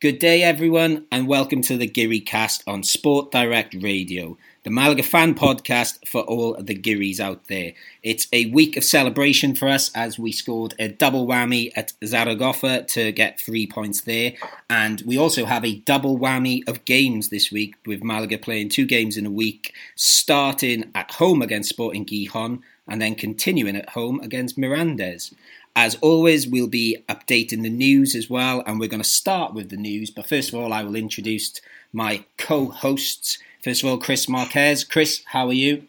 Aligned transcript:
Good 0.00 0.20
day, 0.20 0.44
everyone, 0.44 1.06
and 1.10 1.26
welcome 1.26 1.60
to 1.62 1.76
the 1.76 1.88
Geary 1.88 2.20
Cast 2.20 2.62
on 2.68 2.84
Sport 2.84 3.32
Direct 3.32 3.74
Radio, 3.82 4.38
the 4.62 4.70
Malaga 4.70 5.02
fan 5.02 5.34
podcast 5.34 6.06
for 6.06 6.20
all 6.20 6.54
the 6.54 6.76
Gearys 6.78 7.18
out 7.18 7.48
there. 7.48 7.72
It's 8.04 8.28
a 8.32 8.46
week 8.52 8.76
of 8.76 8.84
celebration 8.84 9.56
for 9.56 9.66
us 9.66 9.90
as 9.96 10.16
we 10.16 10.30
scored 10.30 10.76
a 10.78 10.86
double 10.86 11.26
whammy 11.26 11.72
at 11.74 11.94
Zaragoza 12.04 12.84
to 12.84 13.10
get 13.10 13.40
three 13.40 13.66
points 13.66 14.02
there, 14.02 14.34
and 14.70 15.02
we 15.04 15.18
also 15.18 15.46
have 15.46 15.64
a 15.64 15.80
double 15.80 16.16
whammy 16.16 16.62
of 16.68 16.84
games 16.84 17.30
this 17.30 17.50
week 17.50 17.74
with 17.84 18.04
Malaga 18.04 18.38
playing 18.38 18.68
two 18.68 18.86
games 18.86 19.16
in 19.16 19.26
a 19.26 19.32
week, 19.32 19.74
starting 19.96 20.92
at 20.94 21.10
home 21.10 21.42
against 21.42 21.70
Sporting 21.70 22.06
Gijon 22.06 22.60
and 22.86 23.02
then 23.02 23.14
continuing 23.14 23.74
at 23.74 23.90
home 23.90 24.20
against 24.20 24.56
Mirandes. 24.56 25.34
As 25.80 25.94
always, 26.00 26.44
we'll 26.44 26.66
be 26.66 27.04
updating 27.08 27.62
the 27.62 27.70
news 27.70 28.16
as 28.16 28.28
well, 28.28 28.64
and 28.66 28.80
we're 28.80 28.88
going 28.88 29.00
to 29.00 29.08
start 29.08 29.54
with 29.54 29.70
the 29.70 29.76
news. 29.76 30.10
But 30.10 30.26
first 30.26 30.48
of 30.48 30.56
all, 30.56 30.72
I 30.72 30.82
will 30.82 30.96
introduce 30.96 31.52
my 31.92 32.24
co 32.36 32.66
hosts. 32.66 33.38
First 33.62 33.84
of 33.84 33.88
all, 33.88 33.96
Chris 33.98 34.28
Marquez. 34.28 34.82
Chris, 34.82 35.22
how 35.26 35.46
are 35.46 35.52
you? 35.52 35.84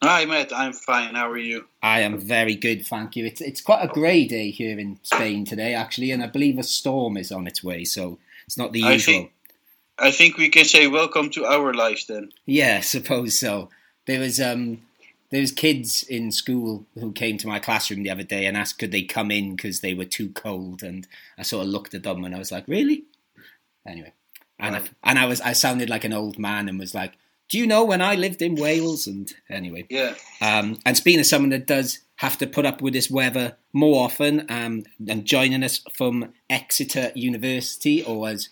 Hi, 0.00 0.26
Matt. 0.26 0.52
I'm 0.52 0.72
fine. 0.72 1.16
How 1.16 1.28
are 1.28 1.36
you? 1.36 1.64
I 1.82 2.02
am 2.02 2.20
very 2.20 2.54
good, 2.54 2.86
thank 2.86 3.16
you. 3.16 3.26
It's, 3.26 3.40
it's 3.40 3.60
quite 3.60 3.82
a 3.82 3.88
grey 3.88 4.28
day 4.28 4.52
here 4.52 4.78
in 4.78 5.00
Spain 5.02 5.44
today, 5.44 5.74
actually, 5.74 6.12
and 6.12 6.22
I 6.22 6.28
believe 6.28 6.56
a 6.56 6.62
storm 6.62 7.16
is 7.16 7.32
on 7.32 7.48
its 7.48 7.64
way, 7.64 7.82
so 7.82 8.20
it's 8.46 8.56
not 8.56 8.70
the 8.70 8.78
usual. 8.78 8.92
I 8.92 8.98
think, 8.98 9.32
I 9.98 10.10
think 10.12 10.36
we 10.36 10.50
can 10.50 10.64
say 10.64 10.86
welcome 10.86 11.30
to 11.30 11.46
our 11.46 11.74
lives 11.74 12.06
then. 12.06 12.30
Yeah, 12.46 12.76
I 12.78 12.82
suppose 12.82 13.40
so. 13.40 13.70
There 14.06 14.20
was 14.20 14.40
um, 14.40 14.82
there 15.30 15.40
was 15.40 15.52
kids 15.52 16.02
in 16.02 16.32
school 16.32 16.86
who 16.98 17.12
came 17.12 17.38
to 17.38 17.46
my 17.46 17.58
classroom 17.58 18.02
the 18.02 18.10
other 18.10 18.24
day 18.24 18.46
and 18.46 18.56
asked 18.56 18.78
could 18.78 18.90
they 18.90 19.02
come 19.02 19.30
in 19.30 19.54
because 19.54 19.80
they 19.80 19.94
were 19.94 20.04
too 20.04 20.30
cold, 20.30 20.82
and 20.82 21.06
I 21.38 21.42
sort 21.42 21.64
of 21.64 21.70
looked 21.70 21.94
at 21.94 22.02
them 22.02 22.24
and 22.24 22.34
I 22.34 22.38
was 22.38 22.52
like, 22.52 22.66
really? 22.66 23.04
Anyway, 23.86 24.12
and 24.58 24.76
I, 24.76 24.82
and 25.04 25.18
I 25.18 25.26
was 25.26 25.40
I 25.40 25.52
sounded 25.52 25.88
like 25.88 26.04
an 26.04 26.12
old 26.12 26.38
man 26.38 26.68
and 26.68 26.78
was 26.78 26.94
like, 26.94 27.14
do 27.48 27.58
you 27.58 27.66
know 27.66 27.84
when 27.84 28.00
I 28.00 28.14
lived 28.14 28.42
in 28.42 28.54
Wales? 28.54 29.06
And 29.06 29.32
anyway, 29.48 29.86
yeah. 29.88 30.14
Um, 30.40 30.78
and 30.84 30.96
speaking 30.96 31.20
of 31.20 31.26
someone 31.26 31.50
that 31.50 31.66
does 31.66 32.00
have 32.16 32.38
to 32.38 32.46
put 32.46 32.66
up 32.66 32.82
with 32.82 32.92
this 32.92 33.10
weather 33.10 33.56
more 33.72 34.04
often, 34.04 34.46
um, 34.48 34.84
and 35.08 35.24
joining 35.24 35.62
us 35.64 35.80
from 35.94 36.32
Exeter 36.48 37.12
University, 37.14 38.02
or 38.02 38.28
as 38.28 38.48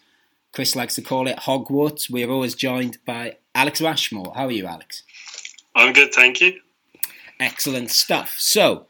Chris 0.52 0.74
likes 0.74 0.94
to 0.94 1.02
call 1.02 1.28
it, 1.28 1.36
Hogwarts, 1.38 2.08
we're 2.08 2.30
always 2.30 2.54
joined 2.54 2.98
by 3.04 3.36
Alex 3.54 3.80
Rashmore. 3.80 4.32
How 4.34 4.46
are 4.46 4.52
you, 4.52 4.66
Alex? 4.66 5.02
I'm 5.74 5.92
good, 5.92 6.12
thank 6.12 6.40
you. 6.40 6.60
Excellent 7.40 7.90
stuff. 7.90 8.36
So, 8.38 8.86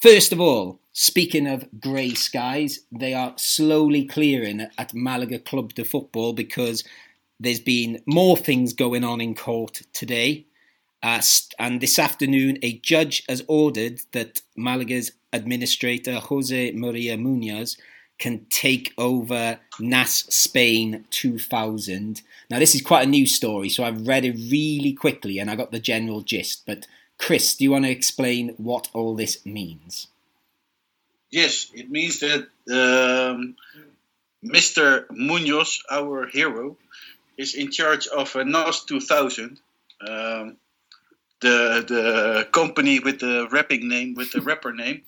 first 0.00 0.32
of 0.32 0.40
all, 0.40 0.80
speaking 0.92 1.46
of 1.46 1.68
grey 1.80 2.14
skies, 2.14 2.80
they 2.90 3.12
are 3.12 3.34
slowly 3.36 4.04
clearing 4.04 4.66
at 4.78 4.94
Malaga 4.94 5.38
Club 5.38 5.74
de 5.74 5.84
Football 5.84 6.32
because 6.32 6.82
there's 7.38 7.60
been 7.60 8.02
more 8.06 8.36
things 8.36 8.72
going 8.72 9.04
on 9.04 9.20
in 9.20 9.34
court 9.34 9.82
today. 9.92 10.46
Uh, 11.02 11.22
and 11.58 11.80
this 11.80 11.98
afternoon, 11.98 12.58
a 12.62 12.78
judge 12.78 13.22
has 13.28 13.42
ordered 13.48 14.00
that 14.12 14.42
Malaga's 14.56 15.12
administrator, 15.32 16.20
Jose 16.20 16.72
Maria 16.72 17.16
Munoz, 17.16 17.76
can 18.18 18.44
take 18.50 18.92
over 18.98 19.58
NAS 19.78 20.26
Spain 20.34 21.06
2000. 21.10 22.20
Now, 22.50 22.58
this 22.58 22.74
is 22.74 22.82
quite 22.82 23.06
a 23.06 23.10
new 23.10 23.26
story, 23.26 23.70
so 23.70 23.82
I've 23.82 24.06
read 24.06 24.26
it 24.26 24.36
really 24.50 24.92
quickly 24.92 25.38
and 25.38 25.50
I 25.50 25.56
got 25.56 25.72
the 25.72 25.80
general 25.80 26.20
gist. 26.20 26.64
But 26.66 26.86
Chris, 27.20 27.54
do 27.54 27.64
you 27.64 27.72
want 27.72 27.84
to 27.84 27.90
explain 27.90 28.54
what 28.56 28.88
all 28.94 29.14
this 29.14 29.44
means? 29.44 30.08
Yes, 31.30 31.70
it 31.74 31.90
means 31.90 32.20
that 32.20 32.48
um, 32.72 33.56
Mr. 34.42 35.04
Munoz, 35.10 35.82
our 35.90 36.26
hero, 36.26 36.78
is 37.36 37.54
in 37.54 37.70
charge 37.70 38.06
of 38.06 38.34
uh, 38.34 38.42
NAS 38.42 38.84
2000, 38.84 39.60
um, 40.00 40.56
the 41.40 41.84
the 41.86 42.48
company 42.50 43.00
with 43.00 43.20
the 43.20 43.46
rapping 43.52 43.86
name, 43.86 44.14
with 44.14 44.32
the 44.32 44.40
rapper 44.50 44.72
name, 44.72 45.02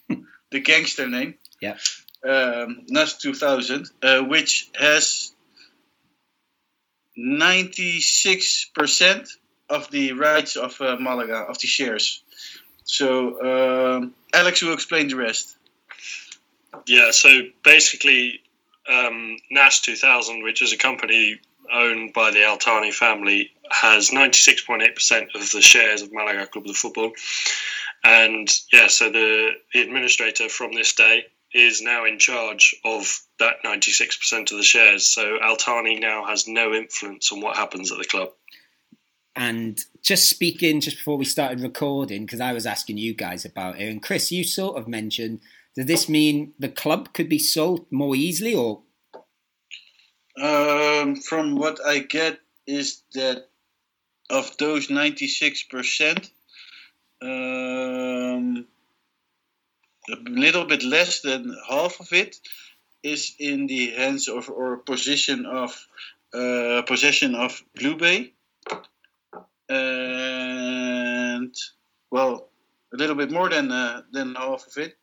the 0.51 0.61
gangster 0.61 1.09
name. 1.09 1.37
Yeah. 1.61 1.79
Um, 2.25 2.85
NAS 2.89 3.17
2000, 3.17 3.91
uh, 4.03 4.21
which 4.21 4.69
has 4.79 5.33
96% 7.19 9.29
of 9.69 9.91
the 9.91 10.13
rights 10.13 10.57
of 10.57 10.81
uh, 10.81 10.97
Malaga, 10.99 11.37
of 11.37 11.59
the 11.59 11.67
shares. 11.67 12.23
So 12.85 13.97
um, 13.97 14.15
Alex 14.35 14.63
will 14.63 14.75
explain 14.75 15.09
the 15.09 15.17
rest. 15.17 15.57
Yeah, 16.87 17.11
so 17.11 17.43
basically, 17.63 18.41
um, 18.89 19.37
NAS 19.51 19.81
2000, 19.81 20.43
which 20.43 20.63
is 20.63 20.73
a 20.73 20.77
company 20.77 21.41
owned 21.73 22.13
by 22.13 22.31
the 22.31 22.45
Al-Thani 22.45 22.91
family, 22.91 23.51
has 23.71 24.11
96.8% 24.11 25.35
of 25.35 25.51
the 25.51 25.63
shares 25.63 26.03
of 26.03 26.13
Malaga 26.13 26.47
Club 26.47 26.65
de 26.65 26.75
Football. 26.75 27.13
And 28.05 28.49
yeah, 28.73 28.89
so 28.89 29.11
the, 29.11 29.51
the 29.73 29.81
administrator 29.81 30.49
from 30.49 30.73
this 30.73 30.95
day 30.95 31.27
is 31.55 31.83
now 31.83 32.05
in 32.05 32.19
charge 32.19 32.75
of 32.85 33.21
that 33.39 33.63
96% 33.65 34.51
of 34.51 34.57
the 34.57 34.63
shares. 34.63 35.07
So 35.07 35.39
Al-Thani 35.41 36.01
now 36.01 36.25
has 36.25 36.49
no 36.49 36.73
influence 36.73 37.31
on 37.33 37.41
what 37.41 37.57
happens 37.57 37.93
at 37.93 37.99
the 37.99 38.05
club. 38.05 38.31
And 39.35 39.83
just 40.03 40.29
speaking, 40.29 40.81
just 40.81 40.99
before 40.99 41.17
we 41.17 41.25
started 41.25 41.61
recording, 41.61 42.27
because 42.27 42.41
I 42.41 42.53
was 42.53 42.67
asking 42.67 42.99
you 42.99 43.15
guys 43.15 43.45
about 43.45 43.81
it, 43.81 43.89
and 43.89 44.03
Chris, 44.03 44.31
you 44.31 44.45
sort 44.45 44.77
of 44.77 44.87
mentioned, 44.87 45.41
does 45.75 45.87
this 45.87 46.09
mean 46.09 46.53
the 46.59 46.69
club 46.69 47.15
could 47.15 47.31
be 47.31 47.39
sold 47.39 47.87
more 47.91 48.15
easily, 48.15 48.55
or? 48.55 48.83
Um, 50.39 51.17
from 51.17 51.57
what 51.57 51.79
I 51.85 52.01
get, 52.01 52.41
is 52.67 53.03
that 53.15 53.49
of 54.29 54.57
those 54.59 54.91
ninety 54.91 55.29
six 55.29 55.63
percent, 55.63 56.31
um, 57.23 58.67
a 60.11 60.17
little 60.29 60.67
bit 60.67 60.83
less 60.83 61.21
than 61.21 61.57
half 61.69 62.01
of 62.01 62.13
it 62.13 62.37
is 63.03 63.35
in 63.39 63.67
the 63.67 63.91
hands 63.93 64.29
of 64.29 64.51
or 64.51 64.77
position 64.77 65.47
of 65.47 65.87
uh, 66.35 66.83
possession 66.83 67.35
of 67.35 67.63
BlueBay 67.79 68.31
and 69.69 71.55
well, 72.11 72.49
a 72.93 72.97
little 72.97 73.17
bit 73.17 73.31
more 73.31 73.49
than 73.49 73.73
uh, 73.73 74.03
than 74.13 74.35
half 74.35 74.67
of 74.67 74.77
it 74.77 74.97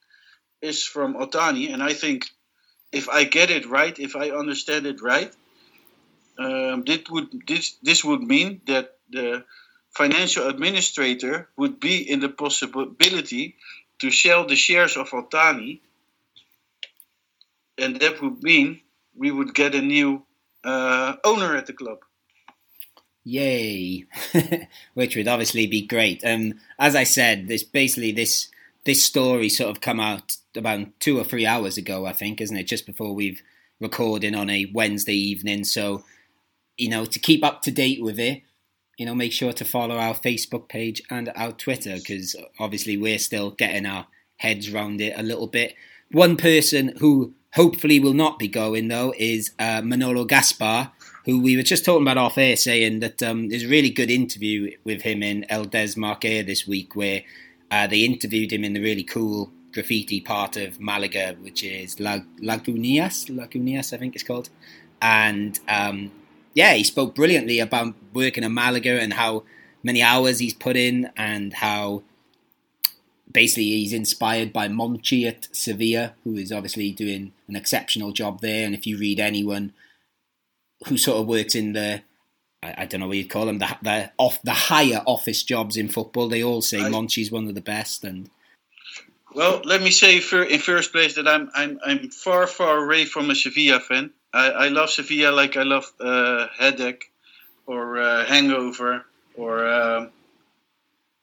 is 0.61 0.83
from 0.83 1.15
Otani, 1.15 1.73
and 1.73 1.81
I 1.81 1.93
think 1.93 2.25
if 2.91 3.09
I 3.09 3.23
get 3.23 3.49
it 3.49 3.65
right, 3.67 3.97
if 3.97 4.15
I 4.15 4.31
understand 4.31 4.85
it 4.85 5.01
right, 5.01 5.33
um, 6.37 6.83
this 6.85 7.01
would 7.09 7.29
this 7.47 7.75
this 7.81 8.03
would 8.03 8.21
mean 8.21 8.61
that 8.67 8.97
the 9.09 9.43
financial 9.91 10.47
administrator 10.47 11.49
would 11.57 11.79
be 11.79 12.09
in 12.09 12.19
the 12.19 12.29
possibility 12.29 13.55
to 13.99 14.11
sell 14.11 14.45
the 14.45 14.55
shares 14.55 14.97
of 14.97 15.09
Otani, 15.09 15.81
and 17.77 17.99
that 17.99 18.21
would 18.21 18.43
mean 18.43 18.81
we 19.15 19.31
would 19.31 19.53
get 19.53 19.75
a 19.75 19.81
new 19.81 20.23
uh, 20.63 21.15
owner 21.23 21.55
at 21.55 21.65
the 21.65 21.73
club. 21.73 21.99
Yay! 23.23 24.05
Which 24.93 25.15
would 25.15 25.27
obviously 25.27 25.67
be 25.67 25.85
great. 25.85 26.23
Um, 26.25 26.55
as 26.77 26.95
I 26.95 27.03
said, 27.03 27.47
this 27.47 27.63
basically 27.63 28.11
this 28.11 28.49
this 28.85 29.03
story 29.03 29.49
sort 29.49 29.69
of 29.69 29.81
come 29.81 29.99
out 29.99 30.37
about 30.55 30.87
two 30.99 31.19
or 31.19 31.23
three 31.23 31.45
hours 31.45 31.77
ago, 31.77 32.05
I 32.05 32.13
think, 32.13 32.41
isn't 32.41 32.55
it? 32.55 32.63
Just 32.63 32.85
before 32.85 33.13
we've 33.13 33.41
recording 33.79 34.35
on 34.35 34.49
a 34.49 34.69
Wednesday 34.73 35.15
evening. 35.15 35.63
So, 35.63 36.03
you 36.77 36.89
know, 36.89 37.05
to 37.05 37.19
keep 37.19 37.43
up 37.43 37.61
to 37.63 37.71
date 37.71 38.01
with 38.01 38.19
it, 38.19 38.41
you 38.97 39.05
know, 39.05 39.15
make 39.15 39.31
sure 39.31 39.53
to 39.53 39.65
follow 39.65 39.97
our 39.97 40.13
Facebook 40.13 40.67
page 40.67 41.01
and 41.09 41.31
our 41.35 41.51
Twitter 41.53 41.95
because 41.95 42.35
obviously 42.59 42.97
we're 42.97 43.19
still 43.19 43.51
getting 43.51 43.85
our 43.85 44.07
heads 44.37 44.73
around 44.73 44.99
it 45.01 45.13
a 45.17 45.23
little 45.23 45.47
bit. 45.47 45.75
One 46.11 46.35
person 46.35 46.93
who 46.99 47.33
hopefully 47.53 47.99
will 47.99 48.13
not 48.13 48.39
be 48.39 48.47
going 48.47 48.89
though 48.89 49.13
is 49.17 49.51
uh, 49.57 49.81
Manolo 49.81 50.25
Gaspar 50.25 50.91
who 51.25 51.41
we 51.41 51.55
were 51.55 51.63
just 51.63 51.85
talking 51.85 52.03
about 52.03 52.17
off 52.17 52.37
air, 52.37 52.55
saying 52.55 52.99
that 53.01 53.21
um, 53.21 53.49
there's 53.49 53.63
a 53.63 53.67
really 53.67 53.89
good 53.89 54.09
interview 54.09 54.75
with 54.83 55.01
him 55.01 55.21
in 55.21 55.45
El 55.49 55.65
Desmarque 55.65 56.45
this 56.45 56.67
week, 56.67 56.95
where 56.95 57.23
uh, 57.71 57.87
they 57.87 57.99
interviewed 57.99 58.51
him 58.51 58.63
in 58.63 58.73
the 58.73 58.81
really 58.81 59.03
cool 59.03 59.51
graffiti 59.71 60.19
part 60.19 60.57
of 60.57 60.79
Malaga, 60.79 61.35
which 61.41 61.63
is 61.63 61.99
La- 61.99 62.25
Lagunillas, 62.41 63.29
Lagunillas, 63.29 63.93
I 63.93 63.97
think 63.97 64.15
it's 64.15 64.23
called. 64.23 64.49
And 65.01 65.59
um, 65.67 66.11
yeah, 66.53 66.73
he 66.73 66.83
spoke 66.83 67.15
brilliantly 67.15 67.59
about 67.59 67.93
working 68.13 68.43
in 68.43 68.53
Malaga 68.53 68.99
and 68.99 69.13
how 69.13 69.43
many 69.83 70.01
hours 70.01 70.39
he's 70.39 70.53
put 70.53 70.75
in, 70.75 71.11
and 71.15 71.53
how 71.53 72.03
basically 73.31 73.63
he's 73.63 73.93
inspired 73.93 74.51
by 74.51 74.67
Monchi 74.67 75.27
at 75.27 75.47
Sevilla, 75.51 76.13
who 76.23 76.35
is 76.35 76.51
obviously 76.51 76.91
doing 76.91 77.31
an 77.47 77.55
exceptional 77.55 78.11
job 78.11 78.41
there. 78.41 78.65
And 78.65 78.73
if 78.73 78.87
you 78.87 78.97
read 78.97 79.19
anyone 79.19 79.73
who 80.87 80.97
sort 80.97 81.19
of 81.19 81.27
works 81.27 81.55
in 81.55 81.73
the 81.73 82.01
I, 82.61 82.75
I 82.79 82.85
don't 82.85 82.99
know 82.99 83.07
what 83.07 83.17
you'd 83.17 83.29
call 83.29 83.45
them 83.45 83.59
the 83.59 83.77
the 83.81 84.11
off 84.17 84.41
the 84.43 84.51
higher 84.51 85.01
office 85.05 85.43
jobs 85.43 85.77
in 85.77 85.89
football. 85.89 86.27
They 86.27 86.43
all 86.43 86.61
say 86.61 86.81
I, 86.81 86.89
Monchi's 86.89 87.31
one 87.31 87.47
of 87.47 87.55
the 87.55 87.61
best. 87.61 88.03
And 88.03 88.29
well, 89.33 89.61
let 89.63 89.81
me 89.81 89.91
say 89.91 90.19
for, 90.19 90.43
in 90.43 90.59
first 90.59 90.91
place 90.91 91.15
that 91.15 91.27
I'm 91.27 91.49
I'm 91.55 91.79
I'm 91.85 92.09
far 92.09 92.47
far 92.47 92.83
away 92.83 93.05
from 93.05 93.29
a 93.29 93.35
Sevilla 93.35 93.79
fan. 93.79 94.11
I, 94.33 94.49
I 94.49 94.67
love 94.67 94.89
Sevilla 94.89 95.31
like 95.31 95.57
I 95.57 95.63
love 95.63 95.91
uh, 95.99 96.47
Headache 96.57 97.11
or 97.65 97.99
uh, 97.99 98.25
Hangover 98.25 99.05
or 99.35 99.65
uh, 99.65 100.07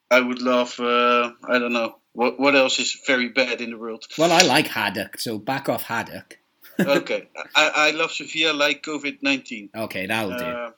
I 0.09 0.19
would 0.19 0.41
love 0.41 0.79
uh, 0.79 1.31
I 1.43 1.59
don't 1.59 1.73
know 1.73 1.97
what 2.13 2.39
what 2.39 2.55
else 2.55 2.79
is 2.79 2.99
very 3.05 3.29
bad 3.29 3.61
in 3.61 3.71
the 3.71 3.77
world. 3.77 4.05
Well, 4.17 4.31
I 4.31 4.41
like 4.41 4.67
Haddock, 4.67 5.19
so 5.19 5.37
back 5.37 5.69
off 5.69 5.83
Haddock. 5.83 6.39
Okay, 6.79 7.29
I, 7.55 7.71
I 7.75 7.91
love 7.91 8.11
Sevilla 8.11 8.53
like 8.53 8.83
COVID 8.83 9.21
nineteen. 9.21 9.69
Okay, 9.75 10.05
that'll 10.07 10.37
do. 10.37 10.43
Uh, 10.43 10.71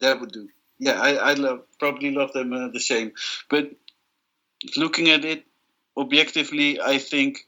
that 0.00 0.20
would 0.20 0.32
do. 0.32 0.48
Yeah, 0.78 1.00
I, 1.00 1.14
I 1.14 1.34
love 1.34 1.62
probably 1.78 2.10
love 2.10 2.32
them 2.32 2.52
uh, 2.52 2.68
the 2.68 2.80
same. 2.80 3.12
But 3.48 3.70
looking 4.76 5.10
at 5.10 5.24
it 5.24 5.44
objectively, 5.96 6.80
I 6.80 6.98
think 6.98 7.46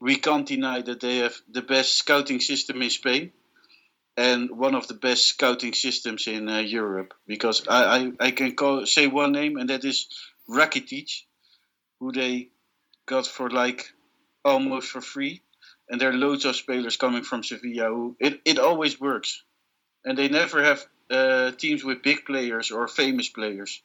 we 0.00 0.16
can't 0.16 0.46
deny 0.46 0.82
that 0.82 1.00
they 1.00 1.18
have 1.18 1.36
the 1.50 1.62
best 1.62 1.96
scouting 1.96 2.40
system 2.40 2.82
in 2.82 2.90
Spain 2.90 3.32
and 4.16 4.50
one 4.50 4.74
of 4.74 4.88
the 4.88 4.94
best 4.94 5.26
scouting 5.26 5.72
systems 5.72 6.26
in 6.26 6.48
uh, 6.48 6.58
Europe. 6.58 7.14
Because 7.26 7.66
I, 7.68 7.96
I, 7.96 8.12
I 8.20 8.30
can 8.30 8.54
call 8.56 8.86
say 8.86 9.06
one 9.06 9.32
name, 9.32 9.56
and 9.56 9.70
that 9.70 9.84
is 9.84 10.08
Rakitic, 10.48 11.22
who 12.00 12.12
they 12.12 12.48
got 13.06 13.26
for 13.26 13.50
like 13.50 13.92
almost 14.44 14.88
for 14.88 15.00
free. 15.00 15.42
And 15.92 16.00
there 16.00 16.08
are 16.08 16.14
loads 16.14 16.44
of 16.46 16.56
spelers 16.56 16.96
coming 16.96 17.22
from 17.22 17.44
Sevilla 17.44 17.88
who 17.90 18.16
it, 18.18 18.40
it 18.46 18.58
always 18.58 18.98
works. 18.98 19.44
And 20.04 20.16
they 20.16 20.28
never 20.28 20.64
have 20.64 20.84
uh, 21.10 21.50
teams 21.52 21.84
with 21.84 22.02
big 22.02 22.24
players 22.24 22.70
or 22.72 22.88
famous 22.88 23.28
players. 23.28 23.82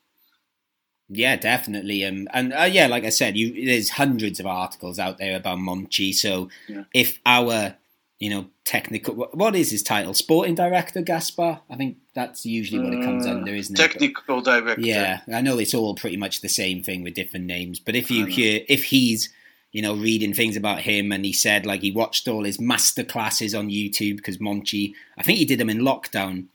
Yeah, 1.10 1.36
definitely. 1.36 2.04
Um, 2.06 2.28
and 2.34 2.54
uh, 2.54 2.64
yeah, 2.64 2.88
like 2.88 3.04
I 3.04 3.10
said, 3.10 3.38
you 3.38 3.66
there's 3.66 3.90
hundreds 3.92 4.40
of 4.40 4.46
articles 4.46 5.00
out 5.00 5.18
there 5.18 5.36
about 5.38 5.58
Monchi. 5.60 6.14
So 6.14 6.50
Yeah. 6.70 6.84
if 6.94 7.20
our, 7.26 7.76
you 8.20 8.30
know, 8.30 8.48
technical, 8.64 9.14
what- 9.16 9.56
is 9.56 9.72
his 9.72 9.84
title? 9.84 10.14
Sporting 10.14 10.56
director, 10.56 11.02
Gaspar. 11.02 11.60
I 11.70 11.76
think 11.76 11.98
that's 12.14 12.46
usually 12.46 12.82
what 12.84 12.94
it 12.94 13.04
comes 13.04 13.26
Uh, 13.28 13.32
under, 13.32 13.54
isn't 13.54 13.78
it? 13.78 13.82
Technical 13.82 14.42
director. 14.42 14.82
Yeah, 14.82 15.22
I 15.34 15.42
know 15.42 15.60
it's 15.60 15.74
all 15.74 15.94
pretty 15.96 16.18
much 16.18 16.40
the 16.40 16.50
same 16.50 16.84
thing 16.84 17.04
with 17.04 17.14
different 17.16 17.46
names. 17.46 17.80
But 17.80 17.96
if 17.96 18.10
you 18.10 18.26
hear, 18.26 18.62
if 18.70 18.86
he's, 18.86 19.30
you 19.72 19.82
know, 19.82 19.96
reading 19.96 20.34
things 20.34 20.56
about 20.56 20.82
him 20.82 21.12
and 21.12 21.26
he 21.26 21.34
said 21.34 21.66
like 21.66 21.82
he 21.82 21.92
watched 21.92 22.28
all 22.28 22.44
his 22.44 22.60
master 22.60 23.04
classes 23.04 23.54
on 23.54 23.70
YouTube 23.70 24.18
because 24.18 24.38
Monchi, 24.38 24.94
I 25.18 25.24
think 25.24 25.38
he 25.38 25.46
did 25.46 25.60
them 25.60 25.70
in 25.70 25.80
lockdown. 25.80 26.46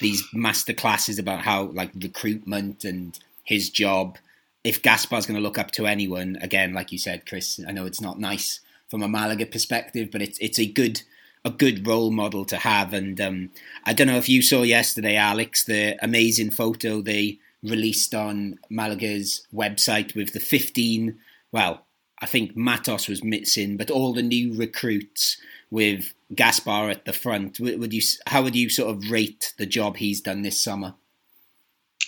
These 0.00 0.22
master 0.32 0.72
classes 0.72 1.18
about 1.18 1.40
how 1.40 1.64
like 1.64 1.90
recruitment 2.00 2.84
and 2.84 3.18
his 3.44 3.70
job. 3.70 4.18
If 4.64 4.82
Gaspar's 4.82 5.26
going 5.26 5.36
to 5.36 5.42
look 5.42 5.58
up 5.58 5.72
to 5.72 5.86
anyone, 5.86 6.38
again, 6.40 6.72
like 6.72 6.92
you 6.92 6.98
said, 6.98 7.26
Chris, 7.26 7.60
I 7.66 7.72
know 7.72 7.84
it's 7.84 8.00
not 8.00 8.20
nice 8.20 8.60
from 8.88 9.02
a 9.02 9.08
Malaga 9.08 9.46
perspective, 9.46 10.10
but 10.12 10.22
it's 10.22 10.38
it's 10.38 10.58
a 10.58 10.66
good 10.66 11.02
a 11.44 11.50
good 11.50 11.86
role 11.86 12.10
model 12.10 12.44
to 12.44 12.56
have. 12.56 12.92
And 12.92 13.20
um, 13.20 13.50
I 13.84 13.92
don't 13.92 14.06
know 14.06 14.16
if 14.16 14.28
you 14.28 14.42
saw 14.42 14.62
yesterday, 14.62 15.16
Alex, 15.16 15.64
the 15.64 15.96
amazing 16.02 16.50
photo 16.50 17.00
they 17.00 17.38
released 17.62 18.14
on 18.14 18.58
Malaga's 18.70 19.46
website 19.52 20.14
with 20.14 20.32
the 20.32 20.40
15, 20.40 21.18
well, 21.50 21.84
I 22.22 22.26
think 22.26 22.56
Matos 22.56 23.08
was 23.08 23.24
missing, 23.24 23.76
but 23.76 23.90
all 23.90 24.14
the 24.14 24.22
new 24.22 24.54
recruits 24.54 25.36
with 25.70 26.14
Gaspar 26.32 26.88
at 26.88 27.04
the 27.04 27.12
front. 27.12 27.58
Would, 27.58 27.92
you? 27.92 28.00
How 28.28 28.42
would 28.42 28.54
you 28.54 28.70
sort 28.70 28.90
of 28.90 29.10
rate 29.10 29.52
the 29.58 29.66
job 29.66 29.96
he's 29.96 30.20
done 30.20 30.42
this 30.42 30.60
summer? 30.60 30.94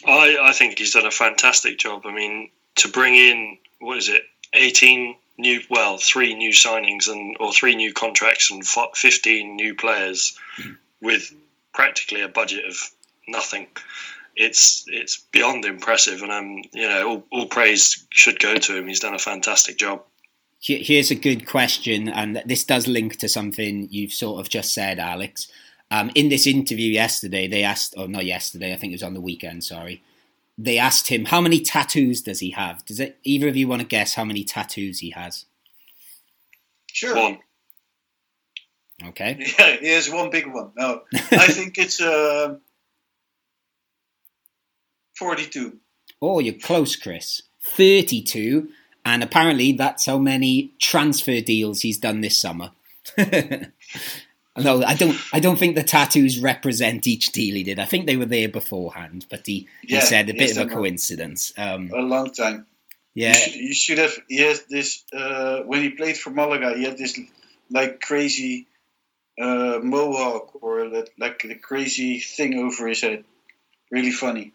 I, 0.06 0.38
I 0.40 0.52
think 0.52 0.78
he's 0.78 0.92
done 0.92 1.06
a 1.06 1.10
fantastic 1.10 1.78
job. 1.78 2.02
I 2.06 2.14
mean, 2.14 2.50
to 2.76 2.88
bring 2.88 3.16
in 3.16 3.58
what 3.80 3.98
is 3.98 4.08
it, 4.08 4.22
eighteen 4.52 5.16
new, 5.36 5.60
well, 5.68 5.98
three 5.98 6.34
new 6.34 6.52
signings 6.52 7.08
and 7.08 7.36
or 7.40 7.52
three 7.52 7.74
new 7.74 7.92
contracts 7.92 8.52
and 8.52 8.64
fifteen 8.94 9.56
new 9.56 9.74
players 9.74 10.38
hmm. 10.56 10.72
with 11.00 11.34
practically 11.72 12.20
a 12.20 12.28
budget 12.28 12.66
of 12.66 12.76
nothing. 13.26 13.66
It's 14.36 14.84
it's 14.88 15.18
beyond 15.32 15.64
impressive, 15.64 16.22
and 16.22 16.32
um, 16.32 16.62
you 16.72 16.88
know, 16.88 17.08
all, 17.08 17.24
all 17.30 17.46
praise 17.46 18.06
should 18.10 18.38
go 18.38 18.56
to 18.56 18.76
him. 18.76 18.88
He's 18.88 19.00
done 19.00 19.14
a 19.14 19.18
fantastic 19.18 19.78
job. 19.78 20.02
Here's 20.60 21.10
a 21.10 21.14
good 21.14 21.46
question, 21.46 22.08
and 22.08 22.42
this 22.46 22.64
does 22.64 22.88
link 22.88 23.16
to 23.18 23.28
something 23.28 23.88
you've 23.90 24.14
sort 24.14 24.40
of 24.40 24.48
just 24.48 24.72
said, 24.72 24.98
Alex. 24.98 25.48
Um, 25.90 26.10
in 26.14 26.30
this 26.30 26.46
interview 26.46 26.90
yesterday, 26.90 27.46
they 27.46 27.62
asked, 27.62 27.94
or 27.98 28.08
not 28.08 28.24
yesterday, 28.24 28.72
I 28.72 28.76
think 28.76 28.92
it 28.92 28.94
was 28.94 29.02
on 29.02 29.12
the 29.12 29.20
weekend, 29.20 29.62
sorry. 29.62 30.02
They 30.56 30.78
asked 30.78 31.08
him, 31.08 31.26
how 31.26 31.42
many 31.42 31.60
tattoos 31.60 32.22
does 32.22 32.40
he 32.40 32.52
have? 32.52 32.82
Does 32.86 32.98
it, 32.98 33.18
either 33.24 33.48
of 33.48 33.56
you 33.56 33.68
want 33.68 33.82
to 33.82 33.86
guess 33.86 34.14
how 34.14 34.24
many 34.24 34.42
tattoos 34.42 35.00
he 35.00 35.10
has? 35.10 35.44
Sure. 36.90 37.14
One, 37.14 37.38
Okay. 39.08 39.38
Yeah, 39.58 39.76
he 39.76 39.88
has 39.88 40.10
one 40.10 40.30
big 40.30 40.46
one. 40.46 40.70
No, 40.76 41.02
I 41.14 41.48
think 41.48 41.78
it's 41.78 42.00
uh, 42.00 42.56
42. 45.16 45.78
Oh, 46.20 46.38
you're 46.38 46.54
close, 46.54 46.96
Chris. 46.96 47.42
32, 47.62 48.68
and 49.04 49.22
apparently 49.22 49.72
that's 49.72 50.06
how 50.06 50.18
many 50.18 50.72
transfer 50.78 51.40
deals 51.40 51.80
he's 51.82 51.98
done 51.98 52.20
this 52.20 52.38
summer. 52.38 52.72
no, 53.18 54.82
I 54.82 54.94
don't. 54.94 55.18
I 55.32 55.40
don't 55.40 55.58
think 55.58 55.74
the 55.74 55.82
tattoos 55.82 56.38
represent 56.40 57.06
each 57.06 57.32
deal 57.32 57.54
he 57.54 57.62
did. 57.62 57.78
I 57.78 57.84
think 57.84 58.06
they 58.06 58.16
were 58.16 58.26
there 58.26 58.48
beforehand, 58.48 59.26
but 59.28 59.46
he, 59.46 59.68
he 59.82 60.00
said 60.00 60.30
a 60.30 60.34
bit 60.34 60.56
of 60.56 60.66
a 60.70 60.74
coincidence. 60.74 61.52
Um, 61.56 61.90
A 61.92 62.00
long 62.00 62.32
time. 62.32 62.66
yeah, 63.14 63.30
You, 63.30 63.34
should, 63.34 63.54
you 63.54 63.74
should 63.74 63.98
have. 63.98 64.12
He 64.28 64.38
has 64.42 64.64
this. 64.64 65.04
Uh, 65.12 65.60
when 65.62 65.82
he 65.82 65.90
played 65.90 66.16
for 66.16 66.30
Malaga, 66.30 66.76
he 66.76 66.84
had 66.84 66.96
this 66.98 67.18
like 67.70 68.00
crazy 68.00 68.66
uh, 69.40 69.80
mohawk 69.82 70.62
or 70.62 70.88
that, 70.90 71.10
like 71.18 71.40
the 71.40 71.56
crazy 71.56 72.20
thing 72.20 72.58
over 72.58 72.86
his 72.88 73.00
head. 73.00 73.24
Really 73.90 74.12
funny. 74.12 74.52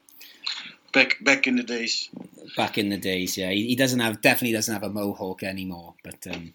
Back 0.94 1.18
back 1.22 1.48
in 1.48 1.56
the 1.56 1.64
days. 1.64 2.10
back 2.56 2.78
in 2.78 2.90
the 2.90 2.98
days. 2.98 3.38
Yeah, 3.38 3.52
he, 3.52 3.68
he 3.68 3.76
doesn't 3.76 4.00
have 4.00 4.22
definitely 4.22 4.54
doesn't 4.54 4.74
have 4.74 4.84
a 4.84 4.90
mohawk 4.90 5.44
anymore. 5.44 5.94
But 6.04 6.26
um, 6.28 6.54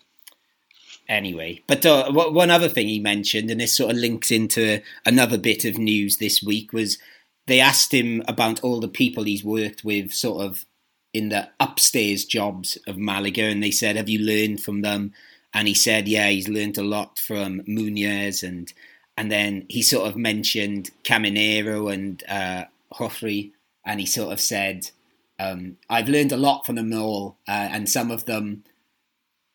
anyway, 1.08 1.62
but 1.66 1.86
uh, 1.86 2.10
one 2.12 2.50
other 2.50 2.68
thing 2.68 2.88
he 2.88 2.98
mentioned, 2.98 3.50
and 3.50 3.60
this 3.60 3.76
sort 3.76 3.92
of 3.92 3.96
links 3.96 4.30
into 4.30 4.80
another 5.06 5.38
bit 5.38 5.64
of 5.64 5.78
news 5.78 6.16
this 6.16 6.42
week, 6.42 6.72
was 6.72 6.98
they 7.46 7.60
asked 7.60 7.92
him 7.92 8.22
about 8.26 8.62
all 8.64 8.80
the 8.80 8.88
people 8.88 9.24
he's 9.24 9.44
worked 9.44 9.84
with, 9.84 10.12
sort 10.12 10.44
of 10.44 10.66
in 11.12 11.28
the 11.28 11.48
upstairs 11.60 12.24
jobs 12.24 12.76
of 12.86 12.98
Malaga, 12.98 13.44
and 13.44 13.62
they 13.62 13.70
said, 13.70 13.96
"Have 13.96 14.08
you 14.08 14.18
learned 14.18 14.62
from 14.62 14.82
them?" 14.82 15.12
And 15.52 15.68
he 15.68 15.74
said, 15.74 16.08
"Yeah, 16.08 16.28
he's 16.28 16.48
learned 16.48 16.78
a 16.78 16.82
lot 16.82 17.18
from 17.18 17.62
Munoz 17.66 18.42
and." 18.42 18.72
And 19.16 19.30
then 19.30 19.64
he 19.68 19.82
sort 19.82 20.08
of 20.08 20.16
mentioned 20.16 20.90
Caminero 21.04 21.92
and 21.94 22.20
uh, 22.28 22.64
Joffrey, 22.92 23.52
and 23.84 24.00
he 24.00 24.06
sort 24.06 24.32
of 24.32 24.40
said, 24.40 24.90
um, 25.38 25.76
I've 25.90 26.08
learned 26.08 26.32
a 26.32 26.36
lot 26.36 26.64
from 26.64 26.76
them 26.76 26.92
all, 26.92 27.38
uh, 27.48 27.68
and 27.70 27.88
some 27.88 28.10
of 28.10 28.24
them 28.24 28.64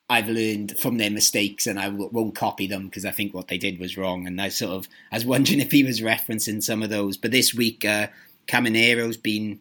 I've 0.10 0.28
learned 0.28 0.78
from 0.80 0.98
their 0.98 1.12
mistakes, 1.12 1.68
and 1.68 1.80
I 1.80 1.86
w- 1.86 2.10
won't 2.12 2.36
copy 2.36 2.66
them 2.66 2.86
because 2.86 3.06
I 3.06 3.12
think 3.12 3.34
what 3.34 3.48
they 3.48 3.60
did 3.60 3.80
was 3.80 3.96
wrong. 3.96 4.26
And 4.26 4.42
I 4.42 4.50
sort 4.50 4.74
of 4.74 4.88
I 5.12 5.16
was 5.16 5.26
wondering 5.26 5.60
if 5.62 5.72
he 5.72 5.84
was 5.84 6.02
referencing 6.02 6.64
some 6.64 6.82
of 6.82 6.90
those. 6.90 7.16
But 7.16 7.32
this 7.32 7.54
week, 7.54 7.86
uh, 7.86 8.08
Caminero's 8.48 9.18
been 9.18 9.60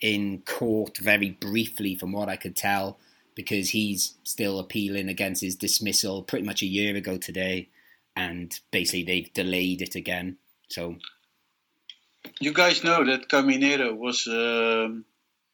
in 0.00 0.42
court 0.46 0.96
very 0.96 1.30
briefly, 1.30 1.94
from 1.94 2.12
what 2.12 2.30
I 2.30 2.36
could 2.36 2.56
tell, 2.56 2.98
because 3.34 3.70
he's 3.70 4.14
still 4.24 4.58
appealing 4.58 5.10
against 5.10 5.42
his 5.42 5.56
dismissal 5.56 6.22
pretty 6.22 6.46
much 6.46 6.62
a 6.62 6.66
year 6.66 6.96
ago 6.96 7.18
today, 7.18 7.68
and 8.16 8.58
basically 8.70 9.04
they've 9.04 9.32
delayed 9.34 9.82
it 9.82 9.94
again. 9.94 10.38
So 10.68 10.96
You 12.40 12.52
guys 12.52 12.84
know 12.84 13.04
that 13.04 13.28
Caminero 13.28 13.96
was 13.96 14.26
um, 14.26 15.04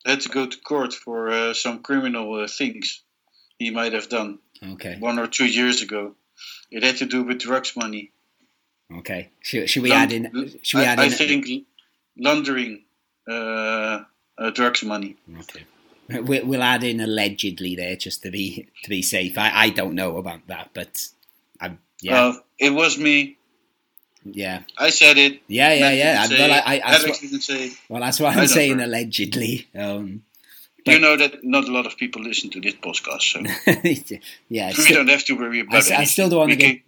had 0.04 0.20
to 0.22 0.28
go 0.28 0.46
to 0.46 0.58
court 0.60 0.92
for 0.94 1.30
uh, 1.30 1.54
some 1.54 1.80
criminal 1.82 2.42
uh, 2.42 2.48
things 2.48 3.02
he 3.58 3.70
might 3.70 3.92
have 3.92 4.08
done 4.08 4.38
okay, 4.72 4.96
one 4.98 5.18
or 5.18 5.26
two 5.26 5.46
years 5.46 5.82
ago. 5.82 6.14
It 6.70 6.82
had 6.82 6.96
to 6.98 7.06
do 7.06 7.22
with 7.24 7.38
drugs 7.40 7.76
money. 7.76 8.12
okay. 8.98 9.30
Should, 9.40 9.68
should 9.70 9.82
we 9.82 9.90
Lund- 9.90 10.12
add 10.12 10.34
in? 10.34 10.58
Should 10.62 10.78
we 10.78 10.84
I, 10.84 10.92
add 10.92 10.98
I 11.00 11.04
in? 11.06 11.10
think 11.12 11.46
laundering 12.18 12.84
uh, 13.28 14.00
uh, 14.38 14.50
drugs 14.50 14.82
money. 14.84 15.16
Okay. 15.40 15.64
We- 16.22 16.42
We'll 16.42 16.62
add 16.62 16.84
in 16.84 17.00
allegedly 17.00 17.74
there 17.76 17.96
just 17.96 18.22
to 18.22 18.30
be 18.30 18.68
to 18.84 18.88
be 18.90 19.02
safe. 19.02 19.38
I, 19.38 19.50
I 19.54 19.70
don't 19.70 19.94
know 19.94 20.18
about 20.18 20.46
that, 20.48 20.70
but 20.74 21.08
I 21.60 21.76
yeah 22.02 22.26
Uh, 22.26 22.34
it 22.58 22.70
was 22.70 22.96
me. 22.98 23.35
Yeah 24.32 24.62
I 24.78 24.90
said 24.90 25.18
it. 25.18 25.42
yeah 25.48 25.72
yeah 25.72 25.90
yeah. 25.90 26.26
I, 26.28 26.28
well. 26.28 26.52
I, 26.52 26.80
I, 26.84 26.90
that's 26.92 27.48
what, 27.48 27.70
well, 27.88 28.00
that's 28.02 28.20
what 28.20 28.28
I 28.28 28.32
I'm 28.32 28.38
don't 28.38 28.48
saying 28.48 28.76
know. 28.78 28.86
allegedly. 28.86 29.68
Um, 29.74 30.22
you 30.86 31.00
know 31.00 31.16
that 31.16 31.42
not 31.42 31.64
a 31.64 31.72
lot 31.72 31.86
of 31.86 31.96
people 31.96 32.22
listen 32.22 32.50
to 32.50 32.60
this 32.60 32.74
podcast, 32.74 33.22
so 33.22 33.40
yeah, 34.48 34.68
we 34.68 34.72
still, 34.74 34.96
don't 34.96 35.08
have 35.08 35.24
to 35.24 35.34
worry 35.36 35.60
about 35.60 35.76
s- 35.76 35.90
it. 35.90 35.98
I 35.98 36.04
still 36.04 36.28
don't 36.28 36.38
want 36.38 36.50
to 36.52 36.56
get 36.56 36.80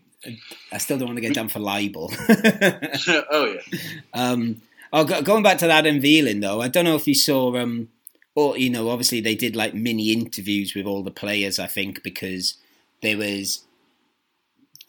I 0.72 0.78
still 0.78 0.98
don't 0.98 1.08
want 1.08 1.16
to 1.16 1.22
get 1.22 1.34
done 1.34 1.48
for 1.48 1.58
libel. 1.58 2.12
oh 2.28 3.54
yeah. 3.54 3.78
Um, 4.14 4.62
oh, 4.92 5.04
going 5.04 5.42
back 5.42 5.58
to 5.58 5.66
that 5.66 5.86
unveiling 5.86 6.40
though, 6.40 6.60
I 6.60 6.68
don't 6.68 6.84
know 6.84 6.96
if 6.96 7.06
you 7.06 7.14
saw. 7.14 7.56
Um, 7.56 7.88
or 8.34 8.56
you 8.56 8.70
know, 8.70 8.90
obviously 8.90 9.20
they 9.20 9.34
did 9.34 9.56
like 9.56 9.74
mini 9.74 10.12
interviews 10.12 10.74
with 10.74 10.86
all 10.86 11.02
the 11.02 11.10
players. 11.10 11.58
I 11.58 11.66
think 11.66 12.02
because 12.02 12.54
there 13.02 13.16
was 13.16 13.64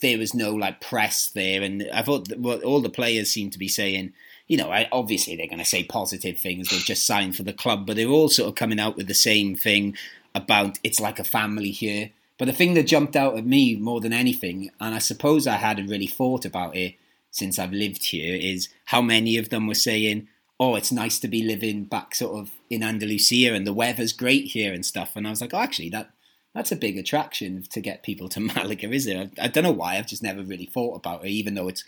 there 0.01 0.17
was 0.17 0.33
no 0.33 0.53
like 0.53 0.81
press 0.81 1.27
there, 1.27 1.61
and 1.61 1.87
I 1.93 2.01
thought 2.01 2.29
what 2.37 2.63
all 2.63 2.81
the 2.81 2.89
players 2.89 3.31
seemed 3.31 3.53
to 3.53 3.59
be 3.59 3.67
saying. 3.67 4.13
You 4.47 4.57
know, 4.57 4.71
I, 4.71 4.87
obviously 4.91 5.35
they're 5.35 5.45
going 5.45 5.59
to 5.59 5.65
say 5.65 5.83
positive 5.83 6.39
things. 6.39 6.69
They've 6.69 6.79
just 6.79 7.05
signed 7.05 7.35
for 7.35 7.43
the 7.43 7.53
club, 7.53 7.85
but 7.85 7.95
they're 7.95 8.07
all 8.07 8.29
sort 8.29 8.49
of 8.49 8.55
coming 8.55 8.79
out 8.79 8.97
with 8.97 9.07
the 9.07 9.13
same 9.13 9.55
thing 9.55 9.95
about 10.33 10.79
it's 10.83 10.99
like 10.99 11.19
a 11.19 11.23
family 11.23 11.69
here. 11.69 12.09
But 12.39 12.45
the 12.45 12.53
thing 12.53 12.73
that 12.73 12.87
jumped 12.87 13.15
out 13.15 13.37
at 13.37 13.45
me 13.45 13.75
more 13.75 14.01
than 14.01 14.13
anything, 14.13 14.71
and 14.79 14.95
I 14.95 14.99
suppose 14.99 15.45
I 15.45 15.57
hadn't 15.57 15.87
really 15.87 16.07
thought 16.07 16.45
about 16.45 16.75
it 16.75 16.95
since 17.29 17.59
I've 17.59 17.73
lived 17.73 18.05
here, 18.05 18.35
is 18.35 18.69
how 18.85 19.01
many 19.01 19.37
of 19.37 19.49
them 19.49 19.67
were 19.67 19.75
saying, 19.75 20.27
"Oh, 20.59 20.75
it's 20.75 20.91
nice 20.91 21.19
to 21.19 21.27
be 21.27 21.43
living 21.43 21.83
back 21.83 22.15
sort 22.15 22.39
of 22.39 22.51
in 22.69 22.81
Andalusia, 22.81 23.53
and 23.53 23.67
the 23.67 23.73
weather's 23.73 24.13
great 24.13 24.45
here 24.45 24.73
and 24.73 24.85
stuff." 24.85 25.15
And 25.15 25.27
I 25.27 25.29
was 25.29 25.41
like, 25.41 25.53
"Oh, 25.53 25.59
actually, 25.59 25.89
that 25.89 26.11
that's 26.53 26.71
a 26.71 26.75
big 26.75 26.97
attraction 26.97 27.63
to 27.71 27.81
get 27.81 28.03
people 28.03 28.29
to 28.29 28.39
Malaga, 28.39 28.91
is 28.91 29.07
it? 29.07 29.17
I, 29.17 29.45
I 29.45 29.47
don't 29.47 29.63
know 29.63 29.71
why. 29.71 29.97
I've 29.97 30.07
just 30.07 30.23
never 30.23 30.41
really 30.43 30.65
thought 30.65 30.95
about 30.95 31.25
it, 31.25 31.29
even 31.29 31.55
though 31.55 31.67
it's 31.67 31.83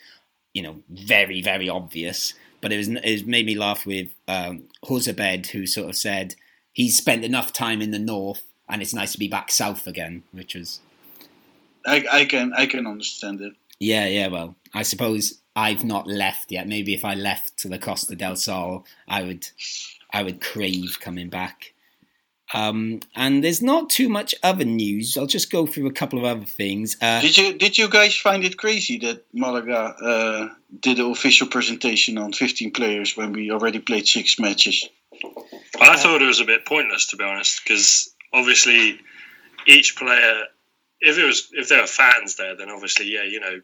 you 0.53 0.61
know 0.61 0.77
very 0.89 1.41
very 1.41 1.69
obvious. 1.69 2.33
But 2.61 2.71
it 2.71 2.77
was 2.77 2.87
it 2.89 3.27
made 3.27 3.45
me 3.45 3.55
laugh 3.55 3.85
with 3.85 4.09
um, 4.27 4.63
Jozabed, 4.85 5.47
who 5.47 5.65
sort 5.65 5.89
of 5.89 5.95
said 5.95 6.35
he's 6.73 6.97
spent 6.97 7.23
enough 7.23 7.53
time 7.53 7.81
in 7.81 7.91
the 7.91 7.99
north, 7.99 8.43
and 8.69 8.81
it's 8.81 8.93
nice 8.93 9.13
to 9.13 9.19
be 9.19 9.27
back 9.27 9.51
south 9.51 9.87
again, 9.87 10.23
which 10.31 10.55
was. 10.55 10.79
I, 11.85 12.05
I 12.11 12.25
can 12.25 12.53
I 12.53 12.67
can 12.67 12.85
understand 12.85 13.41
it. 13.41 13.53
Yeah, 13.79 14.05
yeah. 14.05 14.27
Well, 14.27 14.55
I 14.73 14.83
suppose 14.83 15.41
I've 15.55 15.83
not 15.83 16.05
left 16.05 16.51
yet. 16.51 16.67
Maybe 16.67 16.93
if 16.93 17.03
I 17.03 17.15
left 17.15 17.57
to 17.57 17.67
the 17.67 17.79
Costa 17.79 18.15
del 18.15 18.35
Sol, 18.35 18.85
I 19.07 19.23
would 19.23 19.47
I 20.13 20.23
would 20.23 20.41
crave 20.41 20.99
coming 20.99 21.29
back. 21.29 21.73
Um, 22.53 22.99
and 23.15 23.43
there's 23.43 23.61
not 23.61 23.89
too 23.89 24.09
much 24.09 24.35
other 24.43 24.65
news. 24.65 25.17
I'll 25.17 25.25
just 25.25 25.51
go 25.51 25.65
through 25.65 25.87
a 25.87 25.93
couple 25.93 26.19
of 26.19 26.25
other 26.25 26.45
things. 26.45 26.97
Uh, 27.01 27.21
did 27.21 27.37
you 27.37 27.53
did 27.57 27.77
you 27.77 27.89
guys 27.89 28.15
find 28.15 28.43
it 28.43 28.57
crazy 28.57 28.97
that 28.99 29.25
Malaga 29.33 29.77
uh, 29.77 30.49
did 30.77 30.99
an 30.99 31.11
official 31.11 31.47
presentation 31.47 32.17
on 32.17 32.33
15 32.33 32.71
players 32.71 33.15
when 33.15 33.31
we 33.31 33.51
already 33.51 33.79
played 33.79 34.07
six 34.07 34.39
matches? 34.39 34.87
I 35.79 35.97
thought 35.97 36.21
it 36.21 36.27
was 36.27 36.41
a 36.41 36.45
bit 36.45 36.65
pointless 36.65 37.07
to 37.07 37.17
be 37.17 37.23
honest, 37.23 37.61
because 37.63 38.13
obviously 38.33 38.99
each 39.65 39.95
player, 39.95 40.43
if 40.99 41.17
it 41.17 41.23
was 41.23 41.49
if 41.53 41.69
there 41.69 41.81
were 41.81 41.87
fans 41.87 42.35
there, 42.35 42.57
then 42.57 42.69
obviously 42.69 43.13
yeah, 43.13 43.23
you 43.23 43.39
know, 43.39 43.61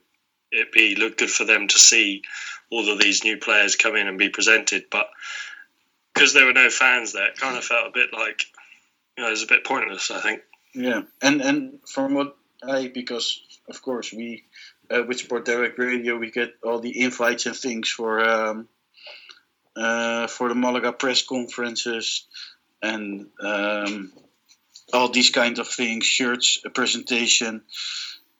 it'd 0.51 0.71
be 0.71 0.95
look 0.95 1.17
good 1.17 1.31
for 1.31 1.43
them 1.43 1.67
to 1.67 1.77
see 1.77 2.21
all 2.71 2.89
of 2.89 2.99
these 2.99 3.23
new 3.23 3.37
players 3.37 3.75
come 3.75 3.95
in 3.95 4.07
and 4.07 4.17
be 4.17 4.29
presented, 4.29 4.85
but 4.89 5.07
because 6.13 6.33
there 6.33 6.45
were 6.45 6.53
no 6.53 6.69
fans 6.69 7.13
there, 7.13 7.27
it 7.27 7.37
kind 7.37 7.57
of 7.57 7.63
felt 7.63 7.87
a 7.87 7.91
bit 7.91 8.11
like 8.11 8.43
you 9.17 9.23
know, 9.23 9.31
it's 9.31 9.43
a 9.43 9.47
bit 9.47 9.65
pointless. 9.65 10.11
I 10.11 10.21
think. 10.21 10.41
Yeah, 10.73 11.01
and 11.21 11.41
and 11.41 11.79
from 11.87 12.13
what 12.13 12.37
I 12.63 12.87
because 12.87 13.41
of 13.67 13.81
course 13.81 14.13
we 14.13 14.43
uh, 14.91 15.03
with 15.07 15.19
Sport 15.19 15.45
Direct 15.45 15.79
Radio 15.79 16.17
we 16.17 16.31
get 16.31 16.53
all 16.63 16.79
the 16.79 17.01
invites 17.01 17.45
and 17.45 17.55
things 17.55 17.89
for 17.89 18.23
um, 18.23 18.67
uh, 19.75 20.27
for 20.27 20.49
the 20.49 20.55
Malaga 20.55 20.91
press 20.91 21.23
conferences 21.23 22.27
and 22.81 23.27
um, 23.41 24.11
all 24.93 25.09
these 25.09 25.31
kind 25.31 25.59
of 25.59 25.67
things, 25.67 26.05
shirts, 26.05 26.61
a 26.65 26.69
presentation. 26.69 27.63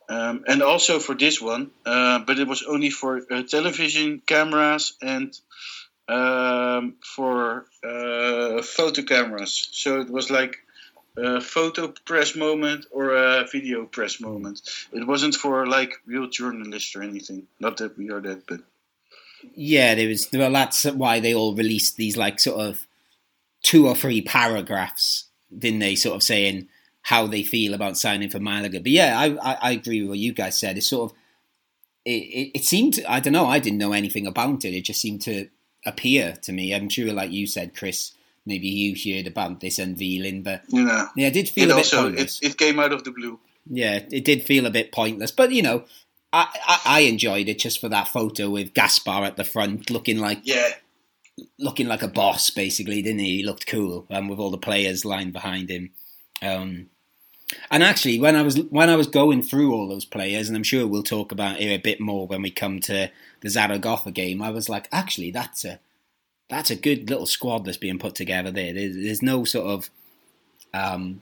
Um, 0.10 0.46
and 0.48 0.63
also 0.63 1.00
for 1.00 1.15
this 1.15 1.41
one, 1.41 1.72
uh, 1.86 2.19
but 2.19 2.39
it 2.39 2.48
was 2.48 2.63
only 2.63 2.89
for 2.89 3.22
uh, 3.29 3.43
television 3.43 4.22
cameras 4.25 4.93
and 5.01 5.38
um, 6.07 6.96
for 7.03 7.65
uh, 7.84 8.62
photo 8.62 9.01
cameras. 9.01 9.67
So 9.74 10.00
it 10.00 10.10
was 10.10 10.31
like 10.31 10.57
a 11.18 11.42
photo 11.42 11.88
press 12.06 12.36
moment 12.36 12.86
or 12.92 13.16
a 13.16 13.46
video 13.52 13.86
press 13.86 14.22
moment. 14.22 14.62
It 14.94 15.08
wasn't 15.08 15.36
for 15.36 15.66
like 15.66 15.94
real 16.06 16.30
journalists 16.30 16.96
or 16.96 17.02
anything. 17.04 17.48
Not 17.60 17.78
that 17.78 17.98
we 17.98 18.12
are 18.12 18.22
that, 18.22 18.46
but 18.48 18.62
yeah, 19.56 19.96
there 19.96 20.08
was. 20.08 20.28
Well, 20.32 20.52
that's 20.52 20.84
why 20.86 21.20
they 21.20 21.34
all 21.34 21.56
released 21.56 21.98
these 21.98 22.18
like 22.18 22.40
sort 22.40 22.60
of 22.60 22.88
two 23.64 23.88
or 23.88 23.96
three 23.96 24.22
paragraphs, 24.22 25.26
didn't 25.58 25.80
they? 25.80 25.96
Sort 25.96 26.16
of 26.16 26.24
saying 26.24 26.68
how 27.02 27.26
they 27.28 27.44
feel 27.44 27.74
about 27.74 27.98
signing 27.98 28.30
for 28.30 28.40
Malaga. 28.40 28.80
But 28.80 28.92
yeah, 28.92 29.20
I 29.20 29.38
I, 29.52 29.58
I 29.62 29.72
agree 29.72 30.02
with 30.02 30.10
what 30.10 30.20
you 30.20 30.34
guys 30.34 30.58
said. 30.58 30.78
It's 30.78 30.88
sort 30.88 31.12
of 31.12 31.18
it, 32.06 32.12
it, 32.12 32.52
it 32.60 32.64
seemed. 32.64 33.04
I 33.08 33.20
don't 33.20 33.34
know. 33.34 33.48
I 33.48 33.60
didn't 33.60 33.80
know 33.80 33.94
anything 33.94 34.28
about 34.28 34.66
it. 34.66 34.74
It 34.74 34.86
just 34.86 35.02
seemed 35.02 35.22
to 35.24 35.48
appear 35.86 36.34
to 36.44 36.52
me. 36.52 36.74
I'm 36.74 36.90
sure, 36.90 37.14
like 37.14 37.32
you 37.32 37.48
said, 37.48 37.76
Chris, 37.76 38.14
maybe 38.48 38.68
you 38.68 39.16
heard 39.16 39.27
about 39.27 39.60
this 39.60 39.77
unveiling, 39.77 40.42
but 40.42 40.63
yeah, 40.70 41.10
yeah, 41.16 41.27
it 41.27 41.34
did 41.34 41.50
feel 41.50 41.70
it 41.70 41.74
a 41.74 41.75
bit 41.75 41.86
also, 41.86 42.04
pointless. 42.04 42.39
It, 42.42 42.51
it 42.51 42.58
came 42.58 42.80
out 42.80 42.94
of 42.94 43.04
the 43.04 43.12
blue. 43.12 43.39
Yeah, 43.70 44.00
it 44.10 44.24
did 44.24 44.44
feel 44.44 44.66
a 44.66 44.72
bit 44.72 44.92
pointless, 44.92 45.32
but 45.32 45.51
you 45.51 45.62
know, 45.62 45.84
I, 46.32 46.48
I, 46.66 46.82
I 46.86 47.00
enjoyed 47.01 47.50
it 47.50 47.60
just 47.60 47.80
for 47.80 47.89
that 47.89 48.08
photo 48.08 48.50
with 48.50 48.74
Gaspar 48.74 49.25
at 49.25 49.36
the 49.36 49.44
front, 49.44 49.89
looking 49.89 50.18
like 50.20 50.39
Yeah, 50.44 50.70
looking 51.60 51.88
like 51.88 52.01
a 52.01 52.08
boss, 52.08 52.50
basically, 52.50 53.01
didn't 53.01 53.20
he? 53.20 53.38
He 53.38 53.44
looked 53.44 53.68
cool, 53.68 54.08
um, 54.10 54.30
with 54.30 54.39
all 54.39 54.51
the 54.51 54.58
players 54.58 55.06
lined 55.06 55.34
behind 55.34 55.70
him. 55.70 55.92
Um, 56.42 56.89
and 57.72 57.84
actually, 57.84 58.20
when 58.20 58.36
I 58.36 58.42
was 58.42 58.60
when 58.70 58.89
I 58.89 58.96
was 58.96 59.08
going 59.08 59.42
through 59.42 59.74
all 59.74 59.88
those 59.88 60.06
players, 60.06 60.48
and 60.48 60.58
I'm 60.58 60.63
sure 60.63 60.88
we'll 60.88 61.04
talk 61.04 61.32
about 61.32 61.60
it 61.60 61.74
a 61.74 61.77
bit 61.77 62.00
more 62.00 62.27
when 62.27 62.42
we 62.42 62.51
come 62.51 62.80
to 62.82 63.12
the 63.42 63.50
Zaragoza 63.50 64.12
game, 64.12 64.42
I 64.42 64.50
was 64.50 64.70
like, 64.70 64.88
actually, 64.92 65.32
that's 65.32 65.63
a 65.63 65.80
that's 66.50 66.70
a 66.70 66.75
good 66.75 67.10
little 67.10 67.25
squad 67.25 67.66
that's 67.66 67.77
being 67.77 68.00
put 68.00 68.16
together 68.16 68.51
there. 68.51 68.74
There's, 68.74 68.96
there's 68.96 69.22
no 69.22 69.44
sort 69.44 69.68
of 69.68 69.89
um, 70.74 71.22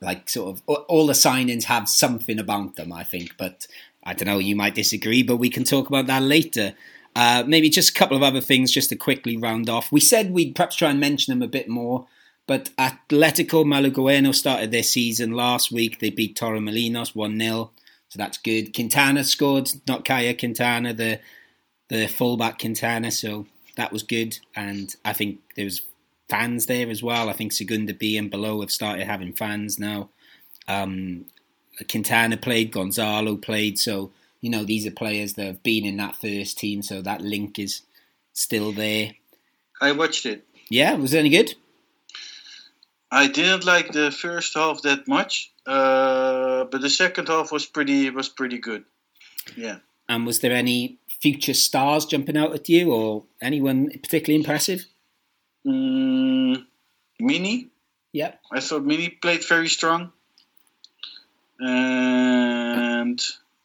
like 0.00 0.28
sort 0.28 0.56
of 0.56 0.62
all 0.66 1.06
the 1.06 1.12
signings 1.12 1.64
have 1.64 1.88
something 1.88 2.38
about 2.38 2.76
them, 2.76 2.92
I 2.92 3.04
think. 3.04 3.36
But 3.36 3.66
I 4.02 4.14
don't 4.14 4.26
know, 4.26 4.38
you 4.38 4.56
might 4.56 4.74
disagree, 4.74 5.22
but 5.22 5.36
we 5.36 5.50
can 5.50 5.64
talk 5.64 5.88
about 5.88 6.06
that 6.06 6.22
later. 6.22 6.74
Uh, 7.14 7.44
maybe 7.46 7.68
just 7.68 7.90
a 7.90 7.94
couple 7.94 8.16
of 8.16 8.22
other 8.22 8.40
things 8.40 8.70
just 8.70 8.88
to 8.90 8.96
quickly 8.96 9.36
round 9.36 9.68
off. 9.68 9.90
We 9.92 10.00
said 10.00 10.30
we'd 10.30 10.54
perhaps 10.54 10.76
try 10.76 10.90
and 10.90 11.00
mention 11.00 11.32
them 11.32 11.42
a 11.42 11.50
bit 11.50 11.68
more, 11.68 12.06
but 12.46 12.70
Atletico 12.78 13.64
Malagueno 13.64 14.34
started 14.34 14.70
their 14.70 14.84
season 14.84 15.32
last 15.32 15.72
week. 15.72 15.98
They 15.98 16.10
beat 16.10 16.36
Torremolinos 16.36 17.14
1 17.14 17.38
0, 17.38 17.70
so 18.08 18.16
that's 18.16 18.38
good. 18.38 18.72
Quintana 18.74 19.24
scored, 19.24 19.70
not 19.86 20.04
Caye 20.04 20.34
Quintana, 20.34 20.94
the 20.94 21.20
the 21.88 22.06
fullback 22.06 22.60
Quintana, 22.60 23.10
so 23.10 23.46
that 23.76 23.92
was 23.92 24.02
good. 24.02 24.38
And 24.54 24.94
I 25.04 25.12
think 25.12 25.40
there 25.56 25.64
was 25.64 25.82
fans 26.28 26.66
there 26.66 26.88
as 26.88 27.02
well. 27.02 27.28
I 27.28 27.32
think 27.32 27.52
Segunda 27.52 27.94
B 27.94 28.16
and 28.16 28.30
below 28.30 28.60
have 28.60 28.70
started 28.70 29.06
having 29.06 29.32
fans 29.32 29.78
now. 29.78 30.08
Um, 30.68 31.26
Quintana 31.88 32.36
played, 32.36 32.72
Gonzalo 32.72 33.36
played, 33.36 33.78
so 33.78 34.12
you 34.40 34.50
know 34.50 34.64
these 34.64 34.86
are 34.86 34.90
players 34.90 35.34
that 35.34 35.46
have 35.46 35.62
been 35.62 35.84
in 35.84 35.96
that 35.96 36.16
first 36.16 36.58
team, 36.58 36.82
so 36.82 37.02
that 37.02 37.22
link 37.22 37.58
is 37.58 37.82
still 38.32 38.72
there. 38.72 39.12
I 39.80 39.92
watched 39.92 40.26
it. 40.26 40.46
Yeah, 40.68 40.94
was 40.94 41.14
it 41.14 41.20
any 41.20 41.30
good? 41.30 41.54
I 43.10 43.26
didn't 43.26 43.64
like 43.64 43.92
the 43.92 44.10
first 44.10 44.54
half 44.54 44.82
that 44.82 45.08
much, 45.08 45.50
uh, 45.66 46.64
but 46.64 46.80
the 46.80 46.90
second 46.90 47.28
half 47.28 47.50
was 47.50 47.66
pretty 47.66 48.10
was 48.10 48.28
pretty 48.28 48.58
good. 48.58 48.84
Yeah. 49.56 49.78
And 50.08 50.26
was 50.26 50.40
there 50.40 50.52
any 50.52 50.98
future 51.20 51.54
stars 51.54 52.06
jumping 52.06 52.36
out 52.36 52.54
at 52.54 52.68
you, 52.68 52.92
or 52.92 53.24
anyone 53.40 53.90
particularly 53.90 54.40
impressive? 54.40 54.86
Mm, 55.66 56.64
Mini, 57.18 57.68
Yep. 58.12 58.40
I 58.52 58.60
thought 58.60 58.84
Mini 58.84 59.08
played 59.08 59.44
very 59.46 59.68
strong, 59.68 60.10
and 61.60 63.20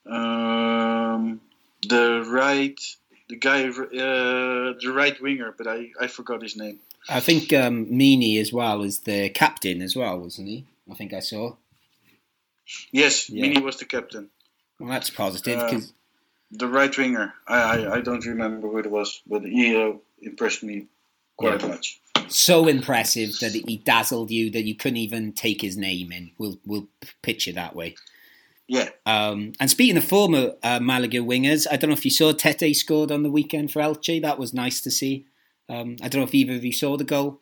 um, 0.05 1.41
the 1.87 2.23
right 2.27 2.79
the 3.27 3.35
guy 3.37 3.63
uh, 3.67 4.73
the 4.79 4.91
right 4.93 5.19
winger, 5.21 5.53
but 5.57 5.67
I, 5.67 5.89
I 5.99 6.07
forgot 6.07 6.41
his 6.43 6.55
name. 6.55 6.79
I 7.09 7.19
think 7.19 7.53
um, 7.53 7.95
Meany 7.95 8.37
as 8.39 8.51
well 8.51 8.81
is 8.83 8.99
the 9.01 9.29
captain 9.29 9.81
as 9.81 9.95
well, 9.95 10.19
wasn't 10.19 10.47
he? 10.47 10.65
I 10.91 10.95
think 10.95 11.13
I 11.13 11.19
saw. 11.19 11.55
Yes, 12.91 13.29
Yeah. 13.29 13.43
Mini 13.43 13.61
was 13.61 13.77
the 13.77 13.85
captain. 13.85 14.29
Well, 14.79 14.89
that's 14.89 15.09
positive 15.11 15.59
Uh, 15.59 15.65
because 15.65 15.93
The 16.51 16.67
right 16.67 16.95
winger. 16.97 17.33
I, 17.47 17.57
I, 17.57 17.95
I 17.97 18.01
don't 18.01 18.25
remember 18.25 18.67
who 18.69 18.77
it 18.77 18.89
was, 18.89 19.21
but 19.27 19.43
he 19.43 19.75
uh, 19.75 19.93
impressed 20.21 20.63
me 20.63 20.87
quite 21.37 21.61
Yeah. 21.61 21.67
much. 21.67 21.99
so 22.27 22.67
impressive 22.67 23.37
that 23.39 23.51
he 23.53 23.77
dazzled 23.77 24.31
you 24.31 24.49
that 24.51 24.63
you 24.63 24.75
couldn't 24.75 24.97
even 24.97 25.33
take 25.33 25.61
his 25.61 25.75
name 25.77 26.11
in. 26.11 26.31
We'll 26.37 26.59
we'll 26.65 26.87
pitch 27.21 27.47
it 27.47 27.55
that 27.55 27.75
way. 27.75 27.95
Yeah. 28.67 28.89
Um, 29.05 29.51
and 29.59 29.69
speaking 29.69 29.97
of 29.97 30.03
former 30.05 30.53
uh, 30.63 30.79
Malaga 30.79 31.19
wingers, 31.19 31.67
I 31.69 31.75
don't 31.77 31.89
know 31.89 31.95
if 31.95 32.05
you 32.05 32.09
saw 32.11 32.31
Tete 32.31 32.75
scored 32.75 33.11
on 33.11 33.21
the 33.23 33.29
weekend 33.29 33.71
for 33.71 33.79
Elche. 33.81 34.21
That 34.21 34.39
was 34.39 34.53
nice 34.53 34.81
to 34.81 34.89
see. 34.91 35.25
Um, 35.69 35.97
I 36.01 36.07
don't 36.07 36.21
know 36.21 36.27
if 36.27 36.33
either 36.33 36.53
of 36.55 36.65
you 36.65 36.73
saw 36.73 36.97
the 36.97 37.03
goal. 37.03 37.41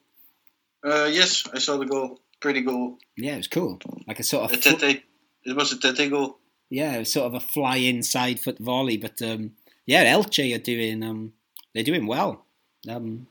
Uh, 0.84 1.06
yes, 1.12 1.48
I 1.54 1.60
saw 1.60 1.78
the 1.78 1.86
goal. 1.86 2.20
Pretty 2.42 2.60
goal. 2.62 2.98
Yeah, 3.16 3.34
it 3.36 3.38
was 3.38 3.48
cool. 3.48 3.80
Like 4.06 4.20
a 4.20 4.24
sort 4.24 4.52
A 4.52 4.56
of 4.56 4.62
fo- 4.64 4.76
Tete. 4.76 5.04
It 5.46 5.56
was 5.56 5.72
a 5.72 5.80
Tete 5.80 6.10
goal. 6.10 6.38
Yeah, 6.70 6.96
it 6.96 7.00
was 7.00 7.12
sort 7.12 7.28
of 7.28 7.34
a 7.34 7.40
fly-in 7.40 8.04
side 8.04 8.40
foot 8.40 8.60
volley. 8.60 8.98
But 8.98 9.22
um, 9.22 9.52
yeah, 9.86 10.06
Elche 10.06 10.56
are 10.56 10.60
doing 10.60 11.04
um, 11.04 11.34
they're 11.74 11.84
doing 11.84 12.08
well. 12.08 12.46
Um, 12.90 13.28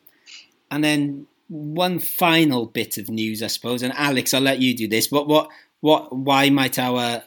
and 0.71 0.83
then 0.83 1.27
one 1.49 1.99
final 1.99 2.67
bit 2.67 2.97
of 2.97 3.11
news, 3.11 3.43
I 3.43 3.49
suppose. 3.49 3.83
And 3.83 3.93
Alex, 3.95 4.33
I'll 4.33 4.41
let 4.41 4.61
you 4.61 4.75
do 4.75 4.89
this. 4.89 5.11
What 5.11 5.29
what 5.29 5.49
what? 5.81 6.15
Why 6.15 6.51
might 6.51 6.79
our 6.79 7.23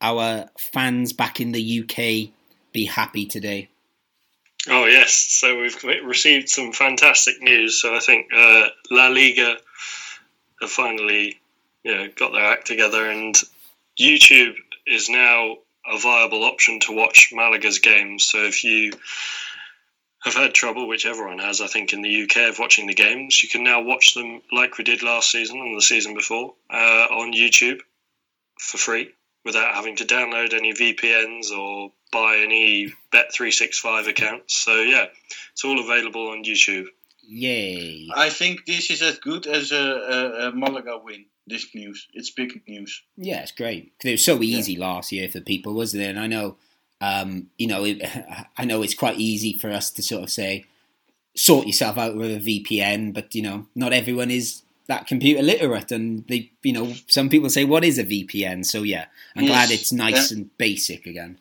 our 0.00 0.50
fans 0.58 1.12
back 1.12 1.40
in 1.40 1.52
the 1.52 1.80
UK 1.80 2.32
be 2.72 2.86
happy 2.86 3.26
today? 3.26 3.68
Oh 4.68 4.86
yes, 4.86 5.14
so 5.14 5.60
we've 5.60 5.82
received 6.04 6.48
some 6.48 6.72
fantastic 6.72 7.40
news. 7.40 7.80
So 7.80 7.94
I 7.94 8.00
think 8.00 8.26
uh, 8.34 8.68
La 8.90 9.08
Liga 9.08 9.56
have 10.60 10.70
finally, 10.70 11.40
you 11.84 11.94
know, 11.94 12.08
got 12.16 12.32
their 12.32 12.44
act 12.44 12.66
together, 12.66 13.08
and 13.08 13.34
YouTube 13.98 14.56
is 14.88 15.08
now 15.08 15.56
a 15.86 15.98
viable 15.98 16.44
option 16.44 16.80
to 16.80 16.92
watch 16.92 17.30
Malaga's 17.32 17.78
games. 17.78 18.24
So 18.24 18.44
if 18.44 18.64
you 18.64 18.92
have 20.24 20.34
had 20.34 20.54
trouble, 20.54 20.88
which 20.88 21.06
everyone 21.06 21.38
has, 21.38 21.60
I 21.60 21.66
think, 21.66 21.92
in 21.92 22.02
the 22.02 22.22
UK 22.22 22.48
of 22.48 22.58
watching 22.58 22.86
the 22.86 22.94
games, 22.94 23.42
you 23.42 23.48
can 23.48 23.62
now 23.62 23.82
watch 23.82 24.14
them 24.14 24.42
like 24.52 24.76
we 24.76 24.84
did 24.84 25.02
last 25.02 25.30
season 25.30 25.60
and 25.60 25.76
the 25.76 25.82
season 25.82 26.14
before 26.14 26.54
uh, 26.70 27.06
on 27.10 27.32
YouTube 27.32 27.80
for 28.58 28.78
free 28.78 29.10
without 29.44 29.74
having 29.74 29.96
to 29.96 30.04
download 30.04 30.52
any 30.52 30.74
VPNs 30.74 31.52
or 31.56 31.92
buy 32.10 32.38
any 32.38 32.92
Bet365 33.12 34.08
accounts. 34.08 34.56
So, 34.56 34.76
yeah, 34.76 35.06
it's 35.52 35.64
all 35.64 35.78
available 35.78 36.28
on 36.28 36.44
YouTube. 36.44 36.86
Yay. 37.22 38.08
I 38.14 38.30
think 38.30 38.64
this 38.66 38.90
is 38.90 39.02
as 39.02 39.18
good 39.18 39.46
as 39.46 39.70
a, 39.70 39.76
a, 39.76 40.48
a 40.48 40.52
Malaga 40.52 40.98
win. 41.02 41.26
This 41.48 41.74
news, 41.74 42.08
it's 42.12 42.30
big 42.30 42.62
news. 42.66 43.02
Yeah, 43.16 43.40
it's 43.40 43.52
great 43.52 43.92
because 43.96 44.08
it 44.08 44.12
was 44.12 44.24
so 44.24 44.42
easy 44.42 44.74
yeah. 44.74 44.86
last 44.86 45.12
year 45.12 45.28
for 45.28 45.40
people, 45.40 45.74
wasn't 45.74 46.02
it? 46.02 46.10
And 46.10 46.20
I 46.20 46.26
know, 46.26 46.56
um, 47.00 47.48
you 47.58 47.66
know, 47.66 47.84
it, 47.84 48.02
I 48.56 48.64
know 48.64 48.82
it's 48.82 48.94
quite 48.94 49.18
easy 49.18 49.56
for 49.58 49.70
us 49.70 49.90
to 49.92 50.02
sort 50.02 50.24
of 50.24 50.30
say, 50.30 50.66
sort 51.34 51.66
yourself 51.66 51.96
out 51.96 52.16
with 52.16 52.30
a 52.30 52.40
VPN, 52.40 53.14
but 53.14 53.34
you 53.34 53.42
know, 53.42 53.66
not 53.74 53.92
everyone 53.92 54.30
is 54.30 54.62
that 54.88 55.06
computer 55.06 55.42
literate, 55.42 55.92
and 55.92 56.26
they, 56.28 56.50
you 56.62 56.72
know, 56.72 56.94
some 57.06 57.28
people 57.28 57.50
say, 57.50 57.64
"What 57.64 57.84
is 57.84 57.98
a 57.98 58.04
VPN?" 58.04 58.64
So 58.64 58.82
yeah, 58.82 59.06
I'm 59.36 59.44
yes. 59.44 59.50
glad 59.50 59.70
it's 59.70 59.92
nice 59.92 60.30
and 60.30 60.56
basic 60.58 61.06
again. 61.06 61.38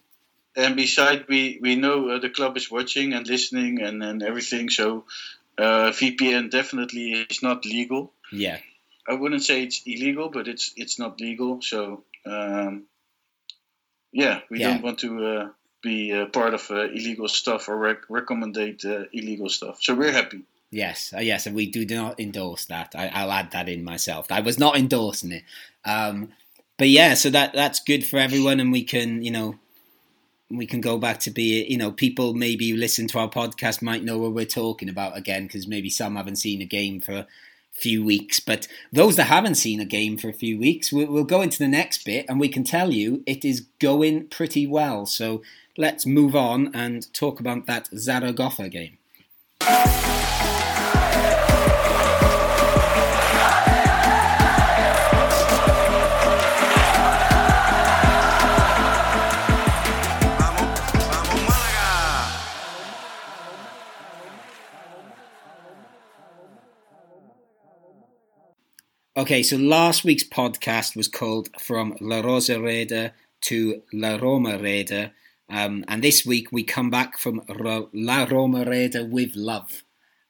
And 0.56 0.76
besides, 0.76 1.24
we 1.28 1.58
we 1.62 1.76
know 1.76 2.10
uh, 2.10 2.20
the 2.20 2.30
club 2.30 2.58
is 2.58 2.70
watching 2.70 3.14
and 3.14 3.26
listening 3.28 3.82
and 3.82 4.04
and 4.04 4.22
everything, 4.22 4.70
so 4.70 5.06
uh, 5.58 5.92
VPN 5.92 6.52
definitely 6.52 7.14
is 7.14 7.42
not 7.42 7.66
legal. 7.66 8.12
Yeah, 8.32 8.60
I 9.08 9.14
wouldn't 9.14 9.44
say 9.44 9.64
it's 9.64 9.82
illegal, 9.86 10.30
but 10.30 10.48
it's 10.48 10.74
it's 10.76 11.00
not 11.00 11.22
legal. 11.22 11.62
So 11.62 12.04
um, 12.26 12.84
yeah, 14.12 14.42
we 14.50 14.60
yeah. 14.60 14.74
don't 14.74 14.84
want 14.84 15.00
to 15.00 15.26
uh, 15.26 15.50
be 15.82 16.14
uh, 16.14 16.26
part 16.28 16.54
of 16.54 16.70
uh, 16.70 16.90
illegal 16.90 17.28
stuff 17.28 17.70
or 17.70 17.78
rec- 17.78 18.08
recommendate 18.10 18.86
uh, 18.86 19.06
illegal 19.14 19.50
stuff. 19.50 19.82
So 19.82 19.96
we're 19.96 20.12
happy. 20.12 20.42
Yes, 20.70 21.14
uh, 21.16 21.22
yes, 21.22 21.46
and 21.46 21.56
we 21.56 21.70
do 21.70 21.86
not 21.86 22.20
endorse 22.20 22.66
that. 22.66 22.94
I, 22.94 23.24
will 23.24 23.32
add 23.32 23.52
that 23.52 23.70
in 23.70 23.84
myself. 23.86 24.32
I 24.32 24.42
was 24.42 24.60
not 24.60 24.76
endorsing 24.76 25.32
it, 25.32 25.44
um, 25.86 26.34
but 26.78 26.90
yeah, 26.90 27.14
so 27.14 27.30
that 27.30 27.54
that's 27.54 27.80
good 27.80 28.06
for 28.06 28.18
everyone, 28.18 28.60
and 28.60 28.72
we 28.72 28.84
can, 28.84 29.24
you 29.24 29.32
know, 29.32 29.56
we 30.50 30.66
can 30.66 30.82
go 30.82 30.98
back 30.98 31.20
to 31.22 31.32
be, 31.32 31.66
you 31.70 31.78
know, 31.78 31.92
people 31.92 32.34
maybe 32.34 32.74
listen 32.74 33.08
to 33.08 33.20
our 33.20 33.30
podcast 33.30 33.82
might 33.82 34.04
know 34.04 34.18
what 34.18 34.34
we're 34.34 34.46
talking 34.46 34.89
about 34.89 35.17
again 35.17 35.48
because 35.48 35.67
maybe 35.67 35.89
some 35.89 36.15
haven't 36.15 36.38
seen 36.38 36.62
a 36.62 36.65
game 36.65 37.00
for 37.00 37.26
few 37.71 38.03
weeks. 38.03 38.39
But 38.39 38.67
those 38.91 39.15
that 39.17 39.25
haven't 39.25 39.56
seen 39.56 39.80
a 39.80 39.86
game 39.86 40.17
for 40.17 40.30
a 40.30 40.34
few 40.34 40.58
weeks, 40.58 40.91
we'll, 40.91 41.08
we'll 41.08 41.23
go 41.23 41.41
into 41.41 41.60
the 41.60 41.67
next 41.67 42.03
bit, 42.06 42.25
and 42.27 42.39
we 42.39 42.49
can 42.49 42.63
tell 42.63 42.91
you 42.91 43.23
it 43.25 43.45
is 43.45 43.67
going 43.80 44.27
pretty 44.27 44.65
well. 44.65 45.06
So 45.06 45.41
let's 45.77 46.06
move 46.06 46.36
on 46.36 46.71
and 46.73 47.12
talk 47.13 47.39
about 47.39 47.65
that 47.67 47.88
Zaragoza 47.95 48.69
game. 48.69 48.97
Okay, 69.17 69.41
so 69.41 69.58
last 69.58 70.03
week's 70.03 70.23
podcast 70.23 70.95
was 70.95 71.08
called 71.08 71.49
From 71.60 71.97
La 71.99 72.21
Rosaleda 72.21 73.13
to 73.41 73.82
La 73.91 74.19
Romareda. 74.19 75.10
Um, 75.49 75.84
and 75.88 76.03
this 76.03 76.23
week 76.23 76.51
we 76.51 76.63
come 76.63 76.91
back 76.91 77.17
from 77.17 77.41
La 77.49 77.77
Roma 77.89 78.27
Romareda 78.27 79.10
with 79.10 79.36
love. 79.36 79.82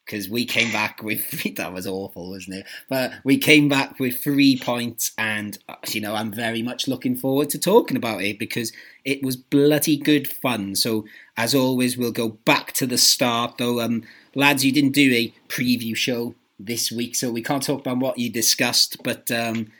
Because 0.06 0.30
we 0.30 0.46
came 0.46 0.72
back 0.72 1.04
with, 1.04 1.30
that 1.58 1.74
was 1.74 1.86
awful, 1.86 2.30
wasn't 2.30 2.60
it? 2.60 2.66
But 2.88 3.12
we 3.26 3.38
came 3.38 3.68
back 3.68 4.00
with 4.00 4.24
three 4.24 4.58
points, 4.58 5.12
and, 5.18 5.58
uh, 5.68 5.76
you 5.90 6.00
know, 6.00 6.16
I'm 6.16 6.32
very 6.32 6.62
much 6.62 6.88
looking 6.88 7.18
forward 7.18 7.50
to 7.50 7.60
talking 7.60 7.98
about 7.98 8.22
it 8.22 8.40
because 8.40 8.72
it 9.04 9.22
was 9.22 9.36
bloody 9.36 9.98
good 9.98 10.30
fun. 10.30 10.76
So, 10.76 11.04
as 11.36 11.54
always, 11.54 11.98
we'll 11.98 12.14
go 12.14 12.30
back 12.30 12.72
to 12.76 12.88
the 12.88 12.98
start. 12.98 13.58
Though, 13.58 13.82
um, 13.82 14.04
lads, 14.34 14.64
you 14.64 14.72
didn't 14.72 14.94
do 14.94 15.14
a 15.14 15.34
preview 15.50 15.94
show 15.94 16.36
this 16.60 16.92
week, 16.92 17.16
so 17.16 17.32
we 17.32 17.42
can't 17.42 17.64
talk 17.64 17.82
about 17.82 18.00
what 18.00 18.18
you 18.18 18.30
discussed. 18.30 18.98
But 19.04 19.30
um, 19.32 19.72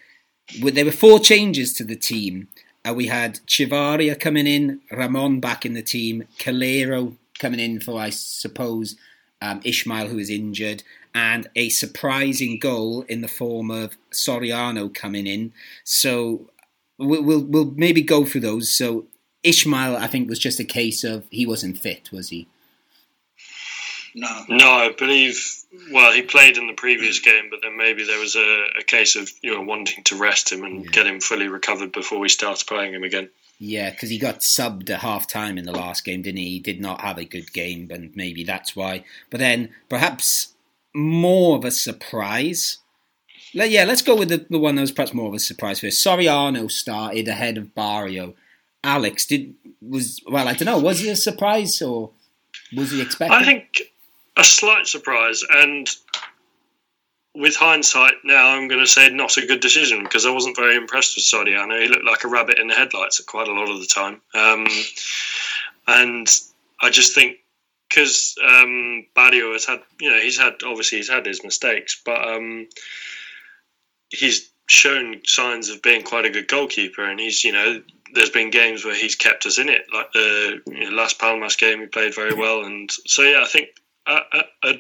there 0.60 0.86
were 0.86 0.92
four 0.92 1.20
changes 1.20 1.74
to 1.74 1.84
the 1.84 1.96
team. 1.96 2.48
Uh, 2.88 2.94
we 2.94 3.08
had 3.08 3.40
Chavarria 3.48 4.20
coming 4.20 4.48
in, 4.48 4.82
Ramon 4.92 5.40
back 5.40 5.66
in 5.66 5.74
the 5.74 5.82
team, 5.82 6.26
Calero 6.40 7.16
coming 7.40 7.60
in 7.60 7.80
for, 7.80 8.00
I 8.00 8.10
suppose, 8.12 8.96
um, 9.42 9.62
Ishmael, 9.64 10.08
who 10.08 10.18
is 10.18 10.30
injured, 10.30 10.84
and 11.14 11.50
a 11.56 11.70
surprising 11.70 12.60
goal 12.60 13.04
in 13.10 13.22
the 13.22 13.28
form 13.28 13.72
of 13.72 13.98
Soriano 14.12 14.94
coming 14.94 15.28
in. 15.28 15.54
So 15.84 16.50
we'll, 16.98 17.24
we'll, 17.24 17.44
we'll 17.44 17.74
maybe 17.76 18.02
go 18.02 18.26
through 18.26 18.42
those. 18.42 18.72
So 18.72 19.06
Ishmael, 19.44 19.98
I 19.98 20.08
think, 20.08 20.30
was 20.30 20.40
just 20.40 20.60
a 20.60 20.64
case 20.64 21.04
of 21.04 21.26
he 21.30 21.46
wasn't 21.46 21.78
fit, 21.78 22.12
was 22.12 22.30
he? 22.30 22.48
No. 24.18 24.46
No, 24.50 24.72
I 24.72 24.92
believe. 24.98 25.64
Well, 25.92 26.12
he 26.12 26.24
played 26.24 26.58
in 26.58 26.66
the 26.66 26.74
previous 26.74 27.22
mm. 27.22 27.26
game, 27.26 27.50
but 27.52 27.60
then 27.62 27.78
maybe 27.78 28.04
there 28.04 28.20
was 28.20 28.36
a, 28.36 28.66
a 28.80 28.84
case 28.84 29.16
of 29.16 29.30
you 29.44 29.54
know 29.54 29.62
wanting 29.62 30.04
to 30.06 30.18
rest 30.18 30.52
him 30.52 30.64
and 30.64 30.86
yeah. 30.86 30.92
get 30.92 31.06
him 31.06 31.20
fully 31.20 31.48
recovered 31.48 31.92
before 31.92 32.18
we 32.18 32.28
start 32.28 32.64
playing 32.68 32.96
him 32.96 33.04
again. 33.04 33.30
Yeah, 33.60 33.92
because 33.92 34.10
he 34.10 34.18
got 34.18 34.40
subbed 34.40 34.90
at 34.90 35.02
half 35.02 35.28
time 35.28 35.58
in 35.60 35.66
the 35.66 35.72
last 35.72 36.04
game, 36.04 36.24
didn't 36.24 36.40
he? 36.40 36.50
He 36.50 36.60
did 36.60 36.82
not 36.82 37.02
have 37.02 37.20
a 37.20 37.26
good 37.26 37.54
game, 37.54 37.90
and 37.92 38.12
maybe 38.16 38.44
that's 38.44 38.76
why. 38.76 39.04
But 39.30 39.40
then 39.40 39.70
perhaps 39.88 40.56
more 40.96 41.56
of 41.56 41.64
a 41.64 41.72
surprise. 41.72 42.80
Yeah, 43.54 43.86
let's 43.86 44.02
go 44.02 44.16
with 44.16 44.30
the, 44.30 44.48
the 44.50 44.60
one 44.60 44.76
that 44.76 44.82
was 44.82 44.92
perhaps 44.92 45.14
more 45.14 45.28
of 45.28 45.36
a 45.36 45.40
surprise 45.40 45.80
first. 45.80 46.04
Soriano 46.04 46.72
started 46.72 47.28
ahead 47.28 47.58
of 47.58 47.76
Barrio. 47.76 48.34
Alex 48.84 49.28
did 49.28 49.54
was 49.80 50.22
well. 50.28 50.48
I 50.48 50.54
don't 50.54 50.66
know. 50.66 50.80
Was 50.80 51.02
he 51.02 51.10
a 51.10 51.16
surprise 51.16 51.82
or 51.84 52.12
was 52.76 52.92
he 52.92 53.02
expected? 53.02 53.36
I 53.36 53.46
think 53.46 53.92
a 54.38 54.44
slight 54.44 54.88
surprise, 54.88 55.44
and 55.50 55.90
with 57.36 57.56
hindsight 57.56 58.14
now, 58.24 58.50
I'm 58.50 58.68
going 58.68 58.82
to 58.82 58.88
say 58.88 59.10
not 59.10 59.38
a 59.38 59.46
good 59.46 59.60
decision 59.60 60.04
because 60.04 60.26
I 60.26 60.32
wasn't 60.32 60.56
very 60.56 60.76
impressed 60.76 61.16
with 61.16 61.26
Soriano. 61.26 61.82
He 61.82 61.88
looked 61.88 62.06
like 62.06 62.24
a 62.24 62.30
rabbit 62.30 62.60
in 62.60 62.68
the 62.68 62.74
headlights 62.74 63.20
quite 63.22 63.48
a 63.48 63.54
lot 63.54 63.70
of 63.70 63.80
the 63.80 63.86
time, 63.86 64.22
um, 64.34 64.68
and 65.88 66.28
I 66.82 66.90
just 66.90 67.14
think 67.14 67.38
because 67.90 68.36
um, 68.46 69.06
Barrio 69.16 69.54
has 69.54 69.66
had, 69.66 69.80
you 70.00 70.10
know, 70.10 70.20
he's 70.20 70.38
had 70.38 70.56
obviously 70.66 70.98
he's 71.00 71.10
had 71.10 71.26
his 71.26 71.44
mistakes, 71.44 72.02
but 72.06 72.28
um, 72.28 72.68
he's 74.10 74.50
shown 74.68 75.22
signs 75.26 75.70
of 75.70 75.82
being 75.82 76.04
quite 76.04 76.26
a 76.26 76.30
good 76.30 76.48
goalkeeper, 76.48 77.04
and 77.04 77.20
he's, 77.20 77.44
you 77.44 77.54
know, 77.54 77.82
there's 78.14 78.30
been 78.30 78.50
games 78.52 78.86
where 78.86 78.96
he's 78.96 79.16
kept 79.16 79.46
us 79.46 79.58
in 79.58 79.70
it, 79.70 79.86
like 79.94 80.12
the 80.12 80.62
you 80.68 80.90
know, 80.90 80.96
Las 80.96 81.14
Palmas 81.14 81.56
game, 81.56 81.80
he 81.80 81.86
played 81.88 82.14
very 82.14 82.34
well, 82.34 82.64
and 82.64 82.92
so 83.06 83.24
yeah, 83.24 83.42
I 83.42 83.46
think 83.46 83.70
a, 84.08 84.44
a, 84.64 84.74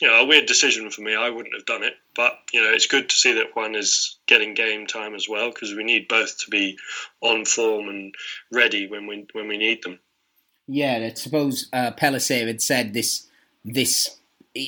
you 0.00 0.08
know, 0.08 0.20
a 0.22 0.26
weird 0.26 0.46
decision 0.46 0.90
for 0.90 1.00
me. 1.00 1.14
I 1.14 1.30
wouldn't 1.30 1.54
have 1.54 1.66
done 1.66 1.82
it, 1.82 1.94
but 2.14 2.38
you 2.52 2.62
know, 2.62 2.70
it's 2.70 2.86
good 2.86 3.08
to 3.08 3.16
see 3.16 3.34
that 3.34 3.54
one 3.56 3.74
is 3.74 4.18
getting 4.26 4.54
game 4.54 4.86
time 4.86 5.14
as 5.14 5.28
well 5.28 5.50
because 5.50 5.74
we 5.74 5.84
need 5.84 6.08
both 6.08 6.38
to 6.38 6.50
be 6.50 6.78
on 7.20 7.44
form 7.44 7.88
and 7.88 8.14
ready 8.52 8.86
when 8.86 9.06
we 9.06 9.26
when 9.32 9.48
we 9.48 9.58
need 9.58 9.82
them. 9.82 9.98
Yeah, 10.66 11.08
I 11.10 11.14
suppose 11.14 11.68
uh, 11.72 11.92
Pellicer 11.92 12.46
had 12.46 12.62
said 12.62 12.94
this. 12.94 13.26
This 13.64 14.16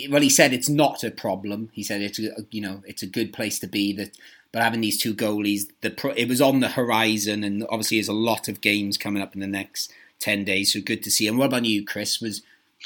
well, 0.08 0.22
he 0.22 0.30
said 0.30 0.52
it's 0.52 0.68
not 0.68 1.04
a 1.04 1.10
problem. 1.10 1.70
He 1.72 1.82
said 1.82 2.00
it's 2.00 2.18
a, 2.18 2.46
you 2.50 2.60
know 2.60 2.82
it's 2.86 3.02
a 3.02 3.06
good 3.06 3.32
place 3.32 3.58
to 3.60 3.66
be. 3.66 3.92
That 3.92 4.16
but 4.52 4.62
having 4.62 4.80
these 4.80 4.98
two 4.98 5.14
goalies, 5.14 5.68
the 5.80 5.90
pro, 5.90 6.10
it 6.12 6.28
was 6.28 6.40
on 6.40 6.60
the 6.60 6.70
horizon, 6.70 7.44
and 7.44 7.64
obviously 7.70 7.98
there's 7.98 8.08
a 8.08 8.12
lot 8.12 8.48
of 8.48 8.60
games 8.60 8.98
coming 8.98 9.22
up 9.22 9.34
in 9.34 9.40
the 9.40 9.46
next 9.46 9.92
ten 10.18 10.44
days. 10.44 10.72
So 10.72 10.80
good 10.80 11.02
to 11.04 11.10
see. 11.10 11.28
And 11.28 11.38
what 11.38 11.46
about 11.46 11.64
you, 11.64 11.84
Chris? 11.84 12.20
Was 12.20 12.42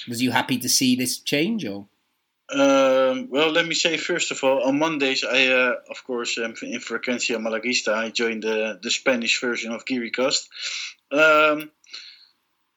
was 0.09 0.22
you 0.22 0.30
happy 0.30 0.59
to 0.59 0.68
see 0.68 0.96
this 0.96 1.18
change, 1.18 1.64
or? 1.64 1.87
Um, 2.52 3.28
well, 3.30 3.50
let 3.50 3.66
me 3.66 3.74
say 3.74 3.96
first 3.96 4.30
of 4.30 4.44
all, 4.44 4.64
on 4.64 4.78
Mondays, 4.78 5.24
I 5.24 5.46
uh, 5.46 5.74
of 5.90 6.04
course 6.04 6.37
am 6.38 6.54
in 6.62 6.80
Frecuencia 6.80 7.38
Malaguista. 7.38 7.94
I 7.94 8.11
joined 8.11 8.42
the 8.42 8.78
the 8.83 8.90
Spanish 8.90 9.40
version 9.40 9.72
of 9.72 9.85
Gearycast. 9.85 10.48
Um, 11.11 11.70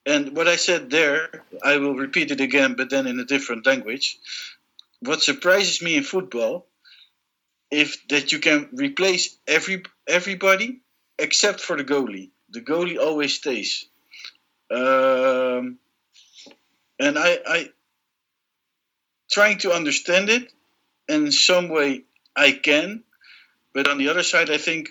and 0.06 0.38
what 0.38 0.47
I 0.47 0.56
said 0.56 0.89
there, 0.89 1.43
I 1.62 1.77
will 1.77 1.95
repeat 1.95 2.32
it 2.32 2.39
again, 2.39 2.75
but 2.75 2.89
then 2.89 3.08
in 3.08 3.19
a 3.19 3.25
different 3.25 3.65
language. 3.65 4.17
What 5.01 5.21
surprises 5.21 5.82
me 5.82 5.95
in 5.95 6.03
football, 6.03 6.65
if 7.69 8.08
that 8.08 8.32
you 8.32 8.39
can 8.39 8.69
replace 8.71 9.38
every 9.47 9.84
everybody 10.08 10.80
except 11.19 11.60
for 11.60 11.75
the 11.75 11.84
goalie. 11.84 12.30
The 12.49 12.62
goalie 12.62 12.97
always 12.99 13.34
stays. 13.36 13.86
Um, 14.71 15.80
and 16.99 17.17
I, 17.17 17.39
I 17.45 17.69
trying 19.31 19.60
to 19.60 19.71
understand 19.71 20.29
it 20.29 20.51
in 21.07 21.31
some 21.31 21.69
way 21.69 22.03
I 22.36 22.51
can, 22.51 23.03
but 23.73 23.88
on 23.88 23.97
the 23.97 24.10
other 24.10 24.23
side 24.23 24.49
I 24.49 24.57
think 24.57 24.89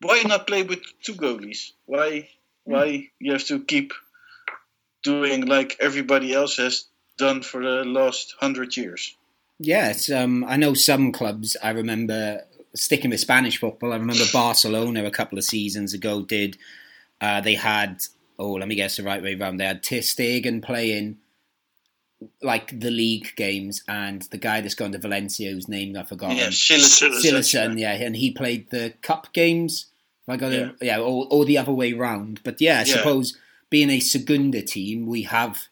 why 0.00 0.22
not 0.22 0.46
play 0.46 0.62
with 0.62 0.80
two 1.02 1.14
goalies? 1.14 1.72
Why 1.86 2.28
why 2.64 3.08
you 3.18 3.32
have 3.32 3.44
to 3.46 3.60
keep 3.60 3.92
doing 5.02 5.46
like 5.46 5.76
everybody 5.80 6.32
else 6.32 6.56
has 6.56 6.86
done 7.18 7.42
for 7.42 7.62
the 7.62 7.84
last 7.84 8.34
hundred 8.38 8.76
years? 8.76 9.16
Yes, 9.58 10.10
um, 10.10 10.44
I 10.44 10.56
know 10.56 10.74
some 10.74 11.12
clubs. 11.12 11.56
I 11.62 11.70
remember 11.70 12.42
sticking 12.74 13.10
with 13.10 13.20
Spanish 13.20 13.58
football. 13.58 13.92
I 13.92 13.96
remember 13.96 14.24
Barcelona 14.32 15.04
a 15.04 15.10
couple 15.10 15.36
of 15.36 15.44
seasons 15.44 15.92
ago 15.92 16.22
did. 16.22 16.56
Uh, 17.20 17.40
they 17.42 17.54
had 17.54 18.02
oh, 18.40 18.52
let 18.52 18.68
me 18.68 18.74
guess 18.74 18.96
the 18.96 19.02
right 19.02 19.22
way 19.22 19.34
around. 19.34 19.58
They 19.58 19.66
had 19.66 19.82
Ter 19.82 19.98
Stegen 19.98 20.62
playing 20.62 21.18
like 22.42 22.78
the 22.80 22.90
league 22.90 23.34
games, 23.36 23.82
and 23.86 24.22
the 24.22 24.38
guy 24.38 24.60
that's 24.60 24.74
gone 24.74 24.92
to 24.92 24.98
Valencia, 24.98 25.50
whose 25.50 25.68
name 25.68 25.96
I 25.96 26.02
forgot. 26.02 26.34
Yeah, 26.34 26.48
Cillessen. 26.48 27.78
yeah, 27.78 27.92
and 27.92 28.16
he 28.16 28.30
played 28.32 28.70
the 28.70 28.94
cup 29.02 29.32
games. 29.32 29.86
I 30.26 30.36
got 30.36 30.52
yeah, 30.52 30.58
it, 30.58 30.76
yeah 30.80 30.98
or, 30.98 31.26
or, 31.30 31.44
the 31.44 31.58
other 31.58 31.72
way 31.72 31.92
round. 31.92 32.40
But 32.44 32.60
yeah, 32.60 32.76
I 32.76 32.84
yeah. 32.84 32.96
suppose 32.96 33.36
being 33.68 33.90
a 33.90 34.00
Segunda 34.00 34.62
team, 34.62 35.06
we 35.06 35.22
have 35.22 35.66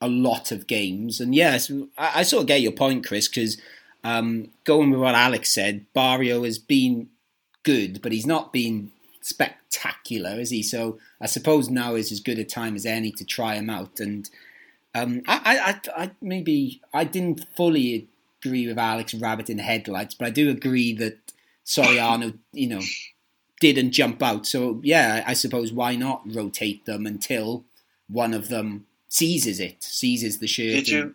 a 0.00 0.08
lot 0.08 0.52
of 0.52 0.66
games, 0.66 1.20
and 1.20 1.34
yes, 1.34 1.70
I, 1.98 2.20
I 2.20 2.22
sort 2.22 2.42
of 2.42 2.48
get 2.48 2.60
your 2.60 2.72
point, 2.72 3.06
Chris, 3.06 3.28
because 3.28 3.60
um, 4.02 4.50
going 4.64 4.90
with 4.90 5.00
what 5.00 5.14
Alex 5.14 5.52
said, 5.52 5.86
Barrio 5.94 6.44
has 6.44 6.58
been 6.58 7.08
good, 7.62 8.02
but 8.02 8.12
he's 8.12 8.26
not 8.26 8.52
been 8.52 8.90
spectacular, 9.24 10.38
is 10.38 10.50
he? 10.50 10.62
So 10.62 10.98
I 11.18 11.26
suppose 11.26 11.70
now 11.70 11.94
is 11.94 12.12
as 12.12 12.20
good 12.20 12.38
a 12.38 12.44
time 12.44 12.76
as 12.76 12.84
any 12.84 13.10
to 13.12 13.24
try 13.24 13.54
him 13.54 13.70
out. 13.70 13.98
And 13.98 14.28
um, 14.94 15.22
I, 15.26 15.80
I, 15.96 16.02
I, 16.02 16.10
maybe 16.20 16.82
I 16.92 17.04
didn't 17.04 17.46
fully 17.56 18.06
agree 18.40 18.68
with 18.68 18.78
Alex 18.78 19.14
Rabbit 19.14 19.48
in 19.48 19.56
the 19.56 19.62
headlights, 19.62 20.14
but 20.14 20.26
I 20.26 20.30
do 20.30 20.50
agree 20.50 20.92
that 20.96 21.16
Soriano, 21.64 22.38
you 22.52 22.68
know, 22.68 22.82
didn't 23.60 23.92
jump 23.92 24.22
out. 24.22 24.46
So 24.46 24.80
yeah, 24.84 25.24
I 25.26 25.32
suppose 25.32 25.72
why 25.72 25.96
not 25.96 26.22
rotate 26.26 26.84
them 26.84 27.06
until 27.06 27.64
one 28.08 28.34
of 28.34 28.48
them 28.48 28.84
seizes 29.08 29.58
it, 29.58 29.82
seizes 29.82 30.38
the 30.38 30.46
shirt. 30.46 30.84
Did 30.84 30.88
you? 30.88 31.14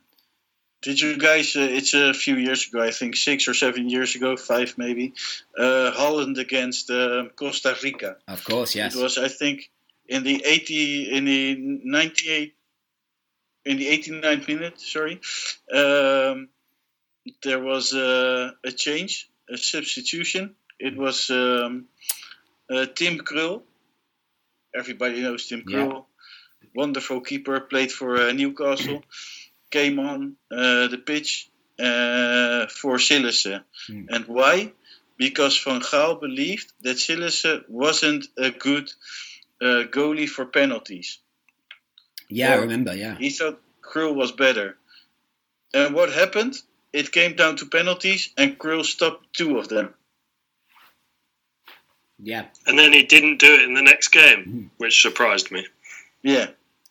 Did 0.82 1.02
you 1.02 1.18
guys? 1.18 1.56
Uh, 1.56 1.68
it's 1.70 1.94
a 1.94 2.14
few 2.14 2.36
years 2.36 2.68
ago, 2.68 2.82
I 2.82 2.92
think 2.92 3.16
six 3.16 3.48
or 3.48 3.54
seven 3.54 3.90
years 3.90 4.16
ago, 4.16 4.38
five 4.38 4.78
maybe. 4.78 5.14
Uh, 5.58 5.92
Holland 5.92 6.38
against 6.38 6.90
uh, 6.90 7.26
Costa 7.36 7.76
Rica. 7.84 8.16
Of 8.28 8.44
course, 8.46 8.76
yes. 8.76 8.96
It 8.96 9.04
was, 9.04 9.18
I 9.18 9.28
think, 9.28 9.70
in 10.08 10.24
the 10.24 10.42
eighty, 10.46 11.12
in 11.12 11.26
the 11.26 11.56
ninety-eight, 11.84 12.56
in 13.66 13.78
the 13.78 13.88
eighty-nine 13.90 14.46
minute. 14.48 14.80
Sorry, 14.80 15.20
um, 15.74 16.48
there 17.44 17.60
was 17.60 17.94
a 17.94 18.54
change, 18.76 19.30
a 19.50 19.58
substitution. 19.58 20.56
It 20.80 20.96
was 20.96 21.30
um, 21.30 21.88
uh, 22.70 22.86
Tim 22.96 23.18
Krul. 23.18 23.64
Everybody 24.74 25.22
knows 25.22 25.46
Tim 25.48 25.64
Krul. 25.64 25.92
Yeah. 25.92 26.02
Wonderful 26.76 27.22
keeper, 27.22 27.60
played 27.60 27.92
for 27.92 28.16
uh, 28.16 28.32
Newcastle 28.32 29.04
came 29.70 30.00
on 30.00 30.36
uh, 30.52 30.88
the 30.88 31.02
pitch 31.04 31.50
uh, 31.80 32.68
for 32.68 32.98
Cillessen. 32.98 33.64
Mm. 33.90 34.08
And 34.10 34.26
why? 34.26 34.72
Because 35.18 35.62
Van 35.64 35.82
Gaal 35.82 36.20
believed 36.20 36.72
that 36.82 36.98
Cillessen 36.98 37.64
wasn't 37.70 38.28
a 38.38 38.52
good 38.52 38.92
uh, 39.62 39.84
goalie 39.92 40.30
for 40.30 40.46
penalties. 40.46 41.20
Yeah, 42.30 42.54
or 42.54 42.60
I 42.60 42.62
remember, 42.62 42.96
yeah. 42.96 43.16
He 43.16 43.30
thought 43.30 43.60
Krul 43.82 44.16
was 44.16 44.32
better. 44.32 44.78
And 45.74 45.94
what 45.94 46.12
happened? 46.12 46.56
It 46.92 47.12
came 47.12 47.36
down 47.36 47.58
to 47.58 47.66
penalties, 47.66 48.30
and 48.38 48.58
Krul 48.58 48.84
stopped 48.84 49.34
two 49.34 49.58
of 49.58 49.68
them. 49.68 49.94
Yeah. 52.22 52.46
And 52.66 52.78
then 52.78 52.94
he 52.94 53.04
didn't 53.04 53.40
do 53.40 53.54
it 53.54 53.62
in 53.62 53.74
the 53.74 53.82
next 53.82 54.10
game, 54.10 54.46
mm. 54.46 54.70
which 54.78 55.02
surprised 55.02 55.52
me. 55.52 55.66
Yeah. 56.22 56.48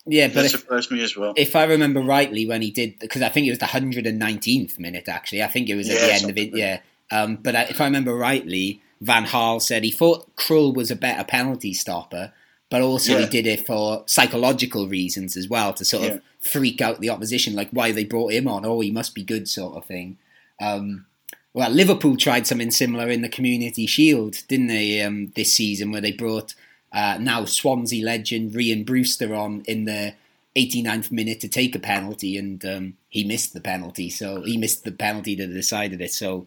Yeah, 0.09 0.29
but 0.29 0.43
that 0.43 0.51
surprised 0.51 0.91
me 0.91 1.03
as 1.03 1.17
well. 1.17 1.35
If 1.37 1.55
I 1.55 1.65
remember 1.65 2.01
rightly, 2.01 2.47
when 2.47 2.63
he 2.63 2.71
did, 2.71 2.99
because 2.99 3.21
I 3.21 3.29
think 3.29 3.47
it 3.47 3.51
was 3.51 3.59
the 3.59 3.67
119th 3.67 4.79
minute, 4.79 5.09
actually. 5.09 5.43
I 5.43 5.49
think 5.49 5.69
it 5.69 5.77
was 5.77 5.89
at 5.91 5.97
yeah, 5.97 6.07
the 6.07 6.13
end 6.13 6.31
of 6.31 6.39
it, 6.39 6.57
yeah. 6.57 6.81
Um, 7.11 7.37
but 7.37 7.55
I, 7.55 7.63
if 7.65 7.81
I 7.81 7.85
remember 7.85 8.15
rightly, 8.15 8.81
Van 9.01 9.27
Gaal 9.27 9.61
said 9.61 9.85
he 9.85 9.91
thought 9.91 10.35
Krul 10.37 10.75
was 10.75 10.91
a 10.91 10.97
better 10.97 11.25
penalty 11.25 11.75
stopper, 11.75 12.33
but 12.71 12.81
also 12.81 13.13
yeah. 13.13 13.21
he 13.21 13.27
did 13.27 13.47
it 13.47 13.67
for 13.67 14.03
psychological 14.07 14.89
reasons 14.89 15.37
as 15.37 15.49
well, 15.49 15.75
to 15.75 15.85
sort 15.85 16.11
of 16.11 16.23
freak 16.41 16.81
out 16.81 17.01
the 17.01 17.11
opposition, 17.11 17.55
like 17.55 17.71
why 17.71 17.93
they 17.93 18.05
brought 18.05 18.33
him 18.33 18.49
on. 18.49 18.65
Oh, 18.65 18.81
he 18.81 18.91
must 18.91 19.15
be 19.15 19.23
good, 19.23 19.47
sort 19.47 19.77
of 19.77 19.85
thing. 19.85 20.17
Um, 20.61 21.07
well, 21.53 21.71
Liverpool 21.71 22.17
tried 22.17 22.47
something 22.47 22.71
similar 22.71 23.09
in 23.09 23.23
the 23.23 23.29
Community 23.29 23.87
Shield, 23.87 24.43
didn't 24.49 24.69
they, 24.69 25.03
um, 25.03 25.33
this 25.35 25.53
season, 25.53 25.91
where 25.93 26.01
they 26.01 26.13
brought 26.13 26.55
uh, 26.93 27.19
now 27.21 27.45
Swansea 27.45 28.05
legend 28.05 28.53
Rhian 28.53 28.87
Brewster 28.87 29.35
on 29.35 29.63
in 29.67 29.85
the 29.85 30.15
89th 30.57 31.13
minute 31.13 31.41
to 31.41 31.49
take 31.49 31.75
a 31.75 31.79
penalty, 31.79 32.37
and 32.37 32.65
um, 32.65 32.95
he 33.09 33.25
missed 33.25 33.53
the 33.55 33.61
penalty. 33.61 34.11
So 34.11 34.43
he 34.43 34.57
missed 34.57 34.85
the 34.85 34.93
penalty 34.93 35.35
that 35.37 35.47
decided 35.49 36.01
it. 36.01 36.13
So, 36.13 36.47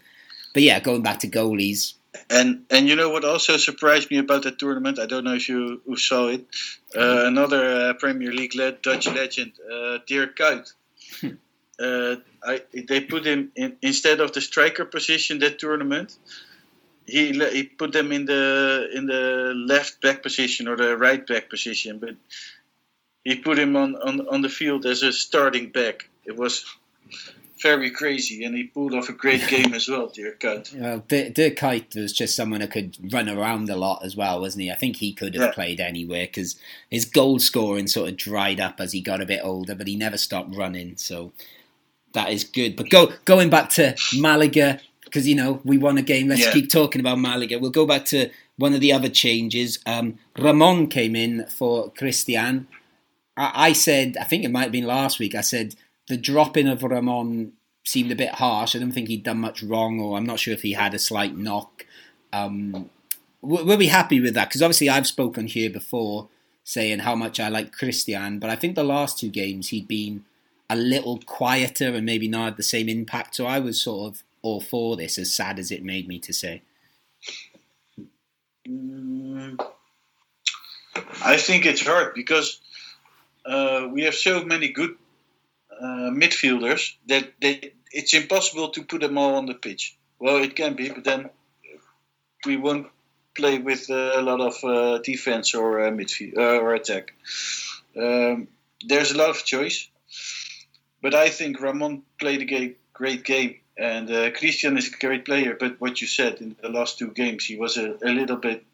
but 0.54 0.64
yeah, 0.64 0.80
going 0.80 1.02
back 1.02 1.20
to 1.20 1.28
goalies. 1.28 1.94
And 2.30 2.66
and 2.70 2.90
you 2.90 2.98
know 2.98 3.10
what 3.10 3.24
also 3.24 3.56
surprised 3.56 4.12
me 4.12 4.18
about 4.18 4.44
that 4.44 4.60
tournament? 4.60 5.00
I 5.00 5.06
don't 5.06 5.24
know 5.24 5.36
if 5.36 5.48
you 5.48 5.82
who 5.86 5.96
saw 5.96 6.28
it. 6.28 6.46
Uh, 6.96 7.24
another 7.26 7.90
uh, 7.90 7.94
Premier 7.94 8.34
League 8.34 8.56
led 8.56 8.82
Dutch 8.82 9.08
legend, 9.08 9.54
uh, 9.72 10.00
Dirk 10.06 10.38
Kuyt. 10.38 10.74
Hmm. 11.22 11.30
Uh, 11.80 12.16
I, 12.44 12.62
they 12.74 13.00
put 13.02 13.26
him 13.26 13.52
in 13.56 13.78
instead 13.82 14.20
of 14.20 14.34
the 14.34 14.42
striker 14.42 14.84
position 14.84 15.40
that 15.40 15.58
tournament 15.58 16.16
he 17.12 17.34
he 17.34 17.64
put 17.64 17.92
them 17.92 18.12
in 18.12 18.26
the 18.26 18.90
in 18.94 19.06
the 19.06 19.54
left 19.56 20.02
back 20.02 20.24
position 20.24 20.68
or 20.68 20.78
the 20.78 20.98
right 20.98 21.26
back 21.26 21.50
position, 21.50 22.00
but 22.00 22.16
he 23.24 23.36
put 23.36 23.60
him 23.60 23.76
on, 23.76 23.96
on, 23.96 24.28
on 24.28 24.42
the 24.42 24.50
field 24.50 24.86
as 24.86 25.04
a 25.04 25.14
starting 25.14 25.70
back. 25.70 26.10
It 26.26 26.36
was 26.36 26.66
very 27.62 27.92
crazy, 27.92 28.44
and 28.44 28.56
he 28.56 28.64
pulled 28.64 28.96
off 28.96 29.10
a 29.10 29.14
great 29.14 29.48
game 29.50 29.74
as 29.74 29.88
well, 29.88 30.08
Dirk 30.08 30.40
Kuyt. 30.40 30.74
Well, 30.74 31.04
Dirk 31.08 31.56
Kuyt 31.56 31.96
was 31.96 32.14
just 32.14 32.36
someone 32.36 32.62
who 32.62 32.68
could 32.68 32.98
run 33.14 33.30
around 33.30 33.70
a 33.70 33.76
lot 33.76 34.04
as 34.04 34.16
well, 34.16 34.42
wasn't 34.42 34.64
he? 34.64 34.72
I 34.72 34.76
think 34.76 34.98
he 34.98 35.14
could 35.14 35.36
have 35.36 35.44
yeah. 35.44 35.52
played 35.52 35.80
anywhere 35.80 36.26
because 36.26 36.56
his 36.90 37.06
goal 37.06 37.40
scoring 37.40 37.88
sort 37.88 38.10
of 38.10 38.18
dried 38.18 38.60
up 38.60 38.80
as 38.80 38.94
he 38.94 39.02
got 39.02 39.22
a 39.22 39.26
bit 39.26 39.42
older, 39.44 39.76
but 39.76 39.88
he 39.88 39.96
never 39.96 40.18
stopped 40.18 40.56
running, 40.56 40.98
so 40.98 41.32
that 42.14 42.32
is 42.32 42.44
good. 42.44 42.76
But 42.76 42.90
go 42.90 43.12
going 43.26 43.50
back 43.50 43.70
to 43.72 43.96
Malaga, 44.18 44.80
because 45.12 45.28
you 45.28 45.36
know 45.36 45.60
we 45.66 45.78
won 45.78 45.98
a 45.98 46.02
game. 46.02 46.30
Let's 46.30 46.42
yeah. 46.42 46.54
keep 46.54 46.72
talking 46.72 47.02
about 47.02 47.20
Malaga. 47.20 47.60
We'll 47.60 47.70
go 47.70 47.86
back 47.86 48.06
to 48.06 48.30
one 48.56 48.74
of 48.74 48.80
the 48.80 48.94
other 48.94 49.10
changes. 49.10 49.80
Um, 49.86 50.18
Ramon 50.40 50.88
came 50.88 51.16
in 51.16 51.46
for 51.48 51.92
Christian. 51.92 52.68
I, 53.36 53.52
I, 53.68 53.74
said, 53.74 54.16
I 54.20 54.24
think 54.24 54.46
it 54.46 54.52
might 54.52 54.64
have 54.64 54.72
been 54.72 54.86
last 54.86 55.20
week. 55.20 55.36
I 55.36 55.42
said 55.42 55.76
the 56.08 56.16
drop 56.16 56.56
in 56.56 56.68
of 56.68 56.82
Ramon 56.84 57.52
seemed 57.84 58.12
a 58.12 58.16
bit 58.16 58.36
harsh. 58.36 58.76
I 58.76 58.80
don't 58.80 58.94
think 58.94 59.10
he'd 59.10 59.24
done 59.24 59.40
much 59.40 59.62
wrong, 59.62 60.00
or 60.00 60.18
I'm 60.18 60.26
not 60.26 60.40
sure 60.40 60.54
if 60.54 60.62
he 60.62 60.74
had 60.74 60.94
a 60.94 61.00
slight 61.00 61.36
knock. 61.36 61.86
Um, 62.32 62.90
we'll 63.42 63.78
be 63.78 63.88
happy 63.88 64.22
with 64.22 64.34
that 64.36 64.48
because 64.48 64.62
obviously 64.62 64.90
I've 64.90 65.08
spoken 65.08 65.48
here 65.48 65.70
before 65.70 66.30
saying 66.64 67.00
how 67.00 67.16
much 67.16 67.40
I 67.40 67.50
like 67.50 67.74
Christian, 67.74 68.40
but 68.40 68.50
I 68.50 68.56
think 68.56 68.76
the 68.76 68.84
last 68.84 69.20
two 69.20 69.30
games 69.30 69.70
he'd 69.70 69.88
been 69.88 70.24
a 70.70 70.76
little 70.76 71.20
quieter 71.26 71.96
and 71.96 72.06
maybe 72.06 72.30
not 72.30 72.46
had 72.46 72.58
the 72.58 72.64
same 72.64 72.88
impact. 72.88 73.36
So 73.36 73.46
I 73.46 73.60
was 73.60 73.82
sort 73.82 74.14
of 74.14 74.24
all 74.42 74.62
for 74.62 74.96
this, 74.98 75.18
as 75.18 75.34
sad 75.34 75.60
as 75.60 75.72
it 75.72 75.84
made 75.84 76.08
me 76.08 76.20
to 76.20 76.34
say? 76.34 76.62
Mm, 78.68 79.60
I 81.24 81.38
think 81.38 81.66
it's 81.66 81.86
hard 81.86 82.14
because 82.14 82.60
uh, 83.46 83.88
we 83.92 84.04
have 84.04 84.16
so 84.16 84.44
many 84.44 84.70
good 84.70 84.96
uh, 85.80 86.12
midfielders 86.12 86.94
that 87.08 87.34
they, 87.42 87.74
it's 87.92 88.14
impossible 88.14 88.70
to 88.70 88.84
put 88.84 89.02
them 89.02 89.18
all 89.18 89.36
on 89.36 89.46
the 89.46 89.54
pitch. 89.54 89.98
Well, 90.20 90.38
it 90.38 90.56
can 90.56 90.76
be, 90.76 90.90
but 90.90 91.04
then 91.04 91.30
we 92.46 92.58
won't 92.58 92.88
play 93.36 93.60
with 93.60 93.90
a 93.90 94.22
lot 94.22 94.42
of 94.42 94.64
uh, 94.64 94.98
defense 95.00 95.56
or 95.56 95.82
uh, 95.82 95.92
midfield 95.92 96.38
uh, 96.38 96.60
or 96.60 96.74
attack. 96.76 97.14
Um, 97.98 98.48
there's 98.86 99.12
a 99.12 99.18
lot 99.18 99.30
of 99.30 99.44
choice, 99.44 99.88
but 101.02 101.16
I 101.16 101.30
think 101.30 101.62
Ramon 101.62 102.04
played 102.20 102.52
a 102.52 102.76
great 102.94 103.24
game 103.24 103.56
and 103.78 104.10
uh, 104.12 104.32
Christian 104.32 104.78
is 104.78 104.88
a 104.88 104.98
great 104.98 105.26
player, 105.26 105.56
but 105.60 105.80
what 105.80 106.02
you 106.02 106.08
said 106.08 106.42
in 106.42 106.56
the 106.62 106.70
last 106.70 107.00
two 107.00 107.12
games, 107.12 107.46
he 107.46 107.58
was 107.58 107.78
a, 107.78 107.98
a 108.04 108.10
little 108.10 108.38
bit 108.38 108.66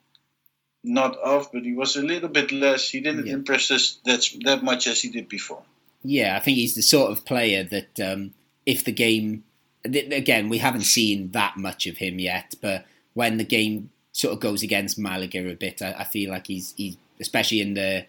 not 0.83 1.17
off, 1.17 1.51
but 1.51 1.63
he 1.63 1.73
was 1.73 1.95
a 1.95 2.01
little 2.01 2.29
bit 2.29 2.51
less. 2.51 2.89
He 2.89 3.01
didn't 3.01 3.27
yeah. 3.27 3.33
impress 3.33 3.71
us 3.71 3.99
that 4.05 4.27
that 4.45 4.63
much 4.63 4.87
as 4.87 5.01
he 5.01 5.09
did 5.09 5.29
before. 5.29 5.63
Yeah, 6.03 6.37
I 6.37 6.39
think 6.39 6.57
he's 6.57 6.75
the 6.75 6.81
sort 6.81 7.11
of 7.11 7.25
player 7.25 7.63
that 7.63 7.99
um, 7.99 8.33
if 8.65 8.83
the 8.83 8.91
game 8.91 9.43
again, 9.83 10.49
we 10.49 10.57
haven't 10.57 10.81
seen 10.81 11.31
that 11.31 11.57
much 11.57 11.87
of 11.87 11.97
him 11.97 12.19
yet, 12.19 12.55
but 12.61 12.85
when 13.13 13.37
the 13.37 13.43
game 13.43 13.89
sort 14.17 14.33
of 14.33 14.39
goes 14.39 14.63
against 14.63 14.97
Malaga 14.97 15.47
a 15.47 15.53
bit. 15.53 15.81
I, 15.81 15.93
I 15.99 16.03
feel 16.03 16.31
like 16.31 16.47
he's 16.47 16.73
he's 16.75 16.97
especially 17.21 17.61
in 17.61 17.75
the 17.75 18.05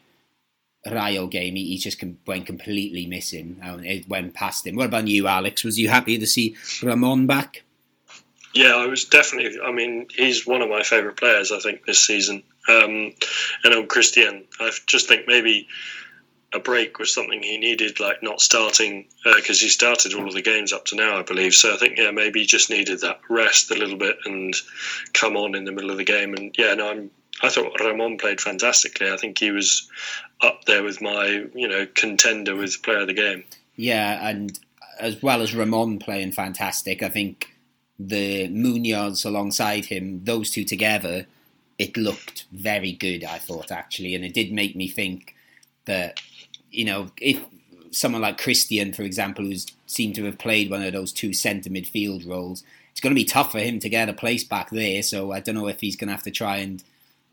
Rayo 0.91 1.27
game, 1.27 1.55
he, 1.57 1.65
he 1.69 1.79
just 1.79 2.03
went 2.27 2.47
completely 2.47 3.07
missing. 3.07 3.61
It 3.63 4.09
went 4.09 4.35
past 4.35 4.67
him. 4.67 4.77
What 4.77 4.87
about 4.87 5.09
you, 5.09 5.27
Alex? 5.27 5.65
Was 5.65 5.79
you 5.79 5.89
happy 5.89 6.19
to 6.19 6.27
see 6.27 6.57
Ramon 6.83 7.27
back? 7.27 7.63
Yeah, 8.55 8.77
I 8.77 8.87
was 8.87 9.05
definitely. 9.05 9.61
I 9.61 9.73
mean, 9.73 10.09
he's 10.15 10.47
one 10.47 10.63
of 10.63 10.71
my 10.71 10.83
favourite 10.83 11.17
players. 11.17 11.53
I 11.53 11.61
think 11.61 11.85
this 11.85 12.05
season, 12.05 12.43
um, 12.69 13.13
and 13.65 13.75
on 13.75 13.87
Christian, 13.87 14.45
I 14.59 14.71
just 14.87 15.09
think 15.09 15.27
maybe 15.27 15.69
a 16.53 16.59
break 16.59 16.99
was 16.99 17.13
something 17.13 17.43
he 17.43 17.59
needed, 17.59 18.01
like 18.01 18.23
not 18.23 18.41
starting 18.41 19.07
because 19.23 19.61
uh, 19.61 19.65
he 19.65 19.69
started 19.69 20.15
all 20.15 20.27
of 20.27 20.35
the 20.35 20.43
games 20.43 20.73
up 20.73 20.87
to 20.87 20.97
now, 20.97 21.19
I 21.19 21.23
believe. 21.23 21.55
So 21.55 21.75
I 21.75 21.77
think 21.77 21.99
yeah, 21.99 22.11
maybe 22.11 22.41
he 22.41 22.47
just 22.47 22.71
needed 22.71 23.03
that 23.03 23.21
rest 23.29 23.71
a 23.71 23.75
little 23.75 23.99
bit 23.99 24.17
and 24.25 24.55
come 25.13 25.37
on 25.37 25.55
in 25.55 25.65
the 25.65 25.73
middle 25.73 25.91
of 25.91 25.99
the 25.99 26.05
game. 26.05 26.35
And 26.35 26.55
yeah, 26.57 26.75
no, 26.75 26.91
I'm 26.91 27.11
I 27.43 27.49
thought 27.51 27.81
Ramon 27.81 28.19
played 28.19 28.41
fantastically. 28.41 29.11
I 29.11 29.17
think 29.17 29.39
he 29.39 29.51
was 29.51 29.89
up 30.41 30.65
there 30.65 30.83
with 30.83 31.01
my, 31.01 31.45
you 31.55 31.69
know, 31.69 31.87
contender 31.95 32.57
with 32.57 32.83
player 32.83 33.01
of 33.01 33.07
the 33.07 33.15
game. 33.15 33.45
Yeah, 33.77 34.29
and 34.29 34.59
as 34.99 35.23
well 35.23 35.43
as 35.43 35.55
Ramon 35.55 35.99
playing 35.99 36.33
fantastic, 36.33 37.03
I 37.03 37.09
think 37.09 37.55
the 37.99 38.49
Munoz 38.49 39.25
alongside 39.25 39.87
him, 39.87 40.25
those 40.25 40.51
two 40.51 40.65
together, 40.65 41.27
it 41.79 41.97
looked 41.97 42.47
very 42.53 42.93
good. 42.93 43.25
I 43.25 43.39
thought 43.39 43.71
actually, 43.71 44.15
and 44.15 44.25
it 44.25 44.35
did 44.35 44.53
make 44.53 44.75
me 44.75 44.89
think 44.89 45.35
that 45.85 46.21
you 46.71 46.85
know 46.85 47.11
if 47.21 47.41
someone 47.91 48.23
like 48.23 48.39
Christian, 48.39 48.93
for 48.93 49.03
example, 49.03 49.45
who's 49.45 49.67
seemed 49.87 50.15
to 50.17 50.25
have 50.25 50.39
played 50.39 50.71
one 50.71 50.83
of 50.83 50.93
those 50.93 51.13
two 51.13 51.33
centre 51.33 51.71
midfield 51.71 52.29
roles, 52.29 52.63
it's 52.91 53.01
going 53.01 53.15
to 53.15 53.21
be 53.21 53.25
tough 53.25 53.53
for 53.53 53.61
him 53.61 53.79
to 53.79 53.89
get 53.89 54.09
a 54.09 54.13
place 54.13 54.45
back 54.45 54.71
there. 54.71 55.03
So 55.03 55.33
I 55.33 55.41
don't 55.41 55.55
know 55.55 55.69
if 55.69 55.81
he's 55.81 55.97
going 55.97 56.09
to 56.09 56.15
have 56.15 56.25
to 56.25 56.31
try 56.31 56.59
and 56.59 56.83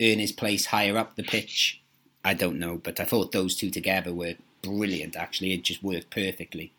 earn 0.02 0.20
his 0.20 0.32
place 0.32 0.68
higher 0.68 0.98
up 0.98 1.16
the 1.16 1.24
pitch. 1.24 1.82
I 2.24 2.34
don't 2.34 2.60
know, 2.60 2.78
but 2.78 3.00
I 3.00 3.06
thought 3.06 3.32
those 3.32 3.56
two 3.56 3.70
together 3.70 4.14
were 4.14 4.36
brilliant. 4.62 5.16
Actually, 5.16 5.54
it 5.54 5.64
just 5.64 5.84
worked 5.84 6.10
perfectly. 6.10 6.74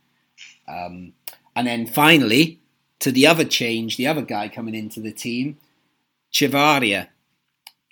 Um, 0.66 1.12
and 1.55 1.66
then 1.66 1.87
finally, 1.87 2.59
to 3.00 3.12
the 3.12 3.26
other 3.26 3.44
change, 3.44 3.96
the 3.96 4.07
other 4.09 4.22
guy 4.22 4.48
coming 4.48 4.74
into 4.74 5.00
the 5.00 5.12
team, 5.12 5.59
Chavarria. 6.33 7.09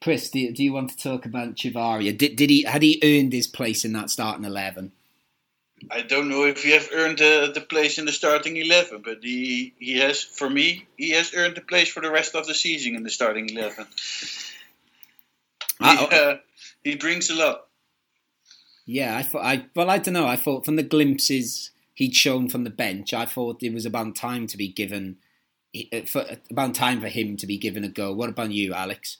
Chris, 0.03 0.31
do, 0.31 0.53
do 0.53 0.63
you 0.63 0.73
want 0.73 0.91
to 0.91 0.97
talk 0.97 1.25
about 1.25 1.55
Chavarria? 1.55 2.17
Did, 2.17 2.37
did 2.37 2.51
he 2.51 2.65
had 2.65 2.83
he 2.83 3.01
earned 3.03 3.33
his 3.33 3.47
place 3.47 3.85
in 3.85 3.93
that 3.95 4.11
starting 4.11 4.45
eleven? 4.45 4.93
I 5.91 6.03
don't 6.03 6.29
know 6.29 6.45
if 6.45 6.63
he 6.63 6.71
has 6.73 6.89
earned 6.93 7.19
the, 7.19 7.53
the 7.55 7.61
place 7.61 7.99
in 7.99 8.05
the 8.05 8.13
starting 8.13 8.57
eleven, 8.57 9.03
but 9.03 9.19
he 9.23 9.75
he 9.79 9.99
has 9.99 10.23
for 10.23 10.49
me 10.49 10.87
he 10.97 11.11
has 11.11 11.33
earned 11.35 11.57
the 11.57 11.63
place 11.63 11.89
for 11.89 12.01
the 12.01 12.11
rest 12.11 12.35
of 12.35 12.47
the 12.47 12.55
season 12.55 12.97
in 12.97 13.03
the 13.03 13.11
starting 13.11 13.49
eleven. 13.49 13.87
He, 15.81 15.87
uh, 15.87 16.37
he 16.83 16.97
brings 16.97 17.31
a 17.31 17.35
lot. 17.35 17.67
Yeah, 18.87 19.17
I 19.17 19.23
thought. 19.23 19.45
I 19.45 19.67
well, 19.75 19.91
I 19.91 19.99
don't 19.99 20.15
know. 20.15 20.27
I 20.27 20.37
thought 20.37 20.65
from 20.65 20.77
the 20.77 20.83
glimpses 20.83 21.71
he'd 21.95 22.15
shown 22.15 22.49
from 22.49 22.65
the 22.65 22.71
bench, 22.71 23.15
I 23.15 23.25
thought 23.25 23.63
it 23.63 23.73
was 23.73 23.87
about 23.87 24.17
time 24.17 24.47
to 24.49 24.57
be 24.57 24.69
given, 24.69 25.17
uh, 25.93 26.01
for, 26.07 26.27
about 26.51 26.75
time 26.75 27.01
for 27.01 27.09
him 27.09 27.37
to 27.39 27.47
be 27.47 27.57
given 27.57 27.85
a 27.85 27.89
go. 27.89 28.13
What 28.13 28.29
about 28.29 28.51
you, 28.51 28.75
Alex? 28.75 29.19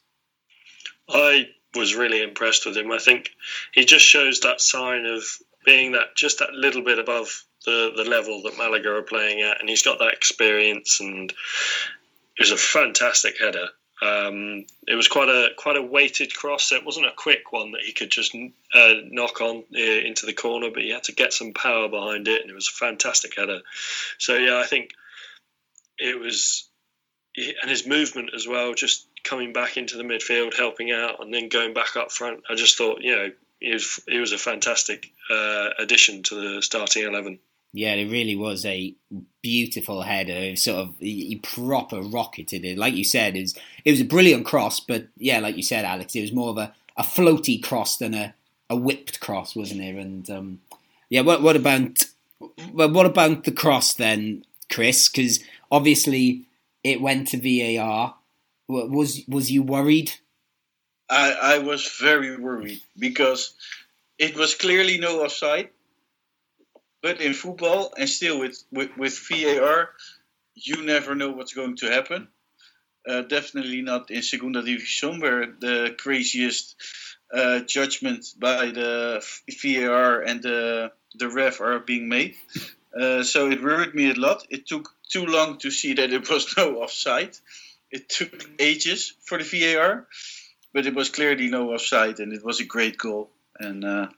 I 1.09 1.49
was 1.75 1.95
really 1.95 2.23
impressed 2.23 2.67
with 2.67 2.77
him. 2.77 2.90
I 2.93 2.99
think 2.99 3.31
he 3.73 3.85
just 3.85 4.05
shows 4.05 4.40
that 4.40 4.61
sign 4.61 5.07
of 5.07 5.25
being 5.64 5.93
that 5.93 6.14
just 6.17 6.40
that 6.40 6.53
little 6.53 6.83
bit 6.83 6.99
above 6.99 7.45
the 7.64 7.93
the 7.97 8.05
level 8.05 8.43
that 8.43 8.59
Malaga 8.59 8.90
are 8.90 9.03
playing 9.03 9.40
at, 9.40 9.61
and 9.61 9.69
he's 9.69 9.83
got 9.83 9.99
that 9.99 10.12
experience, 10.12 11.01
and 11.01 11.31
it 11.31 12.40
was 12.40 12.51
a 12.51 12.57
fantastic 12.57 13.38
header. 13.38 13.69
Um, 14.05 14.67
it 14.87 14.95
was 14.95 15.09
quite 15.09 15.29
a 15.29 15.49
quite 15.57 15.77
a 15.77 15.83
weighted 15.83 16.35
cross. 16.35 16.73
It 16.73 16.85
wasn't 16.85 17.07
a 17.07 17.12
quick 17.17 17.53
one 17.53 17.73
that 17.73 17.83
he 17.83 17.93
could 17.93 18.11
just 18.11 18.35
uh, 18.75 18.95
knock 19.11 19.40
on 19.40 19.64
uh, 19.75 19.79
into 19.79 20.27
the 20.27 20.33
corner, 20.35 20.71
but 20.71 20.83
he 20.83 20.90
had 20.90 21.05
to 21.05 21.12
get 21.12 21.33
some 21.33 21.53
power 21.53 21.88
behind 21.88 22.29
it, 22.29 22.43
and 22.43 22.51
it 22.51 22.55
was 22.55 22.69
a 22.69 22.73
fantastic 22.73 23.37
header. 23.37 23.61
So 24.19 24.35
yeah, 24.35 24.59
I 24.59 24.67
think 24.67 24.90
it 25.99 26.19
was, 26.19 26.69
and 27.37 27.71
his 27.71 27.87
movement 27.87 28.31
as 28.35 28.47
well, 28.47 28.75
just 28.75 29.07
coming 29.23 29.53
back 29.53 29.77
into 29.77 29.97
the 29.97 30.03
midfield, 30.03 30.55
helping 30.55 30.90
out, 30.93 31.23
and 31.23 31.33
then 31.33 31.49
going 31.49 31.73
back 31.73 31.97
up 31.97 32.12
front. 32.12 32.43
I 32.51 32.57
just 32.57 32.77
thought, 32.77 33.01
you 33.01 33.17
know, 33.17 33.31
he 33.61 33.73
was 33.73 34.01
he 34.07 34.19
was 34.19 34.33
a 34.33 34.38
fantastic 34.38 35.11
uh, 35.31 35.71
addition 35.79 36.23
to 36.25 36.35
the 36.35 36.62
starting 36.62 37.05
eleven. 37.05 37.38
Yeah, 37.77 37.95
it 37.95 38.09
really 38.09 38.37
was 38.37 38.65
a 38.65 38.95
beautiful 39.43 40.03
header. 40.03 40.55
Sort 40.55 40.79
of, 40.79 40.95
he 41.01 41.41
proper 41.43 42.01
rocketed 42.01 42.65
it. 42.65 42.79
Like 42.79 42.95
you 42.95 43.03
said, 43.03 43.37
it 43.37 43.41
was, 43.41 43.59
it 43.85 43.91
was 43.91 44.01
a 44.01 44.05
brilliant 44.05 44.47
cross. 44.47 44.79
But 44.79 45.09
yeah, 45.17 45.41
like 45.41 45.57
you 45.57 45.65
said, 45.65 45.85
Alex, 45.85 46.15
it 46.15 46.21
was 46.21 46.33
more 46.33 46.51
of 46.51 46.59
a, 46.59 46.73
a 46.97 47.03
floaty 47.03 47.61
cross 47.61 47.97
than 47.97 48.15
a, 48.15 48.33
a 48.71 48.77
whipped 48.77 49.19
cross, 49.19 49.57
wasn't 49.57 49.81
it? 49.81 49.97
And 49.97 50.31
um, 50.31 50.61
yeah, 51.11 51.23
what, 51.23 51.43
what 51.43 51.57
about 51.57 52.05
well, 52.73 52.93
what 52.93 53.07
about 53.07 53.43
the 53.43 53.51
cross 53.51 53.93
then, 53.95 54.45
Chris? 54.71 55.09
Because 55.09 55.41
obviously 55.69 56.47
it 56.85 57.01
went 57.01 57.27
to 57.29 57.39
VAR. 57.77 58.15
Was 58.69 59.23
was 59.27 59.51
you 59.51 59.65
worried? 59.65 60.13
I 61.11 61.33
I 61.33 61.59
was 61.59 61.89
very 62.01 62.37
worried 62.37 62.81
because 62.97 63.55
it 64.17 64.37
was 64.37 64.55
clearly 64.55 64.99
no 64.99 65.25
offside 65.25 65.71
but 67.05 67.21
in 67.21 67.35
football, 67.35 67.93
and 67.99 68.09
still 68.09 68.38
with, 68.38 68.64
with, 68.73 68.97
with 68.97 69.19
VAR, 69.29 69.90
you 70.55 70.83
never 70.83 71.14
know 71.14 71.33
what's 71.33 71.53
going 71.53 71.77
to 71.77 71.90
happen. 71.90 72.29
Uh, 73.07 73.21
definitely 73.21 73.83
not 73.83 74.11
in 74.11 74.23
Segunda 74.23 74.62
División, 74.62 75.21
where 75.21 75.45
the 75.61 75.95
craziest 75.99 76.75
uh, 77.31 77.61
judgment 77.61 78.25
by 78.38 78.71
the 78.71 79.23
VAR 79.62 80.23
and 80.23 80.43
the, 80.43 80.93
the 81.14 81.29
ref 81.29 81.61
are 81.61 81.79
being 81.79 82.09
made. 82.09 82.37
Uh, 82.99 83.23
so 83.23 83.51
it 83.51 83.62
worried 83.62 83.95
me 83.95 84.11
a 84.11 84.14
lot. 84.14 84.47
It 84.49 84.67
took 84.67 84.88
too 85.11 85.27
long 85.27 85.59
to 85.59 85.71
see 85.71 85.93
that 85.93 86.11
it 86.11 86.31
was 86.31 86.55
no 86.57 86.77
offside. 86.77 87.37
It 87.90 88.09
took 88.09 88.49
ages 88.59 89.12
for 89.27 89.37
the 89.37 89.45
VAR, 89.45 90.07
but 90.73 90.87
it 90.87 90.95
was 90.95 91.11
clearly 91.11 91.49
no 91.51 91.75
offside, 91.75 92.19
and 92.21 92.33
it 92.33 92.43
was 92.43 92.61
a 92.61 92.64
great 92.64 92.97
goal, 92.97 93.29
and 93.61 93.85
uh, 93.85 94.09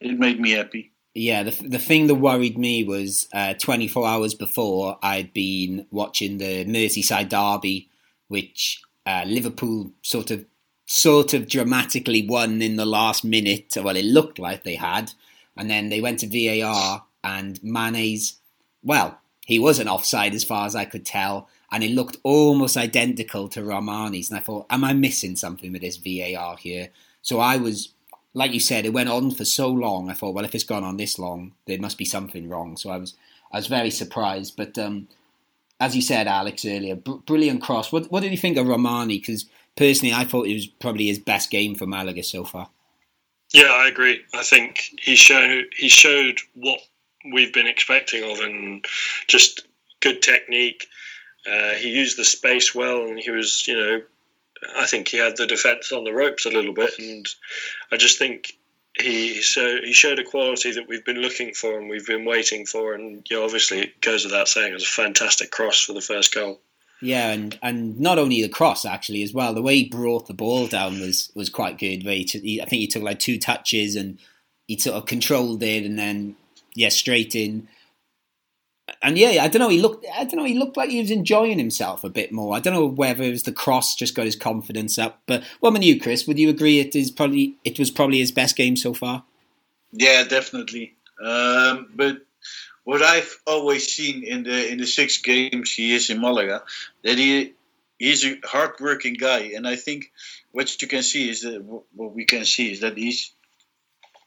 it 0.00 0.16
made 0.16 0.38
me 0.38 0.52
happy. 0.52 0.92
Yeah, 1.18 1.44
the 1.44 1.50
the 1.66 1.78
thing 1.78 2.08
that 2.08 2.16
worried 2.16 2.58
me 2.58 2.84
was 2.84 3.26
uh, 3.32 3.54
24 3.54 4.06
hours 4.06 4.34
before 4.34 4.98
I'd 5.02 5.32
been 5.32 5.86
watching 5.90 6.36
the 6.36 6.66
Merseyside 6.66 7.30
derby, 7.30 7.88
which 8.28 8.82
uh, 9.06 9.24
Liverpool 9.26 9.92
sort 10.02 10.30
of 10.30 10.44
sort 10.84 11.32
of 11.32 11.48
dramatically 11.48 12.26
won 12.26 12.60
in 12.60 12.76
the 12.76 12.84
last 12.84 13.24
minute. 13.24 13.72
Well, 13.82 13.96
it 13.96 14.04
looked 14.04 14.38
like 14.38 14.62
they 14.62 14.74
had, 14.74 15.12
and 15.56 15.70
then 15.70 15.88
they 15.88 16.02
went 16.02 16.20
to 16.20 16.26
VAR 16.26 17.04
and 17.24 17.58
Mane's 17.64 18.38
well, 18.82 19.18
he 19.46 19.58
wasn't 19.58 19.88
offside 19.88 20.34
as 20.34 20.44
far 20.44 20.66
as 20.66 20.76
I 20.76 20.84
could 20.84 21.06
tell, 21.06 21.48
and 21.72 21.82
it 21.82 21.92
looked 21.92 22.18
almost 22.24 22.76
identical 22.76 23.48
to 23.48 23.62
Rahmani's, 23.62 24.28
and 24.28 24.38
I 24.38 24.42
thought, 24.42 24.66
am 24.68 24.84
I 24.84 24.92
missing 24.92 25.34
something 25.34 25.72
with 25.72 25.80
this 25.80 25.96
VAR 25.96 26.58
here? 26.58 26.90
So 27.22 27.40
I 27.40 27.56
was 27.56 27.94
like 28.36 28.52
you 28.52 28.60
said, 28.60 28.84
it 28.84 28.92
went 28.92 29.08
on 29.08 29.30
for 29.30 29.46
so 29.46 29.68
long. 29.68 30.10
I 30.10 30.12
thought, 30.12 30.34
well, 30.34 30.44
if 30.44 30.54
it's 30.54 30.62
gone 30.62 30.84
on 30.84 30.98
this 30.98 31.18
long, 31.18 31.52
there 31.66 31.78
must 31.78 31.96
be 31.96 32.04
something 32.04 32.50
wrong. 32.50 32.76
So 32.76 32.90
I 32.90 32.98
was, 32.98 33.14
I 33.50 33.56
was 33.56 33.66
very 33.66 33.90
surprised. 33.90 34.58
But 34.58 34.76
um, 34.76 35.08
as 35.80 35.96
you 35.96 36.02
said, 36.02 36.26
Alex 36.26 36.66
earlier, 36.66 36.96
br- 36.96 37.14
brilliant 37.24 37.62
cross. 37.62 37.90
What, 37.90 38.12
what 38.12 38.22
did 38.22 38.32
you 38.32 38.36
think 38.36 38.58
of 38.58 38.66
Rahmani? 38.66 39.20
Because 39.20 39.46
personally, 39.74 40.14
I 40.14 40.24
thought 40.24 40.46
it 40.46 40.52
was 40.52 40.66
probably 40.66 41.06
his 41.06 41.18
best 41.18 41.50
game 41.50 41.74
for 41.74 41.86
Malaga 41.86 42.22
so 42.22 42.44
far. 42.44 42.68
Yeah, 43.54 43.72
I 43.72 43.88
agree. 43.88 44.20
I 44.34 44.42
think 44.42 44.82
he 45.00 45.16
showed 45.16 45.66
he 45.74 45.88
showed 45.88 46.40
what 46.54 46.80
we've 47.32 47.54
been 47.54 47.66
expecting 47.66 48.22
of, 48.30 48.40
and 48.40 48.84
just 49.28 49.66
good 50.00 50.20
technique. 50.20 50.86
Uh, 51.50 51.70
he 51.70 51.88
used 51.88 52.18
the 52.18 52.24
space 52.24 52.74
well, 52.74 53.06
and 53.06 53.18
he 53.18 53.30
was, 53.30 53.66
you 53.66 53.76
know, 53.76 54.02
I 54.76 54.86
think 54.86 55.08
he 55.08 55.18
had 55.18 55.36
the 55.36 55.46
defence 55.46 55.92
on 55.92 56.04
the 56.04 56.12
ropes 56.12 56.46
a 56.46 56.50
little 56.50 56.72
bit, 56.72 56.98
and 56.98 57.26
I 57.92 57.96
just 57.96 58.18
think 58.18 58.56
he 58.98 59.42
so 59.42 59.76
he 59.82 59.92
showed 59.92 60.18
a 60.18 60.24
quality 60.24 60.72
that 60.72 60.88
we've 60.88 61.04
been 61.04 61.20
looking 61.20 61.52
for 61.52 61.78
and 61.78 61.88
we've 61.88 62.06
been 62.06 62.24
waiting 62.24 62.66
for, 62.66 62.94
and 62.94 63.26
you 63.28 63.36
know, 63.36 63.44
obviously 63.44 63.80
it 63.80 64.00
goes 64.00 64.24
without 64.24 64.48
saying 64.48 64.70
it 64.70 64.74
was 64.74 64.84
a 64.84 64.86
fantastic 64.86 65.50
cross 65.50 65.80
for 65.80 65.92
the 65.92 66.00
first 66.00 66.34
goal. 66.34 66.60
Yeah, 67.02 67.30
and, 67.30 67.58
and 67.62 68.00
not 68.00 68.18
only 68.18 68.40
the 68.40 68.48
cross 68.48 68.86
actually 68.86 69.22
as 69.22 69.34
well. 69.34 69.52
The 69.52 69.60
way 69.60 69.76
he 69.76 69.88
brought 69.88 70.26
the 70.26 70.34
ball 70.34 70.66
down 70.66 70.98
was 71.00 71.30
was 71.34 71.50
quite 71.50 71.78
good. 71.78 72.04
Where 72.04 72.14
he, 72.14 72.24
took, 72.24 72.42
he 72.42 72.60
I 72.60 72.64
think 72.64 72.80
he 72.80 72.86
took 72.86 73.02
like 73.02 73.18
two 73.18 73.38
touches 73.38 73.96
and 73.96 74.18
he 74.66 74.78
sort 74.78 74.96
of 74.96 75.06
controlled 75.06 75.62
it, 75.62 75.84
and 75.84 75.98
then 75.98 76.36
yeah, 76.74 76.88
straight 76.88 77.34
in 77.34 77.68
and 79.02 79.18
yeah, 79.18 79.42
I 79.42 79.48
don't 79.48 79.60
know. 79.60 79.68
He 79.68 79.80
looked. 79.80 80.06
I 80.14 80.24
don't 80.24 80.36
know. 80.36 80.44
He 80.44 80.58
looked 80.58 80.76
like 80.76 80.90
he 80.90 81.00
was 81.00 81.10
enjoying 81.10 81.58
himself 81.58 82.04
a 82.04 82.08
bit 82.08 82.30
more. 82.30 82.54
I 82.54 82.60
don't 82.60 82.74
know 82.74 82.86
whether 82.86 83.22
it 83.22 83.30
was 83.30 83.42
the 83.42 83.52
cross 83.52 83.94
just 83.94 84.14
got 84.14 84.26
his 84.26 84.36
confidence 84.36 84.98
up. 84.98 85.22
But 85.26 85.42
what 85.60 85.70
about 85.70 85.82
you, 85.82 86.00
Chris? 86.00 86.26
Would 86.26 86.38
you 86.38 86.48
agree 86.48 86.78
it 86.78 86.94
is 86.94 87.10
probably 87.10 87.56
it 87.64 87.78
was 87.78 87.90
probably 87.90 88.18
his 88.18 88.32
best 88.32 88.56
game 88.56 88.76
so 88.76 88.94
far? 88.94 89.24
Yeah, 89.92 90.24
definitely. 90.24 90.94
Um, 91.22 91.88
but 91.94 92.18
what 92.84 93.02
I've 93.02 93.36
always 93.46 93.92
seen 93.92 94.22
in 94.22 94.44
the 94.44 94.70
in 94.70 94.78
the 94.78 94.86
six 94.86 95.18
games 95.18 95.72
he 95.72 95.94
is 95.94 96.08
in 96.10 96.20
Malaga, 96.20 96.62
that 97.02 97.18
he 97.18 97.54
he's 97.98 98.24
a 98.24 98.38
hardworking 98.44 99.14
guy, 99.14 99.52
and 99.56 99.66
I 99.66 99.74
think 99.74 100.12
what 100.52 100.80
you 100.80 100.86
can 100.86 101.02
see 101.02 101.28
is 101.28 101.42
that 101.42 101.62
what 101.62 102.14
we 102.14 102.24
can 102.24 102.44
see 102.44 102.70
is 102.70 102.80
that 102.80 102.96
he's 102.96 103.32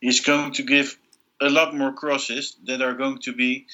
he's 0.01 0.19
going 0.19 0.51
to 0.53 0.63
give 0.63 0.97
a 1.39 1.49
lot 1.49 1.73
more 1.73 1.93
crosses 1.93 2.57
that 2.65 2.81
are 2.81 2.93
going 2.93 3.19
to 3.19 3.33
be 3.33 3.67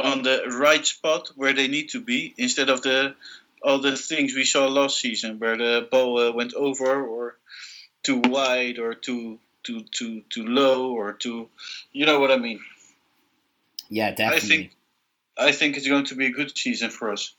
on 0.00 0.22
the 0.22 0.56
right 0.58 0.84
spot 0.84 1.30
where 1.36 1.52
they 1.52 1.68
need 1.68 1.90
to 1.90 2.00
be 2.00 2.34
instead 2.36 2.68
of 2.70 2.82
the 2.82 3.14
all 3.62 3.78
the 3.78 3.96
things 3.96 4.34
we 4.34 4.44
saw 4.44 4.66
last 4.66 4.98
season 4.98 5.38
where 5.38 5.56
the 5.56 5.86
ball 5.90 6.18
uh, 6.18 6.32
went 6.32 6.54
over 6.54 7.06
or 7.06 7.36
too 8.02 8.20
wide 8.24 8.78
or 8.78 8.94
too 8.94 9.38
too 9.62 9.84
too 9.90 10.22
too 10.30 10.46
low 10.46 10.92
or 10.92 11.12
too 11.12 11.48
you 11.92 12.06
know 12.06 12.20
what 12.20 12.30
I 12.30 12.36
mean. 12.36 12.60
Yeah, 13.88 14.12
definitely. 14.12 14.36
I 14.36 14.40
think 14.40 14.72
I 15.36 15.52
think 15.52 15.76
it's 15.76 15.88
going 15.88 16.06
to 16.06 16.14
be 16.14 16.26
a 16.26 16.30
good 16.30 16.56
season 16.56 16.90
for 16.90 17.12
us. 17.12 17.34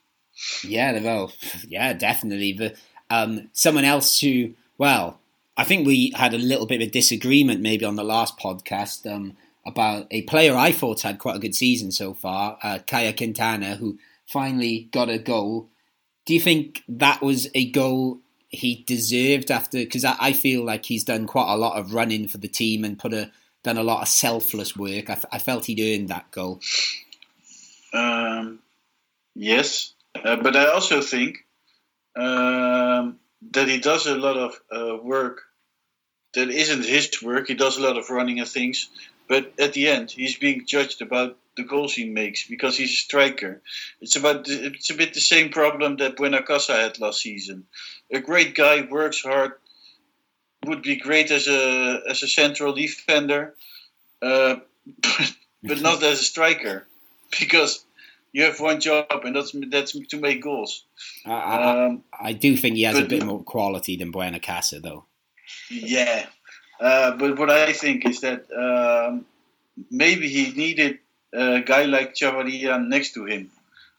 Yeah, 0.63 0.99
well, 1.01 1.31
yeah, 1.67 1.93
definitely. 1.93 2.53
But 2.53 2.75
um, 3.09 3.49
someone 3.53 3.85
else 3.85 4.19
who, 4.19 4.53
well, 4.77 5.19
I 5.57 5.63
think 5.63 5.85
we 5.85 6.13
had 6.15 6.33
a 6.33 6.37
little 6.37 6.65
bit 6.65 6.81
of 6.81 6.87
a 6.87 6.91
disagreement 6.91 7.61
maybe 7.61 7.85
on 7.85 7.95
the 7.95 8.03
last 8.03 8.39
podcast 8.39 9.11
um, 9.11 9.35
about 9.65 10.07
a 10.11 10.23
player 10.23 10.55
I 10.55 10.71
thought 10.71 11.01
had 11.01 11.19
quite 11.19 11.35
a 11.35 11.39
good 11.39 11.55
season 11.55 11.91
so 11.91 12.13
far, 12.13 12.57
uh, 12.63 12.79
Caye 12.85 13.13
Quintana, 13.13 13.75
who 13.75 13.99
finally 14.25 14.89
got 14.91 15.09
a 15.09 15.17
goal. 15.17 15.69
Do 16.25 16.33
you 16.33 16.39
think 16.39 16.83
that 16.87 17.21
was 17.21 17.47
a 17.53 17.69
goal 17.69 18.19
he 18.49 18.83
deserved 18.87 19.51
after? 19.51 19.77
Because 19.77 20.05
I, 20.05 20.15
I, 20.19 20.33
feel 20.33 20.63
like 20.63 20.85
he's 20.85 21.03
done 21.03 21.27
quite 21.27 21.51
a 21.51 21.57
lot 21.57 21.77
of 21.77 21.93
running 21.93 22.27
for 22.27 22.37
the 22.37 22.47
team 22.47 22.83
and 22.83 22.97
put 22.97 23.13
a 23.13 23.31
done 23.63 23.77
a 23.77 23.83
lot 23.83 24.01
of 24.01 24.07
selfless 24.07 24.75
work. 24.75 25.09
I, 25.09 25.19
I 25.31 25.37
felt 25.37 25.65
he'd 25.65 25.79
earned 25.79 26.09
that 26.09 26.31
goal. 26.31 26.59
Um, 27.93 28.59
yes, 29.35 29.93
uh, 30.15 30.37
but 30.37 30.55
I 30.55 30.67
also 30.67 31.01
think 31.01 31.45
um, 32.15 33.19
that 33.51 33.67
he 33.67 33.79
does 33.79 34.07
a 34.07 34.15
lot 34.15 34.37
of 34.37 34.61
uh, 34.71 34.97
work 35.01 35.43
that 36.33 36.49
isn't 36.49 36.85
his 36.85 37.21
work. 37.21 37.47
He 37.47 37.55
does 37.55 37.77
a 37.77 37.81
lot 37.81 37.97
of 37.97 38.09
running 38.09 38.39
and 38.39 38.47
things, 38.47 38.89
but 39.31 39.53
at 39.57 39.71
the 39.71 39.87
end, 39.87 40.11
he's 40.11 40.37
being 40.37 40.65
judged 40.65 41.01
about 41.01 41.37
the 41.55 41.63
goals 41.63 41.93
he 41.93 42.03
makes 42.03 42.45
because 42.49 42.75
he's 42.75 42.91
a 42.91 43.03
striker. 43.07 43.61
It's 44.01 44.17
about 44.17 44.49
it's 44.49 44.89
a 44.89 44.93
bit 44.93 45.13
the 45.13 45.21
same 45.21 45.51
problem 45.51 45.95
that 45.97 46.17
Buenacasa 46.17 46.75
had 46.75 46.99
last 46.99 47.21
season. 47.21 47.63
A 48.11 48.19
great 48.19 48.55
guy 48.55 48.81
works 48.81 49.21
hard, 49.21 49.53
would 50.65 50.81
be 50.81 50.97
great 50.97 51.31
as 51.31 51.47
a 51.47 52.01
as 52.09 52.23
a 52.23 52.27
central 52.27 52.73
defender, 52.73 53.55
uh, 54.21 54.55
but, 55.01 55.35
but 55.63 55.81
not 55.81 56.03
as 56.03 56.19
a 56.19 56.23
striker 56.23 56.85
because 57.39 57.85
you 58.33 58.43
have 58.43 58.59
one 58.59 58.81
job, 58.81 59.05
and 59.23 59.33
that's 59.33 59.55
that's 59.69 59.93
to 59.93 60.17
make 60.17 60.41
goals. 60.43 60.83
I, 61.25 61.31
I, 61.31 61.85
um, 61.85 62.03
I 62.11 62.33
do 62.33 62.57
think 62.57 62.75
he 62.75 62.83
has 62.83 62.95
but, 62.95 63.05
a 63.05 63.07
bit 63.07 63.23
more 63.23 63.43
quality 63.45 63.95
than 63.95 64.11
Buenacasa, 64.11 64.81
though. 64.81 65.05
Yeah, 65.69 66.25
uh, 66.81 67.15
but 67.15 67.37
what 67.37 67.49
I 67.49 67.73
think 67.73 68.05
is 68.05 68.21
that 68.21 68.45
um, 68.51 69.25
maybe 69.89 70.27
he 70.27 70.51
needed 70.51 70.99
a 71.31 71.61
guy 71.61 71.83
like 71.85 72.15
Chavarria 72.15 72.85
next 72.85 73.13
to 73.13 73.25
him. 73.25 73.51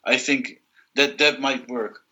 I 0.05 0.19
think 0.19 0.61
that 0.97 1.19
that 1.19 1.41
might 1.41 1.69
work. 1.69 2.03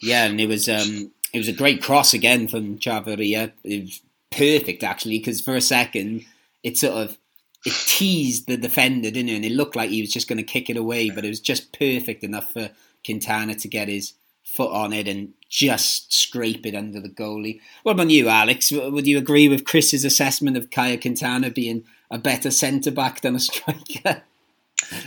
Yeah, 0.00 0.26
and 0.26 0.40
it 0.40 0.48
was 0.48 0.68
um, 0.68 1.12
it 1.32 1.38
was 1.38 1.48
a 1.48 1.52
great 1.52 1.80
cross 1.80 2.12
again 2.12 2.48
from 2.48 2.78
Chavarria. 2.78 3.52
It 3.64 3.82
was 3.82 4.02
perfect 4.30 4.82
actually 4.82 5.18
because 5.18 5.40
for 5.40 5.56
a 5.56 5.60
second 5.60 6.24
it 6.62 6.76
sort 6.76 6.94
of 6.94 7.16
it 7.64 7.74
teased 7.86 8.46
the 8.46 8.56
defender, 8.56 9.10
didn't 9.10 9.30
it? 9.30 9.36
And 9.36 9.44
it 9.44 9.52
looked 9.52 9.76
like 9.76 9.90
he 9.90 10.00
was 10.00 10.12
just 10.12 10.28
going 10.28 10.38
to 10.38 10.42
kick 10.42 10.70
it 10.70 10.76
away, 10.76 11.10
but 11.10 11.24
it 11.24 11.28
was 11.28 11.40
just 11.40 11.72
perfect 11.72 12.22
enough 12.22 12.52
for 12.52 12.70
Quintana 13.04 13.54
to 13.56 13.68
get 13.68 13.88
his 13.88 14.12
foot 14.54 14.72
on 14.72 14.92
it 14.92 15.06
and 15.06 15.34
just 15.48 16.12
scrape 16.12 16.66
it 16.66 16.74
under 16.74 17.00
the 17.00 17.08
goalie. 17.08 17.60
What 17.82 17.92
about 17.92 18.10
you, 18.10 18.28
Alex? 18.28 18.72
Would 18.72 19.06
you 19.06 19.18
agree 19.18 19.48
with 19.48 19.64
Chris's 19.64 20.04
assessment 20.04 20.56
of 20.56 20.70
Caye 20.70 20.96
Quintana 20.96 21.50
being 21.50 21.84
a 22.10 22.18
better 22.18 22.50
centre 22.50 22.90
back 22.90 23.20
than 23.20 23.36
a 23.36 23.40
striker? 23.40 24.22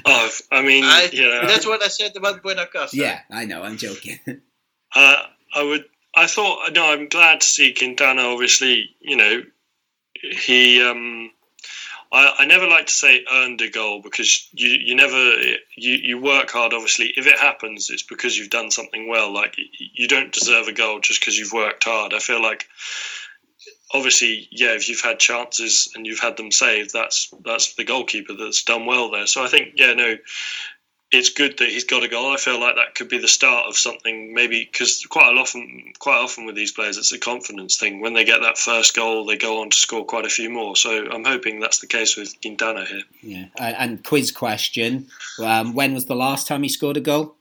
Oh, 0.06 0.30
I 0.52 0.62
mean, 0.62 0.84
I, 0.84 1.10
you 1.14 1.22
know, 1.22 1.48
that's 1.48 1.66
what 1.66 1.82
I 1.82 1.88
said 1.88 2.16
about 2.18 2.44
Buenacasa. 2.44 2.94
Yeah, 2.94 3.22
I 3.32 3.46
know. 3.46 3.64
I'm 3.64 3.78
joking. 3.78 4.20
uh, 4.28 5.24
I 5.56 5.64
would. 5.64 5.86
I 6.14 6.28
thought. 6.28 6.74
No, 6.74 6.92
I'm 6.92 7.08
glad 7.08 7.40
to 7.40 7.48
see 7.48 7.74
Quintana. 7.74 8.22
Obviously, 8.24 8.90
you 9.00 9.16
know, 9.16 9.44
he. 10.14 10.84
Um, 10.84 11.32
I, 12.12 12.36
I 12.40 12.46
never 12.46 12.68
like 12.68 12.88
to 12.88 12.94
say 12.94 13.26
earned 13.32 13.62
a 13.62 13.70
goal 13.70 14.02
because 14.02 14.50
you, 14.52 14.70
you 14.70 14.96
never 14.96 15.18
you, 15.78 15.94
you 16.04 16.22
work 16.22 16.50
hard. 16.52 16.74
Obviously, 16.74 17.14
if 17.16 17.26
it 17.26 17.40
happens, 17.40 17.90
it's 17.90 18.04
because 18.04 18.38
you've 18.38 18.50
done 18.50 18.72
something 18.72 19.08
well. 19.08 19.34
Like 19.34 19.56
you 19.58 20.08
don't 20.08 20.34
deserve 20.34 20.68
a 20.68 20.74
goal 20.74 21.00
just 21.00 21.22
because 21.22 21.38
you've 21.38 21.54
worked 21.54 21.86
hard. 21.86 22.14
I 22.14 22.20
feel 22.20 22.42
like 22.42 22.68
obviously, 23.94 24.48
yeah, 24.52 24.74
if 24.74 24.90
you've 24.90 25.02
had 25.02 25.20
chances 25.20 25.92
and 25.96 26.06
you've 26.06 26.20
had 26.20 26.38
them 26.38 26.52
saved, 26.52 26.92
that's 26.94 27.34
that's 27.44 27.76
the 27.76 27.84
goalkeeper 27.84 28.34
that's 28.34 28.64
done 28.64 28.86
well 28.86 29.12
there. 29.12 29.28
So 29.28 29.44
I 29.44 29.48
think, 29.48 29.74
yeah, 29.76 29.94
no, 29.94 30.16
it's 31.12 31.30
good 31.30 31.58
that 31.58 31.68
he's 31.68 31.84
got 31.84 32.04
a 32.04 32.08
goal. 32.08 32.32
I 32.32 32.38
feel 32.38 32.60
like 32.60 32.76
that 32.76 32.96
could 32.96 33.10
be 33.10 33.18
the 33.18 33.28
start 33.28 33.68
of 33.68 33.76
something, 33.76 34.34
maybe 34.34 34.64
because 34.64 35.06
quite 35.08 35.36
often, 35.36 35.92
quite 36.00 36.18
often 36.18 36.46
with 36.46 36.56
these 36.56 36.72
players, 36.72 36.98
it's 36.98 37.12
a 37.12 37.20
confidence 37.20 37.78
thing. 37.78 38.00
When 38.00 38.14
they 38.14 38.24
get 38.24 38.42
that 38.42 38.58
first 38.58 38.96
goal, 38.96 39.26
they 39.26 39.38
go 39.38 39.62
on 39.62 39.70
to 39.70 39.78
score 39.78 40.06
quite 40.06 40.26
a 40.26 40.30
few 40.30 40.50
more. 40.50 40.76
So 40.76 41.08
I'm 41.12 41.26
hoping 41.26 41.60
that's 41.60 41.80
the 41.80 41.88
case 41.88 42.16
with 42.16 42.40
Quintana 42.42 42.86
here. 42.86 43.04
Yeah, 43.22 43.46
and 43.58 44.04
quiz 44.04 44.32
question: 44.32 45.08
um, 45.44 45.74
When 45.74 45.94
was 45.94 46.06
the 46.06 46.16
last 46.16 46.48
time 46.48 46.64
he 46.64 46.70
scored 46.70 46.98
a 46.98 47.02
goal? 47.02 47.36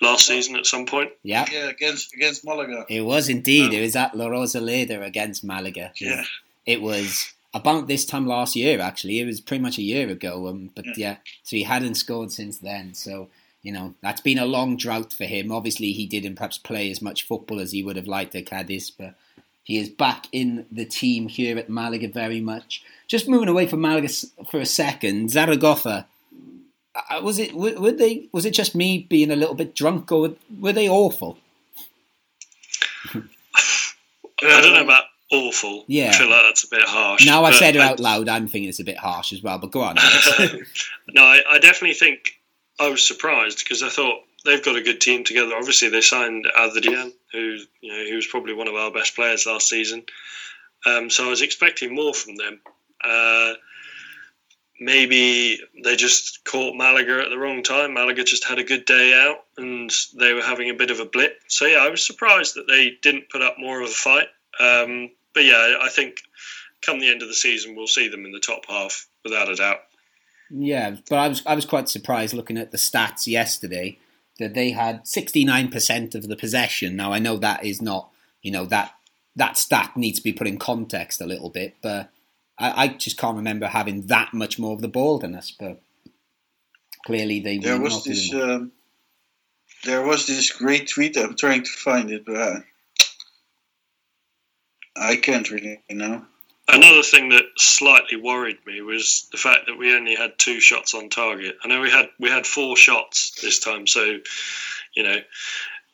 Last 0.00 0.26
season, 0.26 0.56
at 0.56 0.66
some 0.66 0.86
point. 0.86 1.10
Yeah, 1.22 1.46
yeah, 1.50 1.70
against 1.70 2.12
against 2.12 2.44
Malaga. 2.44 2.84
It 2.88 3.00
was 3.00 3.30
indeed. 3.30 3.72
Oh. 3.72 3.76
It 3.76 3.80
was 3.80 3.96
at 3.96 4.14
La 4.14 4.26
Rosaleda 4.26 5.04
against 5.04 5.42
Malaga. 5.42 5.90
Yeah, 5.96 6.24
it 6.66 6.82
was 6.82 7.32
about 7.58 7.88
this 7.88 8.04
time 8.04 8.26
last 8.26 8.56
year. 8.56 8.80
Actually, 8.80 9.20
it 9.20 9.26
was 9.26 9.40
pretty 9.40 9.62
much 9.62 9.78
a 9.78 9.82
year 9.82 10.08
ago. 10.08 10.48
Um, 10.48 10.70
but 10.74 10.86
yeah. 10.86 10.94
yeah, 10.96 11.16
so 11.42 11.56
he 11.56 11.64
hadn't 11.64 11.96
scored 11.96 12.32
since 12.32 12.58
then. 12.58 12.94
So 12.94 13.28
you 13.62 13.72
know 13.72 13.94
that's 14.02 14.20
been 14.20 14.38
a 14.38 14.46
long 14.46 14.76
drought 14.76 15.12
for 15.12 15.24
him. 15.24 15.52
Obviously, 15.52 15.92
he 15.92 16.06
didn't 16.06 16.36
perhaps 16.36 16.58
play 16.58 16.90
as 16.90 17.02
much 17.02 17.26
football 17.26 17.60
as 17.60 17.72
he 17.72 17.82
would 17.82 17.96
have 17.96 18.08
liked 18.08 18.34
at 18.34 18.46
Cadiz, 18.46 18.90
but 18.90 19.14
he 19.64 19.76
is 19.76 19.90
back 19.90 20.28
in 20.32 20.64
the 20.72 20.86
team 20.86 21.28
here 21.28 21.58
at 21.58 21.68
Malaga 21.68 22.08
very 22.08 22.40
much. 22.40 22.82
Just 23.06 23.28
moving 23.28 23.48
away 23.48 23.66
from 23.66 23.82
Malaga 23.82 24.08
for 24.50 24.60
a 24.60 24.66
second, 24.66 25.30
Zaragoza. 25.30 26.06
Uh, 26.94 27.20
was 27.22 27.38
it 27.38 27.54
were 27.54 27.92
they 27.92 28.28
was 28.32 28.46
it 28.46 28.54
just 28.54 28.74
me 28.74 29.06
being 29.10 29.30
a 29.30 29.36
little 29.36 29.54
bit 29.54 29.74
drunk 29.74 30.10
or 30.10 30.34
were 30.58 30.72
they 30.72 30.88
awful? 30.88 31.38
I 34.42 34.60
don't 34.62 34.72
know 34.72 34.84
about 34.84 35.04
awful. 35.30 35.84
Yeah. 35.86 36.10
I 36.10 36.12
feel 36.12 36.30
like 36.30 36.42
that's 36.42 36.64
a 36.64 36.68
bit 36.68 36.82
harsh. 36.82 37.26
Now 37.26 37.44
I've 37.44 37.54
said 37.54 37.76
it 37.76 37.80
out 37.80 38.00
loud, 38.00 38.28
I'm 38.28 38.48
thinking 38.48 38.68
it's 38.68 38.80
a 38.80 38.84
bit 38.84 38.98
harsh 38.98 39.32
as 39.32 39.42
well, 39.42 39.58
but 39.58 39.70
go 39.70 39.82
on. 39.82 39.96
no, 41.08 41.22
I, 41.22 41.40
I, 41.50 41.58
definitely 41.58 41.94
think 41.94 42.40
I 42.78 42.88
was 42.88 43.06
surprised 43.06 43.58
because 43.58 43.82
I 43.82 43.88
thought 43.88 44.20
they've 44.44 44.64
got 44.64 44.76
a 44.76 44.82
good 44.82 45.00
team 45.00 45.24
together. 45.24 45.54
Obviously, 45.56 45.88
they 45.88 46.00
signed 46.00 46.46
Adrian, 46.56 47.12
who 47.32 47.58
you 47.80 47.92
know, 47.92 48.04
he 48.04 48.14
was 48.14 48.26
probably 48.26 48.54
one 48.54 48.68
of 48.68 48.74
our 48.74 48.90
best 48.90 49.14
players 49.14 49.46
last 49.46 49.68
season. 49.68 50.04
Um, 50.86 51.10
so 51.10 51.26
I 51.26 51.30
was 51.30 51.42
expecting 51.42 51.94
more 51.94 52.14
from 52.14 52.36
them. 52.36 52.60
Uh, 53.02 53.54
maybe 54.80 55.60
they 55.82 55.96
just 55.96 56.44
caught 56.44 56.76
Malaga 56.76 57.22
at 57.22 57.30
the 57.30 57.38
wrong 57.38 57.62
time. 57.62 57.94
Malaga 57.94 58.24
just 58.24 58.44
had 58.44 58.58
a 58.58 58.64
good 58.64 58.84
day 58.84 59.12
out 59.12 59.38
and 59.56 59.92
they 60.16 60.32
were 60.32 60.42
having 60.42 60.70
a 60.70 60.74
bit 60.74 60.90
of 60.90 61.00
a 61.00 61.04
blip. 61.04 61.40
So 61.48 61.66
yeah, 61.66 61.78
I 61.78 61.88
was 61.88 62.06
surprised 62.06 62.54
that 62.54 62.68
they 62.68 62.96
didn't 63.02 63.30
put 63.30 63.42
up 63.42 63.56
more 63.58 63.80
of 63.80 63.88
a 63.88 63.92
fight. 63.92 64.28
Um, 64.60 65.10
but 65.38 65.44
yeah, 65.44 65.76
I 65.80 65.88
think 65.88 66.22
come 66.82 66.98
the 66.98 67.08
end 67.08 67.22
of 67.22 67.28
the 67.28 67.34
season, 67.34 67.76
we'll 67.76 67.86
see 67.86 68.08
them 68.08 68.24
in 68.24 68.32
the 68.32 68.40
top 68.40 68.64
half 68.68 69.06
without 69.22 69.48
a 69.48 69.54
doubt. 69.54 69.78
Yeah, 70.50 70.96
but 71.08 71.16
I 71.16 71.28
was 71.28 71.44
I 71.46 71.54
was 71.54 71.64
quite 71.64 71.88
surprised 71.88 72.34
looking 72.34 72.58
at 72.58 72.72
the 72.72 72.76
stats 72.76 73.28
yesterday 73.28 74.00
that 74.40 74.54
they 74.54 74.72
had 74.72 75.06
sixty 75.06 75.44
nine 75.44 75.70
percent 75.70 76.16
of 76.16 76.26
the 76.26 76.34
possession. 76.34 76.96
Now 76.96 77.12
I 77.12 77.20
know 77.20 77.36
that 77.36 77.64
is 77.64 77.80
not 77.80 78.10
you 78.42 78.50
know 78.50 78.64
that 78.66 78.94
that 79.36 79.56
stat 79.56 79.96
needs 79.96 80.18
to 80.18 80.24
be 80.24 80.32
put 80.32 80.48
in 80.48 80.58
context 80.58 81.20
a 81.20 81.26
little 81.26 81.50
bit, 81.50 81.76
but 81.82 82.10
I, 82.58 82.84
I 82.84 82.88
just 82.88 83.16
can't 83.16 83.36
remember 83.36 83.68
having 83.68 84.06
that 84.06 84.34
much 84.34 84.58
more 84.58 84.72
of 84.72 84.80
the 84.80 84.88
ball 84.88 85.18
than 85.18 85.36
us. 85.36 85.52
But 85.52 85.80
clearly 87.06 87.38
they 87.38 87.58
there 87.58 87.80
was 87.80 88.02
this 88.02 88.34
um, 88.34 88.72
there 89.84 90.04
was 90.04 90.26
this 90.26 90.50
great 90.50 90.88
tweet. 90.88 91.16
I'm 91.16 91.36
trying 91.36 91.62
to 91.62 91.70
find 91.70 92.10
it, 92.10 92.24
but 92.26 92.64
I 94.98 95.16
can't 95.16 95.50
really 95.50 95.80
know. 95.90 96.24
Another 96.70 97.02
thing 97.02 97.30
that 97.30 97.46
slightly 97.56 98.20
worried 98.20 98.58
me 98.66 98.82
was 98.82 99.26
the 99.32 99.38
fact 99.38 99.66
that 99.66 99.78
we 99.78 99.94
only 99.94 100.14
had 100.14 100.38
two 100.38 100.60
shots 100.60 100.92
on 100.92 101.08
target. 101.08 101.56
I 101.64 101.68
know 101.68 101.80
we 101.80 101.90
had 101.90 102.10
we 102.20 102.28
had 102.28 102.46
four 102.46 102.76
shots 102.76 103.38
this 103.40 103.58
time, 103.58 103.86
so 103.86 104.18
you 104.94 105.02
know, 105.02 105.16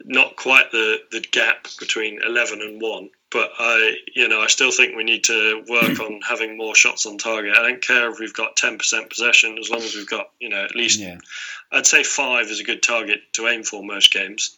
not 0.05 0.35
quite 0.35 0.73
the 0.73 0.99
the 1.13 1.21
gap 1.21 1.69
between 1.79 2.21
eleven 2.27 2.61
and 2.61 2.81
one, 2.83 3.11
but 3.31 3.51
I, 3.57 3.97
you 4.15 4.29
know, 4.29 4.41
I 4.41 4.49
still 4.49 4.73
think 4.73 4.97
we 4.97 5.05
need 5.05 5.25
to 5.25 5.65
work 5.69 6.01
on 6.01 6.21
having 6.29 6.57
more 6.57 6.75
shots 6.75 7.07
on 7.07 7.19
target. 7.19 7.57
I 7.57 7.63
don't 7.63 7.83
care 7.83 8.11
if 8.11 8.19
we've 8.19 8.35
got 8.35 8.57
ten 8.57 8.77
percent 8.77 9.11
possession, 9.11 9.59
as 9.59 9.71
long 9.71 9.81
as 9.81 9.95
we've 9.95 10.09
got, 10.09 10.31
you 10.41 10.49
know, 10.49 10.65
at 10.65 10.75
least. 10.75 10.99
Yeah. 10.99 11.19
I'd 11.71 11.87
say 11.87 12.03
five 12.03 12.47
is 12.47 12.61
a 12.61 12.65
good 12.65 12.83
target 12.83 13.21
to 13.35 13.47
aim 13.47 13.63
for 13.63 13.85
most 13.85 14.13
games. 14.13 14.57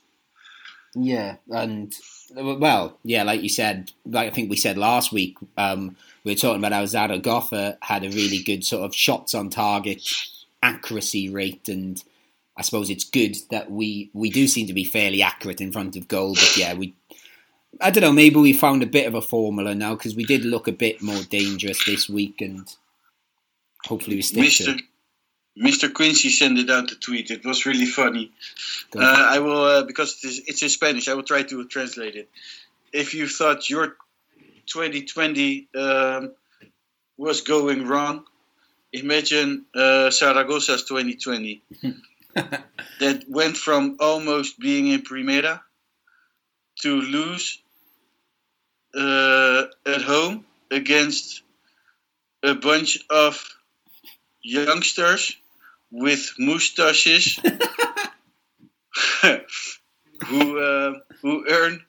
Yeah, 0.95 1.37
and 1.51 1.95
well, 2.35 2.99
yeah, 3.03 3.23
like 3.23 3.43
you 3.43 3.49
said, 3.49 3.93
like 4.05 4.29
I 4.29 4.35
think 4.35 4.51
we 4.51 4.57
said 4.57 4.79
last 4.79 5.13
week, 5.13 5.37
um, 5.57 5.97
we 6.25 6.33
were 6.33 6.39
talking 6.39 6.59
about 6.59 6.73
how 6.73 6.87
Zaragoza 6.87 7.79
had 7.83 8.05
a 8.05 8.11
really 8.11 8.43
good 8.43 8.65
sort 8.65 8.85
of 8.85 8.95
shots 8.95 9.35
on 9.35 9.51
target 9.51 10.03
accuracy 10.63 11.29
rate, 11.29 11.69
and 11.69 12.03
I 12.57 12.63
suppose 12.63 12.91
it's 12.91 13.05
good 13.05 13.37
that 13.51 13.71
we 13.71 14.11
we 14.13 14.31
do 14.31 14.47
seem 14.49 14.67
to 14.67 14.73
be 14.73 14.85
fairly 14.85 15.23
accurate 15.23 15.61
in 15.61 15.73
front 15.73 15.97
of 15.97 16.09
goal. 16.09 16.35
But 16.35 16.57
yeah, 16.57 16.75
we 16.75 16.95
I 17.81 17.91
don't 17.91 18.03
know, 18.03 18.13
maybe 18.13 18.37
we 18.37 18.53
found 18.53 18.83
a 18.83 18.87
bit 18.87 19.07
of 19.07 19.15
a 19.15 19.21
formula 19.21 19.75
now 19.75 19.95
because 19.95 20.17
we 20.17 20.25
did 20.25 20.45
look 20.45 20.67
a 20.69 20.73
bit 20.73 21.03
more 21.03 21.23
dangerous 21.25 21.85
this 21.85 22.09
week, 22.09 22.41
and 22.41 22.75
hopefully 23.85 24.17
we 24.17 24.23
stick 24.23 24.45
Mr. 24.45 24.77
to. 24.77 24.83
Mr. 25.59 25.93
Quincy 25.93 26.29
sent 26.29 26.59
it 26.59 26.71
out 26.71 26.89
the 26.89 26.97
tweet. 26.97 27.31
It 27.31 27.45
was 27.45 27.65
really 27.65 27.87
funny. 27.87 28.31
Uh, 28.95 29.01
I 29.03 29.39
will 29.39 29.65
uh, 29.65 29.83
because 29.85 30.19
it 30.23 30.29
is, 30.29 30.43
it's 30.47 30.63
in 30.63 30.69
Spanish. 30.69 31.09
I 31.09 31.15
will 31.15 31.23
try 31.23 31.43
to 31.45 31.65
translate 31.67 32.15
it. 32.15 32.29
If 32.93 33.15
you 33.15 33.27
thought 33.27 33.71
your 33.71 33.97
2020 34.67 35.69
um, 35.75 36.33
was 37.17 37.41
going 37.41 37.87
wrong, 37.87 38.25
imagine 38.93 39.65
uh, 39.75 40.11
Zaragoza's 40.11 40.85
2020 40.85 41.63
that 43.01 43.25
went 43.29 43.57
from 43.57 43.97
almost 44.01 44.59
being 44.59 44.89
in 44.89 45.03
Primera 45.03 45.61
to 46.83 47.01
lose 47.01 47.59
uh, 48.95 49.65
at 49.87 50.03
home 50.03 50.45
against 50.71 51.43
a 52.43 52.55
bunch 52.55 52.99
of 53.09 53.43
youngsters 54.43 55.37
with 55.91 56.35
mustaches 56.39 57.39
who 60.27 60.59
uh, 60.59 60.95
who 61.23 61.45
earn 61.49 61.85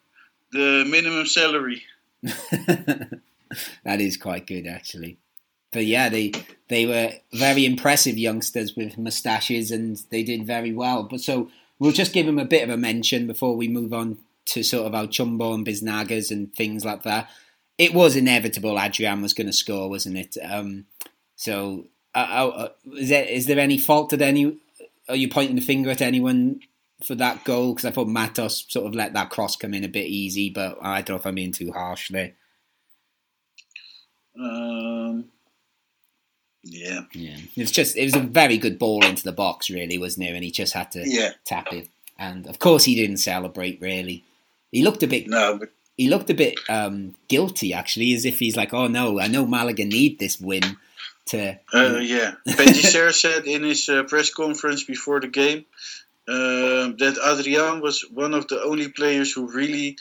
the 0.52 0.86
minimum 0.89 1.26
salary. 1.26 1.84
that 2.24 4.02
is 4.02 4.18
quite 4.18 4.48
good, 4.48 4.68
actually. 4.68 5.18
But 5.72 5.86
yeah, 5.86 6.10
they 6.10 6.32
they 6.70 6.86
were 6.86 7.12
very 7.34 7.66
impressive 7.66 8.18
youngsters 8.18 8.76
with 8.76 8.98
mustaches, 8.98 9.72
and 9.72 9.98
they 10.10 10.24
did 10.24 10.45
very 10.45 10.74
well. 10.74 11.04
But 11.04 11.22
so 11.22 11.50
we'll 11.80 11.91
just 11.91 12.14
give 12.14 12.26
them 12.26 12.39
a 12.39 12.45
bit 12.45 12.64
of 12.64 12.70
a 12.70 12.78
mention 12.78 13.28
before 13.28 13.56
we 13.56 13.68
move 13.68 13.93
on 13.93 14.18
to 14.45 14.64
sort 14.64 14.88
of 14.88 14.95
our 14.95 15.08
Chumbo 15.08 15.54
and 15.54 15.66
Biznagas 15.66 16.32
and 16.32 16.54
things 16.54 16.86
like 16.86 17.04
that. 17.04 17.30
It 17.78 17.93
was 17.93 18.16
inevitable 18.16 18.80
Adrian 18.80 19.22
was 19.22 19.34
going 19.34 19.48
to 19.48 19.54
score, 19.54 19.89
wasn't 19.89 20.18
it? 20.18 20.38
Um, 20.43 20.86
so, 21.36 21.86
uh, 22.18 22.20
uh, 22.20 22.47
uh, 22.47 22.70
is, 22.95 23.09
there, 23.09 23.26
is 23.26 23.45
there 23.45 23.59
any 23.59 23.78
fault 23.78 24.11
at 24.11 24.22
any? 24.22 24.57
Are 25.07 25.15
you 25.15 25.30
pointing 25.30 25.55
the 25.55 25.61
finger 25.61 25.91
at 25.91 26.01
anyone 26.01 26.61
for 27.05 27.13
that 27.13 27.43
goal? 27.43 27.74
Because 27.74 27.86
I 27.86 27.91
thought 27.91 28.07
Matos 28.07 28.65
sort 28.68 28.88
of 28.88 28.95
let 28.95 29.13
that 29.13 29.30
cross 29.30 29.55
come 29.55 29.76
in 29.76 29.84
a 29.84 29.89
bit 29.89 30.07
easy, 30.07 30.49
but 30.49 30.80
I 30.82 31.01
don't 31.01 31.15
know 31.15 31.20
if 31.20 31.28
I'm 31.28 31.36
being 31.36 31.51
too 31.51 31.72
harsh 31.72 32.09
there. 32.09 32.34
Um, 34.39 35.26
yeah, 36.63 37.01
yeah. 37.13 37.38
It's 37.55 37.72
just 37.72 37.95
it 37.95 38.05
was 38.05 38.15
a 38.15 38.20
very 38.20 38.57
good 38.57 38.80
ball 38.80 39.05
into 39.05 39.24
the 39.24 39.32
box, 39.32 39.70
really, 39.70 39.99
wasn't 39.99 40.28
it? 40.28 40.34
And 40.34 40.43
he 40.43 40.49
just 40.49 40.74
had 40.74 40.91
to 40.93 41.03
yeah. 41.07 41.34
tap 41.45 41.72
it, 41.72 41.88
and 42.18 42.47
of 42.47 42.57
course 42.57 42.86
he 42.86 42.95
didn't 42.95 43.18
celebrate 43.18 43.80
really. 43.80 44.24
He 44.72 44.84
looked 44.84 45.03
a 45.03 45.07
bit. 45.07 45.28
No, 45.28 45.59
but 45.59 45.70
he 45.97 46.09
looked 46.09 46.32
a 46.32 46.36
bit 46.36 46.59
um, 46.68 47.15
guilty 47.28 47.74
actually, 47.74 48.13
as 48.13 48.26
if 48.26 48.39
he's 48.39 48.57
like, 48.57 48.74
"Oh 48.74 48.88
no, 48.88 49.20
I 49.20 49.28
know 49.28 49.45
Malaga 49.45 49.86
need 49.86 50.18
this 50.18 50.41
win." 50.41 50.78
To 51.28 51.60
uh, 51.74 52.00
yeah, 52.02 52.36
Pellicer 52.48 53.14
said 53.14 53.46
in 53.46 53.64
his 53.64 53.90
uh, 53.90 54.04
press 54.04 54.30
conference 54.30 54.84
before 54.84 55.20
the 55.20 55.28
game 55.28 55.66
uh, 56.28 56.96
that 56.98 57.20
Adrian 57.22 57.82
was 57.82 58.02
one 58.10 58.34
of 58.34 58.48
the 58.48 58.64
only 58.64 58.88
players 58.88 59.34
who 59.34 59.52
really 59.52 59.98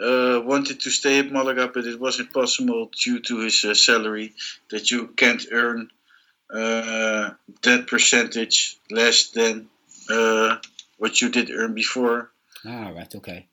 uh, 0.00 0.40
wanted 0.44 0.80
to 0.80 0.90
stay 0.90 1.18
at 1.18 1.32
Malaga, 1.32 1.68
but 1.72 1.84
it 1.84 1.98
wasn't 1.98 2.32
possible 2.32 2.90
due 3.02 3.20
to 3.20 3.40
his 3.40 3.64
uh, 3.64 3.74
salary. 3.74 4.34
That 4.70 4.90
you 4.92 5.08
can't 5.08 5.44
earn 5.50 5.90
uh, 6.48 7.30
that 7.62 7.86
percentage 7.88 8.78
less 8.90 9.30
than 9.30 9.68
what 10.96 11.20
you 11.20 11.28
did 11.30 11.50
earn 11.50 11.74
before. 11.74 12.30
Ah, 12.64 12.90
right, 12.90 13.12
okay. 13.16 13.46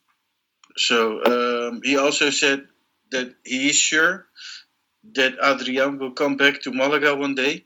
So 0.77 1.69
um, 1.69 1.81
he 1.83 1.97
also 1.97 2.29
said 2.29 2.67
that 3.11 3.33
he 3.43 3.69
is 3.69 3.75
sure 3.75 4.27
that 5.13 5.35
Adrian 5.41 5.99
will 5.99 6.11
come 6.11 6.37
back 6.37 6.61
to 6.61 6.71
Malaga 6.71 7.15
one 7.15 7.35
day. 7.35 7.63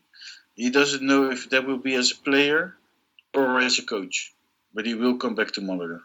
He 0.55 0.69
doesn't 0.69 1.01
know 1.01 1.31
if 1.31 1.49
that 1.51 1.65
will 1.65 1.77
be 1.77 1.95
as 1.95 2.11
a 2.11 2.15
player 2.15 2.75
or 3.33 3.59
as 3.59 3.79
a 3.79 3.83
coach, 3.83 4.33
but 4.73 4.85
he 4.85 4.93
will 4.93 5.17
come 5.17 5.35
back 5.35 5.51
to 5.53 5.61
Malaga. 5.61 6.01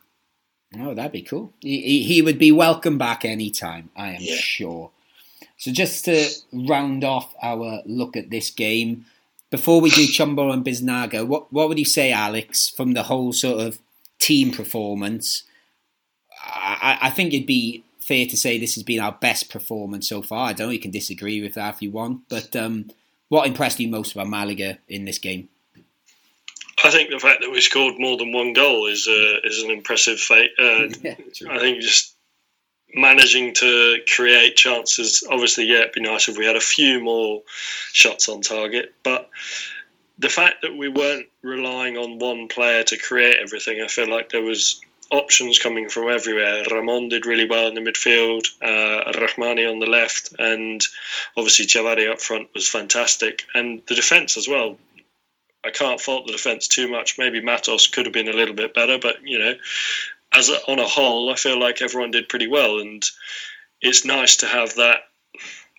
Oh, 0.79 0.95
that'd 0.95 1.13
be 1.13 1.23
cool. 1.23 1.53
He, 1.61 2.03
he 2.03 2.23
would 2.23 2.39
be 2.39 2.53
welcome 2.53 2.99
back 2.99 3.25
anytime, 3.25 3.91
I 3.97 4.11
am 4.11 4.21
yeah. 4.21 4.37
sure. 4.37 4.91
So, 5.57 5.71
just 5.71 6.05
to 6.07 6.29
round 6.53 7.05
off 7.05 7.35
our 7.43 7.83
look 7.87 8.17
at 8.17 8.31
this 8.31 8.51
game, 8.51 9.07
before 9.51 9.81
we 9.81 9.91
do 9.91 10.07
Chumbo 10.07 10.53
and 10.53 10.65
Biznaga, 10.65 11.27
what, 11.27 11.53
what 11.53 11.69
would 11.69 11.79
you 11.79 11.85
say, 11.85 12.11
Alex, 12.11 12.69
from 12.69 12.93
the 12.93 13.05
whole 13.05 13.33
sort 13.33 13.61
of 13.61 13.79
team 14.19 14.51
performance? 14.51 15.45
I, 16.45 16.99
I 17.03 17.11
think 17.11 17.33
it'd 17.33 17.47
be 17.47 17.85
fair 18.07 18.27
to 18.27 18.37
say 18.37 18.59
this 18.59 18.75
has 18.75 18.83
been 18.83 19.01
our 19.01 19.13
best 19.13 19.51
performance 19.51 20.09
so 20.09 20.23
far. 20.23 20.49
I 20.49 20.53
don't 20.53 20.69
know, 20.69 20.73
you 20.73 20.79
can 20.79 20.91
disagree 20.91 21.41
with 21.41 21.55
that 21.55 21.75
if 21.75 21.83
you 21.83 21.91
want, 21.91 22.29
but 22.29 22.55
um, 22.55 22.91
what 23.29 23.47
impressed 23.47 23.81
you 23.81 23.89
most 23.89 24.13
about 24.13 24.29
Malaga 24.29 24.79
in 24.89 25.05
this 25.05 25.19
game? 25.19 25.49
I 26.83 26.91
think 26.91 27.11
the 27.11 27.19
fact 27.19 27.41
that 27.41 27.51
we 27.51 27.61
scored 27.61 27.95
more 27.99 28.17
than 28.17 28.33
one 28.33 28.53
goal 28.53 28.87
is 28.89 29.09
uh, 29.09 29.41
is 29.45 29.63
an 29.63 29.71
impressive 29.71 30.19
feat. 30.19 30.51
Uh, 30.59 30.89
yeah, 31.03 31.15
I 31.49 31.59
think 31.59 31.81
just 31.81 32.15
managing 32.95 33.55
to 33.55 33.99
create 34.15 34.57
chances. 34.57 35.25
Obviously, 35.29 35.65
yeah, 35.65 35.81
it'd 35.81 35.93
be 35.93 36.01
nice 36.01 36.29
if 36.29 36.37
we 36.37 36.45
had 36.45 36.57
a 36.57 36.61
few 36.61 37.01
more 37.01 37.43
shots 37.93 38.29
on 38.29 38.43
target, 38.43 38.93
but 39.03 39.31
the 40.19 40.29
fact 40.29 40.63
that 40.63 40.77
we 40.77 40.89
weren't 40.89 41.27
relying 41.43 41.97
on 41.97 42.19
one 42.19 42.49
player 42.49 42.83
to 42.85 42.99
create 42.99 43.37
everything, 43.41 43.81
I 43.83 43.89
feel 43.89 44.09
like 44.09 44.31
there 44.31 44.43
was 44.43 44.81
options 45.15 45.59
coming 45.59 45.89
from 45.89 46.09
everywhere. 46.09 46.65
Ramon 46.71 47.09
did 47.09 47.27
really 47.27 47.49
well 47.49 47.69
in 47.69 47.75
the 47.75 47.81
midfield, 47.81 48.47
uh, 48.63 49.13
Rahmani 49.13 49.71
on 49.71 49.79
the 49.79 49.87
left, 49.87 50.35
and 50.39 50.85
obviously 51.37 51.67
Chavarria 51.67 52.13
up 52.13 52.21
front 52.21 52.49
was 52.55 52.69
fantastic. 52.69 53.45
And 53.55 53.83
the 53.87 53.95
defence 53.95 54.37
as 54.37 54.49
well. 54.49 54.79
I 55.65 55.71
can't 55.71 56.01
fault 56.01 56.27
the 56.27 56.33
defence 56.33 56.69
too 56.69 56.89
much. 56.89 57.17
Maybe 57.17 57.41
Matos 57.41 57.87
could 57.87 58.05
have 58.05 58.13
been 58.13 58.29
a 58.29 58.35
little 58.35 58.55
bit 58.55 58.75
better, 58.75 58.99
but 58.99 59.17
you 59.23 59.39
know, 59.39 59.55
as 60.33 60.51
a, 60.51 60.57
on 60.71 60.79
a 60.79 60.87
whole, 60.87 61.31
I 61.31 61.37
feel 61.37 61.59
like 61.59 61.81
everyone 61.81 62.11
did 62.11 62.29
pretty 62.29 62.49
well, 62.49 62.81
and 62.81 63.03
it's 63.81 64.05
nice 64.05 64.37
to 64.39 64.47
have 64.47 64.75
that 64.75 65.05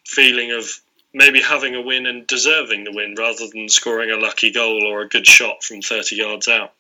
feeling 0.06 0.52
of 0.52 0.68
maybe 1.14 1.42
having 1.42 1.76
a 1.76 1.82
win 1.82 2.06
and 2.06 2.28
deserving 2.28 2.84
the 2.84 2.92
win 2.94 3.16
rather 3.18 3.48
than 3.48 3.70
scoring 3.70 4.12
a 4.12 4.18
lucky 4.18 4.52
goal 4.52 4.86
or 4.86 5.02
a 5.02 5.08
good 5.08 5.26
shot 5.26 5.64
from 5.64 5.82
30 5.82 6.16
yards 6.16 6.48
out. 6.48 6.74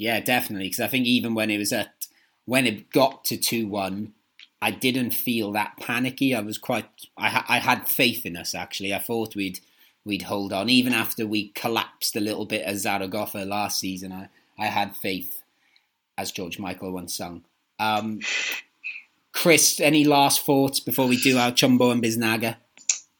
Yeah, 0.00 0.20
definitely. 0.20 0.68
Because 0.68 0.80
I 0.80 0.88
think 0.88 1.04
even 1.06 1.34
when 1.34 1.50
it 1.50 1.58
was 1.58 1.74
at 1.74 2.06
when 2.46 2.66
it 2.66 2.90
got 2.90 3.22
to 3.26 3.36
two 3.36 3.66
one, 3.66 4.14
I 4.62 4.70
didn't 4.70 5.10
feel 5.10 5.52
that 5.52 5.76
panicky. 5.78 6.34
I 6.34 6.40
was 6.40 6.56
quite. 6.56 6.86
I, 7.18 7.44
I 7.46 7.58
had 7.58 7.86
faith 7.86 8.24
in 8.24 8.34
us. 8.34 8.54
Actually, 8.54 8.94
I 8.94 8.98
thought 8.98 9.36
we'd 9.36 9.60
we'd 10.06 10.22
hold 10.22 10.54
on 10.54 10.70
even 10.70 10.94
after 10.94 11.26
we 11.26 11.48
collapsed 11.48 12.16
a 12.16 12.20
little 12.20 12.46
bit 12.46 12.62
as 12.62 12.80
Zaragoza 12.80 13.44
last 13.44 13.78
season. 13.78 14.10
I 14.10 14.30
I 14.58 14.68
had 14.68 14.96
faith, 14.96 15.42
as 16.16 16.32
George 16.32 16.58
Michael 16.58 16.92
once 16.92 17.14
sung. 17.14 17.44
Um, 17.78 18.20
Chris, 19.32 19.80
any 19.80 20.04
last 20.04 20.46
thoughts 20.46 20.80
before 20.80 21.08
we 21.08 21.18
do 21.18 21.36
our 21.36 21.52
Chumbo 21.52 21.92
and 21.92 22.02
Biznaga? 22.02 22.56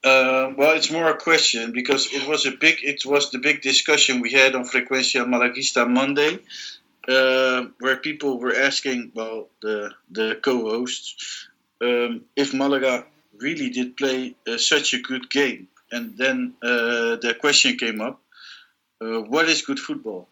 Uh, 0.03 0.53
well, 0.57 0.76
it's 0.76 0.90
more 0.90 1.09
a 1.11 1.16
question 1.16 1.72
because 1.72 2.12
it 2.12 2.26
was 2.26 2.46
a 2.46 2.53
big. 2.53 2.78
It 2.82 3.05
was 3.05 3.30
the 3.30 3.38
big 3.38 3.61
discussion 3.61 4.20
we 4.20 4.32
had 4.32 4.55
on 4.55 4.64
Frecuencia 4.64 5.26
Malaguista 5.26 5.86
Monday, 5.88 6.38
uh, 7.07 7.66
where 7.80 7.96
people 7.96 8.38
were 8.38 8.55
asking, 8.57 9.12
well, 9.14 9.48
the 9.61 9.92
the 10.11 10.36
co-hosts, 10.42 11.48
um, 11.82 12.22
if 12.34 12.55
Malaga 12.55 13.05
really 13.36 13.68
did 13.70 13.96
play 13.96 14.34
uh, 14.46 14.57
such 14.57 14.94
a 14.94 15.01
good 15.01 15.28
game, 15.28 15.68
and 15.92 16.16
then 16.16 16.55
uh, 16.62 17.16
the 17.16 17.36
question 17.38 17.76
came 17.76 18.01
up: 18.01 18.22
uh, 19.03 19.20
What 19.20 19.51
is 19.51 19.62
good 19.62 19.78
football? 19.78 20.28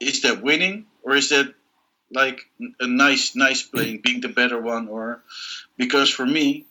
Is 0.00 0.22
that 0.22 0.40
winning, 0.40 0.86
or 1.02 1.16
is 1.16 1.30
that 1.30 1.52
like 2.12 2.48
a 2.80 2.86
nice, 2.86 3.34
nice 3.34 3.62
playing, 3.62 4.02
being 4.04 4.20
the 4.20 4.28
better 4.28 4.60
one, 4.60 4.86
or 4.88 5.20
because 5.76 6.10
for 6.10 6.26
me, 6.26 6.66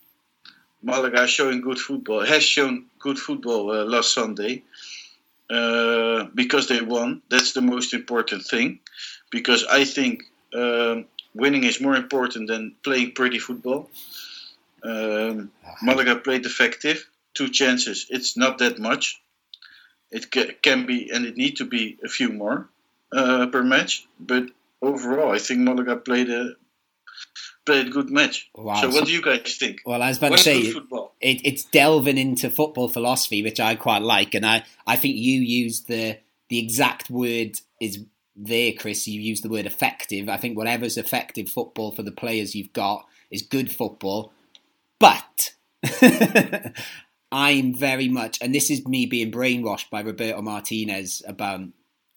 Malaga 0.82 1.28
showing 1.28 1.62
good 1.62 1.80
football, 1.80 2.26
has 2.26 2.44
shown 2.44 2.86
good 3.00 3.20
football 3.20 3.72
uh, 3.72 3.84
last 3.86 4.14
Sunday 4.14 4.64
uh, 5.50 6.26
because 6.34 6.68
they 6.68 6.82
won. 6.82 7.22
That's 7.30 7.54
the 7.54 7.62
most 7.62 7.94
important 7.94 8.44
thing 8.46 8.80
because 9.30 9.66
I 9.66 9.84
think 9.86 10.24
um, 10.54 11.06
winning 11.34 11.64
is 11.64 11.82
more 11.82 11.96
important 11.96 12.48
than 12.48 12.76
playing 12.84 13.12
pretty 13.12 13.40
football. 13.40 13.90
Um, 14.84 15.52
Malaga 15.82 16.16
played 16.16 16.46
effective. 16.46 17.08
Two 17.34 17.50
chances. 17.50 18.08
It's 18.10 18.38
not 18.38 18.60
that 18.60 18.80
much. 18.80 19.22
It 20.12 20.32
ca- 20.32 20.54
can 20.62 20.86
be 20.86 21.10
and 21.12 21.26
it 21.26 21.38
need 21.38 21.58
to 21.58 21.66
be 21.66 21.98
a 22.04 22.08
few 22.08 22.30
more 22.30 22.68
uh, 23.12 23.48
per 23.48 23.64
match. 23.64 24.08
But 24.20 24.46
overall, 24.82 25.32
I 25.32 25.40
think 25.40 25.60
Malaga 25.62 25.96
played 25.98 26.30
a 26.30 26.56
played 27.70 27.88
a 27.88 27.92
good 27.92 28.10
match. 28.10 28.50
Wow. 28.56 28.82
So, 28.82 28.90
what 28.90 29.06
do 29.06 29.12
you 29.12 29.22
guys 29.22 29.56
think? 29.58 29.82
Well, 29.86 30.02
I 30.02 30.10
was 30.10 30.18
about 30.18 30.32
to 30.32 30.38
say, 30.40 30.60
it, 30.60 31.42
it's 31.46 31.64
delving 31.66 32.18
into 32.18 32.50
football 32.50 32.90
philosophy, 32.90 33.44
which 33.44 33.60
I 33.60 33.76
quite 33.76 34.02
like, 34.02 34.34
and 34.34 34.46
I, 34.46 34.64
I 34.88 34.96
think 34.96 35.16
you 35.18 35.40
used 35.40 35.88
the 35.88 36.18
the 36.50 36.58
exact 36.58 37.12
word 37.12 37.60
is 37.80 38.04
there, 38.36 38.74
Chris. 38.74 39.08
You 39.08 39.22
used 39.22 39.44
the 39.44 39.50
word 39.50 39.68
effective. 39.68 40.30
I 40.30 40.38
think 40.38 40.58
whatever's 40.58 40.98
effective 40.98 41.48
football 41.48 41.92
for 41.92 42.02
the 42.02 42.12
players 42.12 42.56
you've 42.56 42.74
got 42.74 43.06
is 43.30 43.44
good 43.44 43.72
football, 43.72 44.34
but 45.00 45.54
I'm 47.32 47.76
very 47.76 48.10
much, 48.10 48.40
and 48.42 48.56
this 48.56 48.72
is 48.72 48.88
me 48.88 49.06
being 49.06 49.32
brainwashed 49.32 49.92
by 49.92 50.02
Roberto 50.02 50.42
Martinez 50.42 51.22
about 51.28 51.62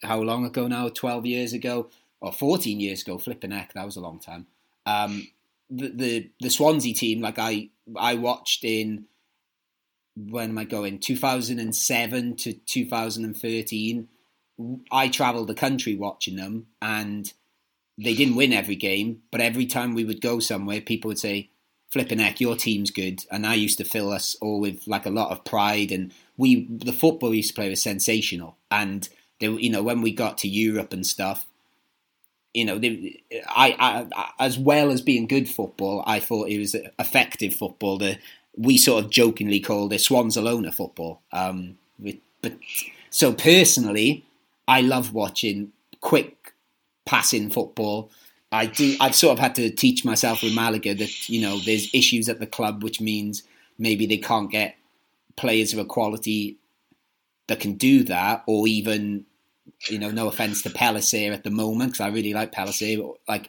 how 0.03 0.21
long 0.21 0.47
ago 0.47 0.67
now? 0.67 0.89
Twelve 0.89 1.27
years 1.27 1.53
ago 1.53 1.91
or 2.23 2.33
fourteen 2.33 2.81
years 2.81 3.03
ago? 3.03 3.19
Flipping 3.19 3.51
heck, 3.51 3.75
that 3.75 3.85
was 3.85 3.97
a 3.97 4.01
long 4.01 4.19
time. 4.19 4.47
Um, 4.87 5.29
the, 5.73 6.31
the 6.41 6.51
Swansea 6.51 6.95
team, 6.95 7.21
like 7.21 7.39
I 7.39 7.71
I 7.97 8.15
watched 8.15 8.65
in 8.65 9.07
when 10.15 10.51
am 10.51 10.59
I 10.59 10.65
going? 10.65 10.99
2007 10.99 12.37
to 12.37 12.53
2013. 12.53 14.09
I 14.91 15.09
travelled 15.09 15.49
the 15.49 15.55
country 15.55 15.95
watching 15.95 16.37
them, 16.37 16.67
and 16.81 17.33
they 17.99 18.15
didn't 18.15 18.37
win 18.37 18.53
every 18.53 18.77
game. 18.77 19.23
But 19.31 19.41
every 19.41 19.67
time 19.67 19.95
we 19.95 20.05
would 20.05 20.21
go 20.21 20.39
somewhere, 20.39 20.81
people 20.81 21.09
would 21.09 21.19
say, 21.19 21.51
"Flipping 21.91 22.19
heck, 22.19 22.41
your 22.41 22.57
team's 22.57 22.91
good." 22.91 23.25
And 23.31 23.47
I 23.47 23.55
used 23.55 23.79
to 23.79 23.85
fill 23.85 24.13
us 24.13 24.37
all 24.41 24.61
with 24.61 24.87
like 24.87 25.07
a 25.07 25.11
lot 25.11 25.31
of 25.31 25.45
pride, 25.45 25.91
and 25.91 26.13
we 26.37 26.67
the 26.67 26.93
football 26.93 27.31
we 27.31 27.39
used 27.39 27.51
to 27.51 27.55
play 27.55 27.71
was 27.71 27.83
sensational. 27.83 28.59
And 28.71 29.09
they, 29.41 29.49
you 29.49 29.71
know, 29.71 29.83
when 29.83 30.03
we 30.03 30.13
got 30.13 30.39
to 30.39 30.49
Europe 30.49 30.93
and 30.93 31.07
stuff, 31.07 31.47
you 32.55 32.65
know, 32.65 32.79
they, 32.79 33.23
I, 33.49 34.07
I, 34.15 34.31
as 34.39 34.59
well 34.59 34.91
as 34.91 35.01
being 35.01 35.27
good 35.27 35.49
football, 35.49 36.03
I 36.07 36.21
thought 36.21 36.49
it 36.49 36.59
was 36.59 36.75
effective 36.99 37.55
football. 37.55 37.99
The 37.99 38.19
we 38.57 38.77
sort 38.77 39.05
of 39.05 39.11
jokingly 39.11 39.61
called 39.61 39.93
it 39.93 40.01
Swanzalona 40.01 40.75
football. 40.75 41.23
Um, 41.33 41.79
but 42.43 42.53
so 43.11 43.33
personally, 43.33 44.25
I 44.69 44.81
love 44.83 45.15
watching 45.15 45.73
quick 46.01 46.53
passing 47.07 47.51
football. 47.51 48.11
I 48.51 48.67
do. 48.67 48.97
I've 49.01 49.15
sort 49.15 49.33
of 49.33 49.39
had 49.39 49.55
to 49.55 49.71
teach 49.71 50.05
myself 50.05 50.43
with 50.43 50.55
Malaga 50.55 50.95
that 50.95 51.29
you 51.29 51.41
know 51.41 51.59
there's 51.59 51.93
issues 51.95 52.29
at 52.29 52.41
the 52.41 52.47
club, 52.47 52.83
which 52.83 53.01
means 53.01 53.45
maybe 53.79 54.07
they 54.07 54.19
can't 54.19 54.51
get 54.51 54.77
players 55.37 55.73
of 55.73 55.79
a 55.79 55.85
quality 55.85 56.57
that 57.47 57.61
can 57.61 57.75
do 57.75 58.03
that, 58.05 58.43
or 58.47 58.69
even 58.69 59.25
you 59.89 59.99
know, 59.99 60.11
no 60.11 60.29
offense 60.29 60.63
to 60.63 60.71
Pellicer 60.71 61.33
at 61.33 61.45
the 61.45 61.51
moment, 61.51 61.93
because 61.93 62.01
I 62.01 62.09
really 62.09 62.35
like 62.35 62.53
Pellicer, 62.53 63.17
like 63.29 63.49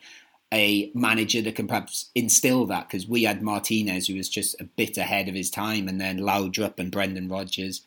a 0.54 0.92
manager 0.94 1.42
that 1.42 1.56
can 1.56 1.68
perhaps 1.68 2.10
instill 2.16 2.66
that, 2.68 2.88
because 2.88 3.08
we 3.08 3.24
had 3.24 3.42
Martinez, 3.42 4.08
who 4.08 4.16
was 4.16 4.30
just 4.30 4.60
a 4.62 4.66
bit 4.66 4.98
ahead 4.98 5.28
of 5.28 5.36
his 5.36 5.50
time, 5.50 5.88
and 5.88 6.00
then 6.00 6.20
Laudrup 6.20 6.80
and 6.80 6.92
Brendan 6.92 7.30
Rodgers. 7.30 7.82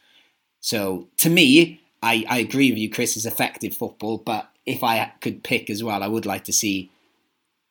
So 0.60 1.08
to 1.18 1.30
me, 1.30 1.80
I, 2.02 2.24
I 2.28 2.38
agree 2.38 2.70
with 2.70 2.78
you, 2.78 2.90
Chris, 2.90 3.16
is 3.16 3.26
effective 3.26 3.74
football, 3.74 4.18
but 4.18 4.50
if 4.64 4.82
I 4.82 5.12
could 5.20 5.44
pick 5.44 5.70
as 5.70 5.82
well, 5.84 6.02
I 6.02 6.08
would 6.08 6.26
like 6.26 6.44
to 6.44 6.52
see 6.52 6.90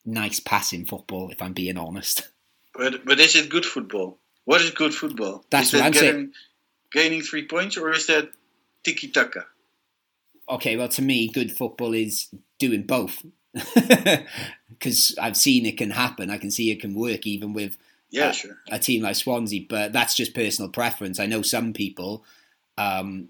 nice 0.06 0.40
passing 0.40 0.86
football, 0.86 1.30
if 1.30 1.42
I'm 1.42 1.54
being 1.54 1.78
honest. 1.78 2.30
But 2.74 3.06
but 3.06 3.20
is 3.20 3.36
it 3.36 3.50
good 3.50 3.66
football? 3.66 4.18
What 4.46 4.62
is 4.62 4.72
good 4.72 4.94
football? 4.94 5.44
That's 5.50 5.68
is 5.68 5.74
what 5.74 5.80
that 5.80 5.88
I'm 5.88 5.94
saying. 5.94 6.34
Gaining 6.92 7.22
three 7.22 7.48
points, 7.48 7.78
or 7.78 7.92
is 7.92 8.08
that 8.08 8.30
tiki 8.84 9.10
taka? 9.10 9.46
Okay, 10.50 10.78
well, 10.78 10.88
to 10.90 11.02
me, 11.02 11.28
good 11.28 11.52
football 11.52 11.94
is 11.94 12.30
doing 12.60 12.84
both. 12.84 13.26
Because 14.70 15.16
I've 15.22 15.38
seen 15.38 15.66
it 15.66 15.78
can 15.78 15.92
happen. 15.92 16.30
I 16.30 16.38
can 16.38 16.52
see 16.52 16.70
it 16.70 16.82
can 16.82 16.94
work 16.94 17.26
even 17.26 17.54
with 17.54 17.78
Yeah, 18.10 18.28
uh, 18.28 18.32
sure. 18.34 18.58
a 18.70 18.78
team 18.80 19.04
like 19.04 19.16
Swansea, 19.16 19.66
but 19.70 19.94
that's 19.94 20.16
just 20.16 20.34
personal 20.34 20.70
preference. 20.70 21.18
I 21.20 21.28
know 21.28 21.42
some 21.42 21.72
people, 21.72 22.26
um, 22.78 23.30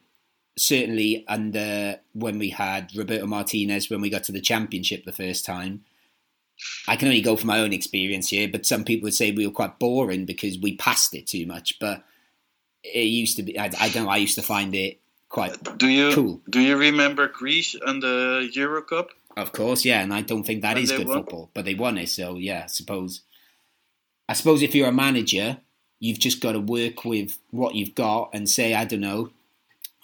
certainly 0.58 1.24
under 1.28 2.00
when 2.14 2.40
we 2.40 2.50
had 2.50 2.96
Roberto 2.96 3.28
Martinez 3.28 3.90
when 3.92 4.02
we 4.02 4.10
got 4.10 4.24
to 4.24 4.32
the 4.32 4.42
championship 4.42 5.06
the 5.06 5.12
first 5.12 5.46
time. 5.46 5.84
I 6.88 6.96
can 6.96 7.10
only 7.10 7.22
go 7.22 7.36
from 7.36 7.48
my 7.48 7.60
own 7.60 7.74
experience 7.74 8.30
here, 8.30 8.48
but 8.48 8.66
some 8.66 8.86
people 8.86 9.06
would 9.06 9.14
say 9.14 9.32
we 9.32 9.46
were 9.46 9.54
quite 9.54 9.78
boring 9.78 10.26
because 10.26 10.58
we 10.58 10.78
passed 10.78 11.14
it 11.14 11.28
too 11.28 11.46
much. 11.46 11.78
But 11.80 12.04
it 12.84 13.02
used 13.04 13.36
to 13.38 13.44
be, 13.44 13.60
I, 13.60 13.66
I 13.80 13.90
don't 13.90 14.06
know, 14.06 14.10
I 14.10 14.18
used 14.18 14.36
to 14.36 14.42
find 14.42 14.74
it 14.74 15.00
quite 15.30 15.78
Do 15.78 15.88
you 15.88 16.14
cool. 16.14 16.42
do 16.50 16.60
you 16.60 16.78
remember 16.78 17.28
Greece 17.28 17.76
and 17.86 18.02
the 18.02 18.50
Euro 18.54 18.82
Cup? 18.82 19.10
Of 19.38 19.52
course, 19.52 19.84
yeah, 19.84 20.02
and 20.02 20.14
I 20.14 20.22
don't 20.22 20.44
think 20.46 20.62
that 20.62 20.78
And 20.78 20.84
is 20.84 20.92
good 20.92 21.08
won. 21.08 21.18
football, 21.18 21.50
but 21.54 21.66
they 21.66 21.74
won 21.76 21.98
it, 21.98 22.10
so 22.10 22.38
yeah, 22.38 22.64
I 22.64 22.68
suppose. 22.68 23.22
I 24.30 24.34
suppose 24.34 24.62
if 24.64 24.74
you're 24.74 24.88
a 24.88 24.94
manager, 24.94 25.58
you've 26.00 26.20
just 26.20 26.40
got 26.42 26.54
to 26.54 26.60
work 26.60 27.04
with 27.06 27.38
what 27.52 27.76
you've 27.76 27.96
got 27.96 28.30
and 28.34 28.50
say, 28.50 28.74
I 28.74 28.86
don't 28.86 29.02
know. 29.02 29.32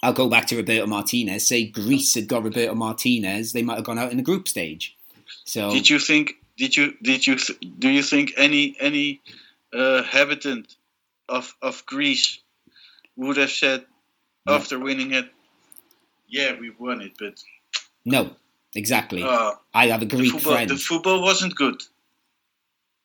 I'll 0.02 0.12
go 0.12 0.28
back 0.28 0.46
to 0.48 0.56
Roberto 0.56 0.86
Martinez. 0.86 1.46
Say 1.46 1.64
Greece 1.66 2.14
had 2.14 2.28
got 2.28 2.44
Roberto 2.44 2.74
Martinez, 2.74 3.52
they 3.52 3.62
might 3.62 3.76
have 3.76 3.84
gone 3.84 3.98
out 3.98 4.10
in 4.10 4.16
the 4.18 4.22
group 4.22 4.48
stage. 4.48 4.96
So 5.44 5.70
Did 5.70 5.88
you 5.88 5.98
think? 5.98 6.34
Did 6.58 6.76
you 6.76 6.94
did 7.02 7.26
you 7.26 7.36
th- 7.36 7.58
do 7.78 7.88
you 7.88 8.02
think 8.02 8.32
any 8.36 8.76
any 8.78 9.22
uh, 9.72 10.02
habitant 10.02 10.76
of 11.28 11.54
of 11.62 11.86
Greece 11.86 12.38
would 13.16 13.38
have 13.38 13.50
said. 13.50 13.84
After 14.46 14.78
winning 14.78 15.12
it, 15.12 15.30
"Yeah, 16.28 16.58
we 16.58 16.70
won 16.70 17.00
it," 17.00 17.12
but 17.18 17.34
no, 18.04 18.30
exactly. 18.74 19.22
uh, 19.22 19.52
I 19.74 19.86
have 19.88 20.02
a 20.02 20.06
the 20.06 20.16
Greek 20.16 20.32
football 20.32 20.52
friend. 20.54 20.70
the 20.70 20.76
football 20.76 21.22
wasn't 21.22 21.54
good. 21.54 21.82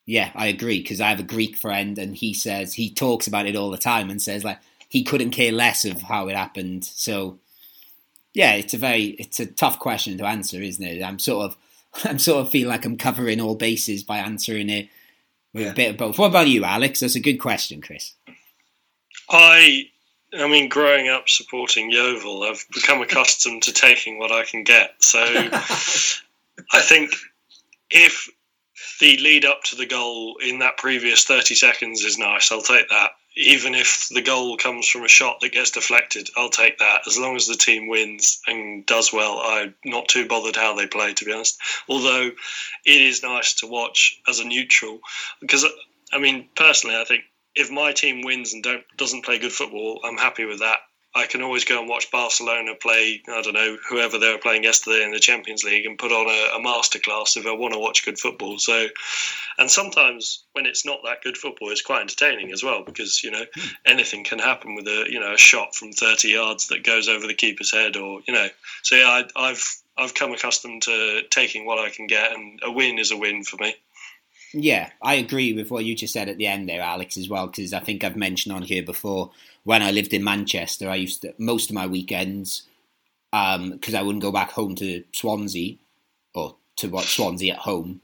Yeah, 0.06 0.30
I 0.34 0.46
agree 0.46 0.80
because 0.80 1.00
I 1.02 1.10
have 1.10 1.20
a 1.20 1.24
Greek 1.24 1.56
friend, 1.56 1.98
and 1.98 2.16
he 2.16 2.32
says 2.32 2.74
he 2.74 2.90
talks 2.90 3.26
about 3.26 3.46
it 3.46 3.56
all 3.56 3.70
the 3.70 3.76
time, 3.78 4.08
and 4.10 4.20
says 4.22 4.42
like 4.44 4.58
he 4.88 5.04
couldn't 5.04 5.30
care 5.32 5.52
less 5.52 5.84
of 5.84 6.00
how 6.02 6.28
it 6.28 6.36
happened. 6.36 6.84
So, 6.84 7.38
yeah, 8.32 8.54
it's 8.54 8.72
a 8.74 8.78
very 8.78 9.04
it's 9.18 9.38
a 9.38 9.46
tough 9.46 9.78
question 9.78 10.16
to 10.18 10.24
answer, 10.26 10.62
isn't 10.62 10.82
it? 10.84 11.02
I'm 11.02 11.18
sort 11.18 11.44
of 11.50 11.56
I'm 12.04 12.18
sort 12.18 12.40
of 12.46 12.50
feel 12.50 12.68
like 12.68 12.84
I'm 12.86 12.96
covering 12.96 13.40
all 13.40 13.54
bases 13.54 14.02
by 14.02 14.18
answering 14.18 14.70
it 14.70 14.88
with 15.52 15.64
Yeah. 15.64 15.72
a 15.72 15.74
bit 15.74 15.90
of 15.90 15.96
both. 15.98 16.18
What 16.18 16.28
about 16.28 16.48
you, 16.48 16.64
Alex? 16.64 17.00
That's 17.00 17.14
a 17.14 17.20
good 17.20 17.36
question, 17.38 17.80
Chris. 17.82 18.14
I, 19.30 19.90
I 20.34 20.46
mean, 20.46 20.68
growing 20.68 21.08
up 21.08 21.28
supporting 21.28 21.90
Yeovil, 21.90 22.42
I've 22.42 22.64
become 22.72 23.00
accustomed 23.00 23.62
to 23.64 23.72
taking 23.72 24.18
what 24.18 24.32
I 24.32 24.44
can 24.44 24.62
get. 24.62 25.02
So 25.02 25.20
I 26.72 26.80
think 26.80 27.12
if 27.90 28.28
the 29.00 29.16
lead 29.18 29.44
up 29.44 29.62
to 29.64 29.76
the 29.76 29.86
goal 29.86 30.36
in 30.44 30.58
that 30.58 30.76
previous 30.76 31.24
30 31.24 31.54
seconds 31.54 32.02
is 32.02 32.18
nice, 32.18 32.52
I'll 32.52 32.62
take 32.62 32.88
that. 32.90 33.12
Even 33.36 33.74
if 33.74 34.08
the 34.10 34.20
goal 34.20 34.56
comes 34.56 34.88
from 34.88 35.04
a 35.04 35.08
shot 35.08 35.40
that 35.40 35.52
gets 35.52 35.70
deflected, 35.70 36.28
I'll 36.36 36.50
take 36.50 36.78
that. 36.78 37.02
As 37.06 37.18
long 37.18 37.36
as 37.36 37.46
the 37.46 37.54
team 37.54 37.86
wins 37.86 38.40
and 38.46 38.84
does 38.84 39.12
well, 39.12 39.40
I'm 39.42 39.74
not 39.84 40.08
too 40.08 40.26
bothered 40.26 40.56
how 40.56 40.74
they 40.74 40.88
play, 40.88 41.14
to 41.14 41.24
be 41.24 41.32
honest. 41.32 41.58
Although 41.88 42.30
it 42.84 43.00
is 43.00 43.22
nice 43.22 43.54
to 43.54 43.68
watch 43.68 44.20
as 44.26 44.40
a 44.40 44.44
neutral, 44.44 44.98
because 45.40 45.64
I 46.12 46.18
mean, 46.18 46.48
personally, 46.56 46.96
I 46.96 47.04
think 47.04 47.24
if 47.54 47.70
my 47.70 47.92
team 47.92 48.22
wins 48.22 48.54
and 48.54 48.62
don't 48.62 48.84
doesn't 48.96 49.24
play 49.24 49.38
good 49.38 49.52
football, 49.52 50.00
I'm 50.04 50.16
happy 50.16 50.44
with 50.44 50.60
that. 50.60 50.78
I 51.14 51.26
can 51.26 51.42
always 51.42 51.64
go 51.64 51.80
and 51.80 51.88
watch 51.88 52.10
Barcelona 52.10 52.74
play, 52.74 53.22
I 53.28 53.40
don't 53.40 53.54
know, 53.54 53.78
whoever 53.88 54.18
they 54.18 54.30
were 54.30 54.38
playing 54.38 54.64
yesterday 54.64 55.02
in 55.02 55.10
the 55.10 55.18
Champions 55.18 55.64
League 55.64 55.86
and 55.86 55.98
put 55.98 56.12
on 56.12 56.26
a, 56.26 56.56
a 56.56 56.60
masterclass 56.60 57.36
if 57.36 57.46
I 57.46 57.52
want 57.52 57.72
to 57.72 57.80
watch 57.80 58.04
good 58.04 58.18
football. 58.18 58.58
So, 58.58 58.86
and 59.56 59.70
sometimes 59.70 60.44
when 60.52 60.66
it's 60.66 60.84
not 60.84 61.00
that 61.04 61.22
good 61.22 61.36
football, 61.36 61.70
it's 61.70 61.82
quite 61.82 62.02
entertaining 62.02 62.52
as 62.52 62.62
well 62.62 62.84
because, 62.84 63.24
you 63.24 63.30
know, 63.30 63.44
hmm. 63.52 63.68
anything 63.86 64.22
can 64.22 64.38
happen 64.38 64.74
with 64.74 64.86
a, 64.86 65.06
you 65.08 65.18
know, 65.18 65.32
a 65.32 65.38
shot 65.38 65.74
from 65.74 65.92
30 65.92 66.28
yards 66.28 66.68
that 66.68 66.84
goes 66.84 67.08
over 67.08 67.26
the 67.26 67.34
keeper's 67.34 67.72
head 67.72 67.96
or, 67.96 68.20
you 68.28 68.34
know, 68.34 68.48
so 68.82 68.94
yeah, 68.96 69.08
I, 69.08 69.24
I've, 69.34 69.64
I've 69.96 70.14
come 70.14 70.32
accustomed 70.32 70.82
to 70.82 71.22
taking 71.30 71.66
what 71.66 71.78
I 71.78 71.90
can 71.90 72.06
get 72.06 72.32
and 72.32 72.60
a 72.62 72.70
win 72.70 72.98
is 72.98 73.10
a 73.10 73.16
win 73.16 73.42
for 73.42 73.56
me. 73.56 73.74
Yeah, 74.52 74.90
I 75.02 75.14
agree 75.14 75.52
with 75.52 75.70
what 75.70 75.84
you 75.84 75.94
just 75.94 76.12
said 76.12 76.28
at 76.28 76.38
the 76.38 76.46
end 76.46 76.68
there, 76.68 76.80
Alex, 76.80 77.16
as 77.18 77.28
well, 77.28 77.46
because 77.46 77.72
I 77.72 77.80
think 77.80 78.02
I've 78.02 78.16
mentioned 78.16 78.54
on 78.54 78.62
here 78.62 78.82
before 78.82 79.30
when 79.64 79.82
I 79.82 79.90
lived 79.90 80.14
in 80.14 80.24
Manchester, 80.24 80.88
I 80.88 80.96
used 80.96 81.22
to, 81.22 81.34
most 81.38 81.68
of 81.68 81.74
my 81.74 81.86
weekends, 81.86 82.62
because 83.30 83.94
I 83.94 84.02
wouldn't 84.02 84.22
go 84.22 84.32
back 84.32 84.50
home 84.52 84.74
to 84.76 85.04
Swansea 85.12 85.76
or 86.34 86.56
to 86.76 86.88
watch 86.88 87.14
Swansea 87.16 87.52
at 87.52 87.60
home, 87.60 88.00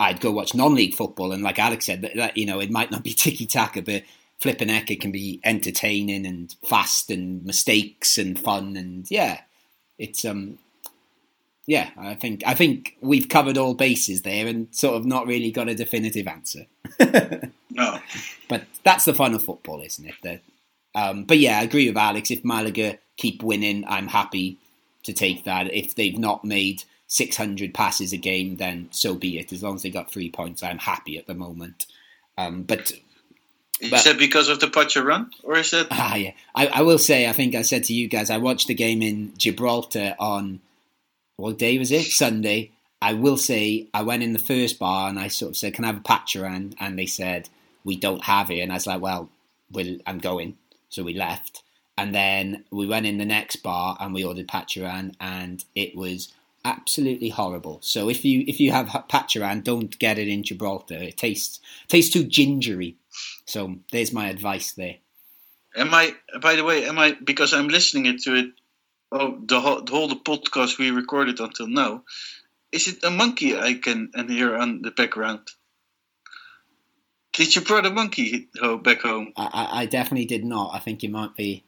I'd 0.00 0.20
go 0.20 0.32
watch 0.32 0.54
non 0.54 0.74
league 0.74 0.94
football. 0.94 1.30
And 1.30 1.44
like 1.44 1.60
Alex 1.60 1.86
said, 1.86 2.02
that, 2.02 2.16
that, 2.16 2.36
you 2.36 2.46
know, 2.46 2.58
it 2.60 2.70
might 2.70 2.90
not 2.90 3.04
be 3.04 3.12
ticky 3.14 3.46
taka, 3.46 3.82
but 3.82 4.02
flipping 4.40 4.68
heck, 4.68 4.90
it 4.90 5.00
can 5.00 5.12
be 5.12 5.40
entertaining 5.44 6.26
and 6.26 6.54
fast 6.64 7.10
and 7.10 7.44
mistakes 7.44 8.18
and 8.18 8.38
fun. 8.38 8.76
And 8.76 9.08
yeah, 9.10 9.42
it's, 9.98 10.24
um, 10.24 10.58
yeah, 11.66 11.90
I 11.96 12.14
think 12.14 12.42
I 12.46 12.54
think 12.54 12.96
we've 13.00 13.28
covered 13.28 13.56
all 13.58 13.74
bases 13.74 14.22
there 14.22 14.46
and 14.46 14.68
sort 14.74 14.96
of 14.96 15.04
not 15.06 15.26
really 15.26 15.50
got 15.50 15.68
a 15.68 15.74
definitive 15.74 16.26
answer. 16.28 16.66
No. 17.76 17.98
But 18.48 18.66
that's 18.84 19.04
the 19.04 19.12
fun 19.14 19.34
of 19.34 19.42
football, 19.42 19.82
isn't 19.82 20.06
it? 20.22 20.42
Um, 20.94 21.24
but 21.24 21.38
yeah, 21.38 21.58
I 21.58 21.62
agree 21.64 21.88
with 21.88 21.96
Alex. 21.96 22.30
If 22.30 22.44
Malaga 22.44 22.98
keep 23.16 23.42
winning, 23.42 23.84
I'm 23.88 24.06
happy 24.06 24.58
to 25.02 25.12
take 25.12 25.42
that. 25.42 25.74
If 25.74 25.96
they've 25.96 26.16
not 26.16 26.44
made 26.44 26.84
600 27.08 27.74
passes 27.74 28.12
a 28.12 28.16
game, 28.16 28.58
then 28.58 28.86
so 28.92 29.16
be 29.16 29.38
it. 29.40 29.52
As 29.52 29.60
long 29.64 29.74
as 29.74 29.82
they 29.82 29.90
got 29.90 30.08
three 30.08 30.30
points, 30.30 30.62
I'm 30.62 30.78
happy 30.78 31.18
at 31.18 31.26
the 31.26 31.34
moment. 31.34 31.86
Um, 32.38 32.62
but 32.62 32.92
Is 33.80 33.90
But- 33.90 34.04
that 34.04 34.18
because 34.20 34.48
of 34.48 34.60
the 34.60 34.68
Pacharan, 34.68 35.30
or 35.42 35.56
is 35.56 35.72
that? 35.72 35.88
Ah, 35.90 36.14
yeah. 36.14 36.30
I, 36.54 36.68
I 36.68 36.82
will 36.82 36.98
say, 36.98 37.28
I 37.28 37.32
think 37.32 37.56
I 37.56 37.62
said 37.62 37.82
to 37.84 37.92
you 37.92 38.06
guys, 38.06 38.30
I 38.30 38.36
watched 38.38 38.68
the 38.68 38.74
game 38.74 39.02
in 39.02 39.32
Gibraltar 39.36 40.14
on 40.20 40.60
what 41.36 41.58
day 41.58 41.78
was 41.78 41.90
it? 41.90 42.04
Sunday. 42.04 42.72
I 43.02 43.12
will 43.12 43.36
say, 43.36 43.88
I 43.92 44.02
went 44.02 44.22
in 44.22 44.32
the 44.32 44.38
first 44.38 44.78
bar 44.78 45.08
and 45.08 45.18
I 45.18 45.28
sort 45.28 45.50
of 45.50 45.56
said, 45.56 45.74
"Can 45.74 45.84
I 45.84 45.88
have 45.88 45.98
a 45.98 46.00
Pacharan?" 46.00 46.74
And 46.80 46.98
they 46.98 47.06
said, 47.06 47.48
"We 47.84 47.96
don't 47.96 48.24
have 48.24 48.50
it." 48.50 48.60
And 48.60 48.72
I 48.72 48.76
was 48.76 48.86
like, 48.86 49.02
"Well, 49.02 49.30
we'll 49.70 49.98
I'm 50.06 50.18
going." 50.18 50.56
So 50.88 51.02
we 51.02 51.12
left, 51.12 51.62
and 51.98 52.14
then 52.14 52.64
we 52.70 52.86
went 52.86 53.06
in 53.06 53.18
the 53.18 53.24
next 53.24 53.56
bar 53.56 53.96
and 54.00 54.14
we 54.14 54.24
ordered 54.24 54.48
Pacharan, 54.48 55.14
and 55.20 55.64
it 55.74 55.94
was 55.94 56.32
absolutely 56.64 57.28
horrible. 57.28 57.78
So 57.82 58.08
if 58.08 58.24
you 58.24 58.44
if 58.46 58.58
you 58.58 58.72
have 58.72 58.88
Pacharan, 59.08 59.62
don't 59.62 59.98
get 59.98 60.18
it 60.18 60.28
in 60.28 60.42
Gibraltar. 60.42 60.96
It 60.96 61.16
tastes 61.16 61.60
tastes 61.88 62.12
too 62.12 62.24
gingery. 62.24 62.96
So 63.44 63.76
there's 63.92 64.12
my 64.12 64.28
advice 64.28 64.72
there. 64.72 64.96
Am 65.76 65.92
I? 65.92 66.14
By 66.40 66.56
the 66.56 66.64
way, 66.64 66.86
am 66.86 66.98
I? 66.98 67.12
Because 67.12 67.52
I'm 67.52 67.68
listening 67.68 68.18
to 68.18 68.34
it. 68.34 68.46
Oh, 69.16 69.38
the 69.46 69.60
whole 69.60 69.80
the 69.82 69.92
whole 69.92 70.08
the 70.08 70.16
podcast 70.16 70.76
we 70.78 70.90
recorded 70.90 71.38
until 71.38 71.68
now. 71.68 72.02
Is 72.72 72.88
it 72.88 73.04
a 73.04 73.10
monkey 73.10 73.56
I 73.56 73.74
can 73.74 74.10
and 74.14 74.28
hear 74.28 74.56
on 74.56 74.82
the 74.82 74.90
background? 74.90 75.40
Did 77.32 77.54
you 77.54 77.62
brought 77.62 77.86
a 77.86 77.90
monkey 77.90 78.48
back 78.82 79.02
home? 79.02 79.32
I, 79.36 79.68
I- 79.82 79.86
definitely 79.86 80.26
did 80.26 80.44
not. 80.44 80.70
I 80.74 80.78
think 80.80 81.04
it 81.04 81.10
might 81.10 81.36
be 81.36 81.62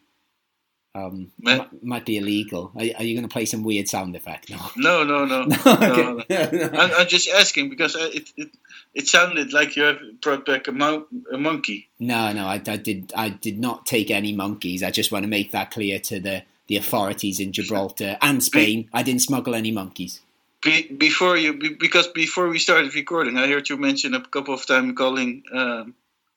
um, 0.97 1.31
might, 1.39 1.83
might 1.85 2.07
be 2.07 2.17
illegal. 2.17 2.73
Are, 2.75 2.81
are 2.81 3.05
you 3.05 3.15
going 3.15 3.29
to 3.29 3.33
play 3.33 3.45
some 3.45 3.63
weird 3.63 3.87
sound 3.87 4.17
effect? 4.17 4.49
No. 4.49 4.59
No, 4.77 5.05
no, 5.05 5.25
no. 5.27 5.47
No, 5.67 5.75
no, 5.75 6.21
okay. 6.21 6.65
I'm, 6.73 6.91
I'm 6.99 7.07
just 7.07 7.29
asking 7.29 7.69
because 7.69 7.95
it, 7.97 8.31
it 8.37 8.49
it 8.95 9.07
sounded 9.07 9.53
like 9.53 9.77
you 9.77 9.83
have 9.85 9.99
brought 10.23 10.47
back 10.47 10.69
a, 10.69 10.73
mon- 10.73 11.05
a 11.33 11.37
monkey. 11.37 11.89
no, 12.01 12.33
no, 12.33 12.47
I, 12.47 12.55
I 12.67 12.77
did. 12.79 13.13
I 13.15 13.29
did 13.29 13.59
not 13.61 13.85
take 13.87 14.11
any 14.11 14.33
monkeys. 14.33 14.83
I 14.83 14.91
just 14.91 15.13
want 15.13 15.25
to 15.25 15.29
make 15.29 15.53
that 15.53 15.71
clear 15.71 15.99
to 16.01 16.19
the, 16.19 16.43
the 16.69 16.77
authorities 16.77 17.41
in 17.41 17.53
Gibraltar 17.53 18.19
and 18.21 18.43
Spain. 18.43 18.89
I 18.93 19.03
didn't 19.03 19.23
smuggle 19.23 19.55
any 19.55 19.71
monkeys. 19.71 20.21
Be, 20.63 20.89
before 20.93 21.37
you, 21.37 21.55
be, 21.55 21.75
because 21.75 22.09
before 22.09 22.49
we 22.49 22.59
started 22.59 22.95
recording, 22.95 23.37
I 23.37 23.47
heard 23.47 23.69
you 23.69 23.77
mention 23.77 24.15
a 24.15 24.21
couple 24.21 24.55
of 24.55 24.67
times 24.67 24.97
calling 24.97 25.45
um, 25.53 25.95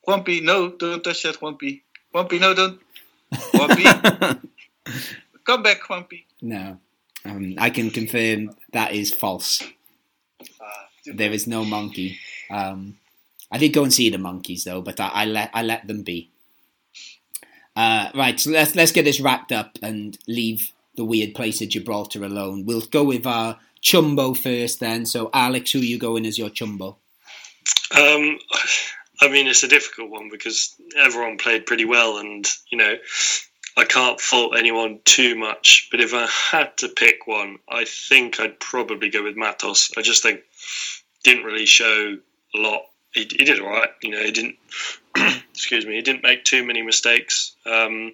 Juanpi. 0.08 0.44
No, 0.44 0.70
don't 0.70 1.04
touch 1.04 1.24
that, 1.24 1.36
Juanpi. 1.40 1.82
Juanpi, 2.14 2.40
no, 2.40 2.54
don't. 2.54 2.80
Juanpi, 3.34 4.40
come 5.44 5.64
back, 5.64 5.82
Juanpi. 5.82 6.24
no, 6.42 6.78
um, 7.26 7.56
I 7.58 7.70
can 7.70 7.90
confirm 7.90 8.52
that 8.72 8.94
is 8.94 9.14
false. 9.14 9.64
There 11.06 11.32
is 11.32 11.48
no 11.48 11.66
monkey. 11.66 12.20
Um, 12.52 12.98
I 13.52 13.58
did 13.58 13.74
go 13.74 13.84
and 13.84 13.94
see 13.94 14.10
the 14.10 14.18
monkeys 14.18 14.64
though, 14.64 14.82
but 14.82 15.00
I, 15.00 15.10
I 15.10 15.26
let 15.26 15.50
I 15.54 15.64
let 15.64 15.88
them 15.88 16.04
be. 16.04 16.30
Uh, 17.80 18.10
right, 18.14 18.38
so 18.38 18.52
let's 18.52 18.76
let's 18.76 18.92
get 18.92 19.06
this 19.06 19.22
wrapped 19.22 19.54
up 19.54 19.78
and 19.82 20.18
leave 20.28 20.74
the 20.96 21.06
weird 21.06 21.34
place 21.34 21.62
of 21.62 21.70
Gibraltar 21.70 22.26
alone. 22.26 22.66
We'll 22.66 22.82
go 22.82 23.06
with 23.06 23.26
our 23.26 23.58
chumbo 23.82 24.36
first, 24.36 24.82
then. 24.82 25.06
So, 25.06 25.30
Alex, 25.34 25.72
who 25.72 25.80
you 25.80 25.98
going 25.98 26.26
as 26.26 26.38
your 26.38 26.50
chumbo? 26.50 26.98
Um, 27.96 28.38
I 29.22 29.30
mean, 29.30 29.48
it's 29.48 29.64
a 29.64 29.70
difficult 29.70 30.10
one 30.10 30.28
because 30.30 30.76
everyone 30.98 31.38
played 31.38 31.66
pretty 31.66 31.86
well, 31.86 32.18
and 32.18 32.46
you 32.70 32.78
know, 32.78 32.96
I 33.78 33.86
can't 33.86 34.20
fault 34.20 34.58
anyone 34.58 35.00
too 35.06 35.38
much. 35.38 35.88
But 35.90 36.02
if 36.02 36.14
I 36.14 36.28
had 36.52 36.76
to 36.80 36.90
pick 36.90 37.28
one, 37.28 37.60
I 37.70 37.86
think 37.86 38.42
I'd 38.42 38.60
probably 38.60 39.10
go 39.10 39.24
with 39.24 39.38
Matos. 39.38 39.92
I 39.98 40.02
just 40.02 40.22
think 40.22 40.42
didn't 41.24 41.46
really 41.46 41.66
show 41.66 42.18
a 42.56 42.58
lot. 42.58 42.82
He, 43.14 43.22
he 43.22 43.46
did 43.46 43.62
all 43.62 43.70
right, 43.70 43.90
you 44.04 44.12
know. 44.12 44.22
He 44.22 44.32
didn't. 44.32 44.58
excuse 45.54 45.86
me. 45.86 45.96
He 45.96 46.02
didn't 46.02 46.24
make 46.24 46.44
too 46.44 46.66
many 46.66 46.82
mistakes. 46.82 47.56
Um, 47.66 48.14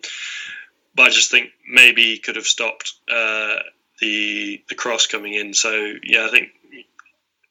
but 0.95 1.03
I 1.03 1.09
just 1.09 1.31
think 1.31 1.51
maybe 1.67 2.03
he 2.03 2.19
could 2.19 2.37
have 2.37 2.47
stopped 2.47 2.93
uh, 3.09 3.57
the 3.99 4.63
the 4.69 4.75
cross 4.75 5.07
coming 5.07 5.33
in. 5.33 5.53
So 5.53 5.93
yeah, 6.03 6.25
I 6.25 6.29
think 6.29 6.49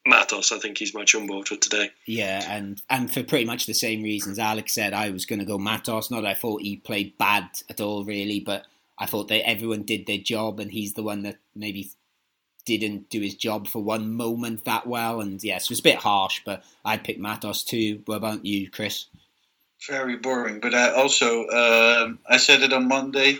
Matos. 0.05 0.51
I 0.51 0.59
think 0.59 0.77
he's 0.77 0.93
my 0.93 1.03
chumbo 1.03 1.47
for 1.47 1.55
today. 1.55 1.91
Yeah, 2.05 2.43
and 2.47 2.81
and 2.89 3.11
for 3.11 3.23
pretty 3.23 3.45
much 3.45 3.65
the 3.65 3.73
same 3.73 4.03
reasons 4.03 4.39
Alex 4.39 4.73
said, 4.73 4.93
I 4.93 5.09
was 5.09 5.25
going 5.25 5.39
to 5.39 5.45
go 5.45 5.57
Matos. 5.57 6.11
Not 6.11 6.21
that 6.21 6.31
I 6.31 6.33
thought 6.33 6.61
he 6.61 6.77
played 6.77 7.17
bad 7.17 7.49
at 7.69 7.81
all, 7.81 8.03
really, 8.03 8.39
but 8.39 8.65
I 8.97 9.05
thought 9.05 9.27
that 9.27 9.47
everyone 9.47 9.83
did 9.83 10.05
their 10.05 10.17
job, 10.17 10.59
and 10.59 10.71
he's 10.71 10.93
the 10.93 11.03
one 11.03 11.23
that 11.23 11.37
maybe 11.55 11.91
didn't 12.65 13.09
do 13.11 13.21
his 13.21 13.35
job 13.35 13.67
for 13.67 13.83
one 13.83 14.13
moment 14.13 14.65
that 14.65 14.87
well. 14.87 15.21
And 15.21 15.43
yes, 15.43 15.65
it 15.65 15.69
was 15.69 15.79
a 15.79 15.83
bit 15.83 15.97
harsh, 15.97 16.41
but 16.45 16.63
I'd 16.83 17.03
pick 17.03 17.19
Matos 17.19 17.63
too. 17.63 18.01
What 18.05 18.15
about 18.15 18.45
you, 18.45 18.69
Chris? 18.69 19.05
Very 19.87 20.17
boring. 20.17 20.59
But 20.59 20.73
I 20.73 20.91
also 20.91 21.47
um, 21.47 22.19
I 22.27 22.37
said 22.37 22.61
it 22.61 22.73
on 22.73 22.87
Monday. 22.87 23.39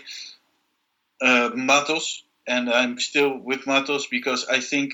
Uh, 1.20 1.50
Matos, 1.54 2.22
and 2.46 2.68
I'm 2.70 2.98
still 2.98 3.36
with 3.38 3.66
Matos 3.66 4.06
because 4.06 4.46
I 4.46 4.60
think 4.60 4.92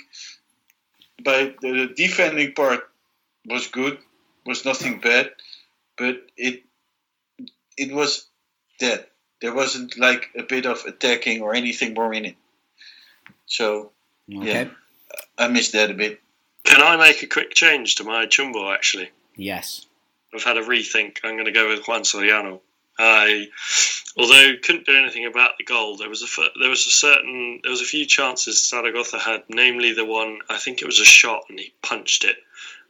by 1.24 1.54
the 1.60 1.92
defending 1.96 2.52
part 2.52 2.88
was 3.46 3.66
good, 3.66 3.98
was 4.46 4.64
nothing 4.64 5.00
bad, 5.00 5.32
but 5.98 6.22
it 6.36 6.62
it 7.76 7.92
was 7.92 8.26
dead. 8.78 9.06
There 9.40 9.54
wasn't 9.54 9.98
like 9.98 10.30
a 10.38 10.44
bit 10.44 10.66
of 10.66 10.84
attacking 10.86 11.42
or 11.42 11.54
anything 11.54 11.94
more 11.94 12.14
in 12.14 12.26
it. 12.26 12.36
So 13.46 13.90
Okay. 14.30 14.64
Yeah. 14.64 14.68
I 15.36 15.48
missed 15.48 15.72
that 15.72 15.90
a 15.90 15.94
bit. 15.94 16.20
Can 16.64 16.80
I 16.80 16.96
make 16.96 17.22
a 17.22 17.26
quick 17.26 17.54
change 17.54 17.96
to 17.96 18.04
my 18.04 18.26
chumbo? 18.26 18.72
Actually, 18.72 19.10
Yes. 19.36 19.86
I've 20.34 20.44
had 20.44 20.56
a 20.56 20.62
rethink. 20.62 21.18
I'm 21.24 21.34
going 21.34 21.46
to 21.46 21.52
go 21.52 21.68
with 21.68 21.86
Juan 21.86 22.02
Soriano. 22.02 22.60
I, 22.98 23.48
although 24.16 24.52
couldn't 24.62 24.86
do 24.86 24.96
anything 24.96 25.26
about 25.26 25.56
the 25.58 25.64
goal, 25.64 25.96
there 25.96 26.08
was 26.08 26.22
a 26.22 26.58
there 26.60 26.68
was 26.68 26.86
a 26.86 26.90
certain 26.90 27.60
there 27.62 27.70
was 27.70 27.80
a 27.80 27.86
few 27.86 28.06
chances 28.06 28.68
Zaragoza 28.68 29.18
had, 29.18 29.44
namely 29.48 29.92
the 29.92 30.04
one 30.04 30.38
I 30.48 30.58
think 30.58 30.82
it 30.82 30.86
was 30.86 31.00
a 31.00 31.04
shot 31.04 31.44
and 31.48 31.58
he 31.58 31.72
punched 31.82 32.24
it, 32.24 32.36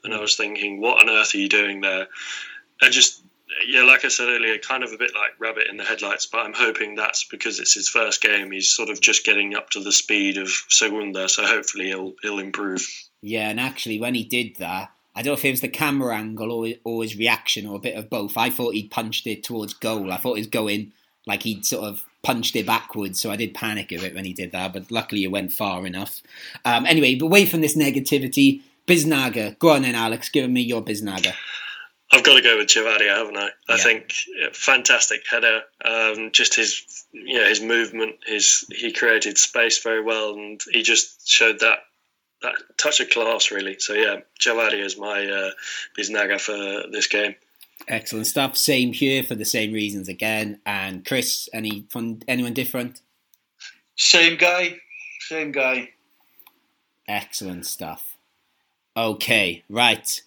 and 0.02 0.12
I 0.12 0.20
was 0.20 0.36
thinking, 0.36 0.80
what 0.80 1.00
on 1.00 1.08
earth 1.08 1.34
are 1.34 1.38
you 1.38 1.48
doing 1.48 1.80
there? 1.80 2.08
I 2.82 2.88
just 2.88 3.22
yeah, 3.66 3.82
like 3.82 4.04
I 4.04 4.08
said 4.08 4.28
earlier, 4.28 4.58
kind 4.58 4.82
of 4.82 4.92
a 4.92 4.96
bit 4.96 5.12
like 5.14 5.38
rabbit 5.38 5.68
in 5.68 5.76
the 5.76 5.84
headlights, 5.84 6.26
but 6.26 6.38
I'm 6.38 6.54
hoping 6.54 6.94
that's 6.94 7.24
because 7.24 7.60
it's 7.60 7.74
his 7.74 7.88
first 7.88 8.22
game. 8.22 8.50
He's 8.50 8.70
sort 8.70 8.88
of 8.88 9.00
just 9.00 9.24
getting 9.24 9.54
up 9.54 9.70
to 9.70 9.80
the 9.80 9.92
speed 9.92 10.38
of 10.38 10.48
Segunda, 10.68 11.28
so 11.28 11.44
hopefully 11.44 11.86
he'll 11.86 12.14
he'll 12.22 12.38
improve. 12.38 12.86
Yeah, 13.20 13.48
and 13.48 13.60
actually, 13.60 14.00
when 14.00 14.14
he 14.14 14.24
did 14.24 14.56
that, 14.56 14.90
I 15.14 15.22
don't 15.22 15.32
know 15.32 15.38
if 15.38 15.44
it 15.44 15.50
was 15.50 15.60
the 15.60 15.68
camera 15.68 16.16
angle 16.16 16.50
or, 16.50 16.68
or 16.84 17.02
his 17.02 17.16
reaction 17.16 17.66
or 17.66 17.76
a 17.76 17.80
bit 17.80 17.96
of 17.96 18.08
both. 18.08 18.36
I 18.36 18.50
thought 18.50 18.74
he'd 18.74 18.90
punched 18.90 19.26
it 19.26 19.44
towards 19.44 19.74
goal. 19.74 20.10
I 20.12 20.16
thought 20.16 20.34
he 20.34 20.40
was 20.40 20.46
going 20.46 20.92
like 21.26 21.42
he'd 21.42 21.64
sort 21.66 21.84
of 21.84 22.04
punched 22.22 22.56
it 22.56 22.66
backwards, 22.66 23.20
so 23.20 23.30
I 23.30 23.36
did 23.36 23.52
panic 23.54 23.92
a 23.92 23.98
bit 23.98 24.14
when 24.14 24.24
he 24.24 24.32
did 24.32 24.52
that, 24.52 24.72
but 24.72 24.90
luckily 24.90 25.24
it 25.24 25.30
went 25.30 25.52
far 25.52 25.86
enough. 25.86 26.22
Um, 26.64 26.86
anyway, 26.86 27.18
away 27.20 27.46
from 27.46 27.60
this 27.60 27.76
negativity, 27.76 28.62
Biznaga. 28.86 29.58
Go 29.58 29.70
on 29.70 29.82
then, 29.82 29.94
Alex, 29.94 30.28
give 30.28 30.48
me 30.50 30.62
your 30.62 30.82
Biznaga. 30.82 31.34
I've 32.10 32.22
got 32.24 32.34
to 32.36 32.42
go 32.42 32.58
with 32.58 32.66
Chavarria, 32.68 33.16
haven't 33.16 33.36
I? 33.38 33.48
I 33.68 33.76
Yeah. 33.76 33.76
think 33.76 34.12
fantastic 34.52 35.22
header. 35.30 35.62
Um, 35.84 36.30
just 36.32 36.54
his, 36.54 37.04
you 37.12 37.38
know, 37.38 37.48
his 37.48 37.60
movement. 37.60 38.16
His 38.26 38.64
he 38.70 38.92
created 38.92 39.38
space 39.38 39.82
very 39.82 40.02
well, 40.02 40.34
and 40.34 40.60
he 40.72 40.82
just 40.82 41.26
showed 41.28 41.60
that 41.60 41.78
that 42.42 42.54
touch 42.76 43.00
of 43.00 43.10
class 43.10 43.50
really. 43.50 43.78
So 43.78 43.94
yeah, 43.94 44.20
Chavarria 44.40 44.84
is 44.84 44.98
my 44.98 45.26
uh, 45.26 45.50
Biznaga 45.98 46.40
for 46.40 46.90
this 46.90 47.06
game. 47.06 47.34
Excellent 47.88 48.26
stuff. 48.26 48.56
Same 48.56 48.92
here 48.92 49.22
for 49.22 49.34
the 49.34 49.44
same 49.44 49.72
reasons 49.72 50.08
again. 50.08 50.60
And 50.64 51.04
Chris, 51.04 51.48
any 51.52 51.86
fun, 51.90 52.22
anyone 52.28 52.54
different? 52.54 53.00
Same 53.96 54.36
guy, 54.36 54.76
same 55.20 55.52
guy. 55.52 55.90
Excellent 57.08 57.66
stuff. 57.66 58.16
Okay, 58.96 59.64
right. 59.68 60.22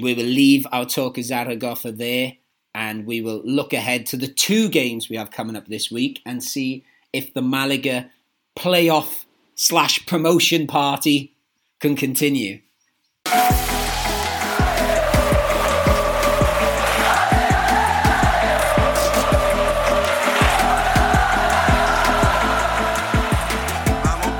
We 0.00 0.14
will 0.14 0.24
leave 0.24 0.66
our 0.72 0.86
talk 0.86 1.18
of 1.18 1.24
Zaragoza 1.24 1.92
there 1.92 2.34
and 2.74 3.04
we 3.04 3.20
will 3.20 3.42
look 3.44 3.72
ahead 3.72 4.06
to 4.06 4.16
the 4.16 4.28
two 4.28 4.68
games 4.68 5.08
we 5.08 5.16
have 5.16 5.30
coming 5.30 5.56
up 5.56 5.66
this 5.66 5.90
week 5.90 6.20
and 6.24 6.42
see 6.42 6.84
if 7.12 7.34
the 7.34 7.42
Malaga 7.42 8.10
playoff 8.56 9.24
slash 9.60 10.04
promotion 10.06 10.66
party 10.66 11.36
can 11.80 11.94
continue. 11.94 12.60
Vamos, 24.02 24.08
vamos 24.08 24.32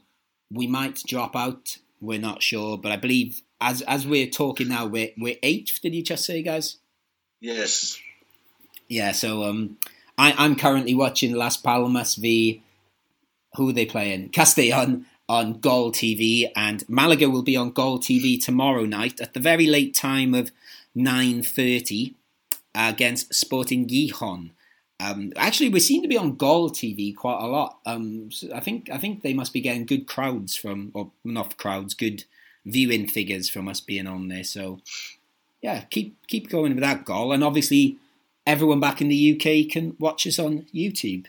we 0.51 0.66
might 0.66 1.03
drop 1.07 1.37
out. 1.37 1.76
We're 2.01 2.20
not 2.20 2.43
sure, 2.43 2.78
but 2.78 2.93
I 2.93 2.97
believe 2.97 3.43
as 3.61 3.82
as 3.82 4.07
we're 4.07 4.28
talking 4.28 4.68
now, 4.68 4.87
we're 4.87 5.11
we're 5.16 5.37
eighth. 5.43 5.80
Did 5.82 5.95
you 5.95 6.03
just 6.03 6.24
say, 6.24 6.43
guys? 6.43 6.78
Yes. 7.41 8.01
Yeah. 8.89 9.12
So 9.12 9.45
um, 9.45 9.78
I, 10.18 10.34
I'm 10.37 10.57
currently 10.57 10.95
watching 10.95 11.34
Las 11.34 11.57
Palmas 11.57 12.14
v 12.14 12.62
who 13.55 13.70
are 13.70 13.72
they 13.72 13.87
playing? 13.87 14.28
Castellon 14.30 15.07
on 15.29 15.61
Goal 15.61 15.91
TV, 15.93 16.51
and 16.55 16.89
Malaga 16.89 17.29
will 17.29 17.43
be 17.43 17.57
on 17.57 17.72
Goal 17.72 17.99
TV 17.99 18.43
tomorrow 18.43 18.85
night 18.85 19.20
at 19.20 19.35
the 19.35 19.41
very 19.41 19.66
late 19.66 19.95
time 19.95 20.35
of 20.35 20.53
9.30 20.97 22.14
against 22.74 23.35
Sporting 23.35 23.87
Gijon. 23.87 24.51
Um, 24.99 25.33
actually, 25.37 25.68
we 25.68 25.81
seem 25.81 26.03
to 26.03 26.09
be 26.09 26.16
on 26.16 26.37
Goal 26.37 26.70
TV 26.70 27.14
quite 27.14 27.43
a 27.43 27.47
lot. 27.47 27.79
Um, 27.85 28.31
so 28.31 28.49
I 28.55 28.61
think 28.61 28.89
I 28.91 28.99
think 28.99 29.22
they 29.22 29.35
must 29.35 29.53
be 29.53 29.61
getting 29.61 29.85
good 29.85 30.07
crowds 30.07 30.57
from, 30.57 30.91
or 30.95 31.11
not 31.24 31.59
crowds, 31.59 31.95
good 31.95 32.24
viewing 32.64 33.07
figures 33.07 33.49
from 33.49 33.68
us 33.68 33.81
being 33.81 34.07
on 34.07 34.29
there. 34.29 34.45
So, 34.45 34.81
yeah, 35.61 35.83
keep 35.83 36.27
keep 36.29 36.49
going 36.49 36.74
with 36.74 36.83
that 36.83 37.05
goal, 37.05 37.33
and 37.33 37.45
obviously, 37.45 37.99
everyone 38.47 38.81
back 38.81 39.03
in 39.03 39.09
the 39.09 39.35
UK 39.35 39.70
can 39.70 39.97
watch 39.99 40.27
us 40.27 40.39
on 40.39 40.66
YouTube 40.74 41.27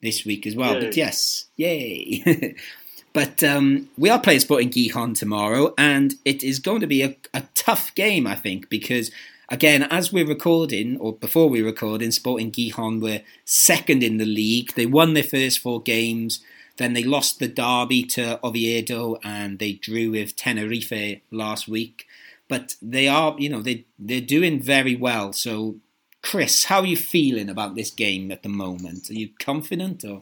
this 0.00 0.24
week 0.24 0.46
as 0.46 0.56
well. 0.56 0.74
Yay. 0.74 0.80
But 0.80 0.96
yes, 0.96 1.46
yay! 1.56 2.56
but 3.14 3.44
um, 3.44 3.88
we 3.96 4.10
are 4.10 4.20
playing 4.20 4.40
Sporting 4.40 4.70
Gijon 4.70 5.16
tomorrow, 5.16 5.72
and 5.78 6.16
it 6.24 6.42
is 6.42 6.58
going 6.58 6.80
to 6.80 6.86
be 6.88 7.02
a, 7.02 7.16
a 7.32 7.44
tough 7.54 7.94
game, 7.94 8.26
I 8.26 8.34
think, 8.34 8.68
because 8.68 9.12
again, 9.48 9.84
as 9.84 10.12
we're 10.12 10.26
recording, 10.26 10.98
or 10.98 11.14
before 11.14 11.48
we 11.48 11.62
recording, 11.62 12.10
Sporting 12.10 12.50
Gijon 12.50 13.00
were 13.00 13.20
second 13.44 14.02
in 14.02 14.18
the 14.18 14.26
league. 14.26 14.74
They 14.74 14.84
won 14.84 15.14
their 15.14 15.22
first 15.22 15.60
four 15.60 15.80
games. 15.80 16.44
Then 16.76 16.92
they 16.92 17.04
lost 17.04 17.38
the 17.38 17.46
derby 17.46 18.02
to 18.02 18.44
Oviedo, 18.44 19.16
and 19.22 19.60
they 19.60 19.74
drew 19.74 20.10
with 20.10 20.34
Tenerife 20.34 21.20
last 21.30 21.68
week. 21.68 22.06
But 22.48 22.74
they 22.82 23.06
are, 23.06 23.36
you 23.38 23.48
know, 23.48 23.62
they 23.62 23.86
they're 23.96 24.20
doing 24.20 24.60
very 24.60 24.96
well. 24.96 25.32
So 25.32 25.76
Chris, 26.20 26.64
how 26.64 26.80
are 26.80 26.86
you 26.86 26.96
feeling 26.96 27.48
about 27.48 27.76
this 27.76 27.92
game 27.92 28.32
at 28.32 28.42
the 28.42 28.48
moment? 28.48 29.08
Are 29.08 29.14
you 29.14 29.28
confident 29.38 30.04
or 30.04 30.20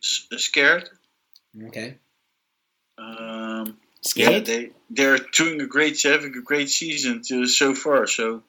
scared. 0.00 0.88
okay? 1.66 1.98
Um, 2.98 3.76
yeah, 4.14 4.38
they 4.40 4.70
they're 4.90 5.18
doing 5.18 5.60
a 5.60 5.66
great, 5.66 6.00
having 6.02 6.34
a 6.36 6.42
great 6.42 6.70
season 6.70 7.22
to, 7.22 7.46
so 7.46 7.74
far. 7.74 8.06
So 8.06 8.42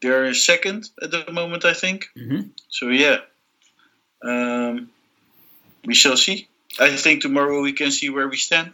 they're 0.00 0.32
second 0.34 0.88
at 1.02 1.10
the 1.10 1.30
moment, 1.30 1.64
I 1.64 1.74
think. 1.74 2.08
hmm 2.14 2.42
So 2.70 2.88
yeah, 2.88 3.18
um, 4.22 4.90
we 5.84 5.94
shall 5.94 6.16
see. 6.16 6.48
I 6.78 6.96
think 6.96 7.22
tomorrow 7.22 7.60
we 7.60 7.72
can 7.72 7.90
see 7.90 8.10
where 8.10 8.28
we 8.28 8.36
stand, 8.36 8.72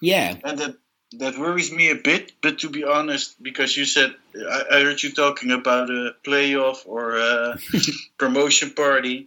Yeah, 0.00 0.36
and 0.44 0.58
that 0.58 0.76
that 1.18 1.38
worries 1.38 1.72
me 1.72 1.90
a 1.90 1.94
bit. 1.96 2.32
But 2.40 2.58
to 2.60 2.68
be 2.70 2.84
honest, 2.84 3.40
because 3.42 3.76
you 3.76 3.84
said 3.84 4.14
I, 4.34 4.62
I 4.70 4.80
heard 4.82 5.02
you 5.02 5.12
talking 5.12 5.50
about 5.50 5.90
a 5.90 6.14
playoff 6.24 6.78
or 6.86 7.16
a 7.16 7.58
promotion 8.18 8.70
party. 8.70 9.26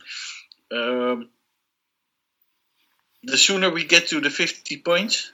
Um, 0.72 1.30
the 3.24 3.38
sooner 3.38 3.70
we 3.70 3.86
get 3.86 4.08
to 4.08 4.22
the 4.22 4.30
50 4.30 4.78
points, 4.78 5.32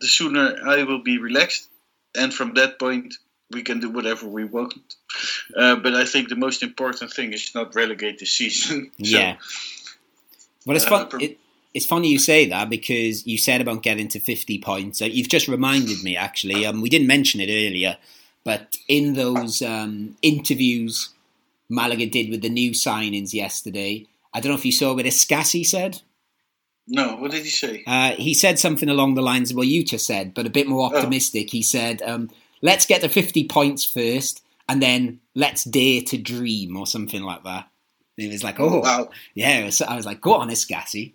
the 0.00 0.06
sooner 0.08 0.56
I 0.66 0.82
will 0.84 1.02
be 1.02 1.18
relaxed. 1.18 1.68
And 2.16 2.32
from 2.32 2.54
that 2.54 2.78
point, 2.78 3.14
we 3.50 3.62
can 3.62 3.80
do 3.80 3.90
whatever 3.90 4.26
we 4.26 4.44
want. 4.44 4.74
Uh, 5.56 5.76
but 5.76 5.94
I 5.94 6.04
think 6.04 6.28
the 6.28 6.36
most 6.36 6.62
important 6.62 7.12
thing 7.12 7.32
is 7.32 7.54
not 7.54 7.74
relegate 7.74 8.18
the 8.18 8.26
season. 8.26 8.90
So, 8.98 9.18
yeah. 9.18 9.36
Well, 10.64 10.76
it's 10.76 10.86
Uh, 10.86 10.88
fun. 10.88 11.08
pro- 11.08 11.20
It, 11.20 11.38
it's 11.74 11.86
funny 11.86 12.08
you 12.08 12.18
say 12.18 12.46
that 12.46 12.70
because 12.70 13.26
you 13.26 13.36
said 13.38 13.60
about 13.60 13.82
getting 13.82 14.08
to 14.08 14.18
fifty 14.18 14.58
points. 14.58 15.02
Uh, 15.02 15.04
you've 15.04 15.28
just 15.28 15.46
reminded 15.46 16.02
me. 16.02 16.16
Actually, 16.16 16.64
um, 16.66 16.80
we 16.80 16.88
didn't 16.88 17.06
mention 17.06 17.40
it 17.40 17.50
earlier, 17.50 17.98
but 18.44 18.76
in 18.88 19.12
those 19.14 19.60
um, 19.62 20.16
interviews 20.22 21.10
Malaga 21.68 22.06
did 22.06 22.30
with 22.30 22.40
the 22.42 22.48
new 22.48 22.70
signings 22.70 23.32
yesterday, 23.34 24.06
I 24.32 24.40
don't 24.40 24.50
know 24.52 24.58
if 24.58 24.64
you 24.64 24.72
saw 24.72 24.94
what 24.94 25.04
Escassi 25.04 25.64
said. 25.66 26.00
No, 26.88 27.16
what 27.16 27.32
did 27.32 27.42
he 27.44 27.50
say? 27.50 27.82
Uh, 27.86 28.12
he 28.12 28.32
said 28.34 28.58
something 28.58 28.88
along 28.88 29.14
the 29.14 29.22
lines 29.22 29.50
of 29.50 29.56
what 29.56 29.66
you 29.66 29.84
just 29.84 30.06
said, 30.06 30.34
but 30.34 30.46
a 30.46 30.50
bit 30.50 30.68
more 30.68 30.90
Oh. 30.92 30.96
optimistic. 30.96 31.50
He 31.50 31.62
said, 31.62 32.00
um, 32.02 32.30
"Let's 32.62 32.86
get 32.86 33.00
to 33.00 33.08
fifty 33.08 33.44
points 33.44 33.84
first, 33.84 34.42
and 34.68 34.80
then 34.82 35.20
let's 35.34 35.64
dare 35.64 36.02
to 36.02 36.16
dream," 36.16 36.76
or 36.76 36.86
something 36.86 37.22
like 37.22 37.42
that. 37.44 37.68
And 38.16 38.26
he 38.26 38.32
was 38.32 38.44
like, 38.44 38.60
"Oh, 38.60 38.80
wow, 38.80 39.10
yeah." 39.34 39.68
So 39.70 39.84
I 39.86 39.96
was 39.96 40.06
like, 40.06 40.20
"Go 40.20 40.34
on, 40.34 40.48
Escassi." 40.48 41.12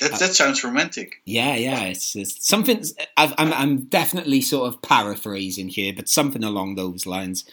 that, 0.00 0.18
that 0.18 0.32
sounds 0.34 0.64
romantic. 0.64 1.20
Yeah, 1.26 1.54
yeah, 1.54 1.82
it's, 1.84 2.16
it's 2.16 2.46
something. 2.46 2.82
I've, 3.16 3.34
I'm, 3.38 3.52
I'm 3.52 3.76
definitely 3.84 4.40
sort 4.40 4.72
of 4.72 4.80
paraphrasing 4.82 5.68
here, 5.68 5.92
but 5.94 6.08
something 6.08 6.42
along 6.42 6.74
those 6.74 7.06
lines. 7.06 7.44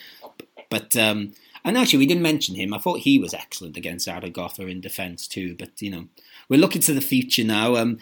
But 0.70 0.96
um, 0.96 1.34
and 1.66 1.78
actually, 1.78 2.00
we 2.00 2.06
didn't 2.08 2.24
mention 2.24 2.56
him. 2.56 2.74
I 2.74 2.78
thought 2.80 3.00
he 3.00 3.20
was 3.20 3.34
excellent 3.34 3.76
against 3.78 4.06
Zaragoza 4.06 4.66
in 4.68 4.82
defence 4.82 5.28
too. 5.28 5.56
But 5.60 5.82
you 5.82 5.92
know, 5.92 6.08
we're 6.50 6.60
looking 6.60 6.82
to 6.82 6.94
the 6.94 7.02
future 7.02 7.44
now. 7.44 7.76
Um, 7.76 8.00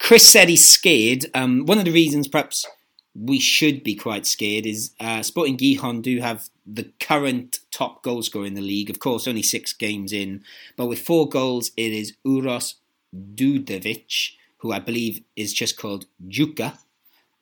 Chris 0.00 0.26
said 0.26 0.48
he's 0.48 0.68
scared. 0.68 1.26
Um, 1.34 1.66
one 1.66 1.78
of 1.78 1.84
the 1.84 1.92
reasons, 1.92 2.26
perhaps, 2.26 2.66
we 3.14 3.38
should 3.38 3.84
be 3.84 3.94
quite 3.94 4.26
scared 4.26 4.66
is 4.66 4.90
uh, 4.98 5.22
Sporting 5.22 5.56
Gijon 5.56 6.02
do 6.02 6.18
have 6.18 6.48
the 6.66 6.90
current 6.98 7.60
top 7.70 8.02
goal 8.02 8.22
scorer 8.22 8.46
in 8.46 8.54
the 8.54 8.60
league. 8.60 8.90
Of 8.90 8.98
course, 8.98 9.28
only 9.28 9.42
six 9.42 9.72
games 9.72 10.12
in, 10.12 10.42
but 10.76 10.86
with 10.86 10.98
four 10.98 11.28
goals, 11.28 11.70
it 11.76 11.92
is 11.92 12.14
Uros 12.26 12.74
Djurdjevic, 13.14 14.32
who 14.58 14.72
I 14.72 14.80
believe 14.80 15.22
is 15.36 15.52
just 15.52 15.78
called 15.78 16.06
Djuka, 16.26 16.78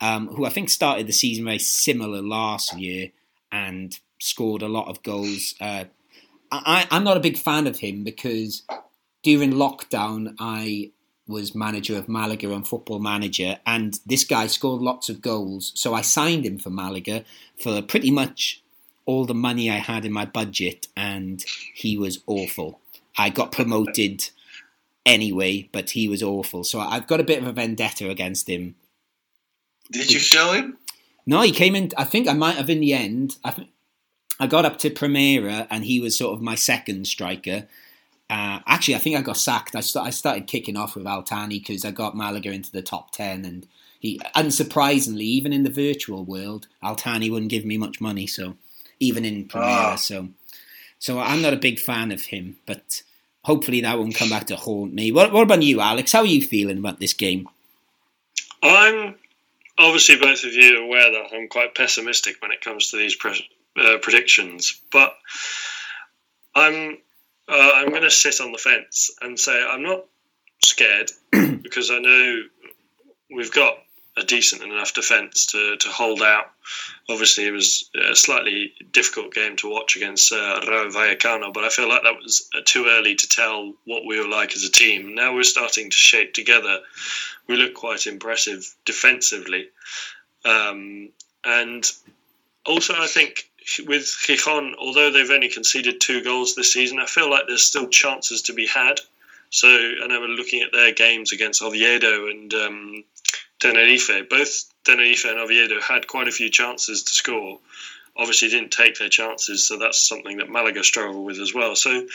um, 0.01 0.29
who 0.29 0.45
I 0.45 0.51
think 0.51 0.69
started 0.69 1.07
the 1.07 1.13
season 1.13 1.45
very 1.45 1.59
similar 1.59 2.21
last 2.21 2.77
year 2.77 3.11
and 3.51 3.99
scored 4.21 4.63
a 4.63 4.69
lot 4.69 4.89
of 4.89 5.03
goals. 5.03 5.55
Uh, 5.61 5.85
I, 6.51 6.87
I'm 6.91 7.05
not 7.05 7.17
a 7.17 7.21
big 7.21 7.39
fan 7.39 7.67
of 7.67 7.79
him 7.79 8.05
because 8.05 8.63
during 9.23 9.53
lockdown 9.53 10.35
I 10.39 10.91
was 11.27 11.55
manager 11.55 11.97
of 11.97 12.09
Malaga 12.09 12.53
on 12.53 12.65
Football 12.65 12.99
Manager, 12.99 13.59
and 13.65 13.99
this 14.05 14.25
guy 14.25 14.47
scored 14.47 14.83
lots 14.83 15.09
of 15.09 15.23
goals. 15.23 15.73
So 15.75 15.95
I 15.95 16.03
signed 16.03 16.45
him 16.45 16.59
for 16.59 16.71
Malaga 16.71 17.25
for 17.57 17.81
pretty 17.81 18.11
much 18.11 18.63
all 19.07 19.25
the 19.25 19.35
money 19.35 19.71
I 19.71 19.77
had 19.77 20.05
in 20.05 20.13
my 20.13 20.25
budget, 20.25 20.89
and 20.97 21.45
he 21.75 21.97
was 21.97 22.23
awful. 22.27 22.81
I 23.17 23.31
got 23.31 23.53
promoted 23.53 24.31
anyway, 25.05 25.69
but 25.73 25.91
he 25.91 26.09
was 26.09 26.23
awful. 26.23 26.65
So 26.65 26.81
I've 26.81 27.07
got 27.07 27.21
a 27.21 27.25
bit 27.25 27.41
of 27.41 27.47
a 27.47 27.53
vendetta 27.53 28.11
against 28.11 28.49
him. 28.49 28.75
Did 29.91 30.11
you 30.11 30.21
sell 30.21 30.53
him? 30.53 30.79
No, 31.27 31.43
he 31.43 31.53
came 31.53 31.77
in. 31.77 31.91
I 31.97 32.05
think 32.05 32.29
I 32.29 32.33
might 32.33 32.57
have 32.57 32.71
in 32.71 32.81
the 32.81 32.95
end. 32.95 33.37
I, 33.45 33.67
I 34.41 34.47
got 34.47 34.65
up 34.65 34.79
to 34.79 34.91
Primera, 34.91 35.67
and 35.71 35.85
he 35.85 36.01
was 36.01 36.17
sort 36.17 36.35
of 36.35 36.43
my 36.43 36.55
second 36.55 37.07
striker. 37.07 37.69
Uh, 38.31 38.61
actually, 38.67 38.95
I 38.95 38.99
think 38.99 39.17
I 39.17 39.21
got 39.23 39.37
sacked. 39.37 39.77
I, 39.77 39.81
st- 39.81 40.07
I 40.07 40.11
started 40.11 40.47
kicking 40.47 40.77
off 40.77 40.97
with 40.97 41.07
Al-Thani 41.07 41.59
because 41.59 41.85
I 41.85 41.91
got 41.91 42.17
Malaga 42.17 42.51
into 42.51 42.73
the 42.73 42.81
top 42.83 43.11
ten, 43.13 43.45
and 43.45 43.67
he, 44.01 44.19
unsurprisingly, 44.35 45.21
even 45.21 45.53
in 45.53 45.65
the 45.65 45.71
virtual 45.71 46.25
world, 46.25 46.67
Al-Thani 46.83 47.29
wouldn't 47.31 47.51
give 47.51 47.65
me 47.65 47.77
much 47.77 48.01
money. 48.01 48.27
So 48.27 48.57
even 49.01 49.25
in 49.25 49.47
Primera, 49.49 49.93
Ah. 49.93 49.97
so 49.97 50.29
so 50.99 51.19
I'm 51.21 51.43
not 51.43 51.53
a 51.53 51.57
big 51.59 51.79
fan 51.79 52.11
of 52.13 52.23
him. 52.23 52.57
But 52.65 53.03
hopefully 53.45 53.81
that 53.83 53.99
won't 53.99 54.15
come 54.15 54.31
back 54.31 54.47
to 54.47 54.57
haunt 54.57 54.95
me. 54.95 55.13
What, 55.13 55.33
what 55.33 55.43
about 55.43 55.63
you, 55.63 55.81
Alex? 55.81 56.13
How 56.13 56.21
are 56.21 56.27
you 56.27 56.41
feeling 56.47 56.79
about 56.79 57.01
this 57.01 57.13
game? 57.13 57.49
I'm 58.63 59.17
obviously 59.79 60.17
both 60.17 60.45
of 60.45 60.53
you 60.55 60.85
aware 60.85 61.11
that 61.11 61.35
I'm 61.35 61.49
quite 61.49 61.75
pessimistic 61.75 62.37
when 62.41 62.53
it 62.53 62.61
comes 62.61 62.91
to 62.91 62.97
these 62.97 63.17
pre- 63.17 63.49
uh, 63.77 63.99
predictions, 64.01 64.81
but 64.93 65.13
I'm 66.55 66.99
uh, 67.49 67.73
I'm 67.75 67.91
going 67.91 68.03
to 68.03 68.11
sit 68.11 68.41
on 68.41 68.53
the 68.53 68.59
fence 68.59 69.11
and 69.21 69.39
say 69.39 69.63
I'm 69.63 69.83
not 69.83 70.05
scared 70.61 71.11
because 71.31 71.91
I 71.91 71.99
know 71.99 72.43
we've 73.31 73.53
got 73.53 73.79
a 74.17 74.23
decent 74.23 74.63
enough 74.63 74.93
defence 74.93 75.47
to, 75.47 75.77
to 75.77 75.89
hold 75.89 76.21
out. 76.21 76.51
Obviously, 77.09 77.47
it 77.47 77.51
was 77.51 77.89
a 77.95 78.15
slightly 78.15 78.75
difficult 78.93 79.33
game 79.33 79.57
to 79.57 79.71
watch 79.71 79.97
against 79.97 80.33
uh, 80.33 80.61
Rayo 80.69 80.91
Vallecano, 80.91 81.53
but 81.53 81.65
I 81.65 81.71
feel 81.71 81.89
like 81.89 82.03
that 82.03 82.17
was 82.23 82.49
uh, 82.55 82.61
too 82.65 82.87
early 82.89 83.15
to 83.15 83.29
tell 83.29 83.73
what 83.87 84.05
we 84.07 84.21
were 84.21 84.29
like 84.29 84.55
as 84.55 84.65
a 84.65 84.71
team. 84.71 85.15
Now 85.15 85.35
we're 85.35 85.45
starting 85.45 85.91
to 85.91 85.97
shape 85.97 86.35
together. 86.35 86.81
We 87.49 87.57
look 87.57 87.75
quite 87.75 88.07
impressive 88.07 88.75
defensively. 88.85 89.69
Um, 90.45 91.09
and 91.45 91.91
also, 92.67 92.95
I 92.95 93.07
think 93.07 93.51
with 93.87 94.05
Gijon, 94.05 94.75
although 94.79 95.11
they've 95.11 95.31
only 95.31 95.49
conceded 95.49 96.01
two 96.01 96.23
goals 96.23 96.55
this 96.55 96.73
season, 96.73 96.99
I 96.99 97.07
feel 97.07 97.31
like 97.31 97.47
there's 97.47 97.65
still 97.65 97.89
chances 97.89 98.43
to 98.43 98.53
be 98.53 98.67
had. 98.67 99.01
So 99.51 99.69
I 99.69 100.07
know 100.07 100.21
we're 100.21 100.29
looking 100.29 100.63
at 100.63 100.73
their 100.73 100.93
games 100.93 101.33
against 101.33 101.63
Oviedo 101.63 102.29
and 102.29 102.53
um, 102.55 103.05
Tenerife. 103.61 104.29
Both 104.29 104.73
Tenerife 104.85 105.25
and 105.25 105.39
Oviedo 105.39 105.81
had 105.81 106.07
quite 106.07 106.29
a 106.29 106.33
few 106.33 106.51
chances 106.51 107.03
to 107.05 107.13
score. 107.13 107.59
Obviously, 108.17 108.49
didn't 108.49 108.73
take 108.73 108.99
their 108.99 109.09
chances, 109.09 109.67
so 109.67 109.79
that's 109.79 109.99
something 109.99 110.39
that 110.39 110.51
Malaga 110.51 110.85
struggle 110.85 111.25
with 111.25 111.39
as 111.39 111.55
well. 111.55 111.77
So 111.77 112.07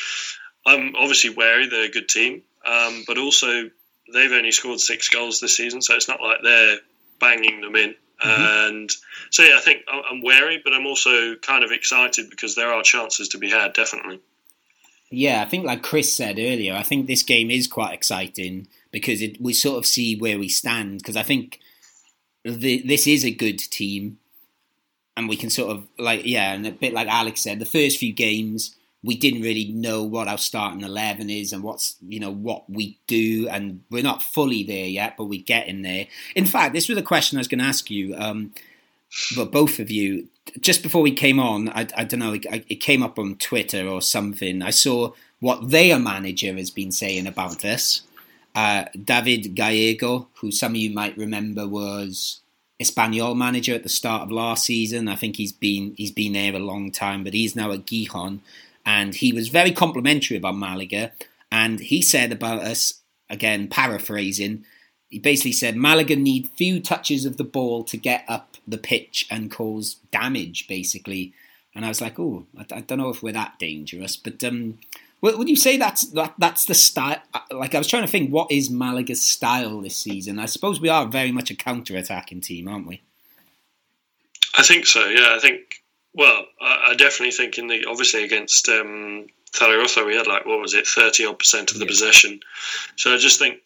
I'm 0.65 0.95
obviously 0.95 1.31
wary. 1.31 1.67
They're 1.67 1.85
a 1.85 1.89
good 1.89 2.09
team, 2.09 2.43
um, 2.65 3.03
but 3.07 3.17
also 3.17 3.69
they've 4.13 4.31
only 4.31 4.51
scored 4.51 4.79
six 4.79 5.09
goals 5.09 5.39
this 5.39 5.57
season, 5.57 5.81
so 5.81 5.95
it's 5.95 6.07
not 6.07 6.21
like 6.21 6.39
they're 6.43 6.77
banging 7.19 7.61
them 7.61 7.75
in. 7.75 7.95
Mm-hmm. 8.23 8.75
And 8.75 8.91
so, 9.29 9.43
yeah, 9.43 9.57
I 9.57 9.61
think 9.61 9.83
I'm 9.87 10.01
I'm 10.09 10.21
wary, 10.21 10.61
but 10.63 10.73
I'm 10.73 10.85
also 10.85 11.35
kind 11.35 11.63
of 11.63 11.71
excited 11.71 12.29
because 12.29 12.55
there 12.55 12.71
are 12.73 12.81
chances 12.83 13.29
to 13.29 13.37
be 13.37 13.49
had, 13.49 13.73
definitely. 13.73 14.19
Yeah, 15.09 15.41
I 15.41 15.45
think 15.45 15.65
like 15.65 15.83
Chris 15.83 16.13
said 16.13 16.37
earlier, 16.37 16.73
I 16.73 16.83
think 16.83 17.07
this 17.07 17.23
game 17.23 17.49
is 17.49 17.67
quite 17.67 17.93
exciting 17.93 18.67
because 18.91 19.21
it, 19.21 19.39
we 19.39 19.53
sort 19.53 19.77
of 19.77 19.85
see 19.85 20.17
where 20.17 20.37
we 20.37 20.49
stand. 20.49 20.97
Because 20.97 21.15
I 21.15 21.23
think 21.23 21.59
the, 22.43 22.81
this 22.81 23.07
is 23.07 23.23
a 23.23 23.31
good 23.31 23.59
team, 23.59 24.17
and 25.15 25.29
we 25.29 25.37
can 25.37 25.49
sort 25.49 25.71
of 25.71 25.87
like 25.97 26.25
yeah, 26.25 26.53
and 26.53 26.65
a 26.65 26.71
bit 26.71 26.93
like 26.93 27.07
Alex 27.07 27.41
said, 27.41 27.59
the 27.59 27.65
first 27.65 27.99
few 27.99 28.13
games 28.13 28.75
we 29.07 29.15
didn't 29.15 29.41
really 29.41 29.71
know 29.71 30.03
what 30.03 30.27
our 30.27 30.37
starting 30.37 30.81
eleven 30.81 31.29
is 31.29 31.53
and 31.53 31.63
what's 31.63 31.95
you 32.07 32.19
know 32.19 32.29
what 32.29 32.69
we 32.69 32.99
do, 33.07 33.47
and 33.49 33.81
we're 33.89 34.03
not 34.03 34.21
fully 34.21 34.63
there 34.63 34.85
yet, 34.85 35.15
but 35.17 35.25
we're 35.25 35.41
getting 35.41 35.81
there. 35.81 36.07
In 36.35 36.45
fact, 36.45 36.73
this 36.73 36.89
was 36.89 36.97
a 36.97 37.01
question 37.01 37.37
I 37.37 37.39
was 37.39 37.47
going 37.47 37.59
to 37.59 37.65
ask 37.65 37.89
you. 37.89 38.15
Um, 38.17 38.53
but 39.37 39.53
both 39.53 39.79
of 39.79 39.89
you, 39.89 40.27
just 40.59 40.83
before 40.83 41.01
we 41.01 41.13
came 41.13 41.39
on, 41.39 41.69
I, 41.69 41.87
I 41.95 42.03
don't 42.03 42.19
know, 42.19 42.33
it, 42.33 42.45
it 42.67 42.81
came 42.81 43.01
up 43.01 43.17
on 43.17 43.35
Twitter 43.35 43.87
or 43.87 44.01
something. 44.01 44.61
I 44.61 44.71
saw 44.71 45.13
what 45.39 45.69
their 45.69 45.97
manager 45.97 46.53
has 46.55 46.69
been 46.69 46.91
saying 46.91 47.25
about 47.25 47.63
us. 47.63 48.01
Uh, 48.53 48.85
David 49.01 49.55
Gallego, 49.55 50.27
who 50.35 50.51
some 50.51 50.73
of 50.73 50.77
you 50.77 50.89
might 50.89 51.17
remember 51.17 51.65
was 51.65 52.41
Espanyol 52.81 53.37
manager 53.37 53.73
at 53.73 53.83
the 53.83 53.89
start 53.89 54.23
of 54.23 54.31
last 54.31 54.65
season. 54.65 55.07
I 55.07 55.15
think 55.15 55.37
he's 55.37 55.53
been 55.53 55.93
he's 55.95 56.11
been 56.11 56.33
there 56.33 56.53
a 56.53 56.59
long 56.59 56.91
time, 56.91 57.23
but 57.23 57.33
he's 57.33 57.55
now 57.55 57.71
at 57.71 57.85
Gijon, 57.85 58.39
and 58.87 59.13
he 59.15 59.33
was 59.33 59.49
very 59.49 59.73
complimentary 59.73 60.37
about 60.37 60.55
Malaga. 60.55 61.11
And 61.51 61.81
he 61.81 62.01
said 62.01 62.31
about 62.31 62.61
us 62.61 63.01
again, 63.29 63.67
paraphrasing, 63.67 64.63
he 65.09 65.19
basically 65.19 65.51
said 65.51 65.75
Malaga 65.75 66.15
need 66.15 66.49
few 66.55 66.79
touches 66.79 67.25
of 67.25 67.35
the 67.35 67.43
ball 67.43 67.83
to 67.83 67.97
get 67.97 68.23
up 68.29 68.55
the 68.65 68.77
pitch 68.77 69.27
and 69.29 69.51
cause 69.51 69.97
damage, 70.09 70.69
basically. 70.69 71.33
And 71.75 71.83
I 71.83 71.89
was 71.89 71.99
like, 71.99 72.17
oh, 72.17 72.45
I, 72.57 72.65
I 72.77 72.81
don't 72.81 72.97
know 72.97 73.09
if 73.09 73.21
we're 73.21 73.33
that 73.33 73.59
dangerous, 73.59 74.15
but 74.15 74.41
um, 74.45 74.79
would 75.21 75.49
you 75.49 75.57
say 75.57 75.75
that's 75.75 76.05
that, 76.11 76.35
that's 76.37 76.63
the 76.65 76.73
style? 76.73 77.21
Like 77.51 77.75
I 77.75 77.79
was 77.79 77.87
trying 77.87 78.03
to 78.03 78.07
think, 78.07 78.31
what 78.31 78.49
is 78.49 78.69
Malaga's 78.69 79.21
style 79.21 79.81
this 79.81 79.97
season? 79.97 80.39
I 80.39 80.45
suppose 80.45 80.79
we 80.79 80.89
are 80.89 81.05
very 81.05 81.33
much 81.33 81.51
a 81.51 81.55
counter-attacking 81.55 82.39
team, 82.39 82.69
aren't 82.69 82.87
we? 82.87 83.01
I 84.57 84.63
think 84.63 84.85
so. 84.85 85.05
Yeah, 85.07 85.35
I 85.35 85.39
think. 85.39 85.83
Well, 86.13 86.45
I, 86.59 86.89
I 86.91 86.95
definitely 86.95 87.31
think 87.31 87.57
in 87.57 87.67
the 87.67 87.85
obviously 87.85 88.23
against 88.23 88.69
um, 88.69 89.27
we 90.05 90.15
had 90.15 90.27
like 90.27 90.45
what 90.45 90.59
was 90.59 90.73
it, 90.73 90.87
thirty 90.87 91.25
odd 91.25 91.39
percent 91.39 91.71
of 91.71 91.79
the 91.79 91.85
Yeah. 91.85 91.89
possession. 91.89 92.39
So 92.95 93.13
I 93.13 93.17
just 93.17 93.39
think 93.39 93.59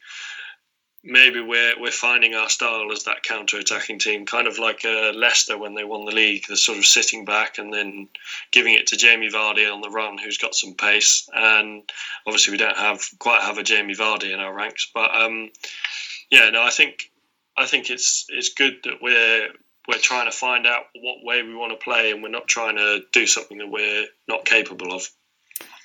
maybe 1.04 1.42
we're 1.42 1.80
we're 1.80 1.92
finding 1.92 2.36
our 2.36 2.50
style 2.50 2.92
as 2.92 3.06
that 3.06 3.24
counter 3.24 3.58
attacking 3.58 4.00
team, 4.00 4.26
kind 4.26 4.48
of 4.48 4.60
like 4.60 4.86
uh, 4.86 5.12
Leicester 5.14 5.58
when 5.58 5.74
they 5.74 5.84
won 5.84 6.06
the 6.06 6.12
league. 6.12 6.46
They're 6.48 6.58
sort 6.58 6.78
of 6.78 6.86
sitting 6.86 7.26
back 7.26 7.58
and 7.58 7.74
then 7.74 8.08
giving 8.52 8.76
it 8.76 8.88
to 8.88 8.98
Jamie 8.98 9.30
Vardy 9.32 9.72
on 9.72 9.82
the 9.82 9.90
run, 9.90 10.18
who's 10.18 10.38
got 10.38 10.56
some 10.56 10.76
pace. 10.76 11.28
And 11.34 11.84
obviously 12.28 12.52
we 12.52 12.58
don't 12.58 12.78
have 12.78 13.02
quite 13.20 13.42
have 13.42 13.58
a 13.58 13.64
Jamie 13.64 13.96
Vardy 13.96 14.32
in 14.34 14.40
our 14.40 14.54
ranks, 14.54 14.90
but 14.94 15.16
um, 15.16 15.50
yeah, 16.30 16.50
no, 16.52 16.62
I 16.62 16.70
think 16.70 17.12
I 17.58 17.66
think 17.66 17.90
it's 17.90 18.26
it's 18.30 18.54
good 18.54 18.78
that 18.84 19.02
we're 19.02 19.50
we're 19.88 19.98
trying 19.98 20.30
to 20.30 20.36
find 20.36 20.68
out 20.68 20.84
what 20.96 21.24
way 21.24 21.44
we 21.44 21.56
want 21.56 21.72
to 21.72 21.84
play, 21.84 22.12
and 22.12 22.22
we're 22.22 22.30
not 22.30 22.48
trying 22.48 22.78
to 22.78 23.02
do 23.12 23.26
something 23.26 23.58
that 23.60 23.68
we're 23.70 24.06
not 24.28 24.46
capable 24.46 24.94
of. 24.94 25.10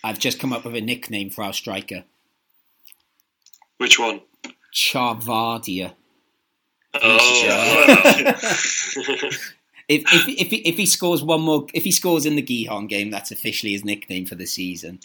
I've 0.05 0.18
just 0.18 0.38
come 0.38 0.53
up 0.53 0.64
with 0.64 0.76
a 0.76 0.80
nickname 0.80 1.30
for 1.30 1.42
our 1.42 1.53
striker, 1.53 2.05
Which 3.78 3.99
one? 3.99 4.20
Charvardia. 4.72 5.94
Oh, 6.94 8.32
If 9.88 10.03
if 10.12 10.28
if 10.28 10.49
he, 10.49 10.57
if 10.68 10.76
he 10.76 10.86
scores 10.86 11.22
one 11.22 11.42
more, 11.42 11.66
if 11.72 11.84
he 11.84 11.92
scores 11.92 12.26
in 12.26 12.34
the 12.34 12.42
Gijon 12.42 12.88
game, 12.88 13.11
that's 13.11 13.30
officially 13.30 13.72
his 13.72 13.84
nickname 13.84 14.26
for 14.26 14.34
the 14.34 14.47
season. 14.47 14.99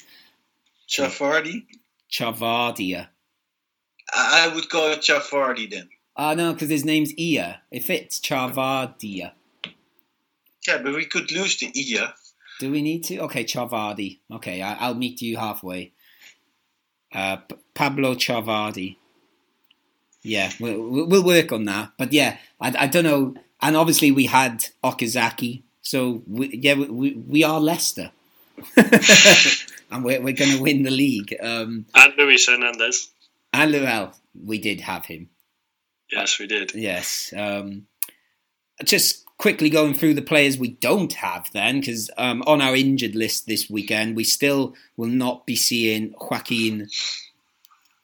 Chavardi? 0.89 1.66
Charvardia. 2.12 3.10
I 4.12 4.48
I 4.50 4.56
would 4.56 4.70
call 4.70 4.92
it 4.92 5.02
Chavardi 5.02 5.70
then. 5.70 5.89
Ah 6.16 6.34
no, 6.34 6.53
because 6.53 6.70
his 6.70 6.86
name's 6.86 7.18
Ia. 7.18 7.62
It 7.72 7.84
fits 7.84 8.20
Charvardia. 8.20 9.32
Yeah, 10.68 10.78
but 10.84 10.93
we 10.93 11.05
could 11.05 11.32
lose 11.32 11.57
the 11.57 11.72
Ia. 11.76 12.14
Do 12.59 12.72
we 12.72 12.82
need 12.82 13.03
to? 13.05 13.18
Okay, 13.20 13.43
Charvardi. 13.43 14.20
Okay, 14.32 14.62
I, 14.62 14.74
I'll 14.76 14.93
meet 14.93 15.22
you 15.22 15.38
halfway. 15.38 15.93
Uh, 17.14 17.38
P- 17.38 17.55
Pablo 17.74 18.14
Charvardi. 18.16 18.97
Yeah, 20.22 20.51
we'll, 20.59 20.82
we'll 20.82 21.07
we'll 21.07 21.24
work 21.24 21.51
on 21.51 21.66
that. 21.66 21.93
But 21.97 22.14
yeah, 22.14 22.38
I, 22.59 22.74
I 22.78 22.88
don't 22.88 23.03
know. 23.03 23.34
And 23.62 23.76
obviously 23.76 24.12
we 24.12 24.26
had 24.28 24.66
Okazaki. 24.84 25.64
So 25.82 26.22
we, 26.28 26.49
yeah, 26.53 26.76
we, 26.76 26.86
we, 26.89 27.12
we 27.14 27.43
are 27.43 27.59
Leicester. 27.59 28.12
and 28.78 30.03
we're, 30.03 30.22
we're 30.22 30.34
going 30.34 30.51
to 30.51 30.62
win 30.62 30.84
the 30.84 30.91
league. 30.91 31.36
Um, 31.41 31.86
and 31.95 32.14
Luis 32.18 32.47
Hernandez. 32.47 33.09
and 33.53 33.74
Luel, 33.74 34.16
we 34.45 34.59
did 34.59 34.82
have 34.82 35.05
him. 35.05 35.30
Yes, 36.12 36.39
we 36.39 36.47
did. 36.47 36.74
Yes. 36.76 37.34
Um, 37.36 37.88
just 38.84 39.26
quickly 39.38 39.70
going 39.70 39.93
through 39.93 40.14
the 40.14 40.22
players 40.22 40.57
we 40.57 40.70
don't 40.70 41.14
have 41.14 41.51
then, 41.51 41.80
because 41.80 42.09
um, 42.18 42.43
on 42.45 42.62
our 42.62 42.76
injured 42.76 43.16
list 43.16 43.47
this 43.47 43.70
weekend, 43.70 44.16
we 44.16 44.24
still 44.24 44.76
will 44.97 45.07
not 45.07 45.45
be 45.45 45.55
seeing 45.55 46.14
Joaquin. 46.20 46.88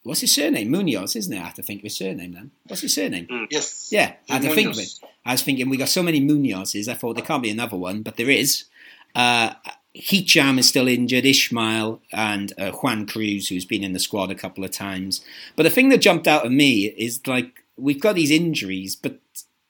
What's 0.03 0.21
his 0.21 0.33
surname? 0.33 0.71
Munoz, 0.71 1.15
isn't 1.15 1.33
it? 1.33 1.39
I 1.39 1.43
have 1.43 1.53
to 1.55 1.61
think 1.61 1.81
of 1.81 1.83
his 1.83 1.97
surname 1.97 2.31
then. 2.31 2.51
What's 2.67 2.81
his 2.81 2.95
surname? 2.95 3.27
Yes. 3.51 3.89
Yeah, 3.91 4.13
I 4.29 4.33
had 4.33 4.43
to 4.43 4.55
think 4.55 4.71
of 4.71 4.79
it. 4.79 4.89
I 5.25 5.33
was 5.33 5.41
thinking 5.41 5.69
we 5.69 5.77
got 5.77 5.89
so 5.89 6.01
many 6.01 6.21
Munozes, 6.21 6.87
I 6.87 6.93
thought 6.93 7.15
there 7.15 7.25
can't 7.25 7.43
be 7.43 7.51
another 7.51 7.77
one, 7.77 8.01
but 8.03 8.15
there 8.15 8.29
is. 8.29 8.65
Uh, 9.13 9.53
Hicham 9.95 10.59
is 10.59 10.69
still 10.69 10.87
injured, 10.87 11.25
Ishmael, 11.25 12.01
and 12.11 12.53
uh, 12.57 12.71
Juan 12.71 13.05
Cruz, 13.05 13.49
who's 13.49 13.65
been 13.65 13.83
in 13.83 13.93
the 13.93 13.99
squad 13.99 14.31
a 14.31 14.35
couple 14.35 14.63
of 14.63 14.71
times. 14.71 15.21
But 15.55 15.63
the 15.63 15.69
thing 15.69 15.89
that 15.89 15.99
jumped 15.99 16.27
out 16.27 16.45
at 16.45 16.51
me 16.51 16.85
is 16.85 17.25
like 17.27 17.63
we've 17.78 18.01
got 18.01 18.15
these 18.15 18.32
injuries, 18.32 18.95
but 18.95 19.19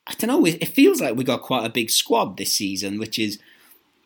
I 0.08 0.14
don't 0.14 0.30
know. 0.30 0.46
It, 0.46 0.68
feels 0.70 1.02
like 1.02 1.16
we've 1.16 1.28
got 1.28 1.42
quite 1.42 1.66
a 1.66 1.70
big 1.70 1.90
squad 1.90 2.38
this 2.38 2.54
season, 2.54 2.98
which 2.98 3.20
is 3.20 3.40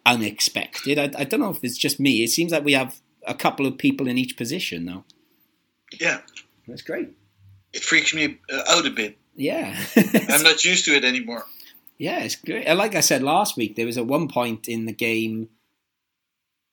unexpected. 0.06 0.98
I, 0.98 1.12
I 1.18 1.24
don't 1.24 1.40
know 1.40 1.52
if 1.52 1.64
it's 1.64 1.78
just 1.78 2.00
me. 2.00 2.24
It 2.24 2.30
seems 2.30 2.52
like 2.52 2.66
we 2.66 2.74
have 2.74 3.00
a 3.28 3.36
couple 3.36 3.66
of 3.66 3.78
people 3.78 4.08
in 4.08 4.18
each 4.18 4.36
position 4.36 4.86
now. 4.86 5.06
Yeah. 6.00 6.22
That's 6.68 6.82
great. 6.82 7.10
It 7.74 7.84
freaks 7.84 8.14
me 8.14 8.40
uh, 8.52 8.64
out 8.70 8.86
a 8.86 8.90
bit. 8.90 9.18
Yeah. 9.36 9.78
I'm 9.96 10.44
not 10.44 10.66
used 10.66 10.86
to 10.86 10.96
it 10.96 11.06
anymore. 11.06 11.46
Yeah, 11.98 12.20
it's 12.24 12.36
great. 12.36 12.68
Like 12.68 12.96
I 12.96 13.02
said 13.02 13.22
last 13.22 13.56
week, 13.56 13.76
there 13.76 13.86
was 13.86 13.98
at 13.98 14.08
one 14.08 14.28
point 14.28 14.68
in 14.68 14.86
the 14.86 14.94
game. 14.94 15.50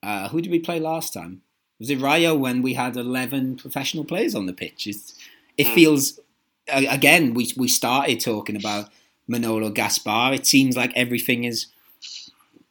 Uh, 0.03 0.29
who 0.29 0.41
did 0.41 0.51
we 0.51 0.59
play 0.59 0.81
last 0.81 1.13
time? 1.13 1.43
Was 1.79 1.91
it 1.91 2.01
Rayo 2.01 2.35
when 2.35 2.63
we 2.63 2.75
had 2.75 2.97
eleven 2.97 3.57
professional 3.57 4.05
players 4.05 4.35
on 4.35 4.47
the 4.47 4.53
pitch? 4.53 4.87
It's, 4.87 5.15
it 5.59 5.69
feels 5.75 6.19
a- 6.19 6.23
again 6.69 7.35
we 7.35 7.53
we 7.57 7.69
started 7.69 8.21
talking 8.21 8.57
about 8.57 8.91
Manolo 9.27 9.71
Gaspar. 9.71 10.33
It 10.35 10.47
seems 10.47 10.77
like 10.77 10.93
everything 10.97 11.45
is 11.45 11.67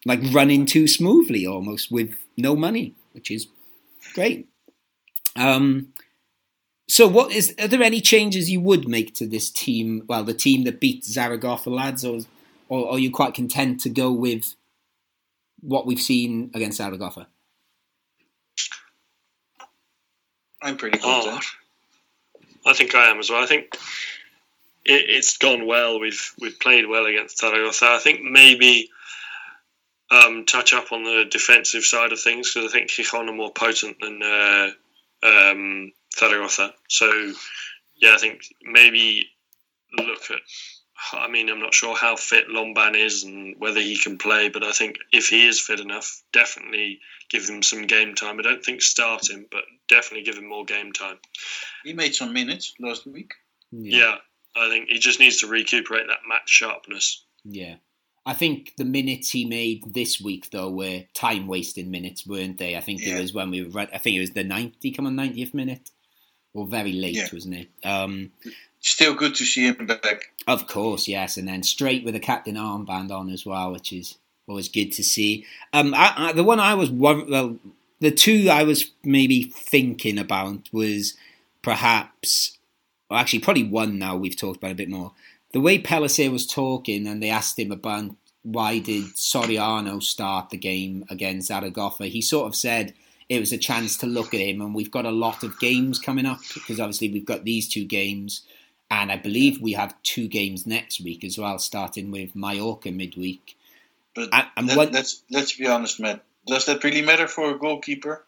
like 0.05 0.19
running 0.31 0.65
too 0.65 0.87
smoothly, 0.87 1.45
almost 1.45 1.91
with 1.91 2.15
no 2.37 2.55
money, 2.55 2.95
which 3.13 3.29
is 3.29 3.47
great. 4.13 4.47
Um, 5.35 5.93
so, 6.89 7.07
what 7.07 7.31
is? 7.31 7.53
Are 7.59 7.67
there 7.67 7.83
any 7.83 8.01
changes 8.01 8.49
you 8.49 8.61
would 8.61 8.87
make 8.87 9.13
to 9.15 9.27
this 9.27 9.49
team? 9.49 10.03
Well, 10.07 10.23
the 10.23 10.33
team 10.33 10.63
that 10.63 10.79
beat 10.79 11.03
Zaragoza 11.03 11.69
lads, 11.69 12.05
or, 12.05 12.21
or 12.69 12.93
are 12.93 12.99
you 12.99 13.11
quite 13.11 13.33
content 13.33 13.81
to 13.81 13.89
go 13.89 14.11
with 14.11 14.55
what 15.59 15.85
we've 15.85 15.99
seen 16.01 16.49
against 16.53 16.77
Zaragoza? 16.77 17.27
I'm 20.61 20.77
pretty 20.77 20.99
Oh, 21.03 21.23
content. 21.23 21.45
I 22.67 22.73
think 22.73 22.93
I 22.93 23.09
am 23.09 23.19
as 23.19 23.29
well. 23.29 23.41
I 23.41 23.47
think 23.47 23.75
it, 24.85 25.05
it's 25.07 25.37
gone 25.37 25.65
well. 25.65 25.99
We've 25.99 26.33
we've 26.39 26.59
played 26.59 26.87
well 26.87 27.05
against 27.05 27.39
Zaragoza. 27.39 27.85
I 27.85 27.99
think 27.99 28.21
maybe 28.21 28.89
um, 30.11 30.45
touch 30.45 30.73
up 30.73 30.91
on 30.91 31.03
the 31.03 31.25
defensive 31.29 31.83
side 31.83 32.11
of 32.11 32.19
things 32.19 32.53
because 32.53 32.69
I 32.69 32.73
think 32.73 32.89
Gijon 32.89 33.29
are 33.29 33.33
more 33.33 33.51
potent 33.51 33.97
than 33.99 34.21
uh, 34.21 34.69
um. 35.23 35.91
So 36.89 37.33
yeah, 37.95 38.13
I 38.13 38.17
think 38.17 38.41
maybe 38.63 39.29
look 39.97 40.31
at. 40.31 40.39
I 41.13 41.27
mean, 41.27 41.49
I'm 41.49 41.59
not 41.59 41.73
sure 41.73 41.95
how 41.95 42.15
fit 42.15 42.47
Lomban 42.49 42.95
is 42.95 43.23
and 43.23 43.55
whether 43.59 43.79
he 43.79 43.97
can 43.97 44.17
play, 44.17 44.49
but 44.49 44.63
I 44.63 44.71
think 44.71 44.97
if 45.11 45.29
he 45.29 45.47
is 45.47 45.59
fit 45.59 45.79
enough, 45.79 46.23
definitely 46.33 46.99
give 47.29 47.47
him 47.47 47.61
some 47.61 47.83
game 47.87 48.15
time. 48.15 48.39
I 48.39 48.43
don't 48.43 48.63
think 48.63 48.81
start 48.81 49.29
him, 49.29 49.45
but 49.51 49.63
definitely 49.87 50.23
give 50.23 50.37
him 50.37 50.47
more 50.49 50.65
game 50.65 50.91
time. 50.93 51.17
He 51.83 51.93
made 51.93 52.15
some 52.15 52.33
minutes 52.33 52.73
last 52.79 53.05
week. 53.05 53.33
Yeah, 53.71 54.15
I 54.55 54.69
think 54.69 54.89
he 54.89 54.97
just 54.99 55.19
needs 55.19 55.41
to 55.41 55.47
recuperate 55.47 56.07
that 56.07 56.27
match 56.27 56.49
sharpness. 56.49 57.23
Yeah. 57.43 57.75
I 58.25 58.33
think 58.33 58.73
the 58.77 58.83
minutes 58.85 59.29
he 59.29 59.45
made 59.45 59.93
this 59.93 60.19
week 60.19 60.49
though 60.51 60.69
were 60.69 61.03
time 61.13 61.47
wasting 61.47 61.89
minutes, 61.91 62.27
weren't 62.27 62.57
they? 62.57 62.75
I 62.75 62.81
think 62.81 63.01
Yeah. 63.01 63.17
it 63.17 63.21
was 63.21 63.33
when 63.33 63.51
we 63.51 63.63
were 63.63 63.69
right, 63.69 63.89
I 63.93 63.99
think 63.99 64.17
it 64.17 64.19
was 64.19 64.31
the 64.31 64.43
ninety 64.43 64.91
come 64.91 65.05
on 65.07 65.15
ninetieth 65.15 65.53
minute. 65.53 65.91
Or 66.53 66.65
very 66.65 66.91
late, 66.93 67.13
Yeah. 67.15 67.27
wasn't 67.31 67.55
it? 67.55 67.69
Um 67.83 68.31
Still 68.79 69.15
good 69.15 69.35
to 69.35 69.45
see 69.45 69.67
him 69.67 69.85
back. 69.87 70.31
Of 70.47 70.67
course, 70.67 71.07
yes, 71.07 71.37
and 71.37 71.47
then 71.47 71.63
straight 71.63 72.05
with 72.05 72.13
the 72.13 72.19
captain 72.19 72.55
armband 72.55 73.11
on 73.11 73.29
as 73.29 73.45
well, 73.45 73.71
which 73.71 73.91
is 73.91 74.17
always 74.47 74.69
good 74.69 74.91
to 74.93 75.03
see. 75.03 75.45
Um, 75.73 75.93
I, 75.93 76.13
I, 76.15 76.31
the 76.33 76.43
one 76.43 76.59
I 76.59 76.73
was 76.75 76.89
well, 76.89 77.57
the 77.99 78.11
two 78.11 78.49
I 78.49 78.63
was 78.63 78.91
maybe 79.03 79.43
thinking 79.43 80.17
about 80.17 80.69
was 80.71 81.15
perhaps, 81.61 82.57
well, 83.09 83.19
actually, 83.19 83.39
probably 83.39 83.63
one. 83.63 83.99
Now 83.99 84.15
we've 84.15 84.37
talked 84.37 84.57
about 84.57 84.71
a 84.71 84.75
bit 84.75 84.89
more. 84.89 85.11
The 85.53 85.61
way 85.61 85.81
Pellicer 85.81 86.31
was 86.31 86.45
talking, 86.45 87.07
and 87.07 87.21
they 87.21 87.29
asked 87.29 87.59
him 87.59 87.71
about 87.71 88.15
why 88.43 88.79
did 88.79 89.15
Soriano 89.15 90.01
start 90.01 90.49
the 90.49 90.57
game 90.57 91.03
against 91.09 91.47
Zaragoza. 91.47 92.05
He 92.05 92.21
sort 92.21 92.47
of 92.47 92.55
said 92.55 92.93
it 93.27 93.39
was 93.39 93.51
a 93.51 93.57
chance 93.57 93.97
to 93.97 94.05
look 94.05 94.33
at 94.33 94.39
him, 94.39 94.61
and 94.61 94.73
we've 94.73 94.91
got 94.91 95.05
a 95.05 95.11
lot 95.11 95.43
of 95.43 95.59
games 95.59 95.99
coming 95.99 96.25
up 96.25 96.39
because 96.53 96.79
obviously 96.79 97.11
we've 97.11 97.25
got 97.25 97.43
these 97.43 97.67
two 97.67 97.83
games. 97.83 98.43
And 98.89 99.11
I 99.11 99.17
believe 99.17 99.61
we 99.61 99.73
have 99.73 100.01
two 100.03 100.27
games 100.27 100.65
next 100.65 101.01
week 101.01 101.23
as 101.23 101.37
well, 101.37 101.59
starting 101.59 102.09
with 102.11 102.35
Mallorca 102.35 102.91
midweek. 102.91 103.57
But 104.15 104.29
I- 104.33 104.47
I'm 104.55 104.67
let, 104.67 104.77
what- 104.77 104.91
let's 104.93 105.21
let's 105.29 105.53
be 105.53 105.67
honest, 105.67 105.99
Matt. 105.99 106.23
Does 106.45 106.65
that 106.65 106.83
really 106.83 107.01
matter 107.01 107.27
for 107.27 107.51
a 107.51 107.59
goalkeeper? 107.59 108.23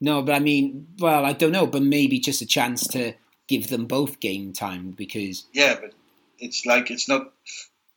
No, 0.00 0.22
but 0.22 0.34
I 0.36 0.38
mean, 0.38 0.86
well, 1.00 1.24
I 1.24 1.32
don't 1.32 1.50
know, 1.50 1.66
but 1.66 1.82
maybe 1.82 2.20
just 2.20 2.40
a 2.40 2.46
chance 2.46 2.86
to 2.88 3.14
give 3.48 3.66
them 3.66 3.86
both 3.86 4.20
game 4.20 4.52
time 4.52 4.92
because, 4.92 5.46
Yeah, 5.52 5.74
but 5.80 5.92
it's 6.38 6.64
like 6.64 6.92
it's 6.92 7.08
not 7.08 7.32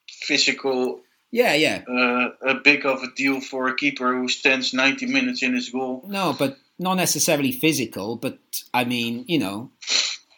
physical 0.10 1.02
yeah, 1.34 1.54
yeah, 1.54 1.84
uh, 1.88 2.30
a 2.50 2.56
big 2.56 2.86
of 2.86 3.04
a 3.04 3.12
deal 3.16 3.40
for 3.40 3.68
a 3.70 3.76
keeper 3.76 4.14
who 4.14 4.28
stands 4.28 4.74
90 4.74 5.06
minutes 5.06 5.42
in 5.44 5.54
his 5.54 5.70
goal. 5.70 6.04
no, 6.08 6.36
but 6.38 6.58
not 6.78 6.96
necessarily 6.96 7.52
physical. 7.54 8.16
But 8.18 8.40
I 8.74 8.84
mean, 8.84 9.24
you 9.28 9.40
know, 9.40 9.72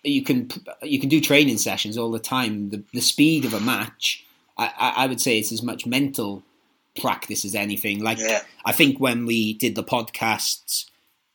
you 0.03 0.23
can 0.23 0.49
you 0.81 0.99
can 0.99 1.09
do 1.09 1.21
training 1.21 1.57
sessions 1.57 1.97
all 1.97 2.11
the 2.11 2.19
time. 2.19 2.69
The 2.69 2.83
the 2.93 3.01
speed 3.01 3.45
of 3.45 3.53
a 3.53 3.59
match, 3.59 4.25
I, 4.57 4.93
I, 4.97 5.07
would 5.07 5.21
say, 5.21 5.39
it's 5.39 5.51
as 5.51 5.63
much 5.63 5.85
mental 5.85 6.43
practice 6.99 7.45
as 7.45 7.55
anything. 7.55 8.03
Like 8.03 8.19
Yeah, 8.19 8.41
I 8.65 8.71
think 8.71 8.99
when 8.99 9.25
we 9.25 9.53
did 9.53 9.75
the 9.75 9.83
podcasts 9.83 10.85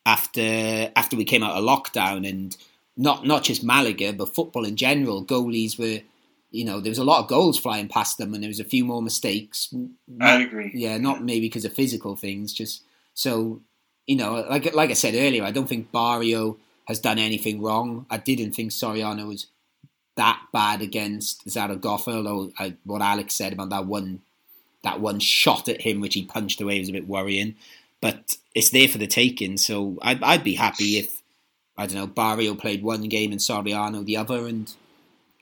after 0.07 0.91
after 0.97 1.17
we 1.17 1.25
came 1.25 1.43
out 1.43 1.57
of 1.57 1.65
lockdown 1.65 2.29
and 2.29 2.57
not 2.97 3.27
not 3.27 3.43
just 3.43 3.65
Malaga 3.65 4.13
but 4.13 4.35
football 4.35 4.65
in 4.65 4.77
general, 4.77 5.25
goalies 5.25 5.79
were 5.79 6.03
you 6.51 6.65
know 6.65 6.81
there 6.81 6.91
was 6.91 6.99
a 6.99 7.05
lot 7.05 7.21
of 7.21 7.29
goals 7.29 7.59
flying 7.59 7.89
past 7.89 8.19
them 8.19 8.35
and 8.35 8.43
there 8.43 8.49
was 8.49 8.61
a 8.61 8.65
few 8.65 8.85
more 8.85 9.03
mistakes. 9.03 9.75
I 10.21 10.43
agree. 10.43 10.73
yeah, 10.75 10.99
not 10.99 11.25
maybe 11.25 11.47
because 11.47 11.65
of 11.65 11.73
physical 11.73 12.17
things, 12.17 12.53
just 12.53 12.83
so 13.15 13.63
you 14.07 14.17
know, 14.17 14.45
like 14.49 14.75
like 14.75 14.91
I 14.91 14.95
said 14.95 15.15
earlier, 15.15 15.45
I 15.45 15.53
don't 15.53 15.69
think 15.69 15.93
Barrio 15.93 16.57
has 16.89 16.99
done 16.99 17.19
anything 17.19 17.61
wrong. 17.61 18.07
I 18.11 18.17
didn't 18.17 18.53
think 18.53 18.73
Soriano 18.73 19.29
was 19.29 19.47
that 20.17 20.41
bad 20.53 20.81
against 20.81 21.49
Zaragoza, 21.49 22.11
although 22.13 22.51
I, 22.59 22.75
what 22.85 23.03
Alex 23.03 23.35
said 23.35 23.53
about 23.53 23.69
that 23.69 23.87
one 23.87 24.23
that 24.83 25.01
one 25.01 25.21
shot 25.21 25.69
at 25.69 25.83
him, 25.83 26.01
which 26.01 26.15
he 26.15 26.25
punched 26.25 26.61
away, 26.61 26.79
was 26.79 26.89
a 26.89 26.93
bit 26.93 27.07
worrying. 27.07 27.57
But 28.01 28.37
it's 28.55 28.71
there 28.71 28.89
for 28.89 28.99
the 28.99 29.07
taking, 29.07 29.59
so 29.59 29.99
I'd, 30.03 30.23
I'd 30.23 30.45
be 30.45 30.55
happy 30.55 30.99
if 30.99 31.23
I 31.77 31.87
don't 31.87 31.97
know 31.97 32.07
Barrio 32.07 32.55
played 32.55 32.83
one 32.83 33.03
game 33.03 33.33
and 33.33 33.41
Soriano 33.41 34.05
the 34.05 34.17
other, 34.17 34.47
and 34.47 34.73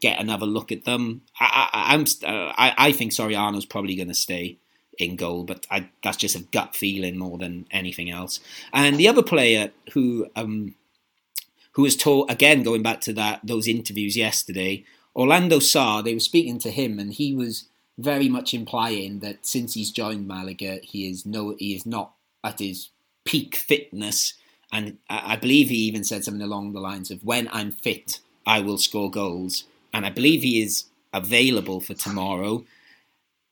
get 0.00 0.20
another 0.20 0.46
look 0.46 0.72
at 0.72 0.84
them. 0.84 1.22
I, 1.38 1.68
I, 1.72 1.94
I'm 1.94 2.02
uh, 2.24 2.52
I, 2.56 2.74
I 2.76 2.92
think 2.92 3.12
Soriano's 3.12 3.66
probably 3.66 3.94
going 3.94 4.08
to 4.08 4.14
stay 4.14 4.58
in 4.98 5.14
goal, 5.14 5.44
but 5.44 5.64
I, 5.70 5.90
that's 6.02 6.16
just 6.16 6.34
a 6.34 6.40
gut 6.40 6.74
feeling 6.74 7.18
more 7.18 7.38
than 7.38 7.66
anything 7.70 8.10
else. 8.10 8.40
And 8.72 8.96
the 8.96 9.08
other 9.08 9.22
player 9.22 9.70
who 9.92 10.26
um, 10.34 10.74
who 11.76 11.82
was 11.82 11.94
told 11.94 12.30
again, 12.30 12.62
going 12.62 12.82
back 12.82 13.02
to 13.02 13.12
that 13.12 13.40
those 13.44 13.68
interviews 13.68 14.16
yesterday, 14.16 14.82
Orlando 15.14 15.58
Sarr. 15.58 16.02
They 16.02 16.14
were 16.14 16.20
speaking 16.20 16.58
to 16.60 16.70
him, 16.70 16.98
and 16.98 17.12
he 17.12 17.34
was 17.34 17.68
very 17.98 18.30
much 18.30 18.54
implying 18.54 19.20
that 19.20 19.46
since 19.46 19.74
he's 19.74 19.90
joined 19.90 20.26
Malaga, 20.26 20.80
he 20.82 21.08
is 21.08 21.26
no, 21.26 21.54
he 21.58 21.74
is 21.74 21.84
not 21.84 22.12
at 22.42 22.60
his 22.60 22.88
peak 23.26 23.56
fitness. 23.56 24.34
And 24.72 24.96
I 25.10 25.34
I 25.34 25.36
believe 25.36 25.68
he 25.68 25.76
even 25.76 26.02
said 26.02 26.24
something 26.24 26.42
along 26.42 26.72
the 26.72 26.80
lines 26.80 27.10
of, 27.10 27.22
"When 27.22 27.46
I'm 27.52 27.72
fit, 27.72 28.20
I 28.46 28.60
will 28.60 28.78
score 28.78 29.10
goals." 29.10 29.64
And 29.92 30.06
I 30.06 30.10
believe 30.10 30.42
he 30.42 30.62
is 30.62 30.84
available 31.12 31.80
for 31.82 31.92
tomorrow. 31.92 32.64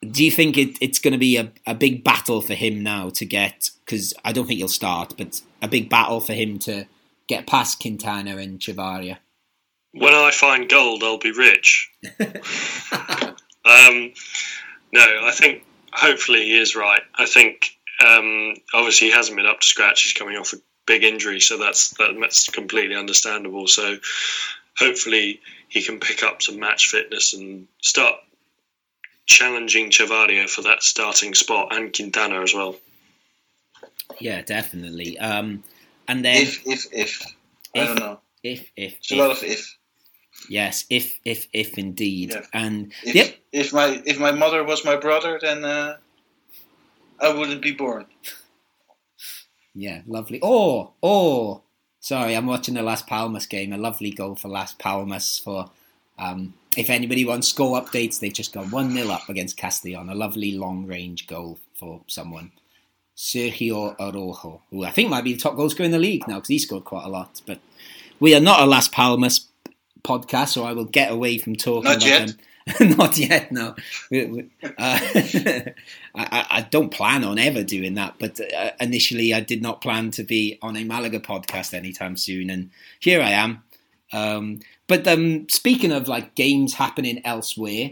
Do 0.01 0.25
you 0.25 0.31
think 0.31 0.57
it, 0.57 0.79
it's 0.81 0.99
going 0.99 1.13
to 1.13 1.19
be 1.19 1.37
a, 1.37 1.53
a 1.67 1.75
big 1.75 2.05
battle 2.05 2.41
for 2.41 2.55
him 2.55 2.83
now 2.83 3.11
to 3.11 3.25
get? 3.27 3.71
Because 3.85 4.15
I 4.25 4.33
don't 4.33 4.47
think 4.47 4.59
he'll 4.59 4.69
start, 4.69 5.15
but 5.17 5.43
a 5.61 5.69
big 5.69 5.89
battle 5.91 6.21
for 6.21 6.35
him 6.35 6.59
to 6.61 6.87
get 7.29 7.47
past 7.47 7.81
Quintana 7.81 8.37
and 8.37 8.59
Chavarria. 8.59 9.19
When 9.93 10.15
I 10.15 10.31
find 10.33 10.69
gold, 10.69 11.03
I'll 11.03 11.19
be 11.19 11.33
rich. 11.33 11.91
Um, 13.65 14.13
no, 14.93 15.01
I 15.23 15.33
think 15.33 15.65
hopefully 15.93 16.43
he 16.43 16.59
is 16.59 16.77
right. 16.77 17.01
I 17.15 17.27
think 17.27 17.77
um, 18.05 18.55
obviously 18.75 19.09
he 19.09 19.15
hasn't 19.15 19.37
been 19.37 19.47
up 19.47 19.61
to 19.61 19.67
scratch. 19.67 20.03
He's 20.03 20.13
coming 20.13 20.37
off 20.37 20.53
a 20.53 20.57
big 20.87 21.03
injury, 21.03 21.41
so 21.41 21.57
that's 21.57 21.95
that's 22.19 22.51
completely 22.51 22.95
understandable. 22.95 23.67
So 23.67 23.97
hopefully 24.79 25.41
he 25.69 25.83
can 25.83 25.99
pick 25.99 26.23
up 26.23 26.43
some 26.43 26.61
match 26.61 26.89
fitness 26.89 27.33
and 27.33 27.67
start 27.81 28.17
challenging 29.27 29.91
Chavarria 29.91 30.49
for 30.49 30.63
that 30.63 30.83
starting 30.83 31.35
spot 31.35 31.75
and 31.75 31.95
Quintana 31.95 32.43
as 32.43 32.53
well. 32.53 32.77
Yeah, 34.21 34.43
definitely. 34.43 35.19
Um, 35.19 35.65
and 36.09 36.25
then 36.25 36.43
if 36.43 36.67
if 36.67 36.87
if 36.93 37.23
I 37.75 37.85
don't 37.85 37.99
know. 37.99 38.21
if 38.43 38.71
if, 38.77 38.97
It's 38.99 39.11
a 39.13 39.17
lot 39.17 39.31
of 39.31 39.43
if. 39.43 39.77
yes, 40.49 40.85
if 40.91 41.19
if 41.25 41.49
if 41.53 41.79
indeed, 41.79 42.31
Yeah. 42.31 42.47
and 42.53 42.93
If, 43.05 43.15
yep, 43.15 43.37
if 43.53 43.73
my 43.73 44.03
if 44.07 44.19
my 44.19 44.31
mother 44.33 44.63
was 44.65 44.85
my 44.85 44.97
brother, 44.97 45.39
then 45.41 45.65
uh, 45.65 45.97
I 47.21 47.33
wouldn't 47.33 47.63
be 47.63 47.73
born. 47.73 48.07
Yeah, 49.75 50.03
lovely. 50.07 50.39
Oh, 50.43 50.93
oh, 51.03 51.63
sorry, 52.01 52.35
I'm 52.37 52.47
watching 52.47 52.75
the 52.75 52.83
Las 52.83 53.03
Palmas 53.03 53.47
game. 53.47 53.73
A 53.73 53.77
lovely 53.79 54.11
goal 54.13 54.37
for 54.37 54.49
Las 54.49 54.75
Palmas. 54.75 55.39
For 55.39 55.69
um, 56.19 56.55
if 56.77 56.91
anybody 56.91 57.25
wants 57.25 57.49
score 57.49 57.81
updates, 57.81 58.21
they've 58.21 58.33
just 58.33 58.53
gone 58.53 58.71
one 58.71 58.93
0 58.93 59.09
up 59.11 59.29
against 59.29 59.57
Castellon. 59.57 60.09
A 60.11 60.15
lovely 60.15 60.53
long 60.53 60.87
range 60.87 61.27
goal 61.27 61.59
for 61.75 62.03
someone, 62.07 62.53
Sergio 63.17 63.95
Araujo, 63.99 64.61
who 64.71 64.85
I 64.85 64.91
think 64.91 65.11
might 65.11 65.25
be 65.25 65.33
the 65.35 65.39
top 65.41 65.57
goal 65.57 65.71
scorer 65.71 65.85
in 65.87 65.93
the 65.93 65.99
league 65.99 66.27
now 66.29 66.37
because 66.37 66.49
he 66.49 66.59
scored 66.59 66.85
quite 66.85 67.05
a 67.05 67.09
lot. 67.09 67.41
But 67.47 67.61
we 68.21 68.35
are 68.35 68.41
not 68.41 68.61
a 68.61 68.67
Las 68.67 68.89
Palmas 68.89 69.47
podcast, 70.03 70.49
so 70.49 70.65
I 70.65 70.73
will 70.73 70.85
get 70.85 71.11
away 71.13 71.39
from 71.39 71.57
talking 71.57 71.85
Not 71.85 71.97
about 71.97 72.07
yet. 72.07 72.27
them. 72.29 72.39
Not 72.97 73.19
yet, 73.19 73.53
no. 73.53 73.75
Uh, 74.11 74.65
I, 74.79 75.73
I- 76.15 76.47
I 76.51 76.67
don't 76.71 76.91
plan 76.91 77.23
on 77.23 77.39
ever 77.39 77.63
doing 77.63 77.95
that, 77.95 78.15
but 78.19 78.41
uh, 78.41 78.71
initially 78.81 79.35
I 79.35 79.41
did 79.41 79.61
not 79.61 79.83
plan 79.83 80.11
to 80.13 80.23
be 80.25 80.59
on 80.63 80.75
a 80.77 80.83
Malaga 80.85 81.21
podcast 81.21 81.75
anytime 81.75 82.17
soon, 82.17 82.49
and 82.49 82.71
here 83.01 83.21
I 83.21 83.33
am. 83.33 83.63
Um, 84.15 84.61
but 84.87 85.07
um, 85.07 85.47
speaking 85.51 85.93
of 85.93 86.09
like 86.09 86.35
games 86.37 86.75
happening 86.75 87.21
elsewhere, 87.27 87.91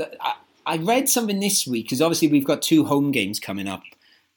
I, 0.00 0.34
I 0.64 0.76
read 0.78 1.08
something 1.10 1.38
this 1.40 1.66
week 1.66 1.84
because 1.86 2.00
obviously 2.00 2.28
we've 2.28 2.46
got 2.46 2.62
two 2.62 2.84
home 2.86 3.10
games 3.12 3.38
coming 3.38 3.68
up. 3.68 3.82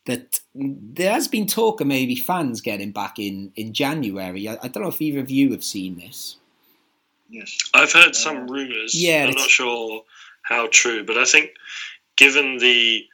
That 0.06 0.40
there 0.56 1.12
has 1.12 1.28
been 1.28 1.46
talk 1.46 1.80
of 1.80 1.88
maybe 1.88 2.16
fans 2.16 2.60
getting 2.62 2.92
back 2.92 3.20
in 3.20 3.52
in 3.56 3.74
January. 3.74 4.48
I, 4.48 4.58
I 4.64 4.68
don't 4.68 4.82
know 4.84 4.90
if 4.90 5.02
either 5.02 5.20
of 5.20 5.30
you 5.30 5.52
have 5.52 5.64
seen 5.64 5.98
this. 5.98 6.38
Yes. 7.30 7.58
I've 7.74 7.94
heard 7.94 8.16
some 8.16 8.48
rumours. 8.48 8.94
Yeah, 8.94 9.26
I'm 9.26 9.36
not 9.36 9.50
sure 9.50 10.04
how 10.42 10.68
true, 10.72 11.06
but 11.06 11.18
I 11.18 11.26
think 11.26 11.52
given 12.18 12.58
the 12.58 13.06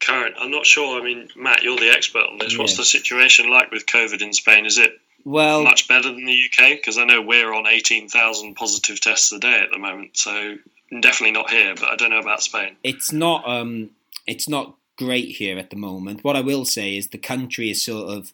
current, 0.00 0.36
I'm 0.38 0.50
not 0.50 0.64
sure. 0.64 1.00
I 1.00 1.04
mean, 1.04 1.28
Matt, 1.36 1.62
you're 1.62 1.76
the 1.76 1.90
expert 1.90 2.22
on 2.30 2.38
this. 2.38 2.56
What's 2.56 2.72
Yeah. 2.72 2.78
the 2.78 2.84
situation 2.84 3.48
like 3.48 3.70
with 3.72 3.86
COVID 3.86 4.22
in 4.22 4.32
Spain? 4.32 4.64
Is 4.64 4.78
it 4.78 4.98
Well, 5.24 5.64
much 5.64 5.88
better 5.88 6.10
than 6.12 6.24
the 6.24 6.32
UK? 6.50 6.76
Because 6.76 6.98
I 6.98 7.04
know 7.04 7.20
we're 7.20 7.52
on 7.52 7.66
18,000 7.66 8.54
positive 8.54 9.00
tests 9.00 9.32
a 9.32 9.38
day 9.40 9.58
at 9.60 9.70
the 9.72 9.78
moment, 9.78 10.16
so 10.16 10.56
definitely 11.00 11.32
not 11.32 11.50
here. 11.50 11.74
But 11.74 11.90
I 11.90 11.96
don't 11.96 12.10
know 12.10 12.20
about 12.20 12.42
Spain. 12.42 12.76
it's 12.84 13.10
not 13.12 13.46
um 13.48 13.90
it's 14.26 14.48
not 14.48 14.76
great 14.96 15.36
here 15.36 15.58
at 15.58 15.70
the 15.70 15.76
moment. 15.76 16.24
What 16.24 16.36
I 16.36 16.40
will 16.40 16.64
say 16.64 16.96
is 16.96 17.08
the 17.08 17.18
country 17.18 17.70
is 17.70 17.82
sort 17.82 18.08
of 18.08 18.32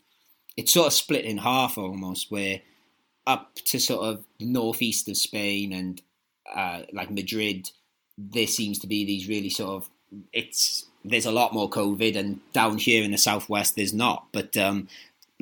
it's 0.56 0.72
sort 0.72 0.88
of 0.88 0.92
split 0.92 1.24
in 1.24 1.38
half 1.38 1.78
almost 1.78 2.30
where 2.30 2.60
up 3.26 3.54
to 3.54 3.78
sort 3.78 4.04
of 4.04 4.24
the 4.38 4.46
northeast 4.46 5.08
of 5.08 5.16
Spain 5.16 5.72
and 5.72 6.02
uh, 6.54 6.82
like 6.92 7.10
Madrid 7.10 7.70
there 8.18 8.46
seems 8.46 8.78
to 8.80 8.86
be 8.86 9.04
these 9.04 9.28
really 9.28 9.48
sort 9.48 9.70
of 9.70 9.90
it's 10.32 10.86
there's 11.04 11.26
a 11.26 11.32
lot 11.32 11.54
more 11.54 11.70
COVID 11.70 12.16
and 12.16 12.40
down 12.52 12.78
here 12.78 13.02
in 13.02 13.10
the 13.10 13.18
southwest 13.18 13.76
there's 13.76 13.94
not. 13.94 14.26
But 14.32 14.56
um 14.56 14.88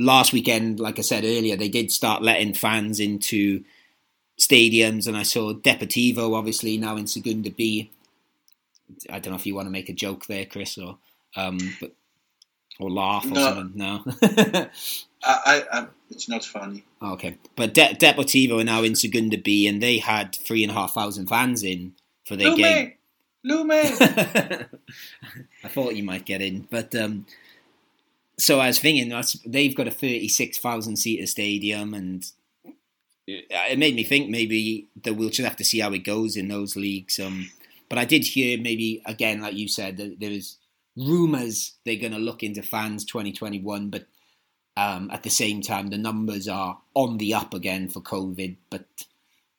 last 0.01 0.33
weekend, 0.33 0.81
like 0.81 0.99
I 0.99 1.03
said 1.03 1.25
earlier, 1.25 1.57
they 1.57 1.69
did 1.69 1.93
start 1.93 2.23
letting 2.23 2.55
fans 2.55 2.99
into 2.99 3.63
stadiums, 4.39 5.07
and 5.07 5.17
I 5.17 5.23
saw 5.23 5.53
Deportivo 5.53 6.35
obviously 6.35 6.79
now 6.79 6.97
in 6.97 7.07
Segunda 7.07 7.51
B. 7.51 7.91
I 9.09 9.19
don't 9.21 9.33
know 9.33 9.39
if 9.39 9.47
you 9.47 9.55
want 9.55 9.67
to 9.67 9.73
make 9.73 9.89
a 9.89 9.95
joke 9.95 10.27
there, 10.27 10.47
Chris, 10.47 10.77
or 10.79 10.99
um, 11.37 11.59
but 11.81 11.93
or 12.79 12.91
laugh 12.91 13.25
or 13.27 13.31
No. 13.31 13.41
something. 13.41 13.79
No. 13.79 14.05
I, 15.23 15.65
I, 15.71 15.87
it's 16.11 16.29
not 16.31 16.45
funny. 16.45 16.83
okay, 17.03 17.37
but 17.55 17.75
De- 17.75 17.95
Deportivo 17.95 18.61
are 18.61 18.65
now 18.65 18.83
in 18.83 18.95
Segunda 18.95 19.37
B, 19.37 19.67
and 19.67 19.83
they 19.83 19.99
had 19.99 20.35
three 20.35 20.63
and 20.63 20.71
a 20.71 20.75
half 20.75 20.95
thousand 20.95 21.27
fans 21.27 21.63
in 21.63 21.93
for 22.25 22.37
their 22.37 22.55
game. 22.57 22.95
Lume, 23.45 23.69
Lume. 23.69 23.71
I 25.65 25.69
thought 25.69 25.95
you 25.97 26.03
might 26.03 26.25
get 26.25 26.41
in, 26.41 26.67
but 26.71 26.95
um, 26.95 27.27
so 28.39 28.61
I 28.61 28.69
was 28.69 28.79
thinking 28.79 29.11
that's 29.11 29.35
they've 29.47 29.75
got 29.77 29.89
a 29.89 29.91
thirty-six 29.91 30.57
thousand 30.59 30.97
seater 30.97 31.27
stadium, 31.27 31.93
and 31.95 32.25
it 33.27 33.79
made 33.79 33.95
me 33.95 34.05
think 34.05 34.31
maybe 34.31 34.89
that 35.05 35.15
we'll 35.15 35.29
just 35.29 35.47
have 35.47 35.57
to 35.57 35.65
see 35.65 35.81
how 35.81 35.93
it 35.93 35.99
goes 36.05 36.37
in 36.37 36.49
those 36.49 36.77
leagues. 36.77 37.21
Um, 37.21 37.51
but 37.91 37.99
I 37.99 38.05
did 38.07 38.25
hear 38.25 38.59
maybe 38.59 39.03
again, 39.05 39.41
like 39.43 39.55
you 39.55 39.69
said, 39.69 39.97
that 39.99 40.19
there 40.21 40.31
was 40.31 40.57
rumours 41.01 41.73
they're 41.85 41.97
going 41.97 42.13
to 42.13 42.19
look 42.19 42.43
into 42.43 42.63
fans 42.63 43.05
twenty 43.05 43.33
twenty-one, 43.33 43.91
but 43.91 44.07
um, 44.77 45.11
at 45.11 45.23
the 45.23 45.31
same 45.31 45.63
time 45.63 45.89
the 45.89 45.99
numbers 45.99 46.47
are 46.49 46.79
on 46.95 47.19
the 47.19 47.35
up 47.35 47.55
again 47.55 47.89
for 47.89 48.01
COVID. 48.01 48.57
But 48.71 48.87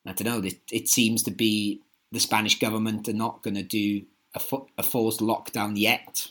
I 0.06 0.12
don't 0.12 0.24
know. 0.24 0.46
It, 0.46 0.60
it 0.70 0.88
seems 0.88 1.22
to 1.24 1.30
be 1.30 1.80
the 2.10 2.20
Spanish 2.20 2.58
government 2.58 3.08
are 3.08 3.12
not 3.12 3.42
going 3.42 3.54
to 3.54 3.62
do 3.62 4.02
a, 4.34 4.38
fo- 4.38 4.68
a 4.76 4.82
forced 4.82 5.20
lockdown 5.20 5.72
yet. 5.76 6.28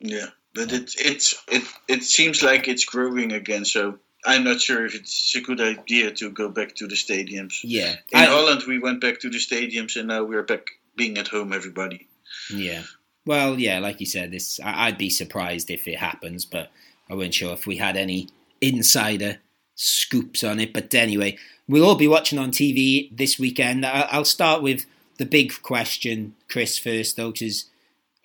Yeah, 0.00 0.26
but 0.56 0.72
it 0.72 0.94
it's 0.98 1.34
it 1.48 1.62
it 1.86 2.02
seems 2.02 2.42
like 2.42 2.66
it's 2.66 2.84
growing 2.84 3.32
again. 3.32 3.64
So 3.64 3.98
I'm 4.24 4.42
not 4.42 4.60
sure 4.60 4.84
if 4.86 4.94
it's 4.96 5.36
a 5.36 5.40
good 5.40 5.60
idea 5.60 6.10
to 6.12 6.30
go 6.30 6.48
back 6.48 6.74
to 6.76 6.88
the 6.88 6.96
stadiums. 6.96 7.60
Yeah, 7.62 7.94
In 8.10 8.18
I- 8.20 8.24
Holland, 8.26 8.62
we 8.66 8.78
went 8.80 9.00
back 9.00 9.20
to 9.20 9.30
the 9.30 9.38
stadiums, 9.38 9.94
and 9.96 10.08
now 10.08 10.24
we're 10.24 10.42
back 10.42 10.66
being 10.96 11.16
at 11.18 11.28
home. 11.28 11.52
Everybody. 11.52 12.08
Yeah. 12.50 12.82
Well, 13.24 13.58
yeah, 13.60 13.78
like 13.80 14.00
you 14.00 14.06
said, 14.06 14.30
this 14.32 14.58
I- 14.60 14.86
I'd 14.88 14.98
be 14.98 15.10
surprised 15.10 15.70
if 15.70 15.86
it 15.86 15.98
happens, 15.98 16.44
but 16.44 16.70
I 17.10 17.14
wasn't 17.14 17.34
sure 17.34 17.52
if 17.52 17.66
we 17.66 17.76
had 17.76 17.96
any 17.96 18.28
insider 18.60 19.38
scoops 19.74 20.42
on 20.42 20.58
it. 20.60 20.72
But 20.72 20.94
anyway, 20.94 21.36
we'll 21.68 21.84
all 21.84 21.94
be 21.96 22.08
watching 22.08 22.38
on 22.38 22.50
TV 22.50 23.10
this 23.16 23.38
weekend. 23.38 23.84
I- 23.86 24.08
I'll 24.10 24.24
start 24.24 24.62
with 24.62 24.86
the 25.18 25.26
big 25.26 25.62
question, 25.62 26.34
Chris, 26.48 26.78
first, 26.78 27.16
though, 27.16 27.30
because 27.32 27.66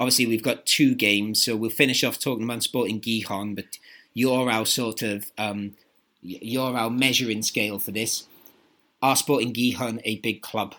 obviously 0.02 0.26
we've 0.26 0.41
got 0.41 0.66
two 0.66 0.95
games, 0.95 1.43
so 1.45 1.56
we'll 1.56 1.70
finish 1.70 2.04
off 2.04 2.20
talking 2.20 2.43
about 2.43 2.64
Sporting 2.64 2.99
Gijon, 2.99 3.56
but 3.56 3.78
you're 4.16 4.49
our 4.49 4.66
sort 4.66 5.04
of 5.04 5.32
um, 5.38 5.76
you're 6.24 6.76
our 6.76 6.89
measuring 6.89 7.43
scale 7.43 7.78
for 7.78 7.91
this. 7.91 8.26
Are 9.04 9.16
Sporting 9.16 9.54
Gijon 9.54 10.02
a 10.04 10.18
big 10.18 10.41
club? 10.41 10.74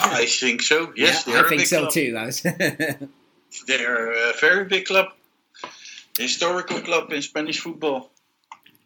I 0.00 0.24
think 0.26 0.62
so. 0.62 0.92
Yes, 0.96 1.26
yeah, 1.26 1.34
I 1.34 1.40
a 1.40 1.44
think 1.44 1.60
big 1.60 1.66
so 1.68 1.80
club. 1.80 1.92
too. 1.92 2.14
Was 2.14 2.40
They're 3.66 4.30
a 4.30 4.32
very 4.40 4.64
big 4.64 4.86
club, 4.86 5.08
historical 6.18 6.80
club 6.80 7.12
in 7.12 7.20
Spanish 7.20 7.60
football. 7.60 8.10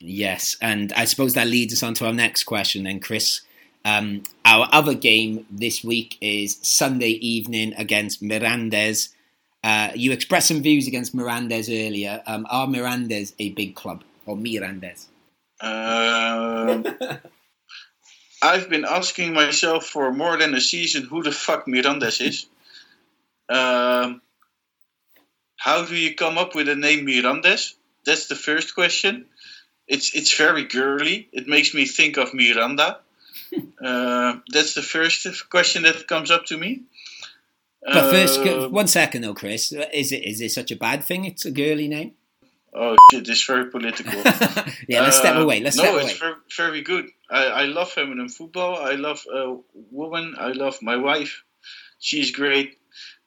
Yes, 0.01 0.57
and 0.61 0.93
I 0.95 1.05
suppose 1.05 1.35
that 1.35 1.47
leads 1.47 1.73
us 1.73 1.85
on 1.85 1.95
to 1.95 2.07
our 2.07 2.13
next 2.13 2.43
question 2.43 2.83
then, 2.83 2.99
Chris. 2.99 3.43
Um, 3.85 4.23
our 4.45 4.69
other 4.73 4.95
game 4.95 5.47
this 5.51 5.83
week 5.83 6.19
is 6.21 6.59
Sunday 6.63 7.11
evening 7.11 7.75
against 7.75 8.23
Mirandes. 8.23 9.09
Uh, 9.65 9.91
you 9.95 10.13
expressed 10.13 10.49
some 10.49 10.63
views 10.63 10.87
against 10.87 11.15
Mirandes 11.15 11.69
earlier. 11.69 12.23
Um, 12.27 12.47
are 12.51 12.67
Mirandes 12.67 13.33
a 13.39 13.51
big 13.51 13.75
club? 13.75 14.05
Or 14.27 14.37
Mirandes? 14.37 15.07
Um, 15.61 16.85
I've 18.43 18.69
been 18.69 18.85
asking 18.85 19.35
myself 19.35 19.87
for 19.87 20.13
more 20.13 20.37
than 20.37 20.55
a 20.55 20.61
season 20.61 21.05
who 21.05 21.23
the 21.23 21.33
fuck 21.33 21.67
Mirandes 21.67 22.21
is. 22.21 22.47
Um, 23.49 24.21
how 25.57 25.85
do 25.85 25.95
you 25.95 26.15
come 26.15 26.39
up 26.39 26.55
with 26.55 26.67
the 26.67 26.75
name 26.75 27.07
Mirandes? 27.07 27.75
That's 28.05 28.27
the 28.27 28.35
first 28.35 28.75
question. 28.75 29.27
It's 29.87 30.15
it's 30.15 30.37
very 30.37 30.65
girly. 30.65 31.29
It 31.33 31.47
makes 31.47 31.75
me 31.75 31.87
think 31.87 32.17
of 32.17 32.35
Miranda. 32.35 32.99
Uh, 33.83 34.39
that's 34.53 34.75
the 34.75 34.83
first 34.83 35.27
question 35.51 35.83
that 35.85 36.07
comes 36.07 36.31
up 36.31 36.47
to 36.47 36.57
me. 36.57 36.83
But 37.85 38.11
first, 38.11 38.41
Uh, 38.41 38.69
one 38.69 38.87
second 38.87 39.23
though, 39.23 39.35
Chris. 39.35 39.73
Is 39.93 40.13
it 40.13 40.23
is 40.25 40.41
it 40.41 40.51
such 40.53 40.71
a 40.71 40.77
bad 40.77 41.03
thing? 41.05 41.25
It's 41.25 41.45
a 41.45 41.51
girly 41.51 41.89
name. 41.89 42.13
oh 42.75 42.97
shit, 43.11 43.25
this 43.27 43.39
is 43.41 43.45
very 43.45 43.71
political. 43.71 44.13
yeah, 44.89 45.03
let's 45.03 45.17
step 45.19 45.37
Uh, 45.37 45.41
away. 45.43 45.61
Let's 45.61 45.77
no, 45.77 45.83
step 45.83 45.95
away. 45.95 46.05
it's 46.05 46.19
very, 46.19 46.35
very 46.57 46.83
good. 46.83 47.07
I, 47.29 47.45
I 47.47 47.65
love 47.65 47.91
feminine 47.91 48.29
football. 48.29 48.77
I 48.77 48.93
love 48.95 49.21
a 49.33 49.57
woman. 49.91 50.35
I 50.39 50.53
love 50.53 50.79
my 50.81 50.97
wife. 50.97 51.43
She's 51.99 52.31
great. 52.31 52.79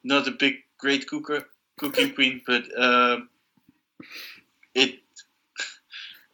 Not 0.03 0.27
a 0.27 0.31
big, 0.31 0.56
great 0.80 1.06
cooker, 1.07 1.45
cooking 1.77 2.14
queen, 2.15 2.41
but 2.47 2.64
um, 2.77 3.30
it 4.73 4.99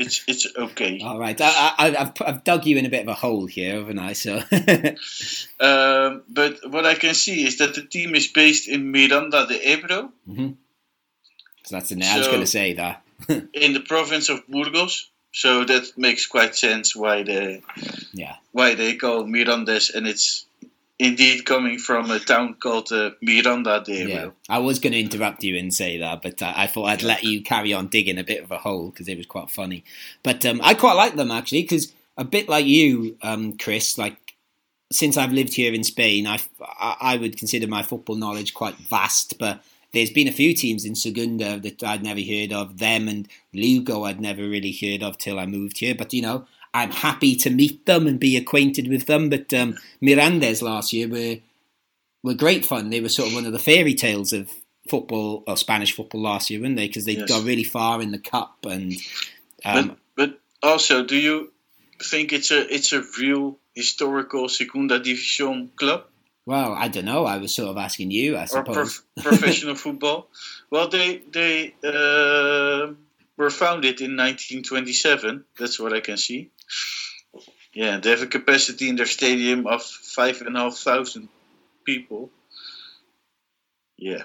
it's 0.02 0.24
it's 0.28 0.48
okay. 0.58 1.00
All 1.04 1.20
right, 1.20 1.40
I, 1.40 1.74
I, 1.78 1.96
I've 1.98 2.12
I've 2.26 2.44
dug 2.44 2.66
you 2.66 2.78
in 2.78 2.86
a 2.86 2.90
bit 2.90 3.04
of 3.04 3.08
a 3.08 3.14
hole 3.14 3.46
here, 3.46 3.76
haven't 3.76 4.00
I? 4.00 4.14
So 4.14 4.42
Um, 5.60 6.24
but 6.30 6.60
what 6.70 6.86
I 6.86 6.96
can 6.96 7.14
see 7.14 7.46
is 7.46 7.58
that 7.60 7.76
the 7.76 7.84
team 7.84 8.16
is 8.16 8.28
based 8.28 8.68
in 8.68 8.92
Miranda 8.92 9.46
de 9.48 9.74
Ebro, 9.74 10.12
So 11.64 11.76
that's 11.76 11.90
the 11.90 11.96
name. 11.96 12.10
I 12.14 12.18
was 12.18 12.28
going 12.28 12.42
to 12.42 12.48
say 12.48 12.74
that. 12.74 13.04
in 13.54 13.74
the 13.74 13.80
province 13.88 14.30
of 14.30 14.48
Burgos. 14.48 15.08
So 15.34 15.64
that 15.64 15.98
makes 15.98 16.26
quite 16.28 16.56
sense 16.56 16.94
why 16.96 17.24
they 17.24 17.62
Yeah. 18.12 18.36
why 18.52 18.76
they 18.76 18.96
call 18.96 19.24
Mirandes, 19.24 19.94
and 19.96 20.06
it's 20.08 20.46
indeed 21.02 21.46
coming 21.46 21.80
from 21.80 22.12
a 22.12 22.20
town 22.20 22.54
called 22.60 22.92
uh, 22.92 23.10
Miranda 23.22 23.82
de 23.84 24.04
Ebro. 24.04 24.14
Yeah, 24.14 24.30
I 24.48 24.60
was 24.60 24.78
going 24.78 24.94
to 24.94 25.00
interrupt 25.00 25.44
you 25.44 25.58
and 25.58 25.74
say 25.74 25.98
that, 25.98 26.22
but 26.22 26.42
I 26.44 26.68
thought 26.68 26.86
I'd 26.86 27.02
let 27.02 27.24
you 27.24 27.42
carry 27.42 27.74
on 27.74 27.88
digging 27.88 28.20
a 28.20 28.24
bit 28.24 28.44
of 28.44 28.52
a 28.52 28.60
hole 28.60 28.92
because 28.92 29.08
it 29.08 29.18
was 29.18 29.26
quite 29.26 29.50
funny. 29.50 29.84
But 30.22 30.46
um, 30.46 30.62
I 30.64 30.76
quite 30.76 30.94
like 30.94 31.16
them 31.16 31.32
actually 31.32 31.64
because 31.64 31.92
a 32.18 32.24
bit 32.24 32.48
like 32.48 32.68
you, 32.68 33.18
um, 33.24 33.58
Chris. 33.58 33.98
Like 33.98 34.36
since 34.92 35.18
I've 35.18 35.34
lived 35.34 35.56
here 35.56 35.74
in 35.74 35.84
Spain, 35.84 36.28
I 36.28 36.40
I 36.80 37.18
would 37.18 37.36
consider 37.36 37.68
my 37.68 37.82
football 37.82 38.16
knowledge 38.16 38.54
quite 38.54 38.76
vast. 38.76 39.40
But 39.40 39.64
there's 39.94 40.12
been 40.12 40.28
a 40.28 40.32
few 40.32 40.54
teams 40.54 40.86
in 40.86 40.94
Segunda 40.94 41.60
that 41.60 41.84
I'd 41.84 42.04
never 42.04 42.22
heard 42.22 42.54
of. 42.54 42.78
Them 42.78 43.08
and 43.08 43.28
Lugo 43.54 44.04
I'd 44.04 44.22
never 44.22 44.48
really 44.48 44.72
heard 44.72 45.02
of 45.02 45.18
till 45.18 45.40
I 45.40 45.48
moved 45.48 45.80
here. 45.80 45.96
But 45.96 46.14
you 46.14 46.22
know. 46.22 46.46
I'm 46.74 46.92
happy 46.92 47.36
to 47.38 47.50
meet 47.50 47.86
them 47.86 48.08
and 48.08 48.20
be 48.20 48.38
acquainted 48.38 48.88
with 48.88 49.06
them. 49.06 49.30
But 49.30 49.54
um, 49.54 49.78
Mirandes 50.02 50.62
last 50.62 50.94
year 50.94 51.08
were 51.08 51.38
were 52.24 52.34
great 52.36 52.66
fun. 52.66 52.90
They 52.90 53.02
were 53.02 53.10
sort 53.10 53.30
of 53.30 53.36
one 53.36 53.46
of 53.46 53.52
the 53.54 53.60
fairy 53.60 53.94
tales 53.94 54.32
of 54.32 54.50
football 54.90 55.44
or 55.48 55.58
Spanish 55.58 55.96
football 55.96 56.22
last 56.22 56.50
year, 56.50 56.62
weren't 56.62 56.76
they? 56.78 56.88
Because 56.88 57.06
they 57.06 57.14
Yes. 57.18 57.28
got 57.30 57.44
really 57.44 57.64
far 57.64 58.02
in 58.02 58.12
the 58.12 58.20
cup 58.20 58.66
and 58.66 58.96
um, 59.66 59.88
but 59.90 59.98
but 60.16 60.40
also, 60.64 61.04
do 61.04 61.16
you 61.16 61.52
think 62.02 62.32
it's 62.34 62.52
a 62.52 62.74
it's 62.74 62.94
a 62.94 63.04
real 63.20 63.58
historical 63.76 64.50
Segunda 64.50 65.00
División 65.00 65.70
club 65.76 66.06
Well, 66.46 66.74
I 66.74 66.88
don't 66.88 67.06
know. 67.06 67.26
I 67.26 67.38
was 67.38 67.54
sort 67.54 67.70
of 67.70 67.78
asking 67.78 68.12
you, 68.12 68.38
I 68.38 68.46
suppose. 68.46 68.76
prof- 68.76 69.04
professional 69.24 69.76
football? 69.76 70.28
Well, 70.72 70.88
they 70.90 71.18
they 71.32 71.74
uh, 71.84 72.94
were 73.38 73.50
founded 73.52 74.02
in 74.02 74.16
1927. 74.18 75.46
That's 75.60 75.80
what 75.80 75.94
I 75.94 76.00
can 76.00 76.18
see. 76.18 76.50
Yeah, 77.74 78.00
they 78.00 78.10
have 78.10 78.22
a 78.22 78.28
capacity 78.28 78.90
in 78.90 78.98
their 78.98 79.06
stadium 79.06 79.66
of 79.66 79.82
five 79.84 80.42
and 80.42 80.58
a 80.58 80.60
half 80.60 80.76
thousand 80.76 81.30
people. 81.86 82.30
Yeah, 83.98 84.24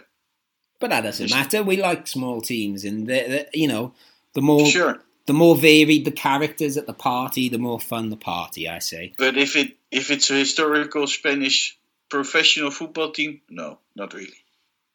But 0.81 0.91
that 0.91 1.03
doesn't 1.03 1.31
matter. 1.31 1.63
We 1.63 1.77
like 1.77 2.07
small 2.07 2.41
teams, 2.41 2.85
and 2.85 3.07
the, 3.07 3.13
the, 3.13 3.49
you 3.53 3.69
know, 3.69 3.93
the 4.33 4.41
more 4.41 4.67
sure. 4.67 5.01
the 5.27 5.35
more 5.35 5.55
varied 5.55 6.07
the 6.07 6.11
characters 6.11 6.79
at 6.79 6.87
the 6.87 6.95
party, 6.95 7.51
the 7.51 7.59
more 7.59 7.79
fun 7.79 8.09
the 8.09 8.17
party. 8.17 8.69
I 8.69 8.79
say. 8.79 9.13
But 9.19 9.37
if 9.37 9.55
it 9.55 9.77
if 9.91 10.11
it's 10.11 10.31
a 10.31 10.35
historical 10.35 11.07
Spanish 11.07 11.79
professional 12.09 12.71
football 12.71 13.13
team, 13.13 13.43
no, 13.51 13.79
not 13.95 14.15
really. 14.15 14.33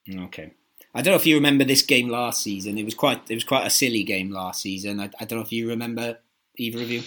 Okay. 0.10 0.52
I 0.94 1.02
don't 1.02 1.14
know 1.14 1.18
if 1.18 1.26
you 1.26 1.36
remember 1.36 1.64
this 1.64 1.84
game 1.84 2.10
last 2.10 2.44
season. 2.44 2.78
It 2.78 2.86
was 2.86 2.96
quite 2.96 3.22
it 3.30 3.36
was 3.36 3.44
quite 3.44 3.66
a 3.66 3.70
silly 3.70 4.04
game 4.04 4.32
last 4.32 4.62
season. 4.62 5.00
I, 5.00 5.10
I 5.20 5.26
don't 5.26 5.40
know 5.40 5.46
if 5.46 5.52
you 5.54 5.70
remember 5.70 6.18
either 6.58 6.82
of 6.82 6.90
you. 6.90 7.04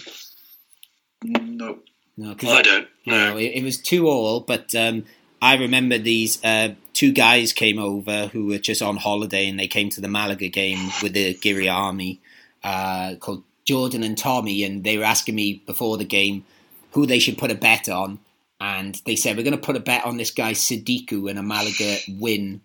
No. 1.25 1.79
No, 2.17 2.31
I 2.31 2.61
don't. 2.61 2.87
No, 3.05 3.31
No. 3.31 3.37
it, 3.37 3.51
it 3.55 3.63
was 3.63 3.77
two 3.77 4.07
all, 4.07 4.39
but 4.39 4.73
um, 4.75 5.05
I 5.41 5.55
remember 5.57 5.97
these 5.97 6.43
uh, 6.43 6.75
two 6.93 7.11
guys 7.11 7.51
came 7.51 7.77
over 7.77 8.27
who 8.27 8.45
were 8.47 8.57
just 8.57 8.81
on 8.81 8.97
holiday 8.97 9.49
and 9.49 9.59
they 9.59 9.67
came 9.67 9.89
to 9.91 10.01
the 10.01 10.07
Malaga 10.07 10.47
game 10.47 10.79
with 11.03 11.13
the 11.13 11.33
Giri 11.33 11.67
Army 11.67 12.21
uh, 12.63 13.15
called 13.15 13.43
Jordan 13.65 14.03
and 14.03 14.17
Tommy, 14.17 14.63
and 14.63 14.83
they 14.83 14.97
were 14.97 15.03
asking 15.03 15.35
me 15.35 15.61
before 15.65 15.97
the 15.97 16.05
game 16.05 16.45
who 16.91 17.05
they 17.05 17.19
should 17.19 17.37
put 17.37 17.51
a 17.51 17.55
bet 17.55 17.89
on. 17.89 18.19
And 18.61 18.99
they 19.05 19.15
said, 19.17 19.35
We're 19.35 19.43
going 19.43 19.57
to 19.57 19.61
put 19.65 19.75
a 19.75 19.81
bet 19.81 20.05
on 20.05 20.17
this 20.17 20.31
guy 20.31 20.53
Sadiku 20.53 21.29
and 21.29 21.37
a 21.37 21.43
Malaga 21.43 21.97
win. 22.07 22.61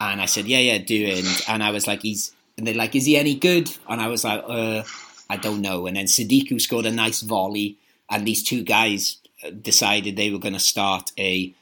And 0.00 0.20
I 0.20 0.26
said, 0.26 0.46
Yeah, 0.46 0.58
yeah, 0.58 0.78
do 0.78 1.06
it. 1.06 1.24
And, 1.24 1.42
and 1.46 1.62
I 1.62 1.70
was 1.70 1.86
like, 1.86 2.02
He's, 2.02 2.32
and 2.58 2.66
they're 2.66 2.74
like, 2.74 2.96
Is 2.96 3.06
he 3.06 3.16
any 3.16 3.36
good? 3.36 3.70
And 3.88 4.00
I 4.00 4.08
was 4.08 4.24
like, 4.24 4.42
uh, 4.46 4.82
I 5.28 5.36
don't 5.36 5.60
know. 5.60 5.86
And 5.86 5.96
then 5.96 6.06
Sadiku 6.06 6.60
scored 6.60 6.86
a 6.86 6.90
nice 6.90 7.20
volley, 7.20 7.76
and 8.10 8.26
these 8.26 8.42
two 8.42 8.62
guys 8.62 9.18
decided 9.62 10.16
they 10.16 10.30
were 10.30 10.38
going 10.38 10.54
to 10.54 10.60
start 10.60 11.12
a. 11.18 11.54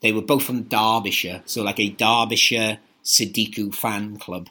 They 0.00 0.12
were 0.12 0.22
both 0.22 0.42
from 0.42 0.64
Derbyshire, 0.64 1.42
so 1.46 1.62
like 1.62 1.78
a 1.78 1.90
Derbyshire 1.90 2.78
Sadiku 3.04 3.72
fan 3.72 4.18
club, 4.18 4.48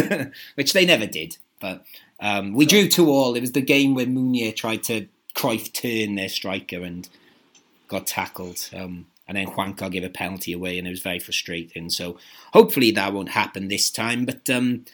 which 0.54 0.72
they 0.72 0.86
never 0.86 1.06
did. 1.06 1.36
But 1.60 1.84
um, 2.18 2.54
we 2.54 2.64
drew 2.64 2.88
two 2.88 3.10
all. 3.10 3.34
It 3.34 3.40
was 3.40 3.52
the 3.52 3.60
game 3.60 3.94
where 3.94 4.06
Munir 4.06 4.56
tried 4.56 4.82
to 4.84 5.06
Cruyff 5.34 5.72
turn 5.72 6.14
their 6.14 6.30
striker 6.30 6.82
and 6.82 7.08
got 7.88 8.06
tackled. 8.06 8.70
Um, 8.74 9.06
and 9.28 9.36
then 9.36 9.48
Juanca 9.48 9.90
gave 9.90 10.04
a 10.04 10.08
penalty 10.08 10.52
away, 10.52 10.78
and 10.78 10.86
it 10.86 10.90
was 10.90 11.00
very 11.00 11.18
frustrating. 11.18 11.90
So 11.90 12.16
hopefully 12.52 12.90
that 12.92 13.12
won't 13.12 13.30
happen 13.30 13.68
this 13.68 13.90
time. 13.90 14.24
But 14.24 14.48
um, 14.48 14.84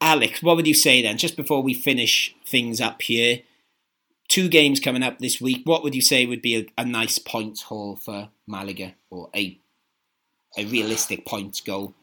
Alex, 0.00 0.42
what 0.42 0.56
would 0.56 0.66
you 0.66 0.74
say 0.74 1.02
then, 1.02 1.18
just 1.18 1.36
before 1.36 1.62
we 1.62 1.74
finish 1.74 2.34
things 2.46 2.80
up 2.80 3.02
here? 3.02 3.40
Two 4.28 4.48
games 4.48 4.80
coming 4.80 5.02
up 5.02 5.18
this 5.18 5.40
week. 5.40 5.62
What 5.64 5.82
would 5.82 5.94
you 5.94 6.00
say 6.00 6.26
would 6.26 6.42
be 6.42 6.56
a, 6.56 6.66
a 6.82 6.84
nice 6.84 7.18
points 7.18 7.62
haul 7.62 7.96
for 7.96 8.30
Malaga, 8.46 8.94
or 9.10 9.30
a 9.34 9.58
a 10.56 10.64
realistic 10.64 11.26
points 11.26 11.60
goal? 11.60 11.94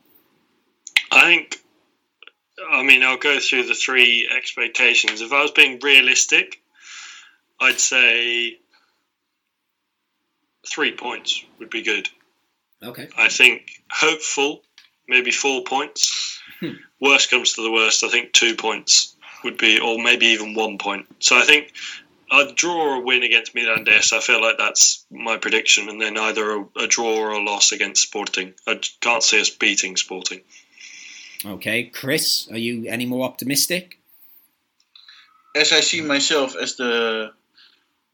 I 1.12 1.22
think. 1.22 1.58
I 2.72 2.84
mean, 2.84 3.02
I'll 3.04 3.18
go 3.18 3.40
through 3.40 3.64
the 3.64 3.74
three 3.74 4.30
expectations. 4.30 5.22
If 5.22 5.34
I 5.34 5.42
was 5.42 5.52
being 5.52 5.80
realistic, 5.82 6.62
I'd 7.60 7.80
say 7.80 8.60
three 10.68 10.96
points 10.96 11.44
would 11.60 11.70
be 11.70 11.82
good. 11.82 12.10
Okay. 12.84 13.08
I 13.18 13.30
think 13.30 13.84
hopeful, 13.90 14.62
maybe 15.08 15.32
four 15.32 15.64
points. 15.64 16.40
Hmm. 16.60 16.74
Worst 17.00 17.30
comes 17.30 17.54
to 17.54 17.64
the 17.64 17.72
worst, 17.72 18.04
I 18.04 18.10
think 18.10 18.34
two 18.34 18.56
points 18.56 19.16
would 19.44 19.58
be, 19.58 19.80
or 19.80 20.02
maybe 20.02 20.28
even 20.28 20.54
one 20.54 20.78
point. 20.78 21.08
So 21.20 21.38
I 21.38 21.44
think 21.44 21.74
I'd 22.32 22.56
draw 22.56 22.94
or 22.94 22.96
a 22.96 23.00
win 23.02 23.24
against 23.24 23.54
Mirandes. 23.54 24.14
I 24.14 24.22
feel 24.22 24.42
like 24.42 24.58
that's 24.58 25.06
my 25.12 25.38
prediction, 25.38 25.90
and 25.90 26.02
then 26.02 26.18
either 26.18 26.52
a, 26.52 26.66
a 26.84 26.88
draw 26.88 27.18
or 27.18 27.32
a 27.32 27.44
loss 27.44 27.74
against 27.74 28.04
Sporting. 28.04 28.54
I 28.66 28.80
can't 29.02 29.22
see 29.22 29.42
us 29.42 29.50
beating 29.50 29.98
Sporting. 29.98 30.42
Okay, 31.46 31.84
Chris, 31.84 32.48
are 32.50 32.58
you 32.58 32.88
any 32.88 33.06
more 33.06 33.26
optimistic? 33.26 34.00
As 35.56 35.74
I 35.74 35.82
see 35.82 36.02
myself 36.02 36.56
as 36.56 36.78
the 36.78 37.34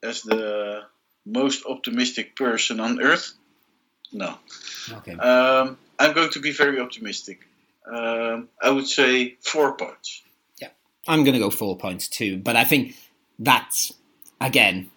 as 0.02 0.24
the 0.24 0.82
most 1.26 1.66
optimistic 1.68 2.36
person 2.36 2.80
on 2.80 3.02
earth, 3.02 3.34
no. 4.12 4.40
Okay. 4.92 5.14
Um, 5.14 5.78
I'm 6.00 6.14
going 6.14 6.32
to 6.32 6.40
be 6.40 6.52
very 6.52 6.80
optimistic. 6.80 7.42
Um, 7.86 8.50
I 8.62 8.72
would 8.72 8.88
say 8.88 9.38
four 9.42 9.76
points. 9.76 10.24
Yeah, 10.60 10.70
I'm 11.08 11.24
going 11.24 11.34
to 11.34 11.40
go 11.40 11.52
four 11.52 11.78
points 11.78 12.08
too, 12.08 12.38
but 12.38 12.56
I 12.56 12.64
think 12.64 12.96
that's 13.38 13.92
again. 14.40 14.92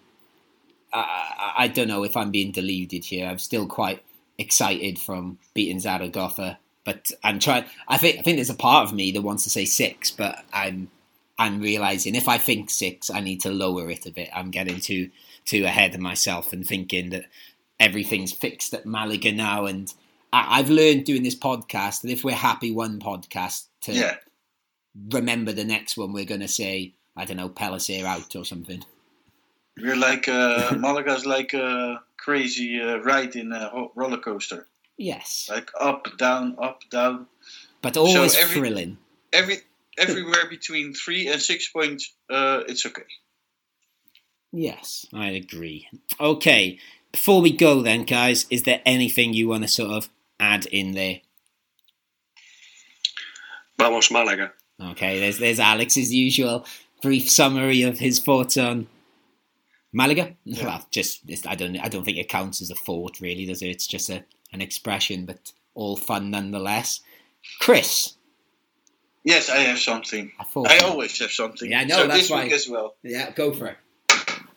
I, 0.92 1.52
I, 1.58 1.68
don't 1.68 1.86
know 1.86 2.02
if 2.02 2.16
I'm 2.16 2.32
being 2.32 2.50
deluded 2.50 3.04
here. 3.04 3.28
I'm 3.28 3.38
still 3.38 3.66
quite 3.66 4.02
excited 4.38 4.98
from 4.98 5.38
beating 5.54 5.78
Zaragoza, 5.78 6.58
but 6.84 7.12
I'm 7.22 7.38
trying. 7.38 7.64
I 7.86 7.96
think 7.96 8.18
I 8.18 8.22
think 8.22 8.38
there's 8.38 8.50
a 8.50 8.54
part 8.54 8.88
of 8.88 8.94
me 8.94 9.12
that 9.12 9.22
wants 9.22 9.44
to 9.44 9.50
say 9.50 9.66
six, 9.66 10.10
but 10.10 10.44
I'm 10.52 10.90
I'm 11.38 11.60
realizing 11.60 12.14
if 12.14 12.28
I 12.28 12.38
think 12.38 12.70
six, 12.70 13.08
I 13.08 13.20
need 13.20 13.42
to 13.42 13.50
lower 13.50 13.88
it 13.90 14.06
a 14.06 14.10
bit. 14.10 14.30
I'm 14.34 14.50
getting 14.50 14.80
too 14.80 15.10
too 15.44 15.64
ahead 15.64 15.94
of 15.94 16.00
myself 16.00 16.52
and 16.52 16.66
thinking 16.66 17.10
that 17.10 17.26
everything's 17.78 18.32
fixed 18.32 18.74
at 18.74 18.86
Malaga 18.86 19.32
now, 19.32 19.66
and 19.66 19.92
I, 20.32 20.58
I've 20.58 20.70
learned 20.70 21.04
doing 21.04 21.22
this 21.22 21.36
podcast 21.36 22.02
that 22.02 22.10
if 22.10 22.24
we're 22.24 22.34
happy 22.34 22.72
one 22.72 22.98
podcast 22.98 23.66
to 23.82 23.92
Yeah, 23.92 24.16
remember 25.12 25.52
the 25.52 25.64
next 25.64 25.96
one 25.96 26.12
we're 26.12 26.24
going 26.24 26.40
to 26.40 26.48
say 26.48 26.94
I 27.16 27.24
don't 27.24 27.36
know 27.36 27.48
Pellicer 27.48 28.04
out 28.04 28.34
or 28.34 28.44
something. 28.44 28.84
We're 29.76 29.96
like 29.96 30.28
uh, 30.28 30.74
Malaga's 30.78 31.26
like 31.26 31.52
a 31.54 32.00
crazy 32.16 32.80
uh, 32.80 32.98
ride 32.98 33.36
in 33.36 33.52
a 33.52 33.68
ho- 33.68 33.92
roller 33.94 34.18
coaster, 34.18 34.66
Yes, 34.96 35.48
like 35.50 35.70
up, 35.78 36.06
down, 36.18 36.56
up, 36.62 36.80
down. 36.90 37.26
but 37.82 37.96
always 37.96 38.36
every- 38.36 38.54
thrilling. 38.60 38.98
Every 39.32 39.58
everywhere 39.98 40.48
between 40.48 40.92
three 40.94 41.28
and 41.28 41.40
six 41.40 41.68
points, 41.68 42.12
uh, 42.28 42.62
it's 42.68 42.84
okay. 42.86 43.02
Yes, 44.52 45.06
I 45.14 45.28
agree. 45.30 45.86
Okay, 46.18 46.78
before 47.12 47.40
we 47.40 47.52
go 47.52 47.82
then, 47.82 48.02
guys, 48.04 48.46
is 48.50 48.64
there 48.64 48.80
anything 48.84 49.32
you 49.32 49.46
want 49.48 49.62
to 49.62 49.68
sort 49.68 49.92
of 49.92 50.08
add 50.40 50.66
in 50.66 50.92
there? 50.92 51.20
Vamos 53.78 54.10
Malaga. 54.10 54.52
Okay, 54.82 55.20
there's 55.20 55.38
there's 55.38 55.60
Alex's 55.60 56.12
usual 56.12 56.66
brief 57.02 57.30
summary 57.30 57.82
of 57.82 57.98
his 57.98 58.18
thoughts 58.18 58.56
on 58.56 58.88
Malaga. 59.92 60.36
Well, 60.46 60.86
just 60.90 61.20
it's, 61.28 61.46
I 61.46 61.54
don't 61.54 61.76
I 61.78 61.88
don't 61.88 62.04
think 62.04 62.18
it 62.18 62.28
counts 62.28 62.62
as 62.62 62.70
a 62.70 62.74
thought 62.74 63.20
really, 63.20 63.46
does 63.46 63.62
it? 63.62 63.68
It's 63.68 63.86
just 63.86 64.10
a 64.10 64.24
an 64.52 64.60
expression, 64.60 65.26
but 65.26 65.52
all 65.74 65.96
fun 65.96 66.30
nonetheless. 66.30 67.00
Chris, 67.60 68.16
Yes, 69.24 69.48
I 69.50 69.58
have 69.58 69.78
something. 69.78 70.32
I 70.38 70.44
thought 70.44 70.70
I 70.70 70.78
always 70.78 71.18
have 71.18 71.30
something. 71.30 71.70
Yeah, 71.70 71.80
I 71.80 71.84
know, 71.84 71.96
So 71.96 72.06
that's 72.06 72.20
this 72.20 72.30
why- 72.30 72.44
week 72.44 72.52
as 72.52 72.68
well. 72.68 72.94
yeah, 73.02 73.30
go 73.30 73.52
for 73.52 73.66
it. 73.66 73.76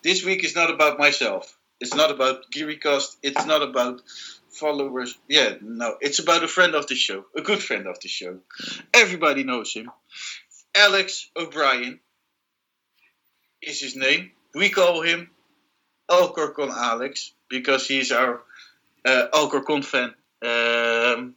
This 0.03 0.23
week 0.25 0.43
is 0.43 0.55
not 0.55 0.69
about 0.71 0.97
myself. 0.99 1.57
It's 1.81 1.93
not 1.93 2.11
about 2.11 2.49
GiriCast. 2.51 3.17
It's 3.23 3.45
not 3.45 3.61
about 3.61 4.01
followers. 4.51 5.17
Yeah, 5.27 5.55
no. 5.61 5.97
It's 6.01 6.19
about 6.19 6.43
a 6.43 6.47
friend 6.47 6.75
of 6.75 6.87
the 6.87 6.95
show, 6.95 7.25
a 7.35 7.41
good 7.41 7.61
friend 7.61 7.87
of 7.87 7.99
the 7.99 8.07
show. 8.07 8.39
Everybody 8.93 9.43
knows 9.43 9.73
him. 9.73 9.91
Alex 10.75 11.29
O'Brien 11.35 11.99
is 13.61 13.81
his 13.81 13.95
name. 13.95 14.31
We 14.55 14.69
call 14.69 15.01
him 15.01 15.29
Alcorcon 16.09 16.69
Alex 16.71 17.33
because 17.49 17.87
he's 17.87 18.11
our 18.11 18.41
uh, 19.05 19.27
Alcorcon 19.33 19.81
fan 19.81 20.13
um, 20.43 21.35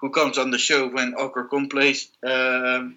who 0.00 0.10
comes 0.10 0.38
on 0.38 0.50
the 0.50 0.58
show 0.58 0.88
when 0.88 1.14
Alcorcon 1.14 1.68
plays. 1.68 2.10
Um, 2.24 2.96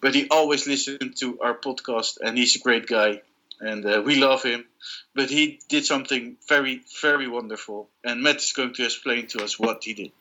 but 0.00 0.14
he 0.14 0.28
always 0.30 0.66
listens 0.66 1.20
to 1.20 1.40
our 1.40 1.54
podcast 1.54 2.18
and 2.22 2.38
he's 2.38 2.56
a 2.56 2.60
great 2.60 2.86
guy 2.86 3.22
and 3.60 3.84
uh, 3.84 4.02
we 4.04 4.16
love 4.16 4.42
him. 4.42 4.64
But 5.14 5.30
he 5.30 5.60
did 5.68 5.84
something 5.84 6.36
very, 6.48 6.82
very 7.00 7.28
wonderful, 7.28 7.90
and 8.04 8.22
Matt 8.22 8.36
is 8.36 8.52
going 8.52 8.74
to 8.74 8.84
explain 8.84 9.26
to 9.28 9.44
us 9.44 9.58
what 9.58 9.84
he 9.84 9.94
did. 9.94 10.12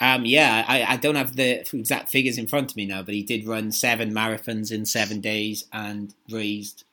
Um, 0.00 0.24
yeah, 0.24 0.64
I, 0.66 0.82
I 0.82 0.96
don't 0.96 1.14
have 1.14 1.36
the 1.36 1.60
exact 1.72 2.08
figures 2.10 2.36
in 2.36 2.48
front 2.48 2.70
of 2.70 2.76
me 2.76 2.86
now, 2.86 3.02
but 3.02 3.14
he 3.14 3.22
did 3.22 3.46
run 3.46 3.70
seven 3.70 4.12
marathons 4.12 4.72
in 4.72 4.86
seven 4.86 5.20
days 5.20 5.66
and 5.72 6.12
raised 6.28 6.84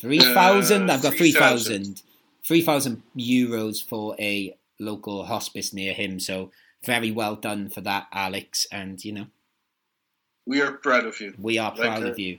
three 0.00 0.18
thousand. 0.20 0.90
Uh, 0.90 0.94
I've 0.94 1.02
got 1.02 1.14
three 1.14 1.32
3,000. 1.32 1.38
thousand, 1.84 2.02
three 2.44 2.62
thousand 2.62 3.02
euros 3.16 3.82
for 3.86 4.16
a 4.18 4.56
local 4.78 5.24
hospice 5.24 5.72
near 5.72 5.92
him. 5.92 6.18
So 6.20 6.50
very 6.84 7.10
well 7.10 7.36
done 7.36 7.68
for 7.68 7.80
that, 7.82 8.06
Alex. 8.12 8.66
And 8.72 9.02
you 9.04 9.12
know 9.12 9.26
We 10.46 10.60
are 10.62 10.72
proud 10.72 11.06
of 11.06 11.20
you. 11.20 11.34
we 11.38 11.58
are 11.58 11.70
Like, 11.70 11.80
proud 11.80 12.02
uh, 12.04 12.10
of 12.10 12.18
you. 12.18 12.38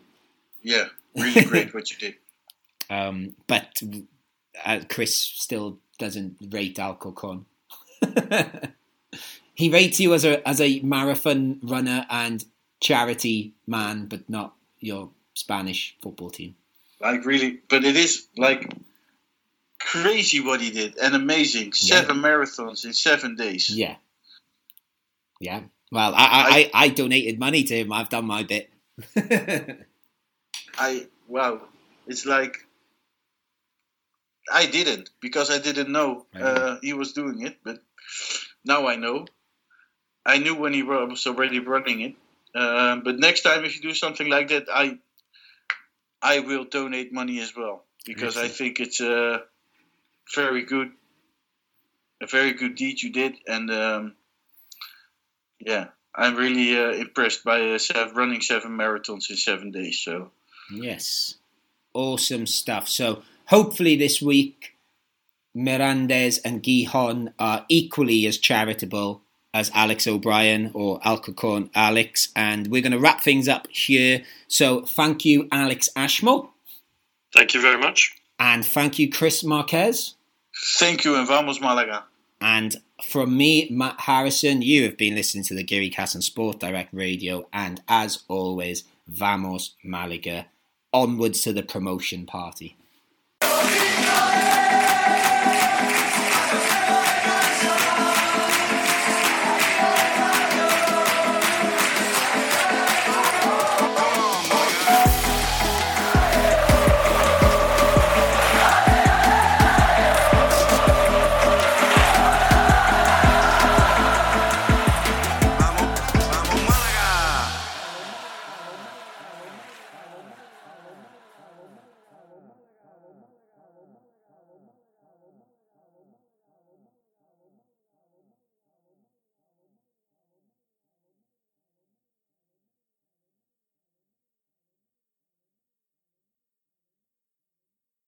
Yeah, 0.63 0.85
really 1.15 1.43
great 1.45 1.73
what 1.73 1.89
you 1.91 1.97
did. 1.97 2.15
Um, 2.89 3.35
but 3.47 3.79
uh, 4.65 4.81
Chris 4.89 5.15
still 5.15 5.79
doesn't 5.97 6.37
rate 6.51 6.77
Alcorcon. 6.79 7.45
he 9.53 9.69
rates 9.69 9.99
you 9.99 10.13
as 10.13 10.25
a 10.25 10.45
as 10.47 10.59
a 10.59 10.79
marathon 10.81 11.59
runner 11.63 12.05
and 12.09 12.43
charity 12.79 13.53
man, 13.67 14.07
but 14.07 14.27
not 14.29 14.55
your 14.79 15.11
Spanish 15.35 15.95
football 16.01 16.29
team. 16.31 16.55
Like 17.01 17.25
really, 17.25 17.59
but 17.67 17.83
it 17.83 17.95
is 17.95 18.27
like 18.37 18.71
crazy 19.79 20.39
what 20.39 20.61
he 20.61 20.69
did 20.71 20.97
and 20.97 21.15
amazing. 21.15 21.73
Seven 21.73 22.17
marathons 22.17 22.85
in 22.85 22.93
seven 22.93 23.35
days. 23.35 23.69
Yeah, 23.69 23.95
yeah. 25.39 25.61
Well, 25.91 26.13
I 26.15 26.23
I, 26.23 26.69
I, 26.73 26.85
I 26.85 26.87
donated 26.89 27.39
money 27.39 27.63
to 27.63 27.75
him. 27.75 27.91
I've 27.91 28.09
done 28.09 28.25
my 28.25 28.43
bit. 28.43 28.71
I 30.77 31.07
wow, 31.27 31.61
it's 32.07 32.25
like 32.25 32.67
I 34.51 34.67
didn't 34.67 35.09
because 35.21 35.49
I 35.49 35.57
didn't 35.57 35.91
know 35.91 36.25
uh, 36.39 36.77
he 36.81 36.93
was 36.93 37.13
doing 37.13 37.41
it, 37.41 37.57
but 37.63 37.81
now 38.63 38.87
I 38.87 38.95
know. 38.95 39.25
I 40.23 40.37
knew 40.37 40.53
when 40.53 40.73
he 40.73 40.83
was 40.83 41.25
already 41.25 41.57
running 41.59 42.01
it, 42.01 42.15
um, 42.53 43.01
but 43.03 43.17
next 43.17 43.41
time 43.41 43.65
if 43.65 43.75
you 43.75 43.81
do 43.81 43.95
something 43.95 44.29
like 44.29 44.49
that, 44.49 44.67
I 44.71 44.99
I 46.21 46.39
will 46.39 46.65
donate 46.65 47.13
money 47.13 47.39
as 47.39 47.55
well 47.55 47.83
because 48.05 48.37
I 48.37 48.47
think 48.47 48.79
it's 48.79 49.01
a 49.01 49.43
very 50.35 50.63
good, 50.63 50.91
a 52.21 52.27
very 52.27 52.53
good 52.53 52.75
deed 52.75 53.01
you 53.01 53.11
did, 53.11 53.35
and 53.47 53.71
um, 53.71 54.15
yeah, 55.59 55.87
I'm 56.15 56.35
really 56.35 56.77
uh, 56.77 56.91
impressed 56.91 57.43
by 57.43 57.71
uh, 57.71 57.77
seven, 57.77 58.15
running 58.15 58.41
seven 58.41 58.71
marathons 58.71 59.29
in 59.29 59.37
seven 59.37 59.71
days. 59.71 59.99
So. 59.99 60.31
Yes. 60.71 61.35
Awesome 61.93 62.47
stuff. 62.47 62.87
So 62.87 63.23
hopefully 63.45 63.95
this 63.95 64.21
week 64.21 64.75
Mirandes 65.55 66.39
and 66.45 66.63
Gijon 66.63 67.33
are 67.37 67.65
equally 67.67 68.25
as 68.25 68.37
charitable 68.37 69.21
as 69.53 69.71
Alex 69.73 70.07
O'Brien 70.07 70.71
or 70.73 70.99
Alcorcon 71.05 71.69
Alex. 71.75 72.29
And 72.35 72.67
we're 72.67 72.81
going 72.81 72.91
to 72.91 72.99
wrap 72.99 73.21
things 73.21 73.47
up 73.47 73.67
here. 73.69 74.23
So 74.47 74.81
thank 74.81 75.25
you, 75.25 75.47
Alex 75.51 75.89
Ashmore. 75.95 76.49
Thank 77.33 77.53
you 77.53 77.61
very 77.61 77.77
much. 77.77 78.15
And 78.39 78.65
thank 78.65 78.99
you, 78.99 79.09
Chris 79.09 79.43
Marquez. 79.43 80.15
Thank 80.77 81.05
you 81.05 81.15
and 81.15 81.27
vamos 81.27 81.61
Malaga. 81.61 82.05
And 82.39 82.75
from 83.03 83.37
me, 83.37 83.67
Matt 83.69 84.01
Harrison, 84.01 84.61
you 84.61 84.83
have 84.83 84.97
been 84.97 85.15
listening 85.15 85.43
to 85.45 85.53
the 85.53 85.63
GiriCast 85.63 86.15
on 86.15 86.21
Sport 86.21 86.59
Direct 86.59 86.93
Radio. 86.93 87.47
And 87.53 87.81
as 87.87 88.23
always, 88.27 88.83
vamos 89.07 89.75
Malaga. 89.83 90.47
Onwards 90.93 91.41
to 91.41 91.53
the 91.53 91.63
promotion 91.63 92.25
party. 92.25 92.75
Alex 93.41 95.30